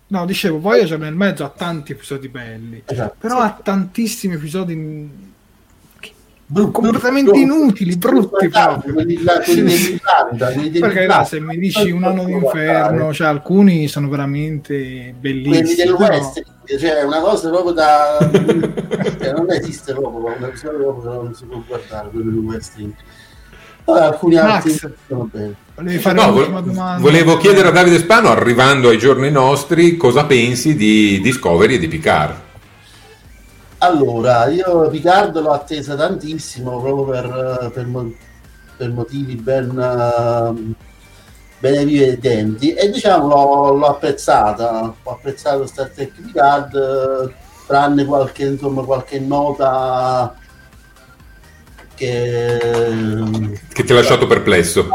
No, 0.10 0.26
dicevo, 0.26 0.60
Voyager 0.60 0.98
nel 0.98 1.16
mezzo 1.16 1.44
ha 1.44 1.50
tanti 1.50 1.92
episodi 1.92 2.30
belli, 2.30 2.82
esatto, 2.86 3.16
però 3.20 3.40
ha 3.40 3.60
tantissimi 3.62 4.36
episodi 4.36 5.26
Bru- 6.50 6.72
completamente 6.72 7.32
bru- 7.32 7.42
inutili, 7.42 7.98
brutti 7.98 8.48
proprio. 8.48 8.94
Perché 10.80 11.06
là, 11.06 11.26
se 11.26 11.42
mi 11.42 11.58
dici 11.58 11.92
un 11.92 12.06
anno 12.06 12.24
d'inferno, 12.24 13.14
cioè, 13.14 13.28
alcuni 13.28 13.90
sono 13.90 14.08
veramente 14.08 15.14
bellissimi. 15.20 15.58
Quelli 15.58 15.76
del 15.76 15.92
West, 15.92 16.42
cioè 16.80 17.04
una 17.04 17.20
cosa 17.20 17.50
proprio 17.50 17.74
da... 17.74 18.18
cioè, 19.20 19.34
non 19.34 19.52
esiste 19.52 19.92
proprio, 19.92 20.22
proprio 20.22 21.22
non 21.22 21.36
si 21.36 21.44
può 21.44 21.62
guardare, 21.68 22.08
quello 22.12 22.32
del 22.32 22.40
West. 22.40 22.80
Poi 23.88 24.02
alcuni 24.02 24.36
altri 24.36 24.74
sono 25.08 25.30
belli. 25.32 25.56
No, 26.12 26.32
vo- 26.34 26.98
volevo 27.00 27.38
chiedere 27.38 27.70
a 27.70 27.72
Davide 27.72 28.00
Spano, 28.00 28.30
arrivando 28.30 28.90
ai 28.90 28.98
giorni 28.98 29.32
nostri, 29.32 29.96
cosa 29.96 30.26
pensi 30.26 30.76
di 30.76 31.22
Discovery 31.22 31.76
e 31.76 31.80
di 31.80 31.88
Picard? 31.88 32.36
Allora, 33.78 34.48
io 34.48 34.90
Picard 34.90 35.40
l'ho 35.40 35.54
attesa 35.54 35.96
tantissimo 35.96 36.82
proprio 36.82 37.06
per, 37.06 37.72
per, 37.74 37.88
per 38.76 38.90
motivi 38.90 39.36
ben, 39.36 39.70
uh, 39.70 40.74
ben 41.60 41.74
evidenti 41.76 42.74
e 42.74 42.92
diciamo 42.92 43.26
l'ho, 43.26 43.72
l'ho, 43.72 43.88
apprezzata, 43.88 44.94
ho 45.02 45.12
apprezzato 45.12 45.66
Star 45.66 45.88
Trek 45.92 46.12
Picard, 46.12 47.34
tranne 47.66 48.04
qualche, 48.04 48.48
insomma, 48.48 48.84
qualche 48.84 49.18
nota 49.18 50.36
che, 51.98 53.60
che 53.74 53.84
ti 53.84 53.91
ha 53.91 53.95
lasciato 53.95 54.28
perplesso. 54.28 54.88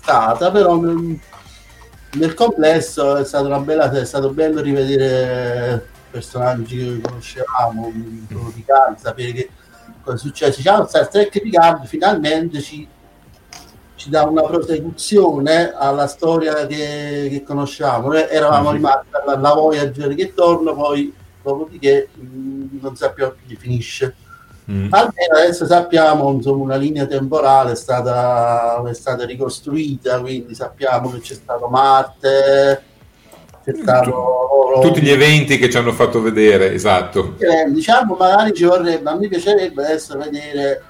Stata, 0.00 0.50
però 0.50 0.80
nel, 0.80 2.34
complesso 2.34 3.16
è, 3.16 3.24
stata 3.24 3.46
una 3.46 3.58
bella, 3.58 3.90
è 3.90 4.04
stato 4.06 4.30
bello 4.30 4.62
rivedere 4.62 5.86
personaggi 6.10 6.76
che 6.78 7.00
conoscevamo, 7.02 7.92
Picard, 8.54 8.96
sapere 8.98 9.32
che 9.32 9.50
cosa 10.02 10.16
è 10.16 10.18
successo. 10.18 10.56
Diciamo, 10.56 10.86
Star 10.86 11.08
Trek 11.08 11.40
Picard 11.40 11.84
finalmente 11.84 12.60
ci, 12.62 12.88
ci 13.96 14.08
dà 14.08 14.24
una 14.24 14.42
prosecuzione 14.42 15.74
alla 15.76 16.06
storia 16.06 16.66
che, 16.66 17.28
che 17.30 17.42
conosciamo. 17.44 18.08
Noi 18.08 18.26
eravamo 18.30 18.70
mm-hmm. 18.70 18.76
rimasti 18.76 19.06
alla 19.26 19.52
Voyager 19.52 20.14
che 20.14 20.32
torna, 20.32 20.72
poi 20.72 21.12
dopodiché 21.42 22.08
mh, 22.14 22.78
non 22.80 22.96
sappiamo 22.96 23.34
più 23.44 23.56
finisce. 23.58 24.14
Mm. 24.70 24.88
Almeno 24.90 25.36
adesso 25.36 25.64
sappiamo 25.64 26.28
insomma 26.32 26.64
una 26.64 26.76
linea 26.76 27.06
temporale 27.06 27.72
è 27.72 27.76
stata, 27.76 28.82
è 28.84 28.94
stata 28.94 29.24
ricostruita, 29.24 30.20
quindi 30.20 30.54
sappiamo 30.54 31.10
che 31.10 31.20
c'è 31.20 31.34
stato 31.34 31.68
Marte, 31.68 32.82
c'è 33.64 33.74
stato 33.80 34.80
tutti 34.82 35.00
gli 35.00 35.10
eventi 35.10 35.58
che 35.58 35.70
ci 35.70 35.76
hanno 35.76 35.92
fatto 35.92 36.20
vedere, 36.20 36.72
esatto. 36.72 37.36
Eh, 37.38 37.70
diciamo 37.70 38.16
magari 38.16 38.52
ci 38.54 38.64
vorrebbe, 38.64 39.08
a 39.08 39.16
me 39.16 39.28
piacerebbe 39.28 39.84
adesso 39.84 40.18
vedere 40.18 40.82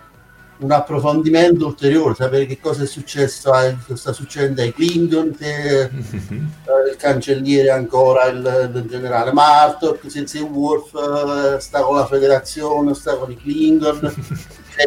un 0.59 0.70
approfondimento 0.70 1.66
ulteriore, 1.66 2.15
sapere 2.15 2.47
che 2.47 2.59
cosa 2.61 2.83
è 2.83 2.87
successo, 2.87 3.51
cosa 3.51 3.97
sta 3.97 4.12
succedendo 4.12 4.62
ai 4.62 4.73
Klingon, 4.73 5.37
che 5.37 5.91
mm-hmm. 5.93 6.45
eh, 6.65 6.91
il 6.91 6.97
cancelliere 6.97 7.70
ancora, 7.70 8.24
il, 8.27 8.73
il 8.74 8.89
generale 8.89 9.33
Martok, 9.33 10.11
se, 10.11 10.27
se 10.27 10.39
Worf 10.41 10.95
eh, 10.95 11.61
sta 11.61 11.83
con 11.83 11.97
la 11.97 12.07
federazione, 12.07 12.95
sta 12.95 13.16
con 13.16 13.31
i 13.31 13.37
Klingon, 13.37 13.99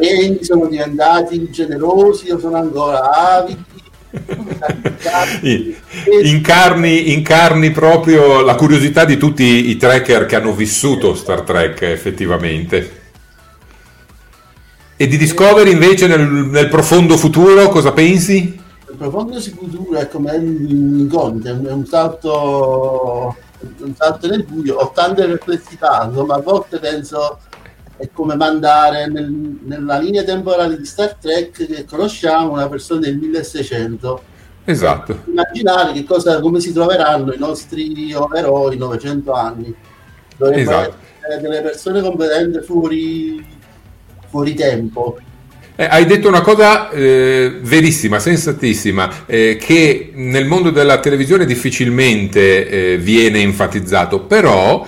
i 0.02 0.44
sono 0.44 0.68
diventati 0.68 1.50
generosi 1.52 2.32
o 2.32 2.40
sono 2.40 2.58
ancora 2.58 3.38
avidi. 3.38 3.78
incarni, 6.24 7.14
incarni 7.14 7.70
proprio 7.70 8.42
la 8.42 8.56
curiosità 8.56 9.06
di 9.06 9.18
tutti 9.18 9.70
i 9.70 9.78
tracker 9.78 10.26
che 10.26 10.36
hanno 10.36 10.52
vissuto 10.52 11.14
Star 11.14 11.42
Trek 11.42 11.84
effettivamente 11.84 12.99
e 15.02 15.08
di 15.08 15.16
Discovery 15.16 15.72
invece 15.72 16.08
nel, 16.08 16.28
nel 16.28 16.68
profondo 16.68 17.16
futuro 17.16 17.70
cosa 17.70 17.94
pensi? 17.94 18.60
Il 18.90 18.98
profondo 18.98 19.40
futuro 19.40 19.98
è 19.98 20.10
come 20.10 20.36
un 20.36 21.00
incontro, 21.00 21.50
è 21.50 21.72
un 21.72 21.86
salto, 21.86 23.34
un 23.78 23.96
salto 23.96 24.28
nel 24.28 24.44
buio, 24.44 24.76
ho 24.76 24.92
tante 24.92 25.26
perplessità, 25.26 26.04
insomma 26.06 26.36
a 26.36 26.42
volte 26.42 26.80
penso 26.80 27.40
è 27.96 28.10
come 28.12 28.36
mandare 28.36 29.08
nel, 29.08 29.32
nella 29.64 29.98
linea 30.00 30.24
temporale 30.24 30.76
di 30.76 30.86
Star 30.86 31.16
Trek 31.16 31.66
che 31.66 31.86
conosciamo 31.86 32.52
una 32.52 32.68
persona 32.68 33.00
del 33.00 33.16
1600. 33.16 34.22
Esatto. 34.66 35.22
Immaginare 35.28 35.94
che 35.94 36.04
cosa, 36.04 36.42
come 36.42 36.60
si 36.60 36.74
troveranno 36.74 37.32
i 37.32 37.38
nostri 37.38 38.12
eroi 38.12 38.78
900 38.78 39.32
anni. 39.32 39.74
Dovrebbero 40.36 40.78
esatto. 40.78 40.96
delle 41.42 41.62
persone 41.62 42.02
competenti 42.02 42.60
fuori 42.60 43.58
fuori 44.30 44.54
tempo. 44.54 45.18
Eh, 45.76 45.88
hai 45.90 46.06
detto 46.06 46.28
una 46.28 46.42
cosa 46.42 46.90
eh, 46.90 47.58
verissima, 47.62 48.20
sensatissima, 48.20 49.26
eh, 49.26 49.56
che 49.56 50.12
nel 50.14 50.46
mondo 50.46 50.72
della 50.72 51.00
televisione 51.00 51.46
difficilmente 51.46 52.68
eh, 52.68 52.98
viene 52.98 53.40
enfatizzato, 53.40 54.20
però 54.20 54.86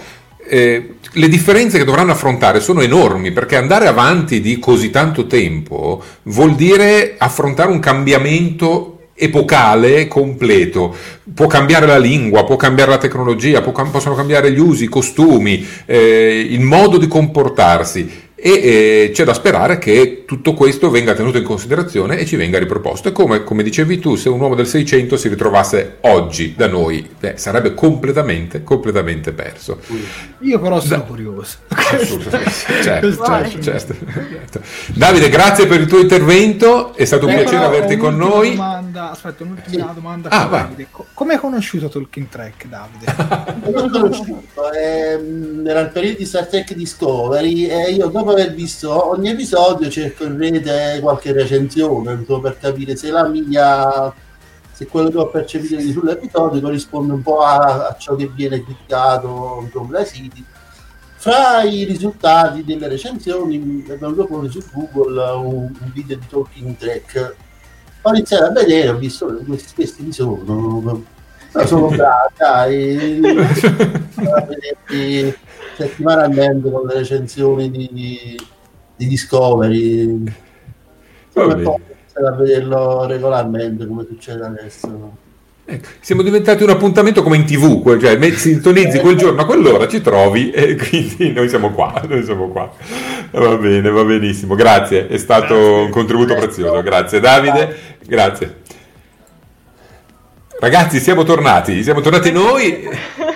eh, 0.50 0.96
le 1.14 1.28
differenze 1.30 1.78
che 1.78 1.86
dovranno 1.86 2.12
affrontare 2.12 2.60
sono 2.60 2.82
enormi, 2.82 3.32
perché 3.32 3.56
andare 3.56 3.88
avanti 3.88 4.42
di 4.42 4.60
così 4.60 4.90
tanto 4.90 5.28
tempo 5.28 6.04
vuol 6.24 6.56
dire 6.56 7.16
affrontare 7.18 7.72
un 7.72 7.80
cambiamento 7.80 8.98
epocale 9.14 10.08
completo. 10.08 10.94
Può 11.34 11.48
cambiare 11.48 11.86
la 11.86 12.00
lingua, 12.00 12.44
può 12.44 12.56
cambiare 12.58 12.92
la 12.92 12.98
tecnologia, 12.98 13.62
può, 13.62 13.72
possono 13.72 14.16
cambiare 14.16 14.52
gli 14.52 14.60
usi, 14.60 14.86
i 14.86 14.90
costumi, 14.90 15.66
eh, 15.86 16.48
il 16.50 16.62
modo 16.62 16.98
di 16.98 17.08
comportarsi 17.08 18.30
e 18.44 18.50
eh, 18.50 19.12
c'è 19.14 19.24
da 19.24 19.36
sperare 19.36 19.78
che 19.78 20.24
tutto 20.26 20.56
questo 20.56 20.90
venga 20.90 21.14
tenuto 21.14 21.38
in 21.38 21.44
considerazione 21.44 22.18
e 22.18 22.26
ci 22.26 22.36
venga 22.36 22.58
riproposto. 22.58 23.10
E 23.10 23.12
come, 23.12 23.44
come 23.44 23.62
dicevi 23.62 24.00
tu, 24.00 24.16
se 24.16 24.30
un 24.30 24.40
uomo 24.40 24.56
del 24.56 24.66
600 24.66 25.16
si 25.16 25.28
ritrovasse 25.28 25.98
oggi 26.02 26.56
da 26.58 26.68
noi, 26.68 27.08
beh, 27.20 27.34
sarebbe 27.38 27.76
completamente, 27.76 28.64
completamente 28.64 29.32
perso. 29.32 29.78
Io 30.40 30.60
però 30.60 30.80
sono 30.80 30.98
da... 30.98 31.02
curioso. 31.04 31.58
Certo, 32.82 33.12
certo, 33.12 33.62
certo, 33.62 33.94
certo, 34.52 34.62
Davide, 34.94 35.30
grazie 35.30 35.68
per 35.68 35.82
il 35.82 35.88
tuo 35.88 36.00
intervento, 36.00 36.96
è 36.96 37.06
stato 37.06 37.26
un 37.26 37.34
eh, 37.34 37.36
piacere 37.36 37.66
averti 37.66 37.98
con 37.98 38.16
noi. 38.16 38.52
Domanda, 38.52 39.12
aspetta, 39.12 39.44
un'ultima 39.44 39.88
sì. 39.88 39.94
domanda. 39.94 40.30
Ah, 40.30 40.46
Davide. 40.46 40.88
Come 41.14 41.34
hai 41.34 41.40
conosciuto 41.40 41.90
Talking 41.90 42.28
Track, 42.28 42.66
Davide? 42.68 43.72
L'ho 43.72 43.90
conosciuto, 43.90 44.72
ehm, 44.72 45.66
era 45.68 45.82
il 45.82 45.90
periodo 45.90 46.18
di 46.18 46.26
Star 46.26 46.48
Trek 46.48 46.74
Discovery 46.74 47.66
e 47.66 47.92
io 47.92 48.08
dopo 48.08 48.31
aver 48.32 48.54
visto 48.54 49.10
ogni 49.10 49.30
episodio 49.30 49.90
cerco 49.90 50.26
in 50.26 50.38
rete 50.38 51.00
qualche 51.02 51.32
recensione 51.32 52.16
per 52.16 52.58
capire 52.60 52.96
se 52.96 53.12
la 53.12 53.28
mia 53.28 54.14
se 54.82 54.88
quello 54.88 55.10
che 55.12 55.18
ho 55.20 55.30
percepito 55.30 55.80
sull'episodio 55.80 56.60
corrisponde 56.60 57.14
un 57.14 57.22
po' 57.22 57.42
a, 57.42 57.90
a 57.90 57.96
ciò 57.98 58.16
che 58.16 58.28
viene 58.34 58.64
criticato 58.64 59.70
dai 59.88 60.06
siti. 60.08 60.44
Fra 61.18 61.62
i 61.62 61.84
risultati 61.84 62.64
delle 62.64 62.88
recensioni 62.88 63.86
è 63.88 63.96
venuto 63.96 64.26
fuori 64.26 64.50
su 64.50 64.64
Google 64.74 65.22
un, 65.34 65.72
un, 65.80 65.92
video 65.94 66.18
di 66.18 66.26
Talking 66.28 66.76
Track. 66.78 67.36
Ho 68.02 68.10
iniziato 68.10 68.46
a 68.46 68.52
vedere 68.52 68.90
ho 68.90 68.98
visto 68.98 69.28
questi, 69.46 69.76
questi 69.76 70.02
mi 70.02 70.14
sono 70.14 70.42
no, 70.44 71.06
sono 71.68 71.88
bravi 71.90 72.34
dai 72.38 73.20
settimanalmente 75.82 76.70
con 76.70 76.86
le 76.86 76.94
recensioni 76.96 77.72
di, 77.72 78.40
di 78.96 79.08
Discovery. 79.08 80.24
a 81.34 82.32
vederlo 82.34 83.06
regolarmente 83.06 83.88
come 83.88 84.06
succede 84.08 84.46
adesso. 84.46 85.20
Ecco, 85.64 85.88
siamo 86.02 86.22
diventati 86.22 86.64
un 86.64 86.70
appuntamento 86.70 87.24
come 87.24 87.38
in 87.38 87.46
tv, 87.46 87.98
cioè 88.00 88.32
sintonizzi 88.32 89.00
quel 89.00 89.16
giorno 89.16 89.42
a 89.42 89.46
quell'ora, 89.46 89.88
ci 89.88 90.02
trovi 90.02 90.52
e 90.52 90.76
quindi 90.76 91.32
noi 91.32 91.48
siamo 91.48 91.72
qua, 91.72 92.02
noi 92.08 92.24
siamo 92.24 92.50
qua. 92.50 92.72
Va 93.32 93.56
bene, 93.56 93.90
va 93.90 94.04
benissimo, 94.04 94.56
grazie, 94.56 95.08
è 95.08 95.18
stato 95.18 95.56
grazie. 95.56 95.84
un 95.84 95.90
contributo 95.90 96.36
prezioso, 96.36 96.82
grazie 96.82 97.20
Davide, 97.20 97.76
grazie. 98.06 98.60
Ragazzi, 100.60 101.00
siamo 101.00 101.24
tornati, 101.24 101.82
siamo 101.84 102.02
tornati 102.02 102.32
noi. 102.32 102.88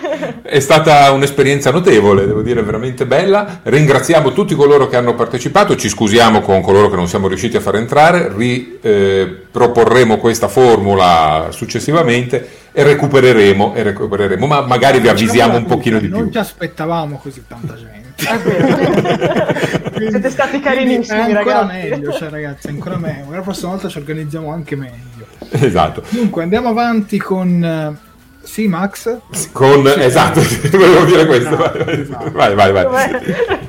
È 0.47 0.59
stata 0.59 1.09
un'esperienza 1.09 1.71
notevole, 1.71 2.27
devo 2.27 2.43
dire 2.43 2.61
veramente 2.61 3.07
bella. 3.07 3.61
Ringraziamo 3.63 4.31
tutti 4.31 4.53
coloro 4.53 4.87
che 4.87 4.95
hanno 4.95 5.15
partecipato, 5.15 5.75
ci 5.75 5.89
scusiamo 5.89 6.41
con 6.41 6.61
coloro 6.61 6.87
che 6.87 6.95
non 6.95 7.07
siamo 7.07 7.27
riusciti 7.27 7.57
a 7.57 7.61
far 7.61 7.77
entrare, 7.77 8.31
riproporremo 8.31 10.13
eh, 10.13 10.17
questa 10.19 10.47
formula 10.47 11.47
successivamente 11.49 12.47
e 12.71 12.83
recupereremo, 12.83 13.73
e 13.73 13.81
recupereremo, 13.81 14.45
ma 14.45 14.61
magari 14.61 14.99
vi 14.99 15.07
avvisiamo 15.07 15.57
un 15.57 15.65
pochino 15.65 15.97
di 15.97 16.09
più. 16.09 16.15
Non 16.15 16.31
ci 16.31 16.37
aspettavamo 16.37 17.17
così 17.17 17.43
tanta 17.47 17.73
gente. 17.73 18.13
Siete 19.97 20.29
stati 20.29 20.59
carinissimi, 20.59 21.17
è 21.17 21.21
ancora 21.21 21.61
ragazzi. 21.61 21.89
meglio, 21.89 22.11
cioè, 22.13 22.29
ragazzi, 22.29 22.67
ancora 22.67 22.97
meglio. 22.97 23.31
La 23.31 23.41
prossima 23.41 23.71
volta 23.71 23.89
ci 23.89 23.97
organizziamo 23.97 24.51
anche 24.53 24.75
meglio. 24.75 25.25
Esatto. 25.49 26.03
Dunque, 26.09 26.43
andiamo 26.43 26.69
avanti 26.69 27.17
con... 27.17 27.97
Sì, 28.45 28.67
Max? 28.67 29.17
Con... 29.51 29.85
Sì, 29.85 29.99
esatto, 29.99 30.39
volevo 30.71 31.03
dire 31.05 31.25
questo. 31.25 31.49
No, 31.49 31.85
esatto. 31.87 32.31
Vai, 32.31 32.53
vai, 32.53 32.71
vai. 32.71 32.85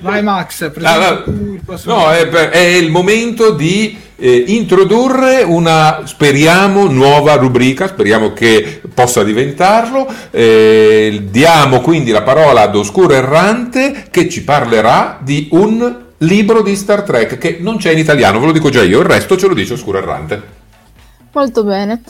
Vai 0.01 0.23
Max, 0.23 0.71
ah, 0.83 1.25
il 1.27 1.63
No, 1.85 2.13
è, 2.13 2.29
per, 2.29 2.51
è, 2.51 2.59
il 2.59 2.91
momento 2.91 3.53
di 3.53 3.99
eh, 4.17 4.45
introdurre 4.49 5.43
una, 5.43 6.03
speriamo, 6.05 6.87
nuova 6.87 7.35
rubrica, 7.35 7.89
speriamo 7.89 8.33
che 8.35 8.83
possa 8.93 9.25
diventarlo. 9.25 10.07
Eh, 10.31 11.23
diamo 11.31 11.81
quindi 11.81 12.11
la 12.11 12.23
parola 12.23 12.63
ad 12.63 12.77
Oscuro 12.77 13.15
Errante 13.15 14.07
che 14.11 14.29
ci 14.29 14.45
parlerà 14.45 15.19
di 15.23 15.49
un 15.53 16.05
libro 16.19 16.63
di 16.63 16.77
Star 16.77 17.03
Trek 17.03 17.39
che 17.39 17.59
non 17.61 17.79
c'è 17.79 17.93
in 17.93 17.99
italiano, 17.99 18.39
ve 18.41 18.47
lo 18.47 18.53
dico 18.53 18.69
già 18.69 18.83
io, 18.83 19.01
il 19.01 19.07
resto 19.07 19.37
ce 19.37 19.49
lo 19.49 19.55
dice 19.55 19.73
Oscuro 19.73 19.99
Errante. 19.99 20.43
Molto 21.33 21.65
bene. 21.65 22.03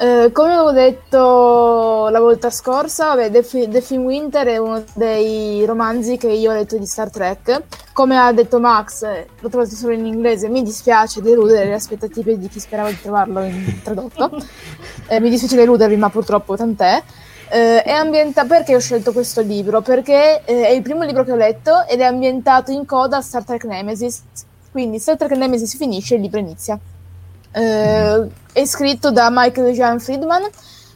Eh, 0.00 0.30
come 0.30 0.52
avevo 0.52 0.70
detto 0.70 2.08
la 2.08 2.20
volta 2.20 2.50
scorsa, 2.50 3.16
vabbè, 3.16 3.32
The, 3.32 3.80
Film 3.80 4.04
Winter 4.04 4.46
è 4.46 4.56
uno 4.56 4.84
dei 4.94 5.64
romanzi 5.66 6.16
che 6.16 6.28
io 6.28 6.52
ho 6.52 6.54
letto 6.54 6.78
di 6.78 6.86
Star 6.86 7.10
Trek. 7.10 7.64
Come 7.92 8.16
ha 8.16 8.32
detto 8.32 8.60
Max, 8.60 9.02
l'ho 9.40 9.48
trovato 9.48 9.74
solo 9.74 9.94
in 9.94 10.06
inglese, 10.06 10.48
mi 10.48 10.62
dispiace 10.62 11.20
deludere 11.20 11.64
le 11.64 11.74
aspettative 11.74 12.38
di 12.38 12.46
chi 12.46 12.60
sperava 12.60 12.90
di 12.90 13.00
trovarlo 13.00 13.42
in 13.42 13.80
tradotto. 13.82 14.30
Eh, 15.08 15.18
mi 15.18 15.30
dispiace 15.30 15.56
deludervi, 15.56 15.96
ma 15.96 16.10
purtroppo 16.10 16.54
tant'è. 16.54 17.02
Eh, 17.50 17.82
è 17.82 17.90
ambienta- 17.90 18.44
perché 18.44 18.76
ho 18.76 18.80
scelto 18.80 19.12
questo 19.12 19.40
libro? 19.40 19.80
Perché 19.80 20.42
eh, 20.44 20.66
è 20.68 20.70
il 20.70 20.82
primo 20.82 21.02
libro 21.02 21.24
che 21.24 21.32
ho 21.32 21.36
letto 21.36 21.84
ed 21.88 21.98
è 21.98 22.04
ambientato 22.04 22.70
in 22.70 22.86
coda 22.86 23.16
a 23.16 23.20
Star 23.20 23.42
Trek 23.42 23.64
Nemesis. 23.64 24.22
Quindi 24.70 25.00
Star 25.00 25.16
Trek 25.16 25.32
Nemesis 25.32 25.76
finisce 25.76 26.14
e 26.14 26.18
il 26.18 26.22
libro 26.22 26.38
inizia. 26.38 26.78
Eh, 27.52 28.28
è 28.52 28.64
scritto 28.64 29.10
da 29.10 29.28
Michael 29.30 29.72
Jean 29.72 30.00
Friedman, 30.00 30.42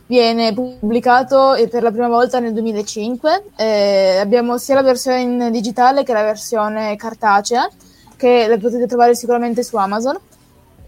viene 0.07 0.53
pubblicato 0.53 1.57
per 1.71 1.83
la 1.83 1.91
prima 1.91 2.09
volta 2.09 2.39
nel 2.39 2.53
2005. 2.53 3.45
Eh, 3.57 4.19
abbiamo 4.19 4.59
sia 4.59 4.75
la 4.75 4.83
versione 4.83 5.51
digitale 5.51 6.03
che 6.03 6.13
la 6.13 6.23
versione 6.23 6.97
cartacea, 6.97 7.69
che 8.17 8.47
la 8.47 8.59
potete 8.59 8.87
trovare 8.87 9.15
sicuramente 9.15 9.63
su 9.63 9.77
Amazon. 9.77 10.19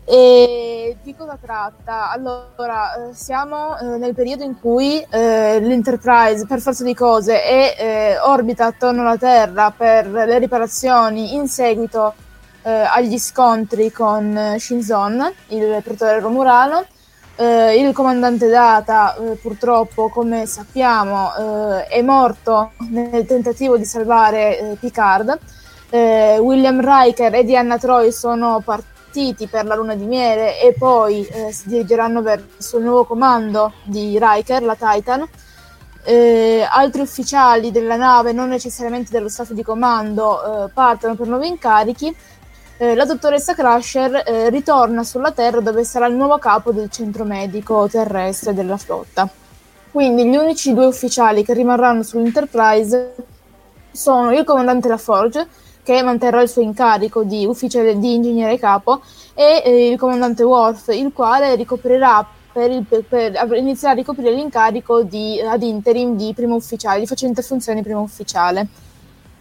E 0.07 0.99
di 1.03 1.15
cosa 1.16 1.39
tratta? 1.41 2.11
Allora, 2.11 3.09
eh, 3.09 3.15
siamo 3.15 3.78
eh, 3.78 3.97
nel 3.97 4.15
periodo 4.15 4.45
in 4.45 4.61
cui 4.61 5.01
eh, 5.01 5.61
l'Enterprise, 5.61 6.47
per 6.47 6.61
forza 6.61 6.85
di 6.85 6.93
cose, 6.93 7.43
è, 7.43 7.77
eh, 7.78 8.19
orbita 8.19 8.66
attorno 8.66 9.01
alla 9.01 9.16
Terra 9.16 9.73
per 9.74 10.07
le 10.07 10.39
riparazioni 10.39 11.35
in 11.35 11.49
seguito 11.49 12.12
eh, 12.65 12.70
agli 12.70 13.19
scontri 13.19 13.93
con 13.93 14.36
eh, 14.36 14.59
Shinzon, 14.59 15.32
il 15.49 15.81
pretore 15.85 16.19
romulano. 16.19 16.85
il 17.36 17.93
comandante 17.93 18.49
Data, 18.49 19.16
purtroppo, 19.43 20.09
come 20.09 20.47
sappiamo, 20.47 21.32
è 21.89 22.01
morto 22.01 22.73
nel 22.91 23.27
tentativo 23.27 23.77
di 23.77 23.85
salvare 23.85 24.77
Picard. 24.78 25.39
William 25.91 26.81
Riker 26.81 27.35
e 27.35 27.45
Diana 27.45 27.77
Troy 27.77 28.12
sono 28.12 28.62
partiti 28.65 29.47
per 29.47 29.65
la 29.65 29.77
luna 29.77 29.95
di 29.95 30.07
miele 30.07 30.61
e 30.61 30.74
poi 30.77 31.24
eh, 31.27 31.53
si 31.53 31.69
dirigeranno 31.69 32.20
verso 32.20 32.78
il 32.78 32.85
nuovo 32.85 33.05
comando 33.05 33.74
di 33.85 34.19
Riker, 34.20 34.62
la 34.62 34.77
Titan. 34.77 35.28
Eh, 36.07 36.66
altri 36.69 37.01
ufficiali 37.01 37.70
della 37.70 37.97
nave, 37.97 38.32
non 38.32 38.49
necessariamente 38.49 39.11
dello 39.11 39.28
staff 39.28 39.53
di 39.53 39.62
comando, 39.62 40.66
eh, 40.66 40.69
partono 40.69 41.15
per 41.15 41.28
nuovi 41.28 41.49
incarichi. 41.49 42.15
Eh, 42.77 42.97
la 42.97 43.05
dottoressa 43.05 43.55
Crusher 43.55 44.25
eh, 44.27 44.51
ritorna 44.51 45.05
sulla 45.05 45.31
Terra 45.31 45.61
dove 45.61 45.85
sarà 45.85 46.07
il 46.07 46.15
nuovo 46.15 46.39
capo 46.39 46.73
del 46.73 46.91
centro 46.91 47.25
medico 47.25 47.87
terrestre 47.89 48.53
della 48.53 48.77
flotta. 48.77 49.29
Quindi 49.93 50.29
gli 50.29 50.35
unici 50.35 50.75
due 50.75 50.87
ufficiali 50.87 51.45
che 51.45 51.55
rimarranno 51.55 52.03
sull'Enterprise 52.03 53.15
sono 53.93 54.33
il 54.33 54.43
comandante 54.43 54.89
LaForge, 54.89 55.47
che 55.85 56.03
manterrà 56.03 56.43
il 56.43 56.49
suo 56.49 56.63
incarico 56.63 57.23
di 57.23 57.47
ufficiale 57.47 57.97
di 57.97 58.15
ingegnere 58.15 58.59
capo, 58.59 59.03
e 59.35 59.63
eh, 59.65 59.89
il 59.91 59.99
comandante 59.99 60.43
Worf, 60.43 60.89
il 60.89 61.13
quale 61.13 61.55
ricoprirà 61.55 62.27
per, 62.53 62.73
il, 62.73 62.85
per, 62.85 63.05
per, 63.05 63.53
inizierà 63.57 63.93
a 63.93 63.97
ricoprire 63.97 64.33
l'incarico 64.33 65.03
di, 65.03 65.41
ad 65.41 65.63
interim 65.63 66.17
di 66.17 66.33
primo 66.35 66.57
ufficiale, 66.57 66.99
di 66.99 67.07
facente 67.07 67.43
funzione 67.43 67.83
primo 67.83 68.01
ufficiale. 68.01 68.67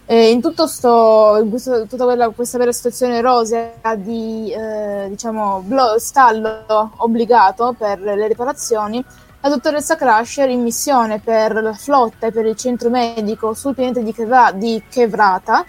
E 0.05 0.31
in 0.31 0.41
tutto 0.41 0.67
sto, 0.67 1.39
in 1.41 1.49
questo, 1.49 1.85
tutta 1.87 2.03
quella, 2.03 2.29
questa 2.29 2.57
vera 2.57 2.73
situazione 2.73 3.21
rosea 3.21 3.95
di 3.95 4.51
eh, 4.51 5.05
diciamo, 5.09 5.61
blo- 5.65 5.97
stallo 5.97 6.91
obbligato 6.97 7.73
per 7.77 8.01
le 8.01 8.27
riparazioni, 8.27 9.03
la 9.39 9.49
dottoressa 9.49 9.95
Crusher 9.95 10.49
in 10.49 10.61
missione 10.61 11.19
per 11.19 11.53
la 11.61 11.73
flotta 11.73 12.27
e 12.27 12.31
per 12.31 12.45
il 12.45 12.55
centro 12.55 12.89
medico 12.89 13.53
sul 13.53 13.75
pianeta 13.75 14.01
di, 14.01 14.13
Kevra- 14.13 14.51
di 14.51 14.83
Kevrata 14.89 15.65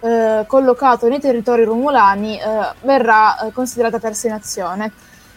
eh, 0.00 0.44
collocato 0.46 1.08
nei 1.08 1.20
territori 1.20 1.64
romulani 1.64 2.38
eh, 2.38 2.44
verrà 2.82 3.38
eh, 3.38 3.52
considerata 3.52 3.98
persa 3.98 4.28
in 4.28 4.32
azione. 4.32 4.92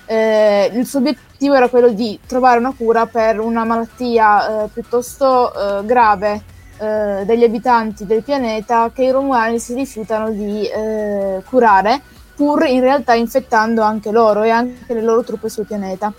Eh, 0.05 0.71
il 0.73 0.85
suo 0.85 0.99
obiettivo 0.99 1.53
era 1.53 1.69
quello 1.69 1.89
di 1.89 2.19
trovare 2.25 2.59
una 2.59 2.73
cura 2.75 3.05
per 3.05 3.39
una 3.39 3.63
malattia 3.63 4.63
eh, 4.63 4.67
piuttosto 4.67 5.51
eh, 6.83 7.25
degli 7.25 7.43
abitanti 7.43 8.05
del 8.05 8.23
pianeta 8.23 8.91
che 8.93 9.03
i 9.03 9.11
romulani 9.11 9.59
si 9.59 9.73
rifiutano 9.73 10.29
di 10.31 10.69
curare, 11.49 12.01
pur 12.35 12.65
in 12.65 12.81
realtà 12.81 13.13
infettando 13.13 13.81
anche 13.81 14.11
loro 14.11 14.43
e 14.43 14.49
anche 14.49 14.93
le 14.93 15.01
loro 15.01 15.23
truppe 15.23 15.49
sul 15.49 15.65
pianeta. 15.65 16.11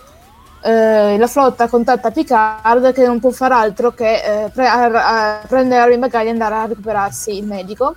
la 0.62 1.26
flotta 1.26 1.68
contatta 1.68 2.10
Picard 2.10 2.92
che 2.94 3.06
non 3.06 3.20
può 3.20 3.30
far 3.30 3.52
altro 3.52 3.92
che 3.92 4.50
pre- 4.52 4.66
a- 4.66 5.40
a 5.40 5.40
prendere 5.46 5.90
la 5.90 5.98
bagaglia 5.98 6.28
e 6.28 6.32
andare 6.32 6.54
a 6.54 6.64
recuperarsi 6.66 7.36
il 7.36 7.44
medico 7.44 7.94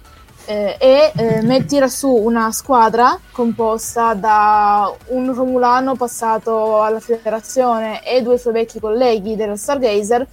eh, 0.47 0.77
e 0.79 1.11
eh, 1.15 1.65
tira 1.65 1.89
su 1.89 2.09
una 2.09 2.51
squadra 2.51 3.19
composta 3.31 4.13
da 4.13 4.91
un 5.07 5.33
Romulano 5.33 5.95
passato 5.95 6.81
alla 6.81 7.01
federazione 7.01 8.01
e 8.03 8.21
due 8.21 8.37
suoi 8.37 8.53
vecchi 8.53 8.79
colleghi 8.79 9.35
dello 9.35 9.57
Stargazer 9.57 10.25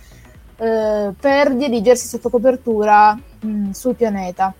eh, 0.64 1.12
per 1.20 1.54
dirigersi 1.54 2.08
sotto 2.08 2.30
copertura 2.30 3.12
mh, 3.40 3.72
sul 3.72 3.94
pianeta. 3.94 4.54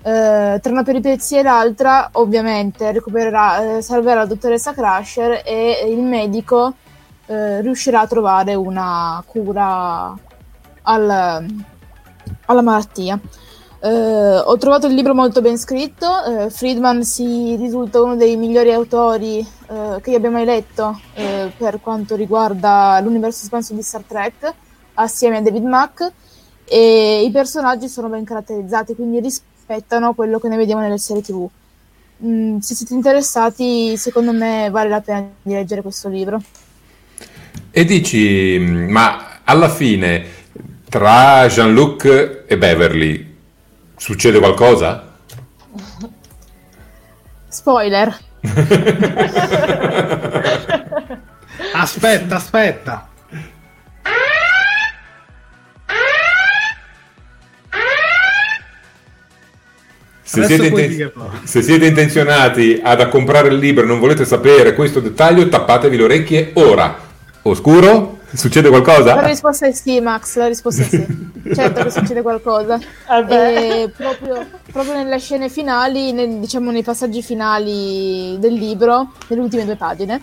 Eh, 0.00 0.58
tra 0.62 0.70
una 0.70 0.84
peripezia 0.84 1.40
e 1.40 1.42
l'altra, 1.42 2.10
ovviamente, 2.12 2.92
recupererà, 2.92 3.78
eh, 3.78 3.82
salverà 3.82 4.20
la 4.20 4.26
dottoressa 4.26 4.72
Crusher 4.72 5.42
e 5.44 5.84
il 5.88 6.00
medico 6.00 6.74
eh, 7.26 7.60
riuscirà 7.60 8.02
a 8.02 8.06
trovare 8.06 8.54
una 8.54 9.20
cura 9.26 10.16
al, 10.82 11.46
alla 12.46 12.62
malattia. 12.62 13.18
Uh, 13.80 14.42
ho 14.44 14.56
trovato 14.56 14.88
il 14.88 14.94
libro 14.94 15.14
molto 15.14 15.40
ben 15.40 15.56
scritto, 15.56 16.04
uh, 16.08 16.50
Friedman 16.50 17.04
si 17.04 17.54
risulta 17.54 18.02
uno 18.02 18.16
dei 18.16 18.36
migliori 18.36 18.72
autori 18.72 19.38
uh, 19.68 20.00
che 20.00 20.10
io 20.10 20.16
abbia 20.16 20.30
mai 20.30 20.44
letto 20.44 20.98
per 21.56 21.78
quanto 21.80 22.16
riguarda 22.16 22.98
l'universo 23.00 23.44
espanso 23.44 23.74
di 23.74 23.82
Star 23.82 24.02
Trek, 24.02 24.52
assieme 25.02 25.38
a 25.38 25.40
David 25.40 25.64
Mack, 25.64 26.12
e 26.64 27.24
i 27.24 27.30
personaggi 27.30 27.88
sono 27.88 28.08
ben 28.08 28.24
caratterizzati, 28.24 28.94
quindi 28.94 29.20
rispettano 29.20 30.14
quello 30.14 30.38
che 30.38 30.48
ne 30.48 30.56
vediamo 30.56 30.80
nelle 30.80 30.98
serie 30.98 31.22
tv. 31.22 31.48
Mm, 32.24 32.58
se 32.58 32.74
siete 32.74 32.94
interessati, 32.94 33.96
secondo 33.96 34.32
me 34.32 34.68
vale 34.70 34.88
la 34.88 35.00
pena 35.00 35.28
di 35.40 35.52
leggere 35.52 35.82
questo 35.82 36.08
libro. 36.08 36.40
E 37.70 37.84
dici, 37.84 38.58
ma 38.58 39.40
alla 39.44 39.68
fine 39.68 40.36
tra 40.88 41.46
Jean-Luc 41.46 42.44
e 42.46 42.58
Beverly 42.58 43.28
Succede 43.98 44.38
qualcosa? 44.38 45.04
Spoiler. 47.48 48.16
aspetta, 51.74 52.36
aspetta. 52.36 53.07
Se 60.28 60.44
siete, 60.44 60.66
inten- 60.66 61.10
se 61.44 61.62
siete, 61.62 61.86
intenzionati 61.86 62.78
ad 62.82 63.08
comprare 63.08 63.48
il 63.48 63.56
libro 63.56 63.84
e 63.84 63.86
non 63.86 63.98
volete 63.98 64.26
sapere 64.26 64.74
questo 64.74 65.00
dettaglio, 65.00 65.48
tappatevi 65.48 65.96
le 65.96 66.02
orecchie 66.02 66.50
ora. 66.56 66.98
Oscuro? 67.42 68.18
Succede 68.34 68.68
qualcosa? 68.68 69.14
La 69.14 69.26
risposta 69.26 69.66
è 69.66 69.72
sì, 69.72 70.00
Max, 70.00 70.36
la 70.36 70.48
risposta 70.48 70.82
è 70.82 70.84
sì. 70.84 71.06
certo 71.54 71.82
che 71.82 71.90
succede 71.90 72.20
qualcosa. 72.20 72.76
Eh 72.76 73.90
proprio, 73.96 74.46
proprio, 74.70 74.92
nelle 74.92 75.18
scene 75.18 75.48
finali, 75.48 76.12
nel, 76.12 76.34
diciamo 76.40 76.70
nei 76.70 76.82
passaggi 76.82 77.22
finali 77.22 78.36
del 78.38 78.52
libro, 78.52 79.12
nelle 79.28 79.40
ultime 79.40 79.64
due 79.64 79.76
pagine, 79.76 80.20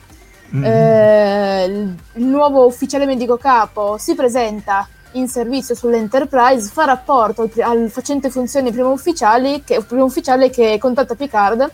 mm. 0.56 0.64
eh, 0.64 1.66
il 2.14 2.26
nuovo 2.26 2.68
ufficiale 2.68 3.08
medico 3.08 3.38
capo 3.38 3.98
si 3.98 4.14
presenta 4.14 4.88
in 5.16 5.28
servizio 5.28 5.76
sull'Enterprise, 5.76 6.70
fa 6.70 6.86
rapporto 6.86 7.42
al, 7.42 7.52
al 7.62 7.90
facente 7.90 8.30
funzioni 8.30 8.72
primo 8.72 8.92
ufficiale 8.92 9.64
che, 9.64 9.82
primo 9.84 10.06
ufficiale 10.06 10.50
che 10.50 10.78
contatta 10.80 11.16
Picard, 11.16 11.72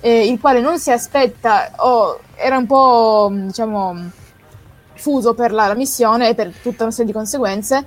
eh, 0.00 0.26
il 0.26 0.40
quale 0.40 0.60
non 0.60 0.78
si 0.78 0.90
aspetta, 0.90 1.70
o 1.76 2.20
era 2.34 2.56
un 2.56 2.66
po' 2.66 3.30
diciamo 3.32 4.10
fuso 4.94 5.34
per 5.34 5.52
la, 5.52 5.68
la, 5.68 5.74
missione 5.74 6.30
e 6.30 6.34
per 6.34 6.52
tutta 6.62 6.84
una 6.84 6.92
serie 6.92 7.06
di 7.06 7.12
conseguenze 7.12 7.84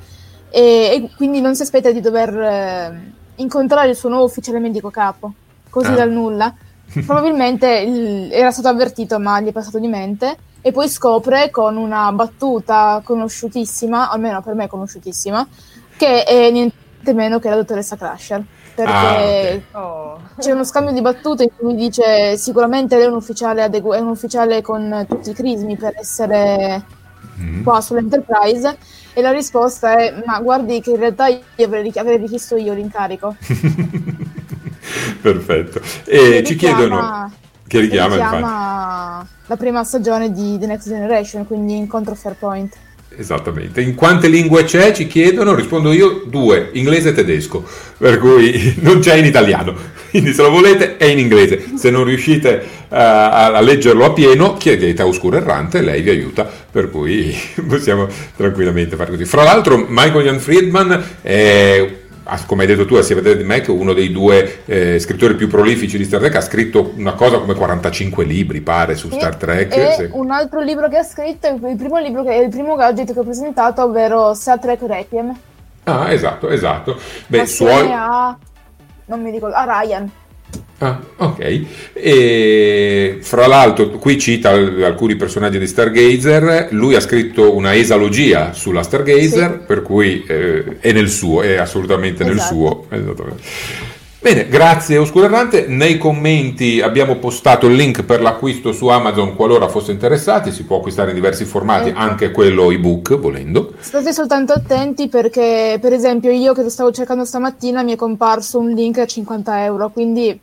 e, 0.50 0.62
e 0.62 1.10
quindi 1.16 1.42
non 1.42 1.56
si 1.56 1.64
aspetta 1.64 1.92
di 1.92 2.02
dover 2.02 2.36
eh, 2.38 3.14
incontrare 3.36 3.90
il 3.90 3.96
suo 3.96 4.10
nuovo 4.10 4.26
ufficiale 4.26 4.60
medico 4.60 4.90
capo, 4.90 5.34
così 5.70 5.92
ah. 5.92 5.96
dal 5.96 6.12
nulla. 6.12 6.54
Probabilmente 7.06 7.68
il, 7.68 8.32
era 8.32 8.52
stato 8.52 8.68
avvertito 8.68 9.20
ma 9.20 9.40
gli 9.42 9.48
è 9.48 9.52
passato 9.52 9.80
di 9.80 9.88
mente 9.88 10.38
e 10.62 10.72
poi 10.72 10.90
scopre 10.90 11.50
con 11.50 11.78
una 11.78 12.12
battuta 12.12 13.02
conosciutissima, 13.04 14.10
almeno 14.10 14.42
per 14.42 14.54
me 14.56 14.68
conosciutissima, 14.68 15.48
che 15.98 16.24
è 16.24 16.50
niente 16.52 17.14
meno 17.14 17.40
che 17.40 17.50
la 17.50 17.56
dottoressa 17.56 17.96
Crusher 17.96 18.44
perché 18.80 18.92
ah, 18.92 19.14
okay. 19.14 19.64
oh. 19.72 20.20
c'è 20.38 20.52
uno 20.52 20.64
scambio 20.64 20.94
di 20.94 21.02
battute 21.02 21.44
in 21.44 21.50
cui 21.56 21.76
dice 21.76 22.38
sicuramente 22.38 22.96
lei 22.96 23.06
è 23.06 23.10
un 23.10 23.16
ufficiale, 23.16 23.64
adegu- 23.64 23.94
è 23.94 24.00
un 24.00 24.08
ufficiale 24.08 24.62
con 24.62 25.06
tutti 25.08 25.32
i 25.32 25.34
crismi 25.34 25.76
per 25.76 25.96
essere 25.98 26.86
mm. 27.40 27.64
qua 27.64 27.82
sull'Enterprise 27.82 28.78
e 29.14 29.22
la 29.22 29.32
risposta 29.32 29.98
è 29.98 30.24
ma 30.26 30.40
guardi 30.40 30.80
che 30.80 30.92
in 30.92 30.98
realtà 30.98 31.28
io 31.28 31.42
avrei, 31.58 31.92
avrei 31.96 32.18
richiesto 32.18 32.56
io 32.56 32.74
l'incarico 32.74 33.36
perfetto 35.22 35.82
e 36.06 36.42
ci 36.46 36.56
chiedono 36.56 37.30
che 37.70 37.80
richiama, 37.80 38.16
richiama 38.16 39.28
la 39.46 39.56
prima 39.56 39.84
stagione 39.84 40.34
di 40.34 40.58
The 40.60 40.66
Next 40.66 40.90
Generation 40.90 41.46
quindi 41.46 41.78
incontro 41.78 42.16
Fairpoint 42.16 42.76
Esattamente. 43.18 43.82
In 43.82 43.96
quante 43.96 44.28
lingue 44.28 44.64
c'è? 44.64 44.92
Ci 44.94 45.08
chiedono, 45.08 45.56
rispondo 45.56 45.92
io 45.92 46.24
due, 46.28 46.70
inglese 46.74 47.10
e 47.10 47.14
tedesco, 47.14 47.66
per 47.98 48.20
cui 48.20 48.76
non 48.82 49.00
c'è 49.00 49.16
in 49.16 49.26
italiano. 49.26 49.76
Quindi 50.10 50.32
se 50.34 50.42
lo 50.42 50.52
volete 50.52 50.98
è 50.98 51.06
in 51.06 51.20
inglese. 51.20 51.72
Se 51.76 51.90
non 51.90 52.04
riuscite 52.04 52.64
uh, 52.88 52.96
a 52.96 53.60
leggerlo 53.62 54.06
a 54.06 54.14
pieno, 54.14 54.54
chiedete 54.54 55.02
a 55.02 55.08
Oscuro 55.08 55.38
Errante, 55.38 55.82
lei 55.82 56.02
vi 56.02 56.10
aiuta, 56.12 56.50
per 56.72 56.90
cui 56.90 57.36
possiamo 57.68 58.08
tranquillamente 58.36 58.96
fare 58.96 59.12
così. 59.12 59.26
Fra 59.26 59.44
l'altro 59.44 59.86
Michael 59.88 60.26
Jan 60.26 60.40
Friedman 60.40 61.04
è 61.22 61.99
come 62.46 62.64
hai 62.64 62.68
detto 62.68 62.86
tu, 62.86 62.96
assieme 62.96 63.22
a 63.22 63.24
David 63.24 63.46
Mack, 63.46 63.68
uno 63.70 63.94
dei 63.94 64.12
due 64.12 64.60
eh, 64.66 65.00
scrittori 65.00 65.36
più 65.36 65.48
prolifici 65.48 65.98
di 65.98 66.04
Star 66.04 66.20
Trek, 66.20 66.36
ha 66.36 66.42
scritto 66.42 66.94
una 66.96 67.14
cosa 67.14 67.40
come 67.40 67.54
45 67.54 68.24
libri, 68.26 68.62
pare, 68.62 68.96
su 68.96 69.10
Star 69.10 69.36
Trek. 69.36 69.76
E 69.76 69.94
se... 69.94 70.10
un 70.12 70.32
altro 70.32 70.62
libro 70.62 70.88
che 70.88 70.98
ha 70.98 71.04
scritto 71.04 71.48
è 71.48 71.70
il 71.70 71.78
primo 71.78 71.98
libro 72.00 72.24
che 72.24 72.34
il 72.36 72.50
primo 72.50 72.76
gadget 72.76 73.14
che 73.14 73.20
ho 73.20 73.24
presentato, 73.24 73.84
ovvero 73.84 74.34
Star 74.34 74.60
Trek 74.60 74.82
Requiem. 74.82 75.38
Ah, 75.84 76.12
esatto, 76.12 76.50
esatto. 76.50 76.98
Beh, 77.28 77.46
suoi... 77.46 77.92
a... 77.92 78.38
non 79.06 79.22
mi 79.22 79.32
ricordo, 79.32 79.56
a 79.56 79.82
Ryan. 79.82 80.12
Ah, 80.82 81.02
ok. 81.18 81.62
E 81.94 83.18
fra 83.22 83.48
l'altro, 83.48 83.90
qui 83.90 84.18
cita 84.18 84.52
alcuni 84.52 85.16
personaggi 85.18 85.60
di 85.60 85.68
Stargazer. 85.68 86.70
Lui 86.72 86.96
ha 86.96 87.02
scritto 87.02 87.54
una 87.54 87.76
esalogia 87.76 88.54
sulla 88.54 88.82
Stargazer, 88.82 89.58
sì. 89.60 89.66
per 89.66 89.82
cui 89.82 90.24
eh, 90.26 90.80
è 90.80 90.94
nel 90.94 91.10
suo, 91.10 91.42
è 91.42 91.58
assolutamente 91.58 92.24
esatto. 92.24 92.34
nel 92.34 92.46
suo. 92.46 92.86
Bene, 94.22 94.50
grazie 94.50 94.98
Oscurante. 94.98 95.66
Nei 95.68 95.98
commenti 95.98 96.82
abbiamo 96.82 97.16
postato 97.16 97.68
il 97.68 97.76
link 97.76 98.04
per 98.04 98.22
l'acquisto 98.22 98.74
su 98.74 98.88
Amazon 98.88 99.34
qualora 99.34 99.70
fosse 99.70 99.94
interessati. 99.94 100.52
Si 100.52 100.66
può 100.66 100.80
acquistare 100.80 101.12
in 101.12 101.16
diversi 101.16 101.46
formati, 101.46 101.90
ecco. 101.90 102.00
anche 102.00 102.32
quello 102.32 102.70
ebook 102.70 103.18
volendo. 103.18 103.76
State 103.80 104.12
soltanto 104.12 104.52
attenti 104.52 105.08
perché, 105.08 105.78
per 105.80 105.94
esempio, 105.94 106.32
io 106.32 106.54
che 106.54 106.64
lo 106.64 106.70
stavo 106.70 106.92
cercando 106.92 107.24
stamattina 107.24 107.82
mi 107.82 107.94
è 107.94 107.96
comparso 107.96 108.60
un 108.60 108.72
link 108.72 108.98
a 108.98 109.06
50 109.06 109.64
euro. 109.64 109.90
Quindi 109.90 110.38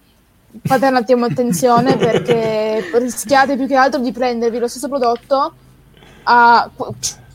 fate 0.65 0.87
un 0.87 0.97
attimo 0.97 1.27
attenzione 1.27 1.99
perché 1.99 2.83
rischiate 2.95 3.59
più 3.59 3.67
che 3.67 3.75
altro 3.75 4.01
di 4.01 4.11
prendervi 4.11 4.59
lo 4.59 4.69
stesso 4.69 4.89
prodotto 4.89 5.53
a 6.23 6.71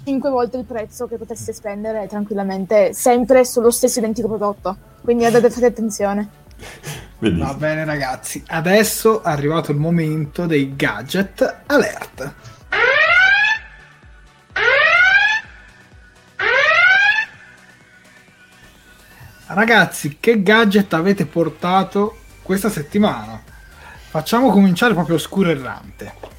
5 0.03 0.29
volte 0.29 0.57
il 0.57 0.65
prezzo 0.65 1.07
che 1.07 1.17
potreste 1.17 1.53
spendere 1.53 2.07
tranquillamente 2.07 2.93
sempre 2.93 3.45
sullo 3.45 3.69
stesso 3.71 3.99
identico 3.99 4.27
prodotto. 4.27 4.75
Quindi 5.01 5.29
date 5.29 5.49
fate 5.49 5.65
attenzione. 5.67 6.27
Benissimo. 7.19 7.47
Va 7.47 7.53
bene 7.53 7.85
ragazzi, 7.85 8.43
adesso 8.47 9.21
è 9.21 9.29
arrivato 9.29 9.71
il 9.71 9.77
momento 9.77 10.45
dei 10.47 10.75
gadget 10.75 11.61
alert. 11.67 12.33
Ragazzi, 19.53 20.17
che 20.19 20.41
gadget 20.41 20.93
avete 20.93 21.25
portato 21.25 22.19
questa 22.41 22.69
settimana. 22.69 23.41
Facciamo 24.09 24.49
cominciare 24.49 24.93
proprio 24.93 25.17
oscuro 25.17 25.49
errante. 25.49 26.30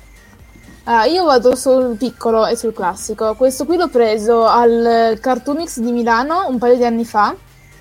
Ah, 0.84 1.04
io 1.04 1.24
vado 1.24 1.54
sul 1.54 1.96
piccolo 1.96 2.46
e 2.46 2.56
sul 2.56 2.72
classico. 2.72 3.34
Questo 3.34 3.64
qui 3.64 3.76
l'ho 3.76 3.88
preso 3.88 4.46
al 4.46 5.16
Cartoonix 5.20 5.78
di 5.78 5.92
Milano 5.92 6.46
un 6.48 6.58
paio 6.58 6.76
di 6.76 6.84
anni 6.84 7.04
fa. 7.04 7.34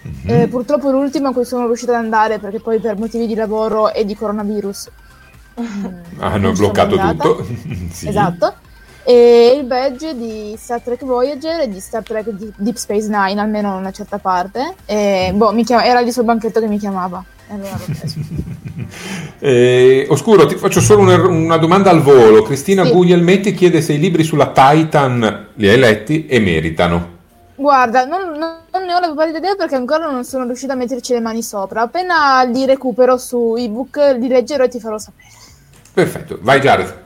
Mm-hmm. 0.07 0.41
Eh, 0.41 0.47
purtroppo 0.47 0.91
l'ultimo 0.91 1.29
a 1.29 1.33
cui 1.33 1.45
sono 1.45 1.65
riuscita 1.65 1.91
ad 1.91 2.03
andare 2.03 2.39
perché 2.39 2.59
poi 2.59 2.79
per 2.79 2.97
motivi 2.97 3.27
di 3.27 3.35
lavoro 3.35 3.93
e 3.93 4.03
di 4.03 4.15
coronavirus 4.15 4.89
hanno 6.19 6.51
bloccato 6.51 6.97
tutto. 6.97 7.45
sì. 7.91 8.07
Esatto. 8.07 8.53
E 9.03 9.55
il 9.57 9.65
badge 9.65 10.15
di 10.15 10.55
Star 10.57 10.81
Trek 10.81 11.03
Voyager 11.03 11.61
e 11.61 11.69
di 11.69 11.79
Star 11.79 12.03
Trek 12.03 12.29
Deep 12.29 12.75
Space 12.75 13.07
Nine, 13.07 13.41
almeno 13.41 13.75
una 13.75 13.91
certa 13.91 14.19
parte. 14.19 14.75
E, 14.85 15.31
boh, 15.33 15.53
chiama- 15.63 15.85
era 15.85 16.01
lì 16.01 16.11
sul 16.11 16.23
banchetto 16.23 16.59
che 16.59 16.67
mi 16.67 16.77
chiamava. 16.77 17.23
Allora 17.51 17.77
eh, 19.39 20.05
Oscuro, 20.09 20.45
ti 20.45 20.55
faccio 20.55 20.79
solo 20.79 21.01
una, 21.01 21.15
una 21.27 21.57
domanda 21.57 21.89
al 21.89 22.01
volo. 22.01 22.43
Cristina 22.43 22.85
sì. 22.85 22.91
Guglielmetti 22.91 23.53
chiede 23.53 23.81
se 23.81 23.93
i 23.93 23.99
libri 23.99 24.23
sulla 24.23 24.51
Titan 24.51 25.47
li 25.55 25.67
hai 25.67 25.77
letti 25.77 26.27
e 26.27 26.39
meritano. 26.39 27.19
Guarda, 27.55 28.05
non, 28.05 28.37
non 28.37 28.85
ne 28.85 28.93
ho 28.93 28.99
la 28.99 29.07
più 29.07 29.15
pallida 29.15 29.37
idea 29.37 29.55
perché 29.55 29.75
ancora 29.75 30.09
non 30.09 30.23
sono 30.23 30.45
riuscita 30.45 30.73
a 30.73 30.77
metterci 30.77 31.11
le 31.11 31.19
mani 31.19 31.43
sopra. 31.43 31.81
Appena 31.81 32.41
li 32.43 32.65
recupero 32.65 33.17
su 33.17 33.55
ebook 33.57 34.15
li 34.17 34.29
leggerò 34.29 34.63
e 34.63 34.69
ti 34.69 34.79
farò 34.79 34.97
sapere. 34.97 35.27
Perfetto, 35.93 36.37
vai 36.41 36.61
Jared. 36.61 36.99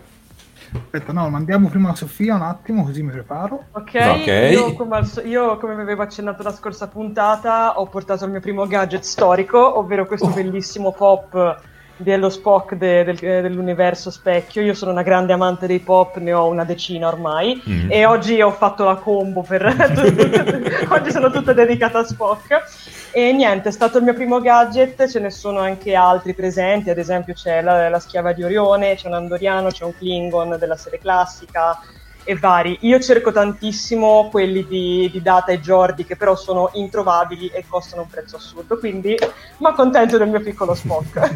Aspetta, 0.76 1.14
no, 1.14 1.30
mandiamo 1.30 1.70
prima 1.70 1.90
a 1.90 1.96
Sofia 1.96 2.36
un 2.36 2.42
attimo 2.42 2.84
così 2.84 3.02
mi 3.02 3.12
preparo. 3.12 3.66
Ok, 3.72 3.94
okay. 3.94 4.52
Io, 4.52 4.74
come 4.74 4.98
al, 4.98 5.22
io, 5.26 5.58
come 5.58 5.74
avevo 5.74 6.02
accennato 6.02 6.44
la 6.44 6.52
scorsa 6.52 6.88
puntata 6.88 7.80
ho 7.80 7.88
portato 7.88 8.26
il 8.26 8.32
mio 8.32 8.42
primo 8.42 8.68
gadget 8.68 9.04
storico, 9.04 9.78
ovvero 9.80 10.06
questo 10.06 10.28
oh. 10.28 10.34
bellissimo 10.34 10.92
pop 10.92 11.62
dello 11.98 12.30
Spock 12.30 12.76
de, 12.76 13.04
del, 13.04 13.18
dell'universo 13.18 14.12
specchio. 14.12 14.62
Io 14.62 14.74
sono 14.74 14.92
una 14.92 15.04
grande 15.04 15.34
amante 15.34 15.68
dei 15.68 15.80
pop, 15.80 16.18
ne 16.18 16.34
ho 16.34 16.48
una 16.48 16.66
decina 16.66 17.08
ormai 17.08 17.62
mm. 17.68 17.92
e 17.92 18.06
oggi 18.06 18.42
ho 18.42 18.52
fatto 18.52 18.84
la 18.84 18.96
combo 18.96 19.42
per... 19.42 19.64
oggi 20.90 21.12
sono 21.12 21.32
tutta 21.32 21.54
dedicata 21.54 22.00
a 22.00 22.04
Spock. 22.04 23.05
E 23.18 23.32
niente, 23.32 23.70
è 23.70 23.72
stato 23.72 24.00
il 24.00 24.04
mio 24.04 24.14
primo 24.14 24.42
gadget, 24.42 25.08
ce 25.08 25.22
ne 25.22 25.30
sono 25.30 25.60
anche 25.60 25.96
altri 25.96 26.34
presenti, 26.34 26.90
ad 26.90 26.98
esempio 26.98 27.34
c'è 27.34 27.62
la, 27.62 27.88
la 27.88 28.00
schiava 28.02 28.34
di 28.34 28.44
Orione, 28.44 28.96
c'è 28.96 29.08
un 29.08 29.14
Andoriano, 29.14 29.70
c'è 29.70 29.86
un 29.86 29.96
Klingon 29.98 30.58
della 30.60 30.76
serie 30.76 31.00
classica 31.00 31.80
e 32.26 32.36
vari. 32.36 32.78
Io 32.82 33.00
cerco 33.00 33.32
tantissimo 33.32 34.28
quelli 34.30 34.68
di, 34.68 35.10
di 35.10 35.22
Data 35.22 35.54
e 35.54 35.62
Jordi 35.62 36.04
che 36.04 36.18
però 36.18 36.36
sono 36.36 36.72
introvabili 36.74 37.48
e 37.54 37.64
costano 37.66 38.02
un 38.02 38.10
prezzo 38.10 38.36
assurdo, 38.36 38.78
quindi 38.78 39.16
mi 39.60 39.66
accontento 39.66 40.18
del 40.18 40.28
mio 40.28 40.42
piccolo 40.42 40.74
Spock. 40.74 41.36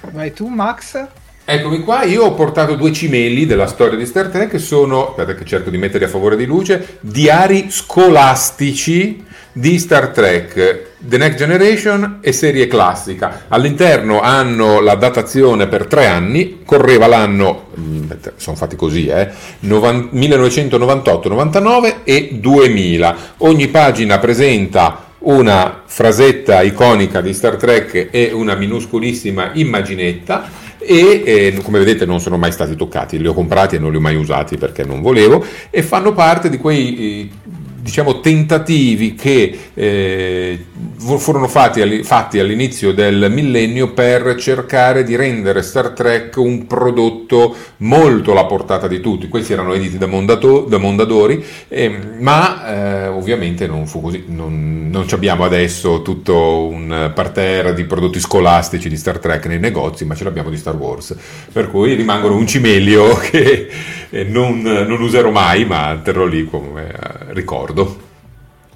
Vai 0.10 0.32
tu 0.32 0.46
Max? 0.46 1.06
Eccomi 1.44 1.80
qua, 1.80 2.04
io 2.04 2.24
ho 2.24 2.32
portato 2.32 2.76
due 2.76 2.94
cimeli 2.94 3.44
della 3.44 3.66
storia 3.66 3.98
di 3.98 4.06
Star 4.06 4.28
Trek, 4.28 4.58
sono, 4.58 5.10
aspetta 5.10 5.34
che 5.34 5.44
cerco 5.44 5.68
di 5.68 5.76
metterli 5.76 6.06
a 6.06 6.08
favore 6.08 6.36
di 6.36 6.46
luce, 6.46 6.96
diari 7.00 7.70
scolastici 7.70 9.28
di 9.52 9.78
Star 9.78 10.08
Trek, 10.08 10.88
The 10.98 11.16
Next 11.16 11.38
Generation 11.38 12.18
e 12.20 12.32
serie 12.32 12.66
classica. 12.66 13.46
All'interno 13.48 14.20
hanno 14.20 14.80
la 14.80 14.94
datazione 14.94 15.66
per 15.66 15.86
tre 15.86 16.06
anni, 16.06 16.60
correva 16.64 17.06
l'anno, 17.06 17.68
mm, 17.78 18.10
sono 18.36 18.56
fatti 18.56 18.76
così, 18.76 19.06
eh, 19.06 19.28
1998, 19.60 21.28
99 21.28 21.96
e 22.04 22.30
2000. 22.32 23.16
Ogni 23.38 23.68
pagina 23.68 24.18
presenta 24.18 25.08
una 25.20 25.82
frasetta 25.84 26.62
iconica 26.62 27.20
di 27.20 27.34
Star 27.34 27.56
Trek 27.56 28.08
e 28.10 28.30
una 28.32 28.54
minuscolissima 28.54 29.50
immaginetta 29.54 30.48
e 30.78 31.22
eh, 31.26 31.60
come 31.62 31.78
vedete 31.78 32.06
non 32.06 32.20
sono 32.20 32.38
mai 32.38 32.52
stati 32.52 32.74
toccati, 32.74 33.18
li 33.18 33.26
ho 33.26 33.34
comprati 33.34 33.76
e 33.76 33.78
non 33.78 33.90
li 33.90 33.98
ho 33.98 34.00
mai 34.00 34.16
usati 34.16 34.56
perché 34.56 34.82
non 34.82 35.02
volevo 35.02 35.44
e 35.68 35.82
fanno 35.82 36.14
parte 36.14 36.48
di 36.48 36.56
quei 36.56 36.96
eh, 36.96 37.28
diciamo, 37.80 38.20
tentativi 38.20 39.14
che 39.14 39.58
eh, 39.74 40.64
furono 40.96 41.48
fatti, 41.48 42.02
fatti, 42.02 42.38
all'inizio 42.38 42.92
del 42.92 43.28
millennio 43.30 43.92
per 43.92 44.36
cercare 44.36 45.02
di 45.02 45.16
rendere 45.16 45.62
Star 45.62 45.90
Trek 45.90 46.36
un 46.36 46.66
prodotto 46.66 47.54
molto 47.78 48.32
alla 48.32 48.44
portata 48.44 48.86
di 48.86 49.00
tutti. 49.00 49.28
Questi 49.28 49.52
erano 49.52 49.72
editi 49.72 49.98
da, 49.98 50.06
Mondato, 50.06 50.60
da 50.60 50.78
Mondadori, 50.78 51.44
eh, 51.68 51.98
ma 52.18 53.04
eh, 53.04 53.08
ovviamente 53.08 53.66
non 53.66 53.86
fu 53.86 54.00
così. 54.00 54.24
Non, 54.28 54.88
non 54.90 55.06
abbiamo 55.10 55.44
adesso 55.44 56.02
tutto 56.02 56.66
un 56.66 57.12
parterre 57.14 57.74
di 57.74 57.84
prodotti 57.84 58.20
scolastici 58.20 58.88
di 58.88 58.96
Star 58.96 59.18
Trek 59.18 59.46
nei 59.46 59.58
negozi, 59.58 60.04
ma 60.04 60.14
ce 60.14 60.24
l'abbiamo 60.24 60.50
di 60.50 60.56
Star 60.56 60.76
Wars. 60.76 61.16
Per 61.52 61.70
cui 61.70 61.94
rimangono 61.94 62.36
un 62.36 62.46
cimelio 62.46 63.14
che 63.30 63.68
eh, 64.10 64.24
non, 64.24 64.60
non 64.60 65.00
userò 65.00 65.30
mai, 65.30 65.64
ma 65.64 65.98
terrò 66.02 66.26
lì 66.26 66.44
come 66.44 67.09
ricordo. 67.32 68.08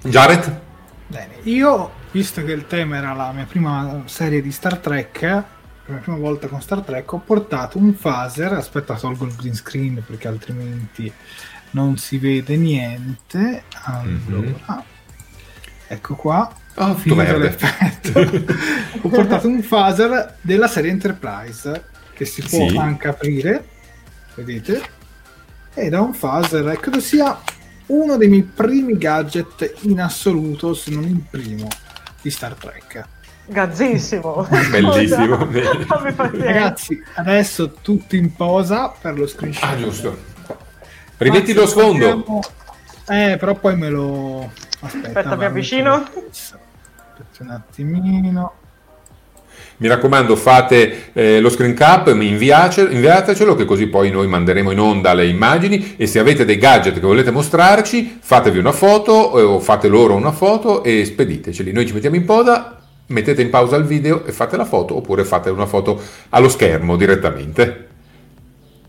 Jared? 0.03 0.61
Bene, 1.07 1.35
io 1.43 1.91
visto 2.11 2.43
che 2.43 2.51
il 2.51 2.67
tema 2.67 2.97
era 2.97 3.13
la 3.13 3.31
mia 3.31 3.45
prima 3.45 4.03
serie 4.05 4.41
di 4.41 4.51
Star 4.51 4.77
Trek, 4.77 5.21
la 5.21 5.43
mia 5.87 5.99
prima 5.99 6.17
volta 6.17 6.47
con 6.47 6.61
Star 6.61 6.81
Trek, 6.81 7.11
ho 7.11 7.19
portato 7.19 7.77
un 7.77 7.95
phaser. 7.95 8.53
Aspetta, 8.53 8.95
tolgo 8.95 9.25
il 9.25 9.35
green 9.35 9.55
screen 9.55 10.03
perché 10.05 10.27
altrimenti 10.27 11.11
non 11.71 11.97
si 11.97 12.17
vede 12.17 12.55
niente. 12.55 13.63
Allora, 13.83 14.39
mm-hmm. 14.39 14.79
ecco 15.87 16.15
qua. 16.15 16.53
Oh, 16.75 16.95
finito 16.95 17.37
l'effetto. 17.37 18.19
ho 19.01 19.09
portato 19.09 19.47
un 19.47 19.65
phaser 19.65 20.37
della 20.41 20.67
serie 20.67 20.91
Enterprise 20.91 21.93
che 22.13 22.25
si 22.25 22.41
può 22.41 22.67
sì. 22.67 22.77
anche 22.77 23.07
aprire, 23.07 23.67
vedete? 24.35 24.81
Ed 25.73 25.93
è 25.93 25.97
un 25.97 26.17
phaser, 26.17 26.69
e 26.69 26.79
credo 26.79 27.01
sia 27.01 27.37
uno 27.87 28.17
dei 28.17 28.27
miei 28.27 28.43
primi 28.43 28.97
gadget 28.97 29.79
in 29.81 30.01
assoluto, 30.01 30.73
se 30.73 30.91
non 30.91 31.03
il 31.03 31.23
primo 31.29 31.67
di 32.21 32.29
Star 32.29 32.53
Trek. 32.55 33.07
Gazzissimo! 33.47 34.47
Bellissimo! 34.71 35.47
Ragazzi, 36.15 37.01
adesso 37.15 37.71
tutti 37.81 38.17
in 38.17 38.35
posa 38.35 38.89
per 38.89 39.17
lo 39.17 39.27
screenshot. 39.27 39.63
Ah, 39.63 39.77
giusto. 39.77 40.17
Rimetti 41.17 41.53
lo 41.53 41.67
sfondo. 41.67 42.41
Eh, 43.07 43.37
però 43.39 43.53
poi 43.55 43.77
me 43.77 43.89
lo... 43.89 44.51
Aspetta, 44.79 45.07
Aspetta 45.07 45.35
mi 45.35 45.45
avvicino. 45.45 45.93
Aspetta 45.93 47.43
un 47.43 47.49
attimino. 47.51 48.53
Mi 49.77 49.89
raccomando, 49.89 50.37
fate 50.37 51.11
eh, 51.11 51.41
lo 51.41 51.49
screen 51.49 51.73
cap, 51.73 52.07
inviatecelo, 52.07 53.55
che 53.55 53.65
così 53.65 53.87
poi 53.87 54.09
noi 54.09 54.25
manderemo 54.27 54.71
in 54.71 54.79
onda 54.79 55.13
le 55.13 55.27
immagini. 55.27 55.95
E 55.97 56.07
se 56.07 56.19
avete 56.19 56.45
dei 56.45 56.57
gadget 56.57 56.93
che 56.93 56.99
volete 57.01 57.29
mostrarci, 57.31 58.19
fatevi 58.21 58.57
una 58.57 58.71
foto 58.71 59.37
eh, 59.37 59.41
o 59.41 59.59
fate 59.59 59.89
loro 59.89 60.15
una 60.15 60.31
foto 60.31 60.81
e 60.81 61.03
spediteceli. 61.03 61.73
Noi 61.73 61.85
ci 61.85 61.93
mettiamo 61.93 62.15
in 62.15 62.23
poda, 62.23 62.81
mettete 63.07 63.41
in 63.41 63.49
pausa 63.49 63.75
il 63.75 63.83
video 63.83 64.23
e 64.23 64.31
fate 64.31 64.55
la 64.55 64.65
foto, 64.65 64.95
oppure 64.95 65.25
fate 65.25 65.49
una 65.49 65.65
foto 65.65 66.01
allo 66.29 66.47
schermo 66.47 66.95
direttamente. 66.95 67.87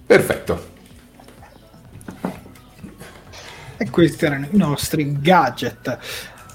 Perfetto. 0.07 0.75
E 3.77 3.91
questi 3.91 4.25
erano 4.25 4.47
i 4.53 4.57
nostri 4.57 5.21
gadget. 5.21 5.99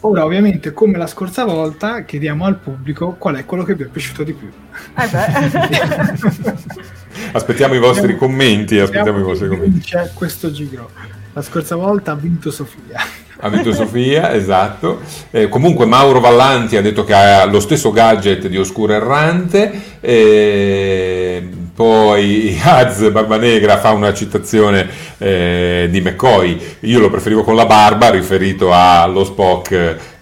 Ora, 0.03 0.25
ovviamente, 0.25 0.73
come 0.73 0.97
la 0.97 1.05
scorsa 1.05 1.45
volta, 1.45 2.03
chiediamo 2.03 2.45
al 2.45 2.57
pubblico 2.57 3.15
qual 3.19 3.35
è 3.35 3.45
quello 3.45 3.63
che 3.63 3.75
vi 3.75 3.83
è 3.83 3.85
piaciuto 3.85 4.23
di 4.23 4.33
più. 4.33 4.49
Eh 4.97 5.03
aspettiamo 7.33 7.75
i 7.75 7.79
vostri 7.79 8.17
commenti. 8.17 8.79
Aspettiamo 8.79 9.19
i 9.19 9.23
vostri 9.23 9.47
commenti. 9.47 9.81
C'è 9.81 10.09
questo 10.13 10.51
giro. 10.51 10.89
La 11.33 11.43
scorsa 11.43 11.75
volta 11.75 12.13
ha 12.13 12.15
vinto 12.15 12.49
Sofia. 12.49 12.99
Ha 13.37 13.49
vinto 13.49 13.73
Sofia, 13.73 14.33
esatto. 14.37 15.01
Eh, 15.29 15.47
comunque 15.49 15.85
Mauro 15.85 16.19
Vallanti 16.19 16.77
ha 16.77 16.81
detto 16.81 17.03
che 17.03 17.13
ha 17.13 17.45
lo 17.45 17.59
stesso 17.59 17.91
gadget 17.91 18.47
di 18.47 18.57
Oscuro 18.57 18.93
Errante. 18.93 19.99
Eh, 19.99 21.47
poi 21.81 22.61
Az 22.63 23.09
Barbanegra 23.09 23.79
fa 23.79 23.89
una 23.89 24.13
citazione 24.13 24.87
eh, 25.17 25.87
di 25.89 25.99
McCoy, 25.99 26.75
io 26.81 26.99
lo 26.99 27.09
preferivo 27.09 27.41
con 27.41 27.55
la 27.55 27.65
barba, 27.65 28.11
riferito 28.11 28.71
allo 28.71 29.23
Spock 29.23 29.71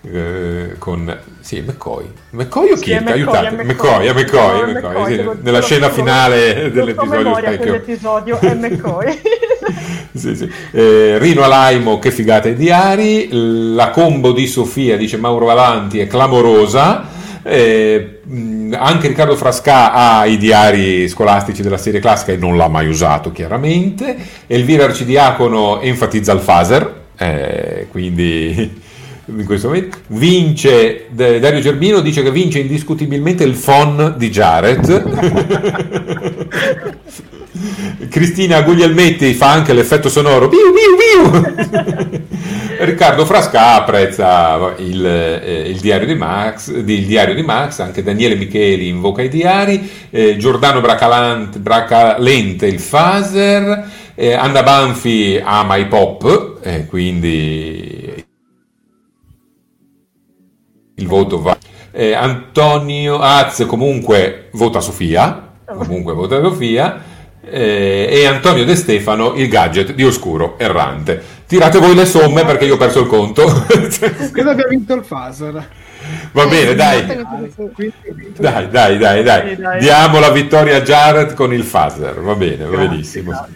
eh, 0.10 0.76
con... 0.78 1.20
Sì, 1.42 1.60
McCoy. 1.60 2.06
McCoy 2.30 2.72
o 2.72 2.76
sì, 2.78 2.84
Kirk? 2.84 3.10
Aiutate. 3.10 3.64
McCoy, 3.64 4.08
è 4.08 4.14
McCoy, 4.14 4.62
è 4.62 4.72
McCoy, 4.72 5.16
sì, 5.18 5.30
nella 5.42 5.62
scena 5.62 5.90
finale 5.90 6.70
dell'episodio 6.72 7.58
Dell'episodio 7.58 8.40
è 8.40 8.54
McCoy. 8.54 9.20
sì, 10.16 10.36
sì. 10.38 10.50
Eh, 10.72 11.18
Rino 11.18 11.44
Alaimo, 11.44 12.00
che 12.00 12.12
figata 12.12 12.48
i 12.48 12.56
diari. 12.56 13.28
La 13.74 13.90
combo 13.90 14.32
di 14.32 14.48
Sofia, 14.48 14.96
dice 14.96 15.18
Mauro 15.18 15.46
Valanti, 15.46 16.00
è 16.00 16.08
clamorosa. 16.08 17.09
Eh, 17.44 18.22
anche 18.72 19.08
Riccardo 19.08 19.36
Frasca 19.36 19.94
ha 19.94 20.26
i 20.26 20.38
diari 20.38 21.08
scolastici 21.08 21.62
della 21.62 21.78
serie 21.78 22.00
classica 22.00 22.32
e 22.32 22.38
non 22.38 22.58
l'ha 22.58 22.68
mai 22.68 22.88
usato 22.88 23.32
chiaramente. 23.32 24.18
Elvira 24.48 24.86
Arcidiacono 24.86 25.82
enfatizza 25.82 26.34
il 26.34 26.40
phaser, 26.40 27.02
eh, 27.18 27.86
quindi 27.90 28.82
in 29.26 29.46
questo 29.46 29.68
momento 29.68 30.00
vince 30.08 31.06
Dario 31.12 31.60
Gerbino 31.60 32.02
dice 32.02 32.24
che 32.24 32.32
vince 32.32 32.58
indiscutibilmente 32.60 33.44
il 33.44 33.54
phon 33.54 34.16
di 34.18 34.32
Jared 34.32 34.90
Cristina 38.10 38.62
Guglielmetti 38.62 39.34
fa 39.34 39.52
anche 39.52 39.74
l'effetto 39.74 40.10
sonoro 40.10 40.48
biu, 40.48 40.72
biu, 40.72 41.32
biu. 41.32 42.28
Riccardo 42.80 43.26
Frasca 43.26 43.76
apprezza 43.76 44.74
il, 44.78 45.06
eh, 45.06 45.70
il, 45.70 45.80
diario 45.82 46.08
di 46.08 46.16
Max, 46.16 46.70
il, 46.70 46.84
diario 46.84 47.36
di 47.36 47.42
Max, 47.42 47.80
anche 47.80 48.02
Daniele 48.02 48.36
Micheli 48.36 48.88
invoca 48.88 49.22
i 49.22 49.28
diari, 49.28 49.90
eh, 50.10 50.38
Giordano 50.38 50.80
Bracalente 50.80 52.68
il 52.68 52.82
phaser, 52.82 53.86
eh, 54.16 54.34
Anna 54.34 54.64
Banfi 54.64 55.42
ama 55.44 55.76
i 55.76 55.88
pop, 55.88 56.60
eh, 56.64 56.86
quindi 56.86 58.26
il 60.96 61.08
voto 61.08 61.42
va. 61.42 61.58
Eh, 61.92 62.14
Antonio 62.14 63.20
Az 63.20 63.66
comunque 63.68 64.48
vota 64.54 64.80
Sofia, 64.80 65.52
comunque 65.66 66.14
vota 66.14 66.40
Sofia 66.42 67.09
eh, 67.52 68.10
e 68.12 68.26
Antonio 68.26 68.66
De 68.66 68.76
Stefano 68.76 69.36
il 69.36 69.48
gadget 69.48 69.94
di 69.94 70.04
Oscuro 70.04 70.56
Errante. 70.58 71.38
Tirate 71.50 71.80
voi 71.80 71.96
le 71.96 72.06
somme 72.06 72.46
perché 72.46 72.66
io 72.66 72.76
ho 72.76 72.78
perso 72.78 73.00
il 73.00 73.08
conto. 73.08 73.44
Credo 74.32 74.52
abbia 74.52 74.68
vinto 74.68 74.94
il 74.94 75.04
Fasor. 75.04 75.66
Va 76.32 76.46
bene, 76.46 76.76
dai. 76.76 77.26
Dai, 78.38 78.70
dai, 78.70 78.98
dai, 79.00 79.24
dai. 79.24 79.58
Diamo 79.80 80.20
la 80.20 80.30
vittoria 80.30 80.78
a 80.78 80.82
Jared 80.82 81.34
con 81.34 81.52
il 81.52 81.64
phaser. 81.64 82.22
Va 82.22 82.36
bene, 82.36 82.66
va 82.66 82.78
benissimo. 82.78 83.48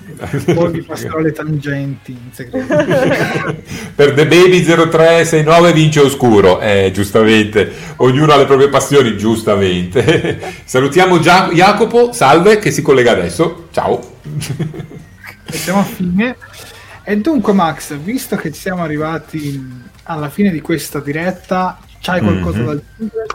Poi 0.55 0.71
vi 0.71 0.81
passerò 0.81 1.19
le 1.19 1.33
tangenti 1.33 2.13
in 2.13 2.31
segreto. 2.31 2.73
per 3.93 4.13
The 4.13 4.25
Baby 4.25 4.63
0369 4.63 5.73
vince 5.73 5.99
Oscuro. 5.99 6.59
Eh, 6.61 6.89
giustamente. 6.91 7.71
Ognuno 7.97 8.33
ha 8.33 8.37
le 8.37 8.45
proprie 8.45 8.69
passioni, 8.69 9.15
giustamente. 9.17 10.39
Salutiamo 10.65 11.19
Gia- 11.19 11.51
Jacopo, 11.53 12.11
salve, 12.11 12.57
che 12.57 12.71
si 12.71 12.81
collega 12.81 13.11
adesso. 13.11 13.67
Ciao. 13.71 14.17
siamo 15.45 15.81
a 15.81 15.83
fine. 15.83 16.35
E 17.03 17.17
dunque, 17.17 17.53
Max, 17.53 17.95
visto 17.95 18.35
che 18.35 18.53
siamo 18.53 18.81
arrivati 18.81 19.61
alla 20.03 20.29
fine 20.29 20.51
di 20.51 20.61
questa 20.61 20.99
diretta, 20.99 21.79
c'hai 21.99 22.21
qualcosa 22.21 22.59
mm-hmm. 22.59 22.65
da 22.65 22.71
aggiungere? 22.71 23.25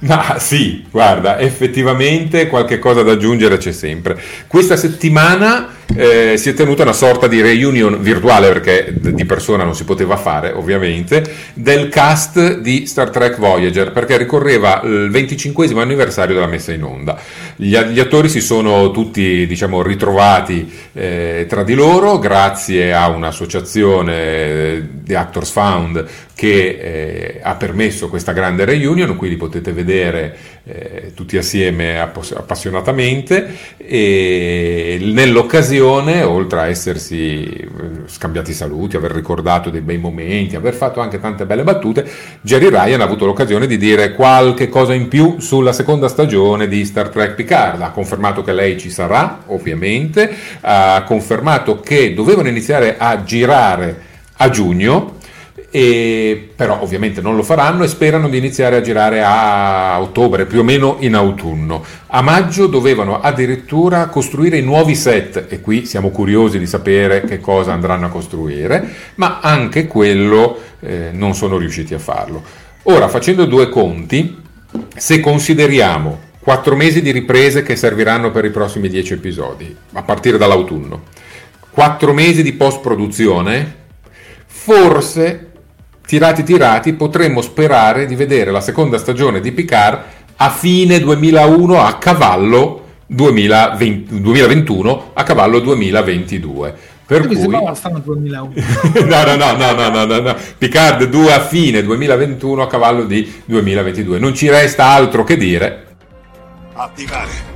Ma 0.00 0.38
sì, 0.38 0.84
guarda, 0.90 1.38
effettivamente 1.38 2.48
qualche 2.48 2.78
cosa 2.78 3.02
da 3.02 3.12
aggiungere 3.12 3.56
c'è 3.56 3.72
sempre. 3.72 4.20
Questa 4.46 4.76
settimana 4.76 5.68
eh, 5.96 6.36
si 6.36 6.48
è 6.48 6.54
tenuta 6.54 6.82
una 6.82 6.92
sorta 6.92 7.26
di 7.26 7.40
reunion 7.40 8.00
virtuale, 8.00 8.48
perché 8.48 8.92
di 8.96 9.24
persona 9.24 9.64
non 9.64 9.74
si 9.74 9.84
poteva 9.84 10.16
fare, 10.16 10.50
ovviamente, 10.50 11.24
del 11.54 11.88
cast 11.88 12.58
di 12.58 12.86
Star 12.86 13.10
Trek 13.10 13.38
Voyager, 13.38 13.92
perché 13.92 14.16
ricorreva 14.16 14.80
il 14.84 15.10
25 15.10 15.66
anniversario 15.80 16.34
della 16.34 16.46
messa 16.46 16.72
in 16.72 16.82
onda. 16.82 17.18
Gli, 17.56 17.76
gli 17.76 18.00
attori 18.00 18.28
si 18.28 18.40
sono 18.40 18.90
tutti, 18.90 19.46
diciamo, 19.46 19.82
ritrovati 19.82 20.70
eh, 20.92 21.46
tra 21.48 21.62
di 21.62 21.74
loro 21.74 22.18
grazie 22.18 22.92
a 22.92 23.08
un'associazione 23.08 24.88
di 25.02 25.12
eh, 25.12 25.16
Actors 25.16 25.50
Found 25.50 26.06
che 26.34 27.36
eh, 27.36 27.40
ha 27.42 27.54
permesso 27.54 28.08
questa 28.08 28.32
grande 28.32 28.64
reunion, 28.64 29.16
quindi 29.16 29.36
potete 29.36 29.72
vedere 29.72 30.36
eh, 30.64 31.12
tutti 31.14 31.36
assieme 31.36 32.00
appassionatamente 32.00 33.54
e 33.76 34.98
nell'occasione, 35.00 35.73
oltre 35.80 36.60
a 36.60 36.66
essersi 36.66 37.44
eh, 37.44 37.68
scambiati 38.06 38.52
saluti, 38.52 38.96
aver 38.96 39.12
ricordato 39.12 39.70
dei 39.70 39.80
bei 39.80 39.98
momenti, 39.98 40.56
aver 40.56 40.74
fatto 40.74 41.00
anche 41.00 41.20
tante 41.20 41.46
belle 41.46 41.62
battute, 41.62 42.08
Jerry 42.40 42.68
Ryan 42.68 43.00
ha 43.00 43.04
avuto 43.04 43.26
l'occasione 43.26 43.66
di 43.66 43.76
dire 43.76 44.12
qualche 44.12 44.68
cosa 44.68 44.94
in 44.94 45.08
più 45.08 45.40
sulla 45.40 45.72
seconda 45.72 46.08
stagione 46.08 46.68
di 46.68 46.84
Star 46.84 47.08
Trek 47.08 47.34
Picard, 47.34 47.80
ha 47.82 47.90
confermato 47.90 48.42
che 48.42 48.52
lei 48.52 48.78
ci 48.78 48.90
sarà, 48.90 49.42
ovviamente, 49.46 50.34
ha 50.60 51.02
confermato 51.06 51.80
che 51.80 52.14
dovevano 52.14 52.48
iniziare 52.48 52.96
a 52.98 53.22
girare 53.22 54.12
a 54.36 54.50
giugno 54.50 55.22
e, 55.76 56.50
però 56.54 56.80
ovviamente 56.82 57.20
non 57.20 57.34
lo 57.34 57.42
faranno 57.42 57.82
e 57.82 57.88
sperano 57.88 58.28
di 58.28 58.38
iniziare 58.38 58.76
a 58.76 58.80
girare 58.80 59.24
a 59.24 60.00
ottobre, 60.00 60.46
più 60.46 60.60
o 60.60 60.62
meno 60.62 60.98
in 61.00 61.16
autunno. 61.16 61.84
A 62.06 62.22
maggio 62.22 62.68
dovevano 62.68 63.20
addirittura 63.20 64.06
costruire 64.06 64.58
i 64.58 64.62
nuovi 64.62 64.94
set 64.94 65.46
e 65.48 65.60
qui 65.60 65.84
siamo 65.84 66.10
curiosi 66.10 66.60
di 66.60 66.66
sapere 66.68 67.22
che 67.22 67.40
cosa 67.40 67.72
andranno 67.72 68.06
a 68.06 68.10
costruire, 68.10 68.88
ma 69.16 69.40
anche 69.40 69.88
quello 69.88 70.60
eh, 70.78 71.08
non 71.10 71.34
sono 71.34 71.56
riusciti 71.56 71.92
a 71.92 71.98
farlo. 71.98 72.40
Ora, 72.84 73.08
facendo 73.08 73.44
due 73.44 73.68
conti, 73.68 74.42
se 74.94 75.18
consideriamo 75.18 76.20
quattro 76.38 76.76
mesi 76.76 77.02
di 77.02 77.10
riprese 77.10 77.64
che 77.64 77.74
serviranno 77.74 78.30
per 78.30 78.44
i 78.44 78.50
prossimi 78.50 78.88
dieci 78.88 79.14
episodi, 79.14 79.74
a 79.94 80.02
partire 80.04 80.38
dall'autunno, 80.38 81.02
quattro 81.70 82.12
mesi 82.12 82.44
di 82.44 82.52
post-produzione, 82.52 83.82
forse 84.46 85.48
tirati 86.06 86.42
tirati 86.42 86.92
potremmo 86.92 87.40
sperare 87.40 88.06
di 88.06 88.14
vedere 88.14 88.50
la 88.50 88.60
seconda 88.60 88.98
stagione 88.98 89.40
di 89.40 89.52
Picard 89.52 90.02
a 90.36 90.50
fine 90.50 91.00
2001 91.00 91.80
a 91.80 91.94
cavallo 91.94 92.82
2020, 93.06 94.20
2021 94.20 95.10
a 95.14 95.22
cavallo 95.22 95.60
2022 95.60 96.92
per 97.06 97.26
cui 97.26 97.36
no, 99.06 99.24
no, 99.24 99.36
no, 99.36 99.72
no, 99.72 99.88
no, 99.88 100.04
no, 100.04 100.20
no, 100.20 100.36
Picard 100.56 101.04
2 101.04 101.32
a 101.32 101.40
fine 101.40 101.82
2021 101.82 102.62
a 102.62 102.66
cavallo 102.66 103.04
di 103.04 103.42
2022 103.44 104.18
non 104.18 104.34
ci 104.34 104.48
resta 104.48 104.86
altro 104.86 105.22
che 105.22 105.36
dire. 105.36 105.84
Attivare. 106.72 107.52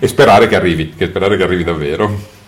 E 0.00 0.08
sperare 0.08 0.48
che 0.48 0.56
arrivi 0.56 0.92
che 0.96 1.06
sperare 1.06 1.36
che 1.36 1.44
arrivi 1.44 1.62
davvero 1.62 2.38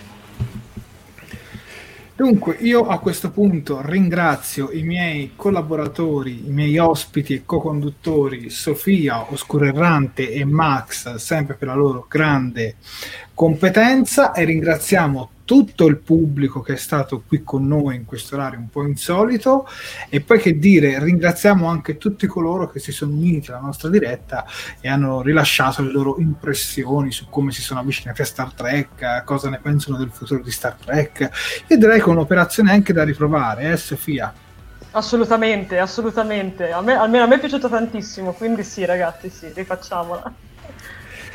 Dunque, 2.23 2.57
io 2.61 2.86
a 2.86 3.01
questo 3.01 3.32
punto 3.32 3.81
ringrazio 3.82 4.70
i 4.70 4.85
miei 4.85 5.32
collaboratori, 5.35 6.47
i 6.47 6.53
miei 6.53 6.78
ospiti 6.78 7.35
e 7.35 7.43
co-conduttori 7.44 8.49
Sofia, 8.49 9.32
Oscuro 9.32 9.65
Errante 9.65 10.31
e 10.31 10.44
Max, 10.44 11.16
sempre 11.16 11.57
per 11.57 11.66
la 11.66 11.74
loro 11.74 12.07
grande 12.09 12.77
competenza 13.35 14.31
e 14.31 14.44
ringraziamo 14.44 15.31
tutto 15.44 15.86
il 15.86 15.98
pubblico 15.98 16.60
che 16.60 16.74
è 16.74 16.77
stato 16.77 17.23
qui 17.27 17.43
con 17.43 17.66
noi 17.66 17.97
in 17.97 18.05
questo 18.05 18.36
orario 18.36 18.59
un 18.59 18.69
po' 18.69 18.85
insolito 18.85 19.66
e 20.09 20.20
poi 20.20 20.39
che 20.39 20.59
dire 20.59 20.98
ringraziamo 21.02 21.66
anche 21.66 21.98
tutti 21.98 22.27
coloro 22.27 22.70
che 22.70 22.78
si 22.78 22.93
sono 22.93 23.12
uniti 23.12 23.51
alla 23.51 23.60
nostra 23.60 23.89
diretta 23.89 24.44
e 24.81 24.89
hanno 24.89 25.20
rilasciato 25.23 25.82
le 25.82 25.90
loro 25.90 26.16
impressioni 26.19 27.10
su 27.10 27.28
come 27.28 27.52
si 27.52 27.62
sono 27.62 27.81
avvicinati 27.81 28.23
a 28.23 28.24
Star 28.24 28.52
Trek 28.52 29.24
cosa 29.24 29.51
ne 29.51 29.59
pensano 29.60 29.97
del 29.97 30.10
futuro 30.10 30.43
di 30.43 30.51
Star 30.51 30.74
Trek 30.74 31.64
io 31.66 31.77
direi 31.77 32.01
che 32.01 32.06
è 32.06 32.09
un'operazione 32.09 32.70
anche 32.70 32.93
da 32.93 33.05
riprovare 33.05 33.73
eh 33.73 33.77
Sofia? 33.77 34.32
Assolutamente, 34.94 35.78
assolutamente. 35.78 36.70
A 36.70 36.82
me, 36.82 36.94
almeno 36.94 37.24
a 37.24 37.27
me 37.27 37.36
è 37.36 37.39
piaciuto 37.39 37.69
tantissimo, 37.69 38.32
quindi 38.32 38.62
sì, 38.62 38.85
ragazzi, 38.85 39.31
sì, 39.31 39.51
rifacciamola. 39.55 40.32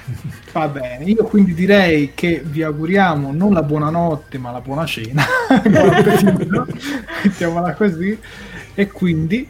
Va 0.54 0.68
bene, 0.70 1.04
io 1.06 1.24
quindi 1.26 1.54
direi 1.54 2.14
che 2.14 2.42
vi 2.44 2.64
auguriamo 2.64 3.32
non 3.34 3.54
la 3.54 3.62
buonanotte 3.62 4.38
ma 4.38 4.52
la 4.52 4.62
buona 4.62 4.86
cena, 4.86 5.24
mettiamola 7.24 7.74
così, 7.74 8.18
e 8.74 8.88
quindi 8.88 9.50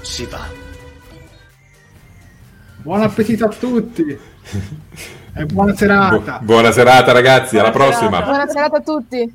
si 0.00 0.26
va. 0.26 0.64
Buon 2.78 3.02
appetito 3.02 3.44
a 3.44 3.48
tutti 3.48 4.18
e 5.34 5.44
buona 5.46 5.74
serata. 5.74 6.38
Bu- 6.38 6.44
buona 6.44 6.72
serata 6.72 7.12
ragazzi, 7.12 7.56
buona 7.56 7.68
alla 7.68 7.76
serata. 7.76 7.98
prossima. 7.98 8.22
Buona 8.22 8.46
serata 8.48 8.76
a 8.76 8.80
tutti. 8.80 9.34